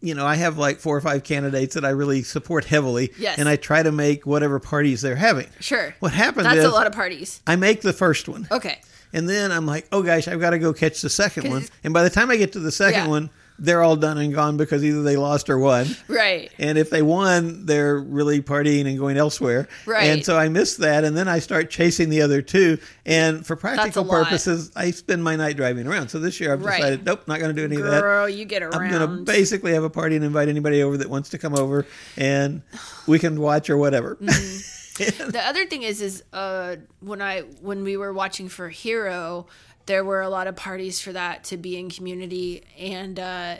you 0.00 0.14
know, 0.14 0.26
I 0.26 0.34
have 0.36 0.58
like 0.58 0.78
four 0.78 0.96
or 0.96 1.00
five 1.00 1.24
candidates 1.24 1.74
that 1.74 1.84
I 1.84 1.90
really 1.90 2.22
support 2.22 2.64
heavily. 2.64 3.12
Yes. 3.18 3.38
And 3.38 3.48
I 3.48 3.56
try 3.56 3.82
to 3.82 3.92
make 3.92 4.26
whatever 4.26 4.58
parties 4.60 5.00
they're 5.02 5.16
having. 5.16 5.46
Sure. 5.60 5.94
What 6.00 6.12
happens 6.12 6.44
That's 6.46 6.64
a 6.64 6.68
lot 6.70 6.86
of 6.86 6.92
parties. 6.92 7.40
I 7.46 7.56
make 7.56 7.80
the 7.80 7.92
first 7.92 8.28
one. 8.28 8.46
Okay. 8.50 8.80
And 9.14 9.26
then 9.28 9.50
I'm 9.50 9.64
like, 9.64 9.86
oh 9.92 10.02
gosh, 10.02 10.28
I've 10.28 10.40
got 10.40 10.50
to 10.50 10.58
go 10.58 10.74
catch 10.74 11.00
the 11.00 11.08
second 11.08 11.48
one. 11.48 11.64
And 11.84 11.94
by 11.94 12.02
the 12.02 12.10
time 12.10 12.30
I 12.30 12.36
get 12.36 12.52
to 12.52 12.60
the 12.60 12.72
second 12.72 13.04
Yeah. 13.04 13.08
one, 13.08 13.30
they're 13.56 13.82
all 13.84 13.94
done 13.94 14.18
and 14.18 14.34
gone 14.34 14.56
because 14.56 14.82
either 14.84 15.04
they 15.04 15.16
lost 15.16 15.48
or 15.48 15.56
won. 15.60 15.86
Right. 16.08 16.50
And 16.58 16.76
if 16.76 16.90
they 16.90 17.02
won, 17.02 17.66
they're 17.66 18.00
really 18.00 18.42
partying 18.42 18.84
and 18.88 18.98
going 18.98 19.16
elsewhere. 19.16 19.68
Right. 19.86 20.06
And 20.10 20.24
so 20.24 20.36
I 20.36 20.48
miss 20.48 20.78
that. 20.78 21.04
And 21.04 21.16
then 21.16 21.28
I 21.28 21.38
start 21.38 21.70
chasing 21.70 22.08
the 22.10 22.22
other 22.22 22.42
two. 22.42 22.78
And 23.06 23.46
for 23.46 23.54
practical 23.54 24.02
lot. 24.02 24.24
purposes, 24.24 24.72
I 24.74 24.90
spend 24.90 25.22
my 25.22 25.36
night 25.36 25.56
driving 25.56 25.86
around. 25.86 26.08
So 26.08 26.18
this 26.18 26.40
year 26.40 26.52
I've 26.52 26.64
Right. 26.64 26.78
decided, 26.78 27.06
nope, 27.06 27.28
not 27.28 27.38
going 27.38 27.54
to 27.54 27.60
do 27.60 27.64
any 27.64 27.76
of 27.80 27.88
that. 27.88 28.00
Girl, 28.00 28.28
you 28.28 28.44
get 28.44 28.64
around. 28.64 28.74
I'm 28.74 28.90
going 28.90 29.08
to 29.18 29.32
basically 29.32 29.72
have 29.74 29.84
a 29.84 29.90
party 29.90 30.16
and 30.16 30.24
invite 30.24 30.48
anybody 30.48 30.82
over 30.82 30.96
that 30.96 31.08
wants 31.08 31.28
to 31.28 31.38
come 31.38 31.54
over 31.54 31.86
and 32.16 32.60
we 33.06 33.20
can 33.20 33.40
watch 33.40 33.70
or 33.70 33.76
whatever. 33.76 34.16
Mm-hmm. 34.16 34.80
the 34.98 35.42
other 35.44 35.66
thing 35.66 35.82
is 35.82 36.00
is 36.00 36.22
uh 36.32 36.76
when 37.00 37.20
i 37.20 37.40
when 37.40 37.82
we 37.82 37.96
were 37.96 38.12
watching 38.12 38.48
for 38.48 38.68
HERO 38.68 39.46
there 39.86 40.04
were 40.04 40.22
a 40.22 40.28
lot 40.28 40.46
of 40.46 40.56
parties 40.56 41.00
for 41.00 41.12
that 41.12 41.44
to 41.44 41.56
be 41.56 41.76
in 41.76 41.90
community. 41.90 42.64
And 42.78 43.18
uh 43.18 43.56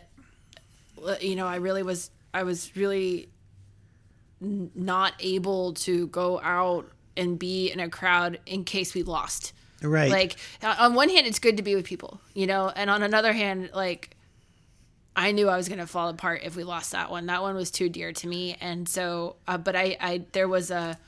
you 1.20 1.37
know 1.37 1.47
i 1.47 1.57
really 1.57 1.82
was 1.82 2.11
i 2.32 2.45
was 2.45 2.74
really 2.76 3.28
n- 4.41 4.70
not 4.74 5.12
able 5.20 5.74
to 5.74 6.07
go 6.07 6.41
out 6.41 6.91
and 7.16 7.39
be 7.39 7.70
in 7.70 7.78
a 7.78 7.91
crowd 7.91 8.41
in 8.47 8.64
case 8.64 8.95
we 8.95 9.03
lost. 9.03 9.53
Right. 9.82 10.11
like 10.11 10.37
on 10.62 10.95
one 10.95 11.11
hand 11.11 11.26
it's 11.26 11.39
good 11.39 11.59
to 11.59 11.62
be 11.62 11.74
with 11.74 11.85
people 11.85 12.20
you 12.32 12.47
know? 12.47 12.72
And 12.74 12.89
on 12.89 13.03
another 13.03 13.35
hand 13.35 13.70
like 13.74 14.16
i 15.14 15.30
knew 15.30 15.49
i 15.49 15.59
was 15.59 15.68
going 15.68 15.80
to 15.80 15.87
fall 15.87 16.09
apart 16.09 16.41
if 16.43 16.57
we 16.57 16.64
lost 16.64 16.93
that 16.93 17.11
one. 17.11 17.26
That 17.26 17.43
one 17.43 17.55
was 17.55 17.70
too 17.70 17.91
dear 17.91 18.12
to 18.12 18.26
me. 18.26 18.57
And 18.61 18.89
so 18.89 19.37
uh, 19.47 19.59
but 19.59 19.76
i 19.76 19.97
i 20.01 20.22
there 20.32 20.49
was 20.49 20.70
a 20.70 20.99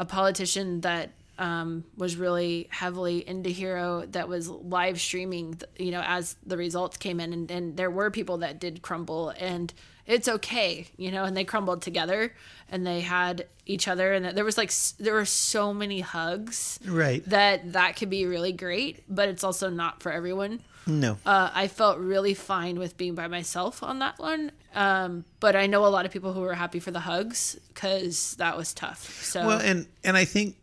a 0.00 0.04
politician 0.06 0.80
that 0.80 1.10
um, 1.38 1.84
was 1.96 2.16
really 2.16 2.68
heavily 2.70 3.26
into 3.26 3.50
HERO 3.50 4.06
that 4.06 4.28
was 4.28 4.48
live 4.48 5.00
streaming 5.00 5.60
you 5.78 5.90
know 5.90 6.02
as 6.04 6.36
the 6.44 6.56
results 6.56 6.96
came 6.96 7.20
in. 7.20 7.32
And, 7.32 7.50
and 7.50 7.76
there 7.76 7.90
were 7.90 8.10
people 8.10 8.38
that 8.38 8.58
did 8.58 8.82
crumble. 8.82 9.30
And 9.38 9.72
it's 10.10 10.28
okay 10.28 10.86
you 10.96 11.10
know 11.10 11.24
and 11.24 11.36
they 11.36 11.44
crumbled 11.44 11.80
together 11.82 12.34
and 12.70 12.86
they 12.86 13.00
had 13.00 13.46
each 13.66 13.88
other 13.88 14.12
and 14.12 14.36
there 14.36 14.44
was 14.44 14.58
like 14.58 14.72
there 14.98 15.14
were 15.14 15.24
so 15.24 15.72
many 15.72 16.00
hugs 16.00 16.78
right. 16.86 17.24
that 17.28 17.72
that 17.72 17.96
could 17.96 18.10
be 18.10 18.26
really 18.26 18.52
great, 18.52 19.02
but 19.08 19.28
it's 19.28 19.44
also 19.44 19.68
not 19.70 20.02
for 20.02 20.10
everyone. 20.12 20.60
no. 20.86 21.18
Uh, 21.26 21.50
I 21.52 21.68
felt 21.68 21.98
really 21.98 22.34
fine 22.34 22.78
with 22.78 22.96
being 22.96 23.14
by 23.14 23.28
myself 23.28 23.82
on 23.82 23.98
that 24.00 24.18
one, 24.18 24.52
um, 24.74 25.24
but 25.40 25.54
I 25.56 25.66
know 25.66 25.84
a 25.86 25.88
lot 25.96 26.04
of 26.06 26.12
people 26.12 26.32
who 26.32 26.40
were 26.40 26.54
happy 26.54 26.80
for 26.80 26.90
the 26.90 27.00
hugs 27.00 27.58
because 27.74 28.34
that 28.36 28.56
was 28.56 28.74
tough. 28.74 29.22
So 29.22 29.46
Well, 29.46 29.60
and 29.60 29.86
and 30.04 30.16
I 30.16 30.24
think 30.24 30.56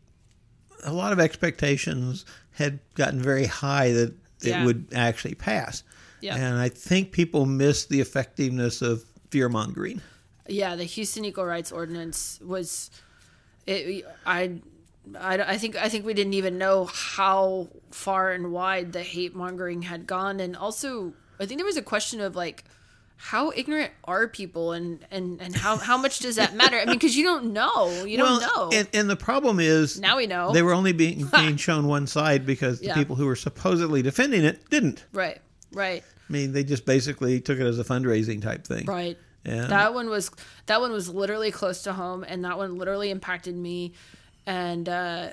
a 0.83 0.93
lot 0.93 1.11
of 1.13 1.19
expectations 1.19 2.25
had 2.51 2.79
gotten 2.95 3.21
very 3.21 3.45
high 3.45 3.91
that 3.91 4.09
it 4.41 4.49
Yeah. 4.49 4.65
would 4.65 4.87
actually 4.93 5.35
pass. 5.35 5.83
Yeah. 6.21 6.35
And 6.35 6.57
I 6.57 6.69
think 6.69 7.11
people 7.11 7.45
missed 7.45 7.89
the 7.89 8.01
effectiveness 8.01 8.81
of 8.81 9.03
fear 9.29 9.49
mongering. 9.49 10.01
yeah, 10.47 10.75
the 10.75 10.83
Houston 10.85 11.25
Equal 11.25 11.45
Rights 11.45 11.71
Ordinance 11.71 12.39
was 12.43 12.89
it. 13.65 14.05
I. 14.25 14.59
I, 15.17 15.53
I 15.53 15.57
think 15.57 15.77
I 15.77 15.87
think 15.87 16.05
we 16.05 16.13
didn't 16.13 16.33
even 16.33 16.57
know 16.57 16.83
how 16.83 17.69
far 17.91 18.33
and 18.33 18.51
wide 18.51 18.91
the 18.91 19.01
hate 19.03 19.33
mongering 19.33 19.83
had 19.83 20.05
gone, 20.05 20.41
and 20.41 20.53
also 20.57 21.13
I 21.39 21.45
think 21.45 21.59
there 21.59 21.65
was 21.65 21.77
a 21.77 21.81
question 21.81 22.19
of 22.19 22.35
like, 22.35 22.65
how 23.15 23.53
ignorant 23.55 23.93
are 24.03 24.27
people, 24.27 24.73
and 24.73 24.99
and 25.09 25.41
and 25.41 25.55
how 25.55 25.77
how 25.77 25.97
much 25.97 26.19
does 26.19 26.35
that 26.35 26.55
matter? 26.55 26.75
I 26.77 26.83
mean, 26.83 26.95
because 26.95 27.15
you 27.15 27.23
don't 27.23 27.53
know, 27.53 28.03
you 28.03 28.17
don't 28.17 28.41
know. 28.41 28.69
And, 28.77 28.89
and 28.93 29.09
the 29.09 29.15
problem 29.15 29.61
is 29.61 29.97
Now 29.97 30.17
we 30.17 30.27
know. 30.27 30.51
they 30.51 30.61
were 30.61 30.73
only 30.73 30.91
being 30.91 31.25
being 31.33 31.55
shown 31.55 31.87
one 31.87 32.05
side 32.05 32.45
because 32.45 32.81
Yeah. 32.81 32.93
the 32.93 32.99
people 32.99 33.15
who 33.15 33.27
were 33.27 33.37
supposedly 33.37 34.01
defending 34.01 34.43
it 34.43 34.69
didn't. 34.69 35.05
right, 35.13 35.39
right, 35.71 36.03
I 36.29 36.33
mean, 36.33 36.51
they 36.51 36.63
just 36.63 36.85
basically 36.85 37.39
took 37.41 37.59
it 37.59 37.65
as 37.65 37.79
a 37.79 37.83
fundraising 37.83 38.41
type 38.41 38.65
thing. 38.67 38.85
right. 38.85 39.17
And 39.45 39.69
That 39.71 39.93
one 39.93 40.09
was 40.09 40.29
that 40.65 40.81
one 40.81 40.91
was 40.91 41.07
literally 41.09 41.51
close 41.51 41.83
to 41.83 41.93
home, 41.93 42.23
and 42.23 42.43
that 42.43 42.57
one 42.57 42.77
literally 42.77 43.09
impacted 43.11 43.55
me, 43.55 43.93
and 44.45 44.89
uh, 44.89 45.29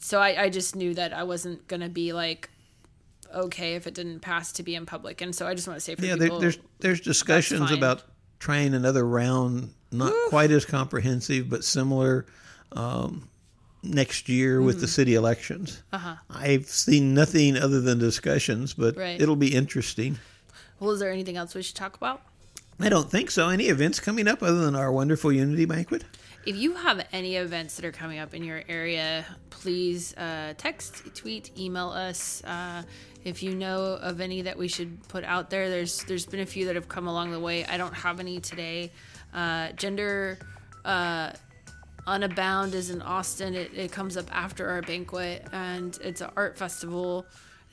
so 0.00 0.20
I, 0.20 0.44
I 0.44 0.48
just 0.48 0.74
knew 0.74 0.94
that 0.94 1.12
I 1.12 1.22
wasn't 1.22 1.68
gonna 1.68 1.88
be 1.88 2.12
like 2.12 2.50
okay 3.32 3.74
if 3.76 3.86
it 3.86 3.94
didn't 3.94 4.20
pass 4.20 4.50
to 4.52 4.62
be 4.64 4.74
in 4.74 4.84
public, 4.84 5.20
and 5.20 5.34
so 5.34 5.46
I 5.46 5.54
just 5.54 5.68
want 5.68 5.76
to 5.76 5.80
say 5.84 5.94
for 5.94 6.04
yeah, 6.04 6.16
there, 6.16 6.26
people, 6.26 6.40
there's 6.40 6.58
there's 6.80 7.00
discussions 7.00 7.70
about 7.70 8.02
trying 8.40 8.74
another 8.74 9.06
round, 9.06 9.72
not 9.92 10.12
quite 10.28 10.50
as 10.50 10.64
comprehensive, 10.64 11.48
but 11.48 11.62
similar 11.64 12.26
um, 12.72 13.28
next 13.84 14.28
year 14.28 14.60
with 14.60 14.78
Mm. 14.78 14.80
the 14.80 14.88
city 14.88 15.14
elections. 15.14 15.82
Uh-huh. 15.92 16.16
I've 16.30 16.66
seen 16.66 17.14
nothing 17.14 17.56
other 17.56 17.80
than 17.80 17.98
discussions, 18.00 18.74
but 18.74 18.96
Right. 18.96 19.20
it'll 19.20 19.36
be 19.36 19.54
interesting. 19.54 20.18
Well, 20.82 20.90
is 20.90 20.98
there 20.98 21.12
anything 21.12 21.36
else 21.36 21.54
we 21.54 21.62
should 21.62 21.76
talk 21.76 21.96
about? 21.96 22.22
I 22.80 22.88
don't 22.88 23.08
think 23.08 23.30
so. 23.30 23.50
Any 23.50 23.66
events 23.66 24.00
coming 24.00 24.26
up 24.26 24.42
other 24.42 24.58
than 24.58 24.74
our 24.74 24.90
wonderful 24.90 25.30
Unity 25.30 25.64
banquet? 25.64 26.02
If 26.44 26.56
you 26.56 26.74
have 26.74 27.06
any 27.12 27.36
events 27.36 27.76
that 27.76 27.84
are 27.84 27.92
coming 27.92 28.18
up 28.18 28.34
in 28.34 28.42
your 28.42 28.64
area, 28.68 29.24
please 29.50 30.12
uh, 30.16 30.54
text, 30.58 31.14
tweet, 31.14 31.56
email 31.56 31.90
us. 31.90 32.42
Uh, 32.42 32.82
if 33.22 33.44
you 33.44 33.54
know 33.54 33.96
of 34.02 34.20
any 34.20 34.42
that 34.42 34.58
we 34.58 34.66
should 34.66 35.06
put 35.06 35.22
out 35.22 35.50
there, 35.50 35.70
there's 35.70 36.02
there's 36.02 36.26
been 36.26 36.40
a 36.40 36.46
few 36.46 36.64
that 36.64 36.74
have 36.74 36.88
come 36.88 37.06
along 37.06 37.30
the 37.30 37.38
way. 37.38 37.64
I 37.64 37.76
don't 37.76 37.94
have 37.94 38.18
any 38.18 38.40
today. 38.40 38.90
Uh, 39.32 39.70
gender 39.72 40.40
uh, 40.84 41.30
Unbound 42.08 42.74
is 42.74 42.90
in 42.90 43.02
Austin. 43.02 43.54
It, 43.54 43.72
it 43.72 43.92
comes 43.92 44.16
up 44.16 44.26
after 44.32 44.68
our 44.68 44.82
banquet, 44.82 45.46
and 45.52 45.96
it's 46.02 46.22
an 46.22 46.30
art 46.36 46.58
festival. 46.58 47.24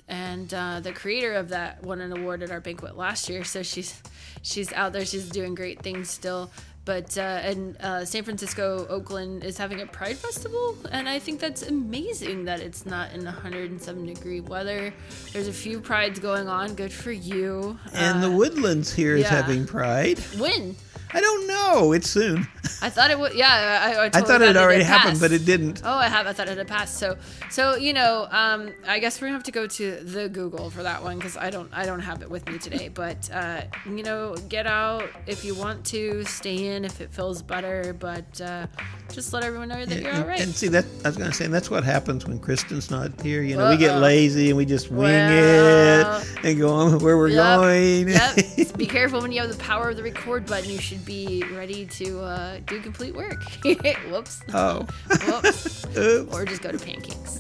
And 0.10 0.52
uh, 0.54 0.80
the 0.82 0.92
creator 0.92 1.34
of 1.36 1.50
that 1.50 1.84
won 1.84 2.02
an 2.02 2.12
award 2.18 2.42
at 2.44 2.50
our 2.52 2.60
banquet 2.60 2.98
last 2.98 3.30
year, 3.30 3.44
so 3.44 3.62
she's 3.64 4.02
she's 4.42 4.74
out 4.74 4.92
there. 4.92 5.06
She's 5.06 5.30
doing 5.30 5.54
great 5.56 5.82
things 5.84 6.10
still. 6.10 6.50
But 6.86 7.16
uh, 7.20 7.22
and 7.22 7.78
uh, 7.82 8.04
San 8.06 8.24
Francisco, 8.24 8.88
Oakland 8.90 9.44
is 9.44 9.58
having 9.60 9.82
a 9.82 9.86
Pride 9.86 10.18
festival, 10.18 10.76
and 10.92 11.08
I 11.08 11.20
think 11.20 11.40
that's 11.40 11.62
amazing 11.62 12.46
that 12.46 12.60
it's 12.62 12.84
not 12.88 13.12
in 13.14 13.24
107 13.24 14.06
degree 14.08 14.40
weather. 14.40 14.92
There's 15.32 15.48
a 15.48 15.54
few 15.54 15.80
prides 15.80 16.18
going 16.20 16.48
on. 16.48 16.74
Good 16.74 16.92
for 16.92 17.12
you. 17.12 17.78
And 17.94 18.18
Uh, 18.24 18.30
the 18.30 18.36
Woodlands 18.36 18.92
here 18.92 19.16
is 19.16 19.22
yeah. 19.24 19.30
having 19.30 19.68
Pride. 19.68 20.18
when 20.40 20.76
I 21.12 21.22
don't 21.22 21.48
know. 21.48 21.92
It's 21.94 22.10
soon. 22.10 22.48
I 22.82 22.90
thought 22.90 23.10
it 23.12 23.18
would. 23.20 23.34
Yeah, 23.34 23.48
I, 23.48 23.94
I, 23.94 24.06
I 24.06 24.10
totally 24.10 24.28
thought 24.28 24.42
it 24.44 24.58
already 24.58 24.84
had 24.84 25.00
happened, 25.00 25.20
but 25.20 25.32
it 25.32 25.44
didn't. 25.46 25.82
Oh, 25.84 25.92
I 25.98 26.08
have. 26.08 26.28
I 26.28 26.34
thought 26.34 26.48
it 26.48 26.58
had 26.58 26.68
passed. 26.68 26.98
So, 26.98 27.18
so 27.50 27.76
you 27.76 27.94
know, 27.94 28.28
um, 28.32 28.72
I 28.88 29.00
guess 29.00 29.20
we're 29.20 29.28
gonna 29.28 29.38
have 29.38 29.44
to 29.46 29.52
go 29.52 29.66
to 29.68 29.96
the 30.04 30.30
Google 30.30 30.70
for 30.70 30.84
that 30.84 31.02
one 31.04 31.18
because 31.18 31.36
I 31.36 31.50
don't, 31.50 31.70
I 31.74 31.86
don't 31.86 32.00
have 32.00 32.22
it 32.22 32.30
with 32.30 32.48
me 32.50 32.58
today. 32.58 32.90
But 33.00 33.30
uh, 33.32 33.62
you 33.86 34.04
know, 34.04 34.36
get 34.50 34.68
out 34.68 35.10
if 35.26 35.44
you 35.46 35.56
want 35.56 35.86
to. 35.88 36.24
Stay 36.26 36.68
in 36.76 36.86
if 36.86 37.02
it 37.02 37.12
feels 37.12 37.42
better. 37.42 37.94
But 37.98 38.40
uh, 38.42 38.68
just 39.12 39.32
let 39.34 39.44
everyone 39.44 39.70
know 39.70 39.86
that 39.86 40.02
you're 40.02 40.12
all 40.12 40.20
and, 40.20 40.28
right. 40.28 40.40
and 40.42 40.54
see 40.54 40.68
that 40.70 40.86
I 41.06 41.10
was 41.10 41.18
going 41.18 41.30
to 41.30 41.36
say 41.36 41.48
that's 41.48 41.70
what 41.70 41.84
happens 41.84 42.26
when 42.28 42.40
Kristen's 42.40 42.92
not 42.92 43.20
here. 43.22 43.42
You 43.42 43.56
know, 43.58 43.70
we 43.70 43.78
get 43.78 43.98
lazy 44.00 44.50
and 44.50 44.58
we 44.58 44.66
just 44.66 44.90
wing 44.92 45.12
Well. 45.12 46.22
it 46.22 46.46
and 46.46 46.60
go 46.60 46.70
on 46.74 47.00
where 47.00 47.18
we're 47.18 47.30
Yep, 47.30 47.60
going. 47.60 48.08
yep. 48.10 48.38
Be 48.78 48.86
careful 48.86 49.22
when 49.22 49.32
you 49.32 49.42
have 49.42 49.50
the 49.52 49.58
power 49.64 49.90
of 49.90 49.98
the 49.98 50.04
record 50.04 50.46
button. 50.46 50.70
You 50.70 50.80
should 50.80 50.99
be 51.06 51.44
ready 51.54 51.86
to 51.86 52.20
uh, 52.22 52.60
do 52.68 52.80
complete 52.82 53.16
work. 53.16 53.44
Whoops. 54.10 54.42
oh, 54.54 54.86
Whoops. 55.28 55.86
Oops. 55.98 56.34
Or 56.34 56.46
just 56.46 56.62
go 56.62 56.72
to 56.72 56.78
pancakes. 56.80 57.40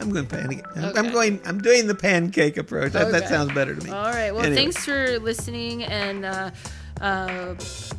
I'm 0.00 0.10
going 0.10 0.26
pancake. 0.26 0.64
I'm, 0.76 0.96
I'm 0.96 1.12
going. 1.12 1.40
I'm 1.44 1.60
doing 1.60 1.86
the 1.86 1.94
pancake 1.94 2.56
approach. 2.56 2.92
That, 2.92 3.12
that 3.12 3.28
sounds 3.28 3.52
better 3.52 3.74
to 3.74 3.84
me. 3.84 3.90
All 3.90 4.10
right. 4.10 4.30
Well, 4.32 4.42
Anyway. 4.44 4.56
thanks 4.56 4.84
for 4.84 5.18
listening, 5.20 5.84
and 5.84 6.24
uh, 6.24 6.50
uh, 7.00 7.54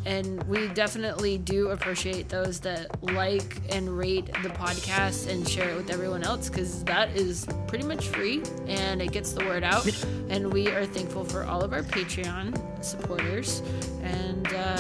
and 0.06 0.42
we 0.44 0.68
definitely 0.70 1.38
do 1.38 1.70
appreciate 1.70 2.30
those 2.30 2.60
that 2.62 3.04
like 3.04 3.58
and 3.70 3.98
rate 3.98 4.26
the 4.26 4.50
podcast 4.50 5.30
and 5.30 5.48
share 5.48 5.70
it 5.70 5.78
with 5.78 5.90
everyone 5.90 6.24
else 6.24 6.50
because 6.50 6.84
that 6.86 7.10
is 7.16 7.48
pretty 7.68 7.86
much 7.86 8.08
free 8.08 8.42
and 8.68 9.02
it 9.02 9.12
gets 9.12 9.34
the 9.34 9.44
word 9.46 9.64
out. 9.64 9.88
And 10.30 10.52
we 10.52 10.68
are 10.70 10.86
thankful 10.86 11.24
for 11.24 11.44
all 11.44 11.64
of 11.64 11.74
our 11.74 11.84
Patreon 11.84 12.84
supporters 12.84 13.62
and 14.02 14.48
uh, 14.48 14.78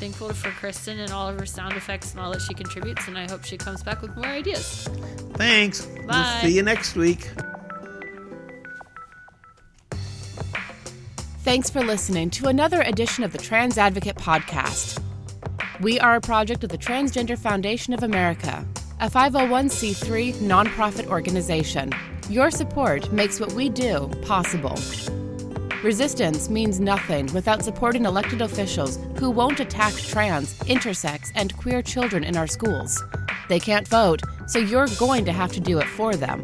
thankful 0.00 0.32
for 0.32 0.50
Kristen 0.50 0.98
and 1.00 1.12
all 1.12 1.28
of 1.28 1.38
her 1.38 1.46
sound 1.46 1.74
effects 1.74 2.12
and 2.12 2.20
all 2.20 2.32
that 2.32 2.42
she 2.42 2.54
contributes. 2.54 3.06
And 3.08 3.16
I 3.18 3.30
hope 3.30 3.44
she 3.44 3.56
comes 3.56 3.82
back 3.82 4.02
with 4.02 4.16
more 4.16 4.26
ideas. 4.26 4.88
Thanks. 5.34 5.86
Bye. 5.86 6.40
We'll 6.42 6.50
see 6.50 6.56
you 6.56 6.62
next 6.62 6.96
week. 6.96 7.30
Thanks 11.42 11.70
for 11.70 11.82
listening 11.82 12.28
to 12.32 12.48
another 12.48 12.82
edition 12.82 13.24
of 13.24 13.32
the 13.32 13.38
Trans 13.38 13.78
Advocate 13.78 14.16
Podcast. 14.16 15.02
We 15.80 15.98
are 15.98 16.16
a 16.16 16.20
project 16.20 16.62
of 16.64 16.68
the 16.68 16.76
Transgender 16.76 17.38
Foundation 17.38 17.94
of 17.94 18.02
America, 18.02 18.62
a 19.00 19.08
501c3 19.08 20.34
nonprofit 20.34 21.06
organization. 21.06 21.92
Your 22.28 22.50
support 22.50 23.10
makes 23.10 23.40
what 23.40 23.54
we 23.54 23.70
do 23.70 24.10
possible. 24.20 24.78
Resistance 25.82 26.50
means 26.50 26.78
nothing 26.78 27.24
without 27.32 27.64
supporting 27.64 28.04
elected 28.04 28.42
officials 28.42 28.98
who 29.18 29.30
won't 29.30 29.60
attack 29.60 29.94
trans, 29.94 30.52
intersex, 30.64 31.32
and 31.34 31.56
queer 31.56 31.80
children 31.80 32.22
in 32.22 32.36
our 32.36 32.46
schools. 32.46 33.02
They 33.48 33.60
can't 33.60 33.88
vote, 33.88 34.20
so 34.46 34.58
you're 34.58 34.88
going 34.98 35.24
to 35.24 35.32
have 35.32 35.52
to 35.52 35.60
do 35.60 35.78
it 35.78 35.88
for 35.88 36.14
them. 36.14 36.42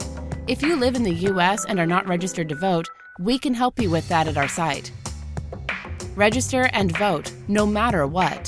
If 0.49 0.63
you 0.63 0.75
live 0.75 0.95
in 0.95 1.03
the 1.03 1.13
U.S. 1.13 1.67
and 1.67 1.79
are 1.79 1.87
not 1.87 2.09
registered 2.09 2.49
to 2.49 2.55
vote, 2.55 2.89
we 3.19 3.39
can 3.39 3.55
help 3.55 3.81
you 3.81 3.91
with 3.91 4.09
that 4.09 4.29
at 4.29 4.37
our 4.37 4.49
site. 4.49 4.93
Register 6.15 6.69
and 6.73 6.97
vote, 6.97 7.33
no 7.49 7.67
matter 7.67 8.07
what. 8.07 8.45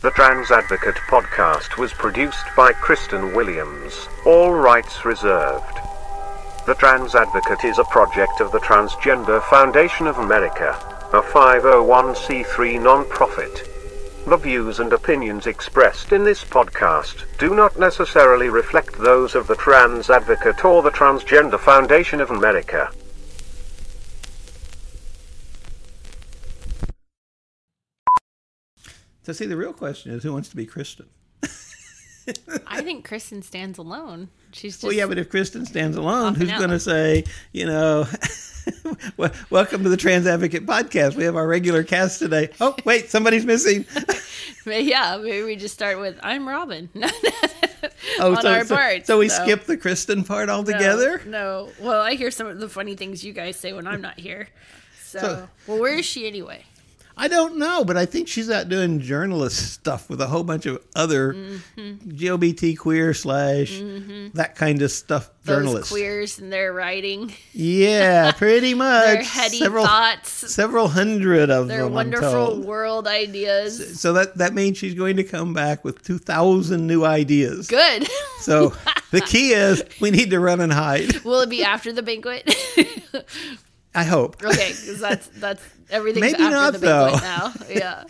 The 0.00 0.10
Trans 0.10 0.50
Advocate 0.50 0.94
podcast 1.08 1.76
was 1.76 1.92
produced 1.92 2.44
by 2.56 2.72
Kristen 2.72 3.34
Williams, 3.34 4.08
all 4.24 4.52
rights 4.52 5.04
reserved. 5.04 5.78
The 6.66 6.74
Trans 6.74 7.14
Advocate 7.14 7.64
is 7.64 7.78
a 7.78 7.84
project 7.84 8.40
of 8.40 8.52
the 8.52 8.60
Transgender 8.60 9.42
Foundation 9.44 10.06
of 10.06 10.18
America, 10.18 10.78
a 11.12 11.20
501c3 11.20 12.82
non-profit. 12.82 13.67
The 14.28 14.36
views 14.36 14.78
and 14.78 14.92
opinions 14.92 15.46
expressed 15.46 16.12
in 16.12 16.22
this 16.22 16.44
podcast 16.44 17.24
do 17.38 17.54
not 17.54 17.78
necessarily 17.78 18.50
reflect 18.50 18.98
those 18.98 19.34
of 19.34 19.46
the 19.46 19.54
Trans 19.54 20.10
Advocate 20.10 20.66
or 20.66 20.82
the 20.82 20.90
Transgender 20.90 21.58
Foundation 21.58 22.20
of 22.20 22.30
America. 22.30 22.92
So, 29.22 29.32
see, 29.32 29.46
the 29.46 29.56
real 29.56 29.72
question 29.72 30.12
is 30.12 30.24
who 30.24 30.34
wants 30.34 30.50
to 30.50 30.56
be 30.56 30.66
Kristen? 30.66 31.06
I 32.66 32.82
think 32.82 33.04
Kristen 33.06 33.42
stands 33.42 33.78
alone. 33.78 34.28
She's 34.52 34.74
just 34.74 34.82
Well, 34.84 34.92
yeah, 34.92 35.06
but 35.06 35.18
if 35.18 35.28
Kristen 35.28 35.66
stands 35.66 35.96
alone, 35.96 36.34
who's 36.34 36.50
going 36.52 36.70
to 36.70 36.80
say, 36.80 37.24
you 37.52 37.66
know, 37.66 38.06
well, 39.16 39.30
welcome 39.50 39.82
to 39.82 39.88
the 39.88 39.96
Trans 39.96 40.26
Advocate 40.26 40.64
podcast. 40.66 41.16
We 41.16 41.24
have 41.24 41.36
our 41.36 41.46
regular 41.46 41.82
cast 41.82 42.18
today. 42.18 42.50
Oh, 42.60 42.74
wait, 42.84 43.10
somebody's 43.10 43.44
missing. 43.44 43.84
yeah, 44.66 45.18
maybe 45.22 45.42
we 45.42 45.56
just 45.56 45.74
start 45.74 45.98
with 46.00 46.18
I'm 46.22 46.48
Robin 46.48 46.88
Oh, 48.20 48.34
on 48.34 48.42
so, 48.42 48.50
our 48.52 48.64
so, 48.64 48.74
part. 48.74 49.06
so 49.06 49.18
we 49.18 49.28
skip 49.28 49.64
the 49.64 49.76
Kristen 49.76 50.24
part 50.24 50.48
altogether? 50.48 51.20
No, 51.26 51.68
no. 51.78 51.86
Well, 51.86 52.00
I 52.00 52.14
hear 52.14 52.30
some 52.30 52.46
of 52.46 52.58
the 52.58 52.68
funny 52.68 52.96
things 52.96 53.22
you 53.22 53.32
guys 53.32 53.56
say 53.56 53.72
when 53.72 53.86
I'm 53.86 54.00
not 54.00 54.18
here. 54.18 54.48
So, 55.04 55.18
So- 55.20 55.48
well, 55.66 55.78
where 55.78 55.94
is 55.94 56.04
she 56.06 56.26
anyway? 56.26 56.64
I 57.20 57.26
don't 57.28 57.56
know, 57.58 57.84
but 57.84 57.96
I 57.96 58.06
think 58.06 58.28
she's 58.28 58.48
out 58.48 58.68
doing 58.68 59.00
journalist 59.00 59.72
stuff 59.72 60.08
with 60.08 60.20
a 60.20 60.26
whole 60.28 60.44
bunch 60.44 60.66
of 60.66 60.82
other 60.94 61.34
Mm-hmm. 61.34 62.10
GLBT 62.10 62.78
queer 62.78 63.12
slash 63.12 63.78
that 64.34 64.54
kind 64.54 64.80
of 64.82 64.90
stuff 64.90 65.30
Those 65.42 65.56
journalists. 65.56 65.90
queers 65.92 66.38
and 66.38 66.52
their 66.52 66.72
writing, 66.72 67.32
Yeah, 67.52 68.32
pretty 68.32 68.74
much. 68.86 69.04
their 69.06 69.22
heady 69.24 69.58
several, 69.58 69.84
thoughts, 69.84 70.30
Several 70.30 70.88
hundred 70.88 71.50
of 71.50 71.68
their 71.68 71.78
them. 71.78 71.86
I'm 71.88 71.92
wonderful 71.94 72.62
world 72.62 73.06
ideas. 73.08 74.00
So 74.00 74.12
that 74.14 74.38
that 74.38 74.54
means 74.54 74.78
she's 74.78 74.94
going 74.94 75.16
to 75.16 75.24
come 75.24 75.52
back 75.52 75.84
with 75.84 76.02
two 76.02 76.18
thousand 76.18 76.86
new 76.86 77.04
ideas. 77.04 77.66
Good. 77.66 78.06
So 78.40 78.74
the 79.10 79.20
key 79.20 79.50
is 79.52 79.82
we 80.00 80.10
need 80.10 80.30
to 80.30 80.40
run 80.40 80.60
and 80.60 80.72
hide. 80.72 81.20
Will 81.24 81.40
it 81.40 81.50
be 81.50 81.64
after 81.64 81.92
the 81.92 82.02
banquet? 82.02 82.54
I 83.94 84.04
hope. 84.04 84.42
okay, 84.44 84.68
because 84.68 85.00
that's 85.00 85.28
that's 85.28 85.62
everything's 85.90 86.32
Maybe 86.32 86.38
not, 86.50 86.74
though. 86.74 87.14
now. 87.20 87.52
Yeah. 87.68 88.04